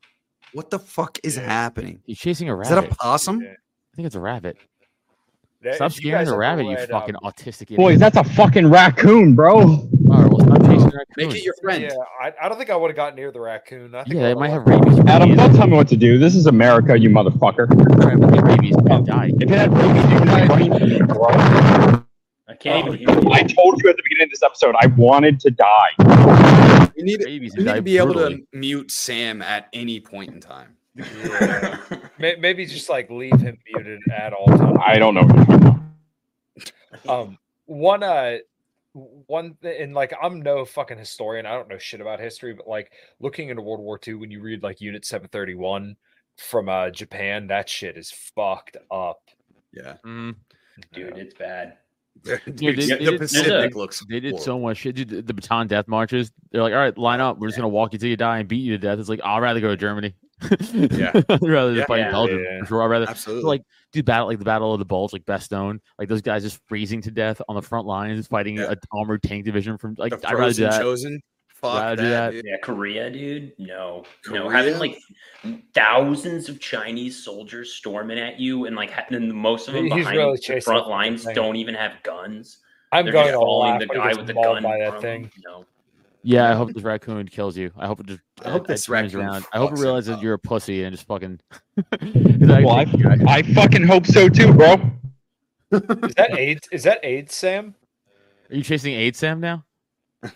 what 0.53 0.70
the 0.70 0.79
fuck 0.79 1.18
is 1.25 1.37
Yeah. 1.37 1.43
happening? 1.43 2.01
He's 2.07 2.18
chasing 2.18 2.49
a 2.49 2.55
rabbit. 2.55 2.70
Is 2.79 2.83
that 2.83 2.93
a 2.93 2.95
possum? 2.95 3.41
Yeah. 3.43 3.49
I 3.51 3.97
think 3.97 4.07
it's 4.07 4.14
a 4.14 4.20
rabbit. 4.20 4.57
That- 5.62 5.75
Stop 5.77 5.91
if 5.91 5.97
you 5.97 6.11
scaring 6.11 6.27
guys 6.27 6.33
a 6.33 6.37
rabbit, 6.37 6.66
you 6.66 6.77
fucking 6.87 7.16
um, 7.16 7.22
autistic 7.25 7.62
idiot. 7.62 7.79
Boys, 7.79 7.99
that's 7.99 8.16
a 8.16 8.25
fucking 8.25 8.68
raccoon, 8.70 9.35
bro. 9.35 9.55
All 9.61 9.89
right, 10.11 10.31
well, 10.31 10.47
stop 10.95 11.07
chasing 11.17 11.25
a 11.25 11.27
raccoon. 11.27 11.29
Make 11.29 11.37
it 11.37 11.45
your 11.45 11.55
friend. 11.63 11.83
Yeah, 11.83 11.91
I, 12.21 12.33
I 12.43 12.49
don't 12.49 12.59
think 12.59 12.71
I 12.71 12.77
would 12.77 12.91
have 12.91 12.97
got 12.97 13.15
near 13.15 13.31
the 13.31 13.41
raccoon. 13.41 13.95
I 13.95 14.05
think 14.05 14.15
Yeah, 14.17 14.23
I 14.23 14.29
they 14.29 14.35
might 14.35 14.51
have 14.51 14.67
rabies. 14.67 14.99
Adam, 15.07 15.35
don't 15.35 15.55
tell 15.55 15.67
me 15.67 15.77
what 15.77 15.89
to 15.89 15.97
do. 15.97 16.19
This 16.19 16.35
is 16.35 16.47
America, 16.47 16.99
you 16.99 17.11
motherfucker. 17.11 17.67
Rabbits 18.05 18.43
rabies 18.43 18.77
and 18.77 19.07
die. 19.07 19.31
If 19.41 19.51
it 19.51 19.59
had 19.59 19.73
rabies, 19.77 20.11
you 20.11 20.19
could 20.19 20.29
be. 20.59 21.95
I 22.47 22.55
can't 22.55 22.87
Oh, 22.89 22.95
even 22.95 22.99
hear 22.99 23.21
you. 23.23 23.33
I 23.33 23.43
told 23.43 23.83
you 23.83 23.89
at 23.91 23.97
the 23.97 24.03
beginning 24.03 24.25
of 24.25 24.31
this 24.31 24.43
episode, 24.43 24.75
I 24.79 24.87
wanted 24.89 25.41
to 25.41 25.51
die. 25.51 26.91
You 26.97 27.05
need, 27.05 27.25
Rabies 27.25 27.55
you 27.57 27.65
need 27.65 27.75
to 27.75 27.83
be 27.83 27.99
able 27.99 28.15
to 28.15 28.39
mute 28.53 28.91
Sam 28.91 29.43
at 29.43 29.69
any 29.73 29.99
point 29.99 30.33
in 30.33 30.41
time. 30.41 30.77
Yeah. 30.95 31.79
Maybe 32.19 32.67
just 32.67 32.89
like 32.89 33.11
leave 33.11 33.41
him 33.41 33.59
muted 33.73 34.01
at 34.17 34.33
all 34.33 34.47
times. 34.47 34.79
I 34.85 34.99
don't 34.99 35.15
know. 35.15 35.23
what 35.25 35.37
you're 35.37 35.45
talking 35.47 35.81
about. 37.07 37.09
um 37.09 37.39
one 37.67 38.03
uh 38.05 38.37
one 38.95 39.57
th- 39.61 39.81
and 39.81 39.93
like 39.93 40.13
i'm 40.23 40.41
no 40.41 40.65
fucking 40.65 40.97
historian 40.99 41.47
i 41.47 41.53
don't 41.53 41.69
know 41.69 41.79
shit 41.79 42.01
about 42.01 42.21
history 42.21 42.55
but 42.55 42.69
like 42.69 42.93
looking 43.21 43.49
into 43.49 43.61
world 43.61 43.81
war 43.81 43.99
ii 44.07 44.15
when 44.15 44.31
you 44.31 44.41
read 44.41 44.63
like 44.63 44.81
unit 44.81 45.05
731 45.05 45.97
from 46.39 46.69
uh 46.69 46.91
japan 46.91 47.49
that 47.49 47.69
shit 47.69 47.97
is 47.99 48.11
fucked 48.37 48.77
up 48.91 49.21
Yeah. 49.73 49.95
Mm, 50.07 50.37
Dude, 50.93 51.17
it's 51.19 51.35
bad. 51.35 51.77
Dude, 52.25 52.43
they- 52.47 52.73
the 52.75 52.97
they 52.97 53.05
did- 53.05 53.19
Pacific 53.21 53.75
looks. 53.75 54.05
they 54.09 54.21
did 54.21 54.41
so 54.41 54.59
much 54.59 54.79
shit. 54.79 54.95
Dude, 54.95 55.09
the, 55.09 55.23
the 55.23 55.33
Bataan 55.35 55.67
death 55.69 55.89
marches. 55.89 56.31
They're 56.53 56.63
like, 56.63 56.73
all 56.73 56.79
right, 56.79 56.97
line 56.97 57.21
up. 57.21 57.39
We're 57.39 57.49
just 57.49 57.57
gonna 57.57 57.69
walk 57.69 57.93
you 57.93 57.99
till 57.99 58.09
you 58.09 58.17
die 58.17 58.39
and 58.39 58.49
beat 58.49 58.59
you 58.63 58.73
to 58.73 58.79
death. 58.79 58.99
It's 59.01 59.09
like 59.09 59.21
I'd 59.25 59.39
rather 59.43 59.61
go 59.61 59.69
to 59.69 59.77
Germany. 59.77 60.15
Yeah. 60.73 61.13
I'd 61.29 61.43
rather 61.43 61.73
Yeah. 61.73 61.85
fighting 61.85 61.87
fight 61.87 61.99
Yeah. 61.99 62.11
Belgium. 62.11 62.39
Yeah. 62.45 62.59
For 62.61 62.67
sure. 62.67 62.83
I'd 62.83 62.87
rather 62.87 63.09
Absolutely. 63.09 63.45
like 63.45 63.63
do 63.93 64.03
battle 64.03 64.27
like 64.29 64.39
the 64.39 64.45
battle 64.45 64.73
of 64.73 64.79
the 64.79 64.85
bulge, 64.85 65.13
like 65.13 65.25
best 65.27 65.51
known. 65.53 65.81
like 65.99 66.09
those 66.09 66.23
guys 66.23 66.43
just 66.43 66.61
freezing 66.69 67.01
to 67.03 67.11
death 67.11 67.41
on 67.49 67.55
the 67.57 67.63
front 67.63 67.87
lines, 67.87 68.27
fighting 68.27 68.57
Yeah. 68.57 68.73
a 68.73 68.77
armored 68.93 69.23
tank 69.23 69.45
division 69.45 69.79
from 69.79 69.95
like 69.99 70.13
I'd 70.13 70.23
rather 70.23 70.35
do 70.35 70.37
frozen 70.37 70.71
that. 70.71 70.81
chosen. 70.81 71.21
Fuck 71.49 71.81
Rather 71.83 71.97
that, 72.09 72.31
do 72.33 72.37
that. 72.43 72.45
Yeah, 72.47 72.57
Korea, 72.63 73.11
dude. 73.11 73.53
No, 73.59 74.05
no, 74.29 74.51
having 74.51 74.79
like 74.79 74.99
thousands 75.75 76.49
of 76.49 76.61
Chinese 76.61 77.23
soldiers 77.25 77.73
storming 77.73 78.19
at 78.19 78.39
you, 78.39 78.67
and 78.67 78.77
like 78.77 78.91
ha- 78.91 79.05
and 79.11 79.33
most 79.33 79.69
of 79.69 79.75
them 79.75 79.85
He's 79.85 79.95
behind 79.95 80.17
really 80.19 80.39
the 80.47 80.61
front 80.61 80.89
lines 80.89 81.25
don't 81.35 81.57
even 81.57 81.75
have 81.75 81.93
guns. 82.03 82.59
i'm 82.93 83.05
They're 83.05 83.13
going 83.13 83.27
just 83.27 83.33
to 83.35 83.39
following 83.39 83.71
laugh 83.73 83.81
the 83.81 83.87
guy 83.87 84.15
with 84.15 84.27
the 84.27 84.35
gun 84.35 84.63
by 84.63 84.79
that 84.79 84.89
front 84.91 85.03
thing 85.03 85.23
him. 85.25 85.31
No, 85.45 85.65
Yeah, 86.27 86.51
I 86.51 86.55
hope 86.55 86.72
this 86.72 86.83
raccoon 86.83 87.29
kills 87.29 87.55
you. 87.57 87.70
I 87.77 87.87
hope 87.87 88.01
it 88.01 88.07
just. 88.07 88.20
I 88.45 88.51
hope 88.51 88.66
this 88.66 88.89
raccoon 88.89 89.20
around. 89.20 89.45
I 89.53 89.59
hope 89.59 89.72
it 89.72 89.79
realizes 89.79 90.11
up. 90.16 90.22
you're 90.22 90.35
a 90.35 90.39
pussy 90.39 90.83
and 90.85 90.95
just 90.97 91.07
fucking. 91.07 91.39
Well, 92.41 92.70
I, 92.70 92.87
I 93.29 93.43
fucking 93.43 93.87
hope 93.87 94.07
so 94.07 94.29
too, 94.29 94.53
bro. 94.55 94.75
is 95.72 96.14
that 96.14 96.35
aids 96.39 96.68
is 96.70 96.83
that 96.85 97.01
aids 97.03 97.35
sam 97.35 97.75
Are 98.51 98.57
you 98.57 98.62
chasing 98.62 98.95
AIDS, 98.95 99.18
Sam? 99.18 99.41
Now? 99.41 99.64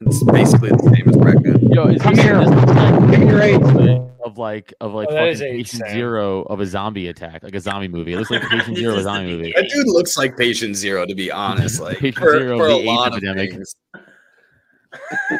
It's 0.00 0.24
basically 0.24 0.70
the 0.70 0.92
same 0.94 1.08
as 1.08 1.16
raccoon. 1.16 1.70
Yo, 1.72 1.86
is 1.88 2.02
Come 2.02 2.14
this- 2.14 2.24
here. 2.24 2.38
this 2.40 2.48
like- 2.48 3.10
Give 3.10 3.20
me 3.20 3.26
your 3.28 3.40
AIDS. 3.42 4.06
Of 4.24 4.36
like 4.38 4.74
of 4.80 4.92
like 4.92 5.08
Oh, 5.10 5.14
fucking 5.14 5.38
Patient 5.38 5.82
Sam. 5.82 5.92
Zero 5.94 6.42
of 6.42 6.60
a 6.60 6.66
zombie 6.66 7.08
attack, 7.08 7.42
like 7.42 7.54
a 7.54 7.60
zombie 7.60 7.88
movie. 7.88 8.12
It 8.14 8.18
looks 8.18 8.30
like 8.30 8.42
Patient 8.50 8.76
Zero 8.76 8.94
of 8.94 9.00
a 9.00 9.02
zombie 9.02 9.26
movie. 9.32 9.44
beginning. 9.44 9.68
That 9.68 9.74
dude 9.74 9.86
looks 9.88 10.16
like 10.18 10.36
Patient 10.36 10.76
Zero, 10.76 11.06
to 11.06 11.14
be 11.14 11.30
honest. 11.30 11.80
Like 11.80 11.98
Patient 11.98 12.18
for, 12.24 12.38
Zero 12.38 12.52
of 12.54 12.58
for 12.60 12.66
the 12.68 12.74
a 12.74 12.78
AIDS 12.78 12.86
lot 12.86 13.14
of 13.16 13.22
things. 13.36 13.74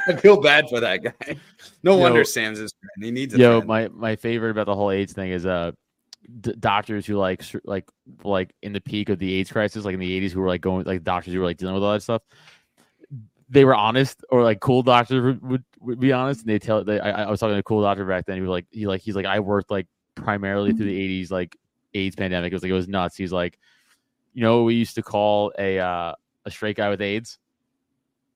I 0.09 0.15
feel 0.17 0.41
bad 0.41 0.69
for 0.69 0.81
that 0.81 1.03
guy. 1.03 1.37
No 1.83 1.93
Yo- 1.97 2.01
wonder 2.01 2.25
Sam's 2.25 2.59
his 2.59 2.73
friend. 2.73 3.05
He 3.05 3.11
needs 3.11 3.35
a 3.35 3.39
Yo, 3.39 3.59
friend. 3.59 3.69
my 3.69 3.89
my 3.89 4.17
favorite 4.17 4.51
about 4.51 4.67
the 4.67 4.75
whole 4.75 4.91
AIDS 4.91 5.13
thing 5.15 5.31
is 5.31 5.47
uh, 5.47 5.73
d- 6.41 6.55
doctors 6.59 7.07
who 7.07 7.17
like 7.17 7.43
sur- 7.43 7.63
like 7.65 7.89
like 8.23 8.55
in 8.63 8.73
the 8.73 8.81
peak 8.81 9.09
of 9.09 9.19
the 9.19 9.33
AIDS 9.35 9.51
crisis, 9.51 9.85
like 9.85 9.95
in 9.95 10.01
the 10.01 10.13
eighties, 10.13 10.33
who 10.33 10.41
were 10.41 10.49
like 10.49 10.61
going 10.61 10.85
like 10.85 11.03
doctors 11.03 11.33
who 11.33 11.41
were 11.41 11.47
like 11.47 11.57
dealing 11.57 11.75
with 11.75 11.83
all 11.83 11.93
that 11.93 12.03
stuff. 12.03 12.23
They 13.49 13.65
were 13.65 13.75
honest, 13.75 14.23
or 14.31 14.45
like 14.45 14.61
cool 14.61 14.83
doctors 14.83 15.23
would, 15.25 15.43
would, 15.43 15.65
would 15.81 15.99
be 16.01 16.13
honest, 16.13 16.41
and 16.43 16.49
they 16.51 16.59
tell. 16.59 16.85
They, 16.85 17.01
I, 17.01 17.25
I 17.25 17.31
was 17.31 17.41
talking 17.41 17.55
to 17.55 17.59
a 17.61 17.63
cool 17.65 17.83
doctor 17.83 18.05
back 18.05 18.27
then. 18.27 18.37
He 18.37 18.43
was 18.43 18.51
like, 18.51 18.67
he 18.71 18.87
like 18.87 19.01
he's 19.01 19.17
like 19.17 19.27
I 19.27 19.41
worked 19.41 19.71
like 19.71 19.87
primarily 20.15 20.73
through 20.73 20.87
the 20.87 20.97
eighties 21.01 21.31
like 21.33 21.57
AIDS 21.95 22.15
pandemic. 22.15 22.53
It 22.53 22.57
was 22.57 22.63
like 22.63 22.71
it 22.71 22.75
was 22.75 22.89
nuts. 22.89 23.17
He's 23.17 23.33
like, 23.33 23.59
you 24.35 24.43
know, 24.43 24.59
what 24.59 24.65
we 24.67 24.75
used 24.75 24.95
to 24.97 25.03
call 25.03 25.53
a 25.59 25.79
uh 25.79 26.15
a 26.45 26.51
straight 26.51 26.77
guy 26.77 26.91
with 26.91 27.01
AIDS, 27.01 27.39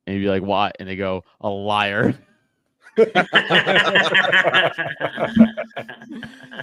and 0.07 0.16
you'd 0.16 0.22
be 0.22 0.28
like, 0.28 0.42
"Why?" 0.42 0.72
And 0.78 0.88
they 0.88 0.96
go, 0.96 1.24
"A 1.40 1.48
liar." 1.48 2.14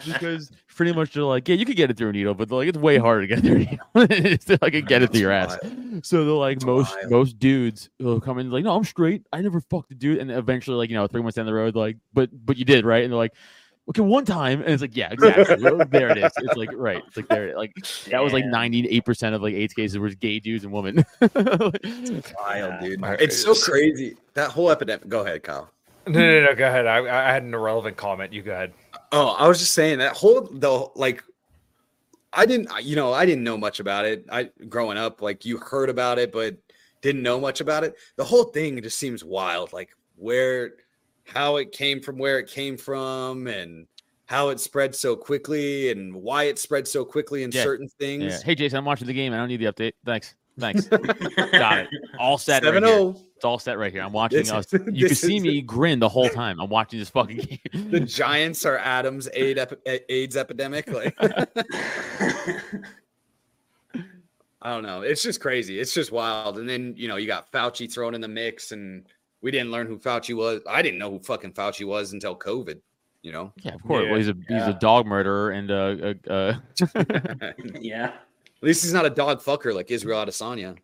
because 0.06 0.52
pretty 0.76 0.94
much 0.94 1.14
they're 1.14 1.24
like, 1.24 1.48
yeah, 1.48 1.56
you 1.56 1.66
could 1.66 1.76
get 1.76 1.90
it 1.92 1.98
through 1.98 2.10
a 2.10 2.14
needle, 2.14 2.34
but 2.34 2.50
like 2.50 2.70
it's 2.70 2.78
way 2.78 2.98
harder 2.98 3.28
to 3.28 3.36
get 3.36 3.44
through 3.44 3.56
a 3.56 3.60
needle. 3.60 3.78
it's 3.96 4.50
like 4.62 4.76
I 4.76 4.80
get 4.80 5.02
it 5.02 5.12
through 5.12 5.22
your 5.22 5.32
ass. 5.32 5.58
So 6.04 6.24
they're 6.24 6.34
like 6.34 6.60
That's 6.60 6.66
most 6.66 6.96
wild. 6.96 7.12
most 7.12 7.40
dudes 7.40 7.90
will 8.00 8.22
come 8.22 8.40
in 8.40 8.50
like, 8.50 8.64
no, 8.64 8.76
I'm 8.76 8.84
straight. 8.86 9.24
I 9.34 9.42
never 9.42 9.60
fucked 9.62 9.92
a 9.92 9.96
dude, 9.96 10.20
and 10.20 10.32
eventually, 10.32 10.78
like 10.78 10.90
you 10.90 10.96
know, 10.96 11.06
three 11.08 11.22
months 11.22 11.36
down 11.36 11.46
the 11.46 11.54
road, 11.54 11.76
like, 11.76 11.98
but 12.14 12.30
but 12.46 12.58
you 12.58 12.66
did 12.66 12.86
right, 12.86 13.04
and 13.04 13.12
they're 13.12 13.18
like. 13.18 13.34
Okay, 13.90 14.02
one 14.02 14.26
time, 14.26 14.62
and 14.62 14.70
it's 14.70 14.82
like, 14.82 14.96
yeah, 14.96 15.12
exactly. 15.12 15.56
there 15.90 16.10
it 16.10 16.18
is. 16.20 16.32
It's 16.38 16.56
like, 16.56 16.70
right. 16.74 17.04
It's 17.08 17.18
like 17.18 17.28
there. 17.28 17.58
Like 17.58 17.74
that 18.10 18.24
was 18.24 18.32
like 18.32 18.46
ninety 18.46 18.88
eight 18.88 19.04
percent 19.06 19.34
of 19.36 19.42
like 19.42 19.54
AIDS 19.56 19.74
cases 19.74 19.98
were 19.98 20.10
gay 20.10 20.40
dudes 20.40 20.64
and 20.64 20.72
women. 20.72 21.04
Wild, 21.36 22.80
dude. 22.80 23.04
Alright, 23.04 23.22
It's 23.22 23.42
so 23.42 23.54
so- 23.54 23.72
crazy. 23.72 24.16
That 24.34 24.52
whole 24.52 24.70
epidemic. 24.72 25.08
Go 25.10 25.22
ahead, 25.22 25.44
Kyle. 25.44 25.70
No, 26.08 26.20
no, 26.20 26.46
no. 26.46 26.56
Go 26.56 26.66
ahead. 26.68 26.88
I, 26.88 27.00
I 27.00 27.32
had 27.34 27.44
an 27.44 27.54
irrelevant 27.54 27.98
comment. 27.98 28.32
You 28.34 28.42
go 28.44 28.54
ahead. 28.54 28.74
Oh, 29.12 29.30
I 29.30 29.48
was 29.48 29.60
just 29.60 29.74
saying 29.74 30.00
that 30.00 30.14
whole 30.16 30.42
the 30.42 30.88
like 30.96 31.24
I 32.34 32.46
didn't 32.46 32.70
you 32.84 32.96
know, 32.96 33.14
I 33.14 33.26
didn't 33.26 33.44
know 33.44 33.58
much 33.58 33.80
about 33.80 34.06
it. 34.06 34.26
I 34.32 34.50
growing 34.70 34.98
up, 34.98 35.22
like 35.22 35.44
you 35.44 35.58
heard 35.58 35.90
about 35.90 36.18
it, 36.18 36.32
but 36.32 36.56
didn't 37.02 37.24
know 37.24 37.40
much 37.40 37.62
about 37.62 37.84
it. 37.84 37.96
The 38.16 38.24
whole 38.24 38.46
thing 38.46 38.82
just 38.82 38.98
seems 38.98 39.24
wild. 39.24 39.74
Like 39.74 39.90
where 40.16 40.74
how 41.34 41.58
it 41.58 41.72
came 41.72 42.02
from 42.02 42.18
where 42.18 42.40
it 42.40 42.48
came 42.48 42.78
from 42.78 43.48
and 43.48 43.88
how 44.26 44.50
it 44.50 44.60
spread 44.60 44.96
so 44.96 45.16
quickly 45.16 45.92
and 45.92 46.14
why 46.14 46.44
it 46.46 46.58
spread 46.60 46.88
so 46.88 47.04
quickly 47.06 47.44
in 47.44 47.52
Yeah. 47.52 47.64
certain 47.64 47.88
yeah. 48.00 48.06
things. 48.06 48.42
Hey, 48.42 48.56
Jason, 48.56 48.78
I'm 48.78 48.86
watching 48.86 49.08
the 49.08 49.14
game. 49.14 49.34
I 49.34 49.38
don't 49.38 49.48
need 49.48 49.58
the 49.58 49.66
update. 49.66 49.94
Thanks. 50.06 50.36
Thanks. 50.60 50.86
Got 51.52 51.80
it. 51.80 51.88
All 52.20 52.38
set. 52.38 52.64
Right 52.64 52.74
7 52.74 52.84
here. 52.84 52.94
0. 52.98 53.16
It's 53.36 53.46
all 53.46 53.58
set 53.58 53.78
right 53.80 53.92
here. 53.92 54.04
I'm 54.04 54.12
watching 54.12 54.40
This- 54.40 54.52
us. 54.52 54.68
You 54.92 55.08
can 55.08 55.16
see 55.16 55.38
is- 55.38 55.44
me 55.44 55.62
grin 55.62 56.00
the 56.00 56.10
whole 56.10 56.30
time. 56.30 56.60
I'm 56.60 56.70
watching 56.70 57.00
this 57.00 57.10
fucking 57.10 57.38
game. 57.74 57.90
The 57.92 58.02
Giants 58.02 58.66
are 58.66 58.78
Adams 58.78 59.28
AIDS, 59.34 59.60
epi- 59.60 60.00
AIDS 60.10 60.36
epidemic. 60.38 60.88
Like 60.92 61.16
I 64.64 64.70
don't 64.70 64.84
know. 64.84 65.02
It's 65.02 65.24
just 65.24 65.42
crazy. 65.42 65.80
It's 65.80 65.94
just 65.94 66.12
wild. 66.12 66.60
And 66.60 66.70
then, 66.70 66.94
you 66.96 67.08
know, 67.08 67.16
you 67.16 67.26
got 67.26 67.52
Fauci 67.52 67.92
thrown 67.92 68.14
in 68.14 68.22
the 68.22 68.28
mix 68.28 68.72
and 68.72 69.08
we 69.42 69.52
didn't 69.52 69.72
learn 69.72 69.88
who 69.88 69.98
Fauci 69.98 70.36
was. 70.36 70.62
I 70.70 70.82
didn't 70.82 71.00
know 71.00 71.10
who 71.12 71.20
fucking 71.20 71.54
Fauci 71.54 71.86
was 71.86 72.14
until 72.14 72.36
COVID, 72.38 72.80
you 73.22 73.32
know? 73.32 73.52
yeah, 73.64 73.74
of 73.74 73.84
course. 73.84 74.04
Yeah. 74.06 74.10
Well, 74.12 74.18
he's 74.20 74.30
a 74.30 74.36
he's 74.48 74.68
a 74.76 74.78
dog 74.80 75.06
murderer 75.06 75.52
and 75.52 75.72
uh, 75.72 76.14
uh, 76.30 76.32
uh 76.32 76.54
At 77.54 78.68
least 78.68 78.84
he's 78.84 78.94
not 78.94 79.06
a 79.06 79.10
dog 79.10 79.42
fucker 79.42 79.74
like 79.74 79.90
Israel 79.92 80.24
Adesanya. 80.26 80.78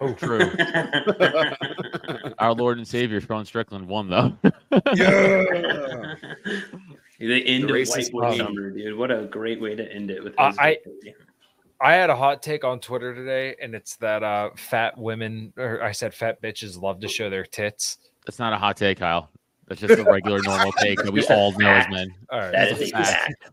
Oh, 0.00 0.12
true. 0.14 0.40
Our 2.38 2.52
Lord 2.54 2.78
and 2.78 2.86
Savior 2.86 3.20
Sean 3.20 3.44
Strickland 3.44 3.86
won 3.86 4.08
though. 4.10 4.36
yeah. 4.94 5.44
the 7.20 7.42
end 7.46 7.64
The 7.64 7.68
of 7.68 7.70
racist 7.70 8.12
white 8.12 8.12
boy 8.12 8.28
meme. 8.30 8.36
summer, 8.38 8.70
dude. 8.70 8.96
What 8.98 9.10
a 9.12 9.26
great 9.26 9.60
way 9.60 9.76
to 9.76 9.92
end 9.92 10.10
it 10.10 10.22
with 10.24 10.34
Uh, 10.38 10.52
I- 10.58 10.78
victory. 10.84 11.14
I 11.82 11.94
had 11.94 12.10
a 12.10 12.16
hot 12.16 12.42
take 12.42 12.64
on 12.64 12.80
Twitter 12.80 13.14
today, 13.14 13.56
and 13.60 13.74
it's 13.74 13.96
that 13.96 14.22
uh, 14.22 14.50
fat 14.56 14.96
women, 14.96 15.52
or 15.56 15.82
I 15.82 15.92
said 15.92 16.14
fat 16.14 16.40
bitches, 16.42 16.80
love 16.80 17.00
to 17.00 17.08
show 17.08 17.28
their 17.28 17.44
tits. 17.44 17.98
That's 18.26 18.38
not 18.38 18.52
a 18.52 18.56
hot 18.56 18.76
take, 18.76 18.98
Kyle. 19.00 19.30
That's 19.68 19.80
just 19.80 19.98
a 19.98 20.04
regular 20.04 20.40
normal 20.42 20.72
take 20.72 20.98
that 21.02 21.10
we 21.12 21.24
all 21.30 21.52
know 21.58 21.68
as 21.70 21.88
men. 21.88 22.08
All 22.30 22.40
right. 22.40 22.52
That 22.52 22.68
It's 22.72 22.80
is 22.82 22.92
a 22.92 22.96
a 22.98 23.04
fact. 23.04 23.10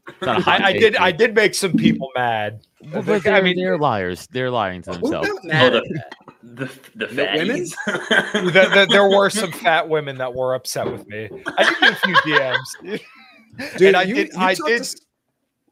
fact. 0.08 0.22
Not 0.22 0.38
a 0.40 0.42
hot 0.42 0.62
I, 0.62 0.66
I 0.68 0.72
take, 0.74 0.82
did. 0.82 0.96
I 0.98 1.12
did 1.12 1.34
make 1.36 1.56
some 1.56 1.74
people 1.74 2.10
mad. 2.16 2.62
Well, 2.92 3.02
I 3.02 3.06
but 3.06 3.24
they're, 3.24 3.34
I 3.34 3.42
mean, 3.42 3.56
they're 3.58 3.78
liars. 3.78 4.28
They're 4.32 4.52
lying 4.52 4.82
to 4.84 4.92
themselves. 4.92 5.28
got 5.30 5.38
Oh, 5.38 5.48
the, 5.48 5.54
at 5.54 5.72
that? 5.74 6.16
the, 6.44 6.66
the 6.96 7.06
The 7.08 7.24
women? 7.36 7.58
the, 8.54 8.70
the, 8.74 8.88
there 8.90 9.08
were 9.10 9.30
some 9.30 9.52
fat 9.52 9.88
women 9.88 10.18
that 10.18 10.34
were 10.34 10.56
upset 10.56 10.92
with 10.92 11.08
me. 11.08 11.30
I 11.58 11.64
did 11.64 11.80
get 11.80 11.92
a 11.94 11.96
few 11.96 12.16
DMs. 12.16 13.78
Dude, 13.78 13.88
and 13.88 13.98
I 13.98 14.04
you- 14.04 14.16
did. 14.16 14.28
you 14.34 14.40
I 14.40 14.54
did. 14.56 14.66
to 14.66 14.74
s- 14.74 14.96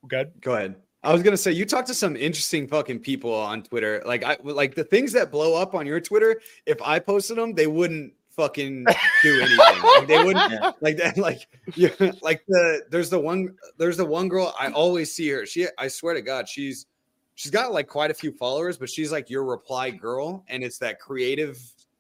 Good. 0.08 0.32
Go 0.42 0.54
ahead. 0.54 0.76
I 1.08 1.14
was 1.14 1.24
gonna 1.24 1.38
say 1.38 1.54
you 1.54 1.66
talk 1.66 1.86
to 1.86 1.94
some 1.94 2.18
interesting 2.18 2.68
fucking 2.68 3.00
people 3.00 3.34
on 3.34 3.64
Twitter. 3.64 4.04
Like 4.06 4.24
I 4.26 4.38
like 4.44 4.76
the 4.76 4.84
things 4.84 5.14
that 5.14 5.32
blow 5.32 5.56
up 5.56 5.74
on 5.74 5.86
your 5.88 6.02
Twitter. 6.02 6.42
If 6.66 6.82
I 6.82 7.00
posted 7.00 7.38
them, 7.38 7.54
they 7.54 7.68
wouldn't 7.68 8.14
fucking 8.32 8.86
do 9.24 9.42
anything. 9.42 9.58
Like, 9.58 10.08
they 10.08 10.24
wouldn't 10.24 10.52
Yeah. 10.52 10.72
like 10.82 10.98
that. 11.04 11.18
Like 11.18 11.48
yeah, 11.76 11.90
like 12.22 12.44
the 12.48 12.84
there's 12.90 13.10
the 13.10 13.20
one 13.20 13.56
there's 13.78 13.96
the 13.96 14.06
one 14.06 14.28
girl 14.28 14.54
I 14.60 14.70
always 14.72 15.14
see 15.14 15.30
her. 15.30 15.46
She 15.46 15.66
I 15.78 15.88
swear 15.88 16.14
to 16.14 16.22
God, 16.22 16.50
she's 16.50 16.88
she's 17.36 17.52
got 17.52 17.72
like 17.72 17.88
quite 17.88 18.12
a 18.12 18.14
few 18.14 18.34
followers, 18.34 18.78
but 18.78 18.90
she's 18.90 19.10
like 19.12 19.30
your 19.30 19.46
reply 19.46 19.92
girl, 19.92 20.44
and 20.50 20.62
it's 20.62 20.78
that 20.80 21.00
creative 21.00 21.58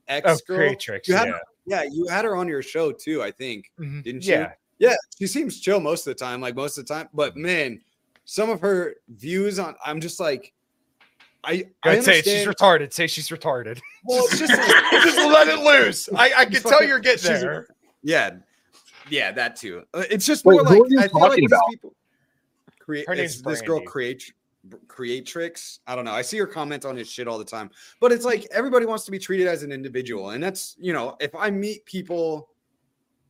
X 0.10 0.28
Oh, 0.30 0.38
girl. 0.45 0.58
Creatrix. 0.58 1.08
You 1.08 1.16
had 1.16 1.28
yeah. 1.30 1.39
yeah, 1.66 1.84
you 1.89 2.08
had 2.08 2.26
her 2.26 2.36
on 2.36 2.49
your 2.49 2.62
show 2.62 2.91
too. 2.91 3.24
I 3.24 3.32
think. 3.32 3.72
Mhm. 3.80 4.03
didn't 4.03 4.26
you? 4.26 4.34
Yeah. 4.34 4.51
Yeah, 4.80 4.95
she 5.18 5.26
seems 5.26 5.60
chill 5.60 5.80
most 5.80 6.05
of 6.05 6.16
the 6.16 6.24
time, 6.24 6.39
like 6.41 6.55
most 6.55 6.78
of 6.78 6.86
the 6.86 6.93
time. 6.93 7.08
But 7.14 7.36
man, 7.36 7.82
some 8.30 8.49
of 8.49 8.59
her 8.59 8.95
views 9.07 9.57
on, 9.57 9.73
I'm 9.84 10.01
just 10.01 10.19
like, 10.19 10.53
I, 11.45 11.65
I 11.84 11.91
I'd 11.91 12.03
say 12.03 12.21
she's 12.21 12.45
retarded. 12.45 12.91
Say 12.91 13.07
she's 13.07 13.30
retarded. 13.30 13.80
well, 14.03 14.28
just, 14.28 14.41
Just 14.91 15.17
let 15.17 15.47
it 15.47 15.59
loose. 15.59 16.09
I, 16.13 16.32
I 16.39 16.45
can 16.45 16.61
tell 16.61 16.84
you're 16.84 16.99
getting 16.99 17.32
there. 17.32 17.67
yeah, 18.03 18.32
yeah, 19.09 19.32
that 19.32 19.55
too. 19.55 19.84
Uh, 19.93 20.03
It's 20.11 20.25
just 20.25 20.43
Wait, 20.43 20.55
more 20.55 20.63
like 20.63 20.71
I 20.73 20.78
feel 20.89 20.97
like 20.99 21.11
talking 21.11 21.41
these 21.43 21.51
about? 21.51 21.61
people 21.69 21.93
create 22.80 23.07
Her 23.07 23.13
it's 23.13 23.36
name's 23.36 23.41
this 23.43 23.61
girl 23.61 23.78
Brandy. 23.78 23.86
create 23.88 24.34
creatrix. 24.89 25.80
I 25.88 25.95
don't 25.95 26.03
know. 26.03 26.11
I 26.11 26.21
see 26.21 26.38
her 26.38 26.47
comment 26.47 26.84
on 26.84 26.97
his 26.97 27.09
shit 27.09 27.30
all 27.30 27.38
the 27.38 27.45
time, 27.45 27.69
but 28.01 28.11
it's 28.11 28.25
like 28.25 28.45
everybody 28.51 28.86
wants 28.86 29.05
to 29.05 29.11
be 29.11 29.19
treated 29.19 29.47
as 29.47 29.63
an 29.63 29.71
individual, 29.71 30.32
and 30.32 30.43
that's 30.43 30.75
you 30.78 30.91
know, 30.91 31.15
if 31.21 31.34
I 31.34 31.49
meet 31.49 31.86
people, 31.86 32.49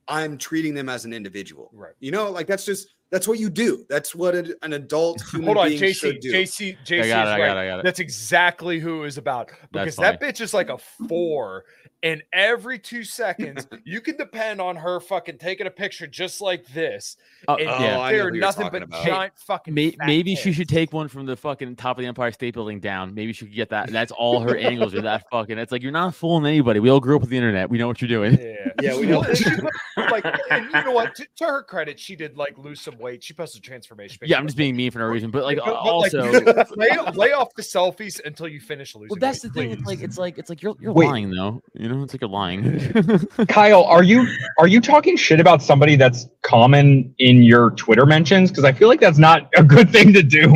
I'm 0.07 0.39
treating 0.39 0.73
them 0.73 0.89
as 0.89 1.05
an 1.05 1.13
individual. 1.13 1.69
Right. 1.71 1.93
You 1.99 2.09
know, 2.09 2.31
like 2.31 2.47
that's 2.47 2.65
just 2.65 2.95
that's 3.11 3.27
what 3.27 3.39
you 3.39 3.49
do. 3.49 3.85
That's 3.89 4.13
what 4.13 4.35
an, 4.35 4.53
an 4.63 4.73
adult 4.73 5.21
human 5.31 5.45
Hold 5.45 5.57
on, 5.57 5.69
being 5.69 5.81
JC. 5.81 5.95
should 5.95 6.19
do. 6.19 6.31
JC. 6.33 6.77
JC 6.85 7.03
I 7.03 7.07
got 7.07 7.27
it. 7.27 7.31
I 7.31 7.37
got 7.37 7.57
it. 7.57 7.59
I 7.59 7.67
got 7.67 7.79
it. 7.79 7.85
That's 7.85 7.99
exactly 7.99 8.79
who 8.79 8.97
it 8.99 9.01
was 9.03 9.17
about. 9.17 9.51
Because 9.71 9.95
that 9.97 10.21
bitch 10.21 10.41
is 10.41 10.53
like 10.53 10.69
a 10.69 10.77
four, 11.07 11.63
and 12.03 12.21
every 12.31 12.77
two 12.77 13.03
seconds 13.03 13.65
you 13.85 14.01
can 14.01 14.17
depend 14.17 14.61
on 14.61 14.75
her 14.75 14.99
fucking 14.99 15.37
taking 15.39 15.65
a 15.67 15.71
picture 15.71 16.05
just 16.05 16.41
like 16.41 16.65
this. 16.67 17.17
Uh, 17.47 17.55
And 17.59 17.69
Oh, 17.69 17.79
yeah. 17.79 17.99
I 17.99 18.11
know 18.11 18.17
they're 18.17 18.29
who 18.29 18.35
you're 18.35 18.41
nothing 18.41 18.69
but 18.71 18.83
about. 18.83 19.05
giant 19.05 19.33
fucking. 19.37 19.73
May- 19.73 19.91
fat 19.91 20.05
maybe 20.07 20.35
she 20.35 20.51
should 20.51 20.69
take 20.69 20.93
one 20.93 21.07
from 21.07 21.25
the 21.25 21.35
fucking 21.35 21.75
top 21.77 21.97
of 21.97 22.01
the 22.01 22.07
Empire 22.07 22.31
State 22.31 22.53
Building 22.53 22.79
down. 22.79 23.13
Maybe 23.13 23.33
she 23.33 23.45
could 23.45 23.55
get 23.55 23.69
that. 23.69 23.89
That's 23.91 24.11
all 24.11 24.41
her 24.41 24.55
angles 24.57 24.93
are 24.93 25.01
that 25.01 25.25
fucking. 25.31 25.57
It's 25.57 25.71
like 25.71 25.81
you're 25.81 25.91
not 25.91 26.13
fooling 26.13 26.45
anybody. 26.45 26.79
We 26.79 26.89
all 26.89 26.99
grew 26.99 27.15
up 27.15 27.21
with 27.21 27.29
the 27.31 27.37
internet. 27.37 27.69
We 27.69 27.77
know 27.77 27.87
what 27.87 28.01
you're 28.01 28.07
doing. 28.09 28.37
Yeah. 28.39 28.53
Yeah, 28.81 28.95
we 28.99 29.07
know. 29.07 29.21
Well, 29.21 29.29
and 29.29 29.37
she 29.37 29.49
put- 29.49 29.73
like, 30.11 30.25
and 30.51 30.65
you 30.65 30.83
know 30.83 30.91
what? 30.91 31.15
To, 31.15 31.25
to 31.37 31.45
her 31.45 31.63
credit, 31.63 31.99
she 31.99 32.15
did 32.15 32.37
like 32.37 32.57
lose 32.59 32.79
some 32.79 32.96
weight. 32.97 33.23
She 33.23 33.33
posted 33.33 33.63
transformation. 33.63 34.17
Yeah, 34.23 34.37
I'm 34.37 34.45
just 34.45 34.57
being 34.57 34.75
mean 34.75 34.91
for 34.91 34.99
no 34.99 35.05
reason. 35.05 35.31
But 35.31 35.43
like 35.43 35.57
But- 35.57 35.65
but, 35.65 35.73
also, 35.75 36.21
lay, 36.75 36.89
lay 37.13 37.31
off 37.31 37.53
the 37.55 37.61
selfies 37.61 38.19
until 38.25 38.47
you 38.47 38.59
finish 38.59 38.95
losing. 38.95 39.09
well, 39.09 39.19
that's 39.19 39.41
the 39.41 39.47
weight, 39.49 39.53
thing. 39.53 39.71
It's 39.71 39.85
like 39.85 40.01
it's 40.01 40.17
like 40.17 40.37
it's 40.37 40.49
like 40.49 40.61
you're 40.61 40.75
you're 40.79 40.93
Wait. 40.93 41.07
lying 41.07 41.31
though. 41.31 41.61
You 41.73 41.89
know, 41.89 42.03
it's 42.03 42.13
like 42.13 42.21
you're 42.21 42.29
lying. 42.29 42.79
Kyle, 43.47 43.83
are 43.83 44.03
you 44.03 44.27
are 44.59 44.67
you 44.67 44.81
talking 44.81 45.17
shit 45.17 45.39
about 45.39 45.61
somebody 45.61 45.95
that's 45.95 46.27
common 46.41 47.13
in 47.19 47.43
your 47.43 47.71
Twitter 47.71 48.05
mentions? 48.05 48.49
Because 48.49 48.63
I 48.63 48.71
feel 48.71 48.87
like 48.87 48.99
that's 48.99 49.17
not 49.17 49.49
a 49.57 49.63
good 49.63 49.89
thing 49.91 50.13
to 50.13 50.23
do. 50.23 50.55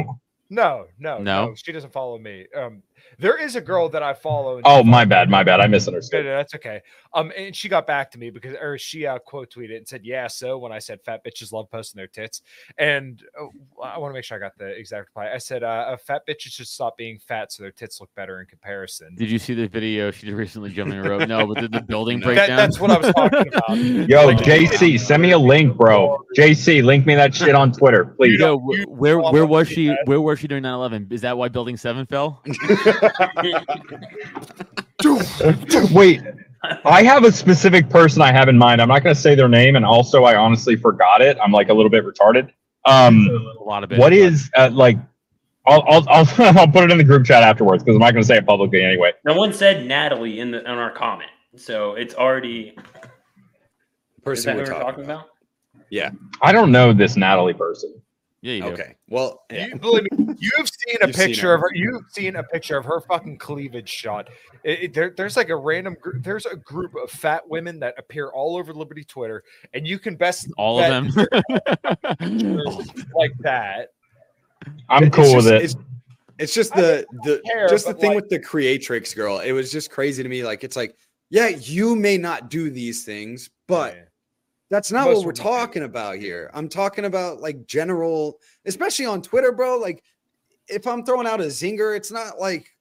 no, 0.49 0.85
no, 0.99 1.17
No? 1.19 1.45
no, 1.47 1.55
She 1.55 1.71
doesn't 1.71 1.93
follow 1.93 2.17
me. 2.17 2.45
Um, 2.55 2.83
there 3.22 3.38
is 3.38 3.55
a 3.55 3.61
girl 3.61 3.88
that 3.89 4.01
I 4.03 4.13
follow. 4.13 4.59
Oh, 4.65 4.84
my 4.84 5.03
follows 5.03 5.09
bad, 5.09 5.30
my 5.30 5.43
bad. 5.43 5.61
I 5.61 5.67
misunderstood. 5.67 6.26
no, 6.26 6.36
that's 6.36 6.55
okay. 6.55 6.82
Um, 7.13 7.32
and 7.38 7.55
she 7.55 7.69
got 7.69 7.86
back 7.86 8.09
to 8.11 8.17
me 8.17 8.30
because, 8.32 8.55
or 8.59 8.78
she 8.78 9.05
uh, 9.05 9.19
quote 9.19 9.53
tweeted 9.53 9.78
and 9.78 9.88
said, 9.88 10.01
"Yeah." 10.03 10.28
So 10.28 10.57
when 10.57 10.72
I 10.72 10.80
said 10.80 10.99
fat 11.03 11.24
bitches 11.24 11.51
love 11.51 11.69
posting 11.69 11.99
their 11.99 12.07
tits, 12.07 12.41
and 12.78 13.22
uh, 13.39 13.45
I 13.84 13.97
want 13.99 14.11
to 14.11 14.13
make 14.13 14.24
sure 14.24 14.38
I 14.38 14.39
got 14.39 14.57
the 14.57 14.67
exact 14.67 15.07
reply. 15.09 15.30
I 15.32 15.38
said, 15.38 15.61
uh, 15.63 15.86
"A 15.89 15.97
fat 15.97 16.24
bitches 16.28 16.53
should 16.53 16.67
stop 16.67 16.97
being 16.97 17.19
fat 17.19 17.51
so 17.51 17.63
their 17.63 17.72
tits 17.72 18.01
look 18.01 18.09
better 18.15 18.39
in 18.41 18.47
comparison." 18.47 19.15
Did 19.15 19.30
you 19.30 19.39
see 19.39 19.53
the 19.53 19.67
video 19.67 20.09
she 20.11 20.26
did 20.26 20.36
recently 20.36 20.72
jumping 20.72 20.97
a 20.99 21.03
rope? 21.07 21.28
No, 21.28 21.45
but 21.45 21.59
did 21.61 21.72
the 21.72 21.82
building 21.88 22.19
No. 22.19 22.26
break 22.28 22.38
That- 22.38 22.47
down? 22.47 22.57
that's 22.57 22.80
what 22.80 22.91
I 22.91 22.97
was 22.97 23.13
talking 23.13 23.47
about. 23.53 23.78
Yo, 24.09 24.26
Like, 24.26 24.38
JC, 24.39 24.99
send 24.99 25.22
me 25.22 25.32
a 25.32 25.38
link, 25.39 25.78
bro. 25.78 26.24
JC, 26.38 26.84
link 26.84 27.05
me 27.05 27.13
that 27.15 27.36
shit 27.36 27.53
on 27.55 27.72
Twitter, 27.72 28.05
please. 28.17 28.39
Yo, 28.39 28.53
you 28.72 28.86
where 28.88 29.19
where 29.19 29.45
was 29.45 29.67
she 29.67 29.76
she? 29.76 29.86
had. 29.88 29.97
Where 30.05 30.22
was 30.22 30.39
she 30.39 30.47
during 30.47 30.63
9/11? 30.63 31.11
Is 31.11 31.22
that 31.22 31.38
why 31.38 31.49
Building 31.49 31.78
Seven 31.78 32.05
fell? 32.07 32.41
Wait, 35.91 36.22
I 36.86 37.03
have 37.03 37.24
a 37.24 37.32
specific 37.32 37.89
person 37.89 38.22
I 38.22 38.32
have 38.32 38.47
in 38.49 38.57
mind. 38.57 38.82
I'm 38.82 38.88
not 38.88 39.03
going 39.03 39.16
to 39.16 39.20
say 39.22 39.36
their 39.36 39.49
name, 39.49 39.76
and 39.76 39.86
also 39.86 40.24
I 40.26 40.36
honestly 40.36 40.76
forgot 40.76 41.22
it. 41.22 41.38
I'm 41.43 41.51
like 41.51 41.70
a 41.70 41.74
little 41.74 41.89
bit 41.89 42.05
retarded. 42.05 42.49
Um, 42.86 43.28
A 43.59 43.64
lot 43.64 43.84
of 43.84 43.91
it. 43.91 43.99
what 43.99 44.09
but- 44.12 44.14
is 44.14 44.49
uh, 44.57 44.70
like? 44.72 44.97
I'll 45.68 45.84
I'll 45.88 46.03
I'll, 46.09 46.28
I'll 46.59 46.68
put 46.68 46.84
it 46.86 46.91
in 46.91 46.97
the 46.97 47.03
group 47.03 47.24
chat 47.26 47.43
afterwards 47.43 47.84
because 47.84 47.95
I'm 47.95 47.99
not 48.01 48.12
going 48.14 48.24
to 48.24 48.28
say 48.28 48.38
it 48.38 48.45
publicly 48.47 48.84
anyway. 48.84 49.14
no 49.24 49.36
one 49.36 49.53
said 49.53 49.86
Natalie 49.86 50.39
in 50.39 50.49
the 50.49 50.59
in 50.62 50.66
our 50.66 50.91
comment, 50.91 51.30
so 51.55 51.93
it's 51.93 52.16
already. 52.16 52.74
Is 52.76 54.24
person 54.24 54.45
that 54.45 54.55
we're 54.55 54.62
what 54.64 54.70
we're 54.70 54.80
talking 54.80 55.03
talking 55.03 55.03
about? 55.05 55.28
Yeah, 55.91 56.09
I 56.41 56.51
don't 56.51 56.72
know 56.72 56.93
this 56.93 57.16
Natalie 57.16 57.53
person. 57.53 58.01
Yeah, 58.43 58.53
you 58.53 58.61
do. 58.63 58.67
Okay. 58.69 58.95
Well, 59.07 59.43
yeah. 59.51 59.67
You, 59.67 59.75
believe 59.75 60.03
me, 60.11 60.35
you've 60.39 60.67
seen 60.69 60.97
a 61.01 61.05
You've 61.07 61.15
seen 61.15 61.27
picture 61.27 61.47
her. 61.49 61.53
of 61.53 61.61
her. 61.61 61.69
You've 61.75 62.01
seen 62.09 62.35
a 62.37 62.43
picture 62.43 62.75
of 62.75 62.85
her 62.85 63.01
fucking 63.01 63.37
cleavage 63.37 63.87
shot. 63.87 64.29
It, 64.63 64.79
it- 64.83 64.93
there, 64.95 65.13
there's 65.15 65.37
like 65.37 65.49
a 65.49 65.55
random 65.55 65.95
group. 66.01 66.23
There's 66.23 66.47
a 66.47 66.55
group 66.55 66.95
of 66.95 67.11
fat 67.11 67.47
women 67.47 67.79
that 67.81 67.93
appear 67.99 68.29
all 68.29 68.57
over 68.57 68.73
Liberty 68.73 69.03
Twitter, 69.03 69.43
and 69.73 69.87
you 69.87 69.99
can 69.99 70.15
best 70.15 70.47
All 70.57 70.79
bet 70.79 70.91
of 70.91 71.13
them. 71.13 71.27
like 73.15 73.33
that. 73.41 73.89
I'm 74.89 75.03
It's 75.05 75.15
cool 75.15 75.35
with 75.35 75.47
it. 75.47 75.61
It's, 75.63 75.75
it's 76.39 76.53
just 76.53 76.73
the 76.73 77.05
the 77.23 77.41
care, 77.45 77.67
just 77.67 77.85
the 77.85 77.93
thing 77.93 78.09
like- 78.13 78.15
with 78.23 78.29
the 78.29 78.39
creatrix 78.39 79.13
girl. 79.13 79.39
It 79.39 79.51
was 79.51 79.71
just 79.71 79.91
crazy 79.91 80.23
to 80.23 80.29
me. 80.29 80.43
Like 80.43 80.63
it's 80.63 80.75
like, 80.75 80.95
yeah, 81.29 81.47
you 81.49 81.95
may 81.95 82.17
not 82.17 82.49
do 82.49 82.69
these 82.71 83.03
things, 83.05 83.49
but 83.67 83.93
Yeah. 83.95 84.01
That's 84.72 84.91
not 84.91 85.05
Most 85.05 85.17
what 85.17 85.17
we're 85.17 85.32
women 85.34 85.36
do. 85.36 85.41
talking 85.43 85.84
about 85.84 86.15
here. 86.17 86.49
I'm 86.53 86.69
talking 86.69 87.05
about 87.05 87.41
like 87.41 87.67
general, 87.67 88.39
especially 88.65 89.05
on 89.05 89.22
Twitter, 89.22 89.51
bro. 89.51 89.78
Like 89.78 90.01
if 90.69 90.88
I'm 90.88 91.03
throwing 91.05 91.28
out 91.28 91.41
a 91.41 91.45
zinger, 91.45 91.95
it's 91.95 92.11
not 92.11 92.39
like 92.39 92.74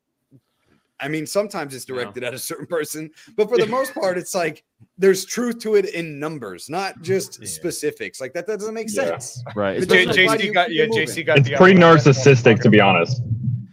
I 1.03 1.09
mean, 1.09 1.27
sometimes 1.27 1.75
it's 1.75 1.89
No. 1.89 1.95
directed 1.97 2.23
at 2.25 2.33
a 2.35 2.39
certain 2.39 2.67
person, 2.67 3.11
but 3.37 3.49
for 3.49 3.57
the 3.59 3.67
most 3.79 3.93
part, 3.95 4.19
it's 4.19 4.35
like 4.35 4.63
there's 4.99 5.25
truth 5.25 5.59
to 5.61 5.75
it 5.75 5.87
in 5.87 6.21
numbers, 6.21 6.71
not 6.71 6.93
mm-hmm. 6.95 7.03
just 7.03 7.41
Yeah. 7.41 7.49
specifics. 7.49 8.21
Like 8.21 8.35
that 8.35 8.47
doesn't 8.47 8.73
make 8.75 8.89
Yeah. 8.89 9.19
sense. 9.19 9.43
right. 9.57 9.81
But 9.81 9.89
J- 9.89 10.03
especially- 10.05 10.27
why 10.27 10.37
JC 10.37 10.53
got 10.55 10.73
yeah. 10.73 10.85
it? 10.85 10.91
JC 10.93 11.25
got 11.27 11.39
It's 11.39 11.49
the 11.49 11.57
pretty 11.57 11.79
narcissistic, 11.79 12.61
to 12.61 12.71
be 12.71 12.81
honest. 12.81 13.21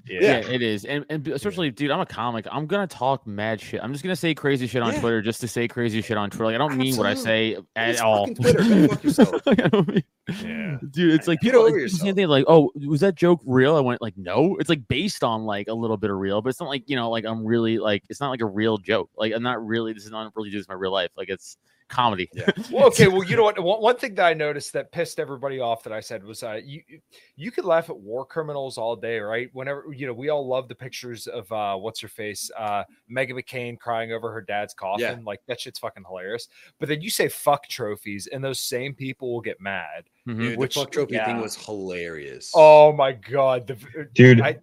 Yeah. 0.09 0.19
Yeah, 0.21 0.37
it 0.49 0.61
is, 0.61 0.85
and 0.85 1.05
and 1.09 1.27
especially, 1.27 1.69
dude, 1.71 1.91
I'm 1.91 1.99
a 1.99 2.05
comic. 2.05 2.45
I'm 2.51 2.65
gonna 2.65 2.87
talk 2.87 3.25
mad 3.27 3.59
shit. 3.59 3.81
I'm 3.83 3.91
just 3.91 4.03
gonna 4.03 4.15
say 4.15 4.33
crazy 4.33 4.67
shit 4.67 4.81
on 4.81 4.93
Yeah. 4.93 5.01
Twitter 5.01 5.21
just 5.21 5.41
to 5.41 5.47
say 5.47 5.67
crazy 5.67 6.01
shit 6.01 6.17
on 6.17 6.29
Twitter. 6.29 6.45
Like 6.45 6.55
I 6.55 6.57
don't 6.57 6.77
mean 6.77 6.95
what 6.95 7.05
I 7.05 7.13
say 7.13 7.57
at 7.75 7.99
all. 7.99 8.27
Twitter. 8.27 8.87
Fuck 8.87 9.03
yourself. 9.03 9.41
Like, 9.45 9.63
I 9.63 9.67
don't 9.67 9.87
mean- 9.87 10.03
Yeah. 10.43 10.77
dude, 10.91 11.13
it's 11.13 11.27
like 11.27 11.39
Get 11.41 11.53
people 11.53 11.67
over 11.67 11.87
same 11.87 12.15
thing. 12.15 12.27
Like, 12.27 12.45
oh, 12.47 12.71
was 12.87 13.01
that 13.01 13.15
joke 13.15 13.41
real? 13.45 13.75
I 13.75 13.79
went 13.79 14.01
like, 14.01 14.17
no. 14.17 14.57
It's 14.59 14.69
like 14.69 14.87
based 14.87 15.23
on 15.23 15.43
like 15.45 15.67
a 15.67 15.73
little 15.73 15.97
bit 15.97 16.09
of 16.09 16.17
real, 16.17 16.41
but 16.41 16.49
it's 16.49 16.59
not 16.59 16.69
like 16.69 16.83
you 16.89 16.95
know, 16.95 17.09
like 17.09 17.25
I'm 17.25 17.45
really 17.45 17.77
like 17.77 18.03
it's 18.09 18.19
not 18.19 18.29
like 18.29 18.41
a 18.41 18.45
real 18.45 18.77
joke. 18.77 19.09
Like 19.17 19.33
I'm 19.33 19.43
not 19.43 19.65
really. 19.65 19.93
This 19.93 20.05
is 20.05 20.11
not 20.11 20.31
really 20.35 20.49
just 20.49 20.67
my 20.69 20.75
real 20.75 20.91
life. 20.91 21.11
Like 21.17 21.29
it's 21.29 21.57
comedy. 21.87 22.29
Yeah. 22.33 22.49
Well, 22.71 22.87
okay. 22.87 23.07
Well, 23.07 23.23
you 23.23 23.35
know 23.35 23.43
what? 23.43 23.59
One, 23.59 23.81
one 23.81 23.95
thing 23.97 24.15
that 24.15 24.25
I 24.25 24.33
noticed 24.33 24.73
that 24.73 24.91
pissed 24.91 25.19
everybody 25.19 25.59
off 25.59 25.83
that 25.83 25.93
I 25.93 25.99
said 25.99 26.23
was, 26.23 26.43
uh, 26.43 26.59
you 26.63 26.81
you 27.35 27.49
could 27.49 27.65
laugh 27.65 27.89
at 27.89 27.97
war 27.97 28.25
criminals 28.25 28.77
all 28.77 28.95
day, 28.95 29.19
right? 29.19 29.49
Whenever 29.53 29.85
you 29.93 30.05
know, 30.05 30.13
we 30.13 30.29
all 30.29 30.45
love 30.47 30.67
the 30.67 30.75
pictures 30.75 31.27
of 31.27 31.49
uh, 31.51 31.75
what's 31.75 31.99
her 32.01 32.07
face, 32.07 32.51
uh, 32.57 32.83
Meghan 33.09 33.31
McCain 33.31 33.79
crying 33.79 34.11
over 34.11 34.31
her 34.31 34.41
dad's 34.41 34.73
coffin. 34.73 35.23
Like 35.23 35.39
that 35.47 35.61
shit's 35.61 35.79
fucking 35.79 36.03
hilarious. 36.07 36.49
But 36.79 36.89
then 36.89 37.01
you 37.01 37.09
say 37.09 37.29
fuck 37.29 37.67
trophies, 37.67 38.27
and 38.27 38.43
those 38.43 38.59
same 38.59 38.93
people 38.93 39.33
will 39.33 39.41
get 39.41 39.61
mad. 39.61 40.09
Mhm. 40.27 40.39
Dude, 40.39 40.57
Which- 40.59 40.73
the 40.75 40.81
fuck 40.81 40.91
trophy 40.91 41.17
thing 41.17 41.37
yeah. 41.37 41.41
was 41.41 41.55
hilarious. 41.55 42.51
Oh 42.53 42.91
my 42.91 43.13
god, 43.13 43.67
the, 43.67 44.07
Dude, 44.13 44.41
I, 44.41 44.57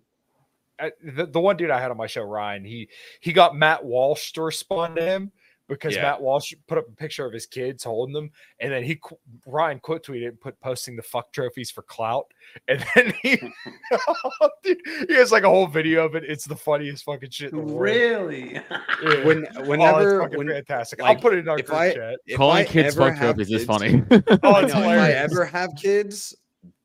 I, 0.79 0.93
the, 1.03 1.27
the 1.27 1.41
one 1.41 1.57
dude 1.57 1.71
I 1.71 1.81
had 1.81 1.91
on 1.91 1.97
my 1.97 2.07
show, 2.07 2.23
Ryan, 2.23 2.65
he 2.65 2.89
he 3.21 3.33
got 3.33 3.57
Matt 3.57 3.85
Walsh 3.85 4.33
to 4.33 4.43
respond 4.43 4.97
to 4.97 5.03
him 5.03 5.33
because 5.69 5.95
Yeah. 5.97 6.03
Matt 6.03 6.21
Walsh 6.23 6.53
put 6.69 6.79
up 6.79 6.89
a 6.89 6.93
picture 6.93 7.25
of 7.27 7.33
his 7.33 7.47
kids 7.47 7.85
holding 7.85 8.13
them, 8.13 8.31
and 8.61 8.71
then 8.73 8.83
he 8.85 9.01
Ryan 9.47 9.79
quote 9.81 10.05
tweeted 10.07 10.29
and 10.29 10.41
put 10.41 10.59
posting 10.61 10.97
the 10.97 11.03
fuck 11.03 11.33
trophies 11.33 11.71
for 11.71 11.83
clout, 11.83 12.27
and 12.69 12.85
then 12.95 13.13
he 13.23 13.37
dude, 14.63 14.79
he 15.09 15.15
has 15.15 15.33
like 15.33 15.45
a 15.45 15.49
whole 15.49 15.67
video 15.67 16.05
of 16.05 16.15
it. 16.15 16.25
It's 16.25 16.45
the 16.45 16.57
funniest 16.57 17.05
fucking 17.05 17.31
shit. 17.31 17.53
In 17.53 17.67
the 17.67 17.75
really? 17.75 18.55
Yeah. 18.55 18.63
when 19.25 19.47
Oh, 19.57 19.61
it's 19.61 19.69
whenever 19.69 20.21
fucking 20.23 20.39
when 20.39 20.49
fantastic. 20.49 21.01
like, 21.01 21.17
I'll 21.17 21.23
put 21.23 21.35
it 21.35 21.39
in 21.39 21.49
our 21.49 21.59
if 21.59 21.67
group 21.67 21.79
I- 21.79 21.93
chat. 21.95 22.19
if 22.27 22.37
Calling 22.37 22.57
I 22.59 22.65
kids 22.65 22.97
ever 22.97 23.11
fuck 23.11 23.19
have 23.19 23.37
trophies 23.37 23.51
is 23.53 23.53
kids- 23.53 23.67
funny. 23.67 24.03
Oh, 24.43 24.51
I 24.53 24.63
it's 24.65 24.75
know, 24.75 24.81
if 24.81 24.87
I 25.01 25.11
ever 25.13 25.45
have 25.45 25.71
kids, 25.81 26.35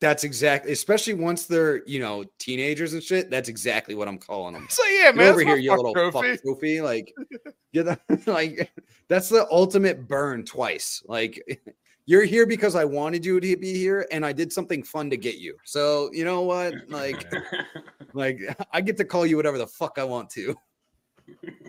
that's 0.01 0.23
exactly, 0.23 0.71
especially 0.71 1.13
once 1.13 1.45
they're 1.45 1.85
you 1.85 1.99
know 1.99 2.23
teenagers 2.37 2.93
and 2.93 3.03
shit. 3.03 3.29
That's 3.29 3.49
exactly 3.49 3.95
what 3.95 4.07
I'm 4.07 4.17
calling 4.17 4.53
them. 4.53 4.67
So 4.69 4.85
yeah, 4.85 5.11
man, 5.11 5.31
over 5.31 5.41
here, 5.41 5.57
you 5.57 5.71
little 5.75 5.93
trophy. 5.93 6.31
fuck 6.35 6.41
trophy. 6.41 6.81
Like, 6.81 7.13
the, 7.73 7.99
like 8.25 8.71
that's 9.07 9.29
the 9.29 9.45
ultimate 9.51 10.07
burn 10.07 10.45
twice. 10.45 11.03
Like, 11.05 11.61
you're 12.05 12.23
here 12.23 12.45
because 12.45 12.75
I 12.75 12.85
wanted 12.85 13.25
you 13.25 13.39
to 13.39 13.57
be 13.57 13.73
here, 13.73 14.07
and 14.11 14.25
I 14.25 14.31
did 14.31 14.53
something 14.53 14.83
fun 14.83 15.09
to 15.09 15.17
get 15.17 15.35
you. 15.35 15.57
So 15.65 16.09
you 16.13 16.23
know 16.23 16.41
what? 16.43 16.73
Like, 16.87 17.25
like 18.13 18.39
I 18.71 18.79
get 18.81 18.95
to 18.97 19.05
call 19.05 19.25
you 19.25 19.35
whatever 19.35 19.57
the 19.57 19.67
fuck 19.67 19.97
I 19.97 20.05
want 20.05 20.29
to. 20.31 20.55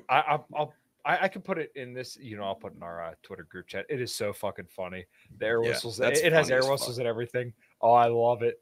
I, 0.09 0.17
I, 0.19 0.39
I'll. 0.55 0.73
I, 1.03 1.25
I 1.25 1.29
can 1.29 1.41
put 1.41 1.57
it 1.57 1.73
in 1.77 1.95
this, 1.95 2.19
you 2.21 2.37
know, 2.37 2.43
I'll 2.45 2.55
put 2.55 2.75
it 2.75 2.77
in 2.77 2.83
our 2.83 3.03
uh, 3.03 3.15
Twitter 3.23 3.45
group 3.45 3.67
chat. 3.67 3.87
It 3.89 4.03
is 4.03 4.15
so 4.15 4.35
fucking 4.35 4.67
funny. 4.69 5.07
The 5.39 5.47
air 5.47 5.63
Yeah, 5.63 5.71
whistles, 5.71 5.99
it, 5.99 6.19
it 6.19 6.31
has 6.35 6.51
air 6.51 6.59
as 6.59 6.65
fuck. 6.67 6.73
whistles 6.73 6.99
and 6.99 7.07
everything. 7.09 7.55
Oh, 7.81 7.93
I 7.93 8.07
love 8.07 8.43
it. 8.43 8.61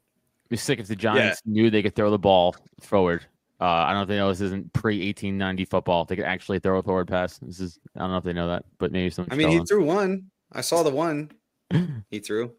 Be 0.49 0.57
sick 0.57 0.79
if 0.79 0.87
the 0.87 0.95
Giants 0.95 1.41
knew 1.45 1.69
they 1.69 1.83
could 1.83 1.95
throw 1.95 2.09
the 2.09 2.17
ball 2.17 2.55
forward. 2.81 3.25
Uh, 3.61 3.65
I 3.65 3.87
don't 3.87 3.97
know 3.97 4.01
if 4.03 4.07
they 4.07 4.17
know 4.17 4.29
this 4.29 4.41
isn't 4.41 4.71
pre 4.73 4.95
1890 4.95 5.65
football. 5.65 6.05
They 6.05 6.15
could 6.15 6.25
actually 6.25 6.59
throw 6.59 6.79
a 6.79 6.83
forward 6.83 7.07
pass. 7.07 7.37
This 7.39 7.59
is 7.59 7.79
I 7.95 7.99
don't 7.99 8.11
know 8.11 8.17
if 8.17 8.23
they 8.23 8.33
know 8.33 8.47
that, 8.47 8.63
but 8.77 8.91
maybe 8.91 9.09
some. 9.09 9.27
I 9.29 9.35
mean, 9.35 9.49
he 9.49 9.59
threw 9.65 9.83
one. 9.83 10.31
I 10.53 10.61
saw 10.61 10.81
the 10.81 10.89
one 10.89 11.31
he 12.09 12.19
threw 12.19 12.53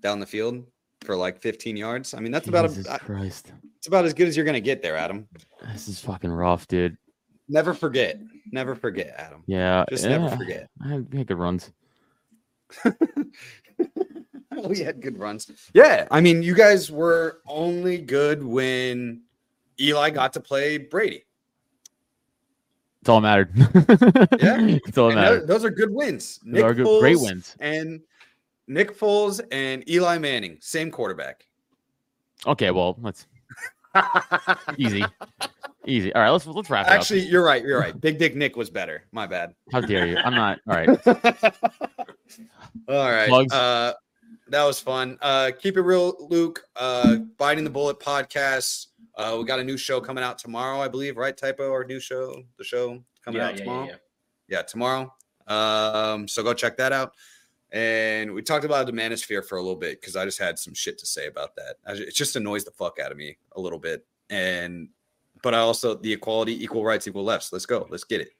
down 0.00 0.20
the 0.20 0.26
field 0.26 0.64
for 1.00 1.16
like 1.16 1.40
15 1.40 1.76
yards. 1.76 2.14
I 2.14 2.20
mean, 2.20 2.32
that's 2.32 2.48
about 2.48 2.68
Jesus 2.68 2.86
a, 2.86 2.98
Christ. 2.98 3.52
it's 3.78 3.86
about 3.86 4.04
as 4.04 4.12
good 4.12 4.28
as 4.28 4.36
you're 4.36 4.46
gonna 4.46 4.60
get 4.60 4.82
there, 4.82 4.96
Adam. 4.96 5.26
This 5.72 5.88
is 5.88 5.98
fucking 6.00 6.30
rough, 6.30 6.68
dude. 6.68 6.96
Never 7.48 7.72
forget. 7.72 8.20
Never 8.52 8.74
forget, 8.74 9.14
Adam. 9.18 9.42
Yeah, 9.46 9.84
Just 9.88 10.04
yeah. 10.04 10.18
never 10.18 10.36
forget. 10.36 10.68
I 10.84 10.88
had 10.88 11.10
good 11.10 11.38
runs. 11.38 11.72
we 14.68 14.80
had 14.80 15.00
good 15.00 15.18
runs. 15.18 15.50
Yeah, 15.74 16.06
I 16.10 16.20
mean, 16.20 16.42
you 16.42 16.54
guys 16.54 16.90
were 16.90 17.40
only 17.46 17.98
good 17.98 18.42
when 18.42 19.22
Eli 19.80 20.10
got 20.10 20.32
to 20.34 20.40
play 20.40 20.78
Brady. 20.78 21.24
It's 23.00 23.08
all 23.08 23.20
mattered. 23.20 23.50
Yeah. 24.40 24.78
it's 24.86 24.96
all 24.96 25.08
that 25.08 25.16
mattered. 25.16 25.46
those 25.48 25.64
are 25.64 25.70
good 25.70 25.90
wins. 25.90 26.38
Those 26.44 26.62
are 26.62 26.74
good, 26.74 27.00
great 27.00 27.18
wins. 27.18 27.56
And 27.58 28.00
Nick 28.68 28.96
Foles 28.96 29.40
and 29.50 29.88
Eli 29.90 30.18
Manning, 30.18 30.58
same 30.60 30.90
quarterback. 30.90 31.46
Okay, 32.46 32.70
well, 32.70 32.96
let's 33.00 33.26
easy, 34.78 35.04
easy. 35.86 36.14
All 36.14 36.22
right, 36.22 36.30
let's 36.30 36.46
let's 36.46 36.70
wrap 36.70 36.86
it 36.86 36.90
Actually, 36.90 37.20
you're 37.20 37.44
right. 37.44 37.62
You're 37.64 37.78
right. 37.78 37.98
Big 38.00 38.18
Dick 38.18 38.34
Nick 38.36 38.56
was 38.56 38.70
better. 38.70 39.04
My 39.12 39.26
bad. 39.26 39.54
How 39.70 39.80
dare 39.80 40.06
you? 40.06 40.16
I'm 40.16 40.34
not. 40.34 40.60
All 40.68 40.74
right. 40.74 40.88
All 42.88 43.10
right. 43.10 43.28
Plugs. 43.28 43.52
Uh, 43.52 43.92
that 44.52 44.64
was 44.64 44.78
fun. 44.78 45.18
Uh, 45.22 45.50
keep 45.58 45.76
it 45.76 45.80
real, 45.80 46.14
Luke. 46.20 46.64
Uh, 46.76 47.16
Biting 47.38 47.64
the 47.64 47.70
Bullet 47.70 47.98
podcast. 47.98 48.88
Uh, 49.16 49.36
we 49.38 49.44
got 49.44 49.58
a 49.58 49.64
new 49.64 49.78
show 49.78 50.00
coming 50.00 50.22
out 50.22 50.38
tomorrow, 50.38 50.80
I 50.80 50.88
believe, 50.88 51.16
right? 51.16 51.36
Typo, 51.36 51.70
our 51.70 51.84
new 51.84 51.98
show, 51.98 52.42
the 52.58 52.64
show 52.64 53.02
coming 53.24 53.40
yeah, 53.40 53.48
out 53.48 53.54
yeah, 53.54 53.64
tomorrow. 53.64 53.86
yeah, 53.86 53.96
Yeah, 54.48 54.62
tomorrow. 54.62 55.14
Um, 55.48 56.28
so 56.28 56.42
go 56.42 56.52
check 56.52 56.76
that 56.76 56.92
out. 56.92 57.14
And 57.72 58.32
we 58.34 58.42
talked 58.42 58.66
about 58.66 58.84
the 58.84 58.92
manosphere 58.92 59.44
for 59.44 59.56
a 59.56 59.62
little 59.62 59.76
bit 59.76 60.00
because 60.00 60.16
I 60.16 60.26
just 60.26 60.38
had 60.38 60.58
some 60.58 60.74
shit 60.74 60.98
to 60.98 61.06
say 61.06 61.26
about 61.26 61.56
that. 61.56 61.76
I 61.86 61.92
It 61.92 62.14
just 62.14 62.36
annoys 62.36 62.64
the 62.64 62.70
fuck 62.72 62.98
out 63.02 63.10
of 63.10 63.16
me 63.16 63.38
a 63.56 63.60
little 63.60 63.78
bit. 63.78 64.04
And 64.28 64.90
but 65.42 65.54
I 65.54 65.58
also 65.58 65.94
the 65.94 66.12
equality, 66.12 66.62
equal 66.62 66.84
rights, 66.84 67.08
equal 67.08 67.24
lefts. 67.24 67.52
Let's 67.52 67.66
go. 67.66 67.86
Let's 67.90 68.04
get 68.04 68.20
it. 68.20 68.32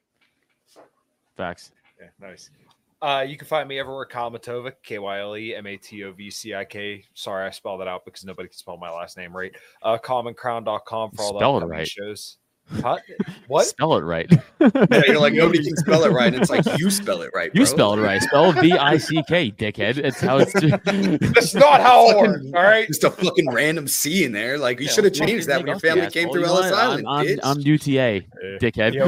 Facts. 1.35 1.71
Yeah, 1.99 2.09
nice. 2.19 2.51
Uh, 3.03 3.19
you 3.19 3.35
can 3.35 3.45
find 3.45 3.67
me 3.67 3.77
everywhere. 3.77 4.05
Kyle 4.05 4.31
Matovcik, 4.31 4.75
K 4.81 4.97
Y 4.97 5.19
L 5.19 5.35
E 5.35 5.53
M 5.53 5.67
A 5.67 5.75
T 5.75 6.05
O 6.05 6.13
V 6.13 6.31
C 6.31 6.55
I 6.55 6.63
K. 6.63 7.03
Sorry, 7.13 7.45
I 7.45 7.49
spelled 7.49 7.81
that 7.81 7.87
out 7.89 8.05
because 8.05 8.23
nobody 8.23 8.47
can 8.47 8.57
spell 8.57 8.77
my 8.77 8.89
last 8.89 9.17
name 9.17 9.35
right. 9.35 9.51
Uh, 9.81 9.97
commoncrown.com 9.97 11.11
for 11.11 11.21
all 11.21 11.33
the 11.33 11.39
Spell 11.39 11.57
it 11.57 11.57
upcoming 11.57 11.77
right. 11.79 11.87
shows. 11.87 12.37
Huh? 12.71 12.97
What? 13.47 13.65
Spell 13.67 13.95
it 13.97 14.01
right. 14.01 14.31
Yeah, 14.63 15.01
you're 15.07 15.19
like 15.19 15.33
nobody 15.33 15.61
can 15.61 15.75
spell 15.75 16.05
it 16.05 16.11
right. 16.11 16.33
And 16.33 16.41
it's 16.41 16.49
like 16.49 16.65
you 16.79 16.89
spell 16.89 17.21
it 17.21 17.31
right. 17.35 17.51
You 17.53 17.61
bro. 17.61 17.65
spell 17.65 17.93
it 17.95 18.01
right. 18.01 18.21
Spell 18.21 18.53
V 18.53 18.71
I 18.71 18.97
C 18.97 19.21
K, 19.27 19.51
dickhead. 19.51 19.97
It's 19.97 20.21
how 20.21 20.37
it's. 20.37 20.53
That's 21.33 21.53
not 21.53 21.81
how 21.81 22.09
it 22.09 22.13
Fucking- 22.13 22.31
works. 22.31 22.45
All 22.55 22.63
right. 22.63 22.87
Just 22.87 23.03
a 23.03 23.11
fucking 23.11 23.49
random 23.51 23.87
C 23.89 24.23
in 24.23 24.31
there. 24.31 24.57
Like 24.57 24.79
you 24.79 24.85
Yeah, 24.85 24.91
should 24.93 25.03
have 25.03 25.13
changed 25.13 25.47
that 25.49 25.57
when 25.57 25.67
your 25.67 25.79
family 25.79 26.09
came 26.09 26.29
through 26.31 26.45
Ellis? 26.45 26.71
Island. 26.71 27.05
I'm, 27.07 27.19
I'm, 27.19 27.25
bitch. 27.25 27.39
I'm 27.43 27.59
UTA, 27.59 28.21
dickhead. 28.61 28.93
Yeah, 28.93 29.05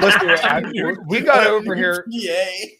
Listen, 0.00 0.28
I- 0.30 0.94
we 1.06 1.20
got 1.20 1.46
over 1.46 1.76
here. 1.76 2.04
Yay. 2.08 2.78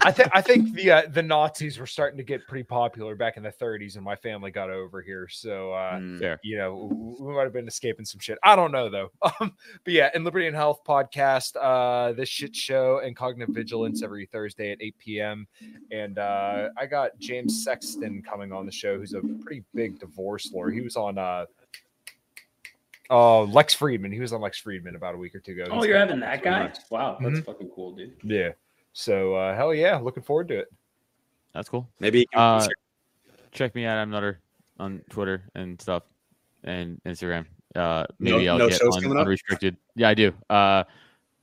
I 0.00 0.10
think 0.10 0.30
I 0.32 0.40
think 0.40 0.72
the 0.72 0.90
uh, 0.90 1.02
the 1.10 1.22
Nazis 1.22 1.78
were 1.78 1.86
starting 1.86 2.16
to 2.16 2.22
get 2.24 2.46
pretty 2.46 2.62
popular 2.64 3.14
back 3.14 3.36
in 3.36 3.42
the 3.42 3.52
30s, 3.52 3.96
and 3.96 4.04
my 4.04 4.16
family 4.16 4.50
got 4.50 4.70
over 4.70 5.02
here. 5.02 5.28
So 5.30 5.72
uh, 5.72 5.98
Mm. 5.98 6.38
You 6.42 6.56
know, 6.56 7.16
we 7.20 7.34
might 7.34 7.42
have 7.42 7.52
been 7.52 7.68
escaping 7.68 8.04
some 8.06 8.20
shit. 8.20 8.38
I 8.42 8.56
don't 8.56 8.72
know 8.72 8.88
though. 8.88 9.10
Um, 9.40 9.52
but 9.84 9.92
yeah, 9.92 10.10
in 10.14 10.22
Liberty 10.22 10.46
and 10.46 10.54
Health 10.56 10.80
podcast, 10.86 11.56
uh, 11.60 12.12
this 12.12 12.28
shit 12.28 12.54
show 12.54 13.00
and 13.04 13.16
cognitive 13.16 13.54
vigilance 13.54 14.02
every 14.02 14.26
Thursday 14.26 14.70
at 14.72 14.80
8 14.80 14.98
p.m. 14.98 15.46
And 15.90 16.18
uh, 16.18 16.68
I 16.78 16.86
got 16.86 17.18
James 17.18 17.64
Sexton 17.64 18.22
coming 18.22 18.52
on 18.52 18.64
the 18.64 18.72
show, 18.72 18.96
who's 18.98 19.12
a 19.14 19.20
pretty 19.42 19.64
big 19.74 19.98
divorce 19.98 20.52
lawyer. 20.52 20.70
He 20.70 20.82
was 20.82 20.96
on 20.96 21.18
uh, 21.18 21.46
uh, 23.10 23.42
Lex 23.42 23.74
Fridman. 23.74 24.12
He 24.12 24.20
was 24.20 24.32
on 24.32 24.40
Lex 24.40 24.62
Fridman 24.62 24.94
about 24.94 25.14
a 25.14 25.18
week 25.18 25.34
or 25.34 25.40
two 25.40 25.52
ago. 25.52 25.64
Oh, 25.70 25.78
He's 25.78 25.86
you're 25.88 25.98
having 25.98 26.20
that 26.20 26.42
guy? 26.42 26.72
Wow, 26.90 27.18
that's 27.20 27.40
fucking 27.40 27.70
cool, 27.74 27.94
dude. 27.94 28.14
yeah. 28.22 28.50
So 28.94 29.34
uh, 29.34 29.54
hell 29.56 29.74
yeah, 29.74 29.96
looking 29.98 30.22
forward 30.22 30.48
to 30.48 30.58
it. 30.58 30.68
That's 31.52 31.68
cool. 31.68 31.88
Maybe 32.00 32.26
Uh, 32.34 32.66
check 33.52 33.74
me 33.74 33.84
out. 33.84 33.98
I'm 33.98 34.10
Nutter 34.10 34.40
on 34.78 35.02
Twitter 35.10 35.42
and 35.54 35.80
stuff 35.80 36.04
and 36.62 37.00
Instagram. 37.04 37.44
Uh, 37.74 38.04
No- 38.18 38.36
maybe 38.36 38.48
I'll 38.48 38.58
no 38.58 38.68
get 38.68 38.80
shows 38.80 38.96
un- 38.96 39.02
coming 39.02 39.18
up? 39.18 39.22
unrestricted. 39.26 39.76
Yeah, 39.96 40.08
I 40.08 40.14
do. 40.14 40.32
Uh, 40.48 40.84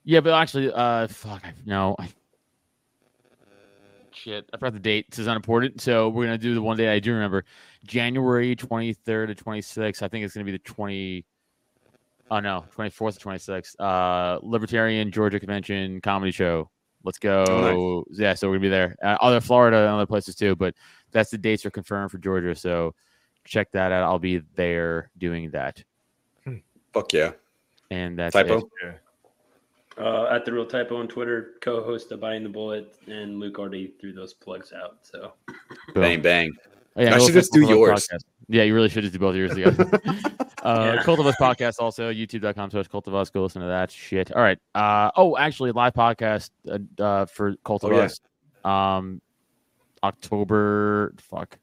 yeah, 0.06 0.22
but 0.22 0.34
actually, 0.34 0.72
uh, 0.74 1.08
fuck, 1.08 1.46
I, 1.46 1.54
no, 1.66 1.96
I, 2.00 2.10
shit, 4.14 4.50
I 4.54 4.58
forgot 4.58 4.74
the 4.74 4.80
date. 4.80 5.10
This 5.12 5.20
is 5.20 5.28
unimportant. 5.28 5.82
So 5.82 6.10
we're 6.10 6.26
gonna 6.26 6.38
do 6.38 6.56
the 6.56 6.62
one 6.62 6.78
day 6.78 6.90
I 6.90 7.00
do 7.00 7.14
remember, 7.14 7.44
January 7.86 8.56
twenty 8.56 8.94
third 8.94 9.28
to 9.28 9.36
twenty 9.36 9.62
sixth. 9.62 10.02
I 10.04 10.08
think 10.08 10.24
it's 10.26 10.34
gonna 10.34 10.46
be 10.46 10.52
the 10.54 10.60
twenty. 10.60 11.26
Oh 12.30 12.40
no, 12.40 12.66
twenty 12.72 12.90
fourth 12.92 13.16
to 13.16 13.20
twenty 13.20 13.40
sixth. 13.40 13.78
Uh, 13.80 14.40
Libertarian 14.42 15.12
Georgia 15.12 15.40
Convention 15.40 16.00
comedy 16.02 16.32
show. 16.32 16.70
Let's 17.04 17.18
go. 17.18 17.46
Oh, 17.50 18.06
Yeah, 18.12 18.34
so 18.34 18.48
we're 18.48 18.56
gonna 18.56 18.62
be 18.62 18.70
there. 18.70 18.96
Uh, 19.04 19.18
other 19.22 19.42
Florida 19.42 19.78
and 19.78 19.88
other 19.88 20.06
places 20.06 20.36
too, 20.36 20.56
but 20.56 20.76
that's 21.12 21.32
the 21.32 21.38
dates 21.38 21.66
are 21.66 21.72
confirmed 21.72 22.12
for 22.12 22.18
Georgia. 22.18 22.56
So 22.56 22.94
check 23.44 23.72
that 23.72 23.92
out. 23.92 24.04
I'll 24.04 24.20
be 24.20 24.42
there 24.56 25.10
doing 25.18 25.50
that. 25.52 25.84
Fuck 26.94 27.14
yeah. 27.14 27.32
And 27.90 28.18
that's 28.18 28.34
Typo. 28.34 28.70
it. 28.84 29.00
Uh, 29.98 30.26
at 30.32 30.46
the 30.46 30.52
real 30.52 30.66
typo 30.66 30.98
on 30.98 31.08
Twitter, 31.08 31.52
co-host 31.62 32.12
of 32.12 32.22
Biting 32.22 32.44
the 32.44 32.50
Bullet, 32.50 32.96
and 33.08 33.40
Luke 33.40 33.60
already 33.60 33.94
threw 34.00 34.14
those 34.14 34.34
plugs 34.34 34.74
out. 34.74 34.98
So 35.04 35.34
Boom. 35.94 36.02
Bang 36.02 36.22
bang. 36.22 36.52
Oh, 36.98 37.02
yeah, 37.02 37.16
I 37.16 37.20
should 37.20 37.34
just 37.34 37.54
do 37.54 37.62
yours. 37.68 38.08
podcast. 38.12 38.24
Yeah, 38.50 38.64
you 38.64 38.74
really 38.76 38.90
should 38.90 39.04
just 39.04 39.14
do 39.14 39.20
both 39.20 39.30
of 39.32 39.38
yours 39.38 39.54
together. 39.54 39.90
uh, 40.64 40.94
Yeah. 40.96 41.04
Cult 41.04 41.20
of 41.20 41.26
Us 41.26 41.36
podcast 41.40 41.76
also 41.80 42.12
youtube.com 42.12 42.70
slash 42.72 42.88
Cult 42.90 43.08
of 43.08 43.16
Us. 43.16 43.30
Go 43.30 43.44
listen 43.44 43.62
to 43.62 43.68
that 43.68 43.92
shit. 43.92 44.32
All 44.34 44.42
right. 44.42 44.60
Uh, 44.76 45.10
oh, 45.16 45.38
actually, 45.38 45.72
live 45.72 45.94
podcast 45.94 46.50
uh, 46.70 46.80
uh, 47.02 47.26
for 47.28 47.56
Cult 47.64 47.86
of 47.86 47.92
Oh, 47.92 47.96
yeah. 47.98 48.04
Us. 48.04 48.20
Um, 48.66 49.22
October 50.04 51.14
fuck. 51.18 51.58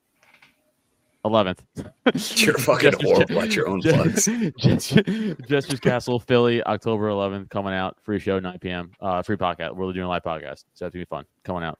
11th. 1.25 1.59
You're 2.43 2.57
fucking 2.57 2.93
Jester's- 2.93 3.11
horrible 3.11 3.41
at 3.43 3.55
your 3.55 3.69
own 3.69 3.83
plugs. 3.83 4.25
Jester's 5.49 5.81
Castle, 5.81 6.21
Philly, 6.21 6.63
October 6.63 7.09
11th, 7.11 7.51
coming 7.51 7.75
out. 7.75 7.99
Free 8.03 8.19
show, 8.21 8.39
9 8.39 8.59
p.m. 8.61 8.93
Uh, 9.01 9.21
free 9.23 9.37
podcast. 9.37 9.75
We're 9.75 9.93
doing 9.93 10.07
a 10.07 10.09
live 10.09 10.23
podcast. 10.23 10.65
So 10.73 10.87
it's 10.87 10.93
going 10.93 10.93
to 10.93 10.99
be 11.01 11.05
fun. 11.05 11.25
Coming 11.45 11.65
out. 11.65 11.79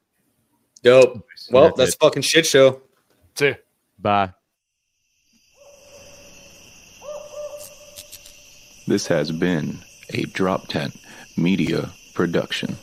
Dope. 0.83 1.25
Well, 1.51 1.63
That's 1.69 1.77
that's 1.77 1.95
fucking 1.95 2.21
shit 2.21 2.45
show. 2.45 2.81
Two. 3.39 3.55
Bye. 3.97 4.33
This 8.85 9.07
has 9.07 9.31
been 9.31 9.77
a 10.13 10.23
Drop 10.23 10.67
Tent 10.67 10.99
Media 11.37 11.89
Production. 12.13 12.75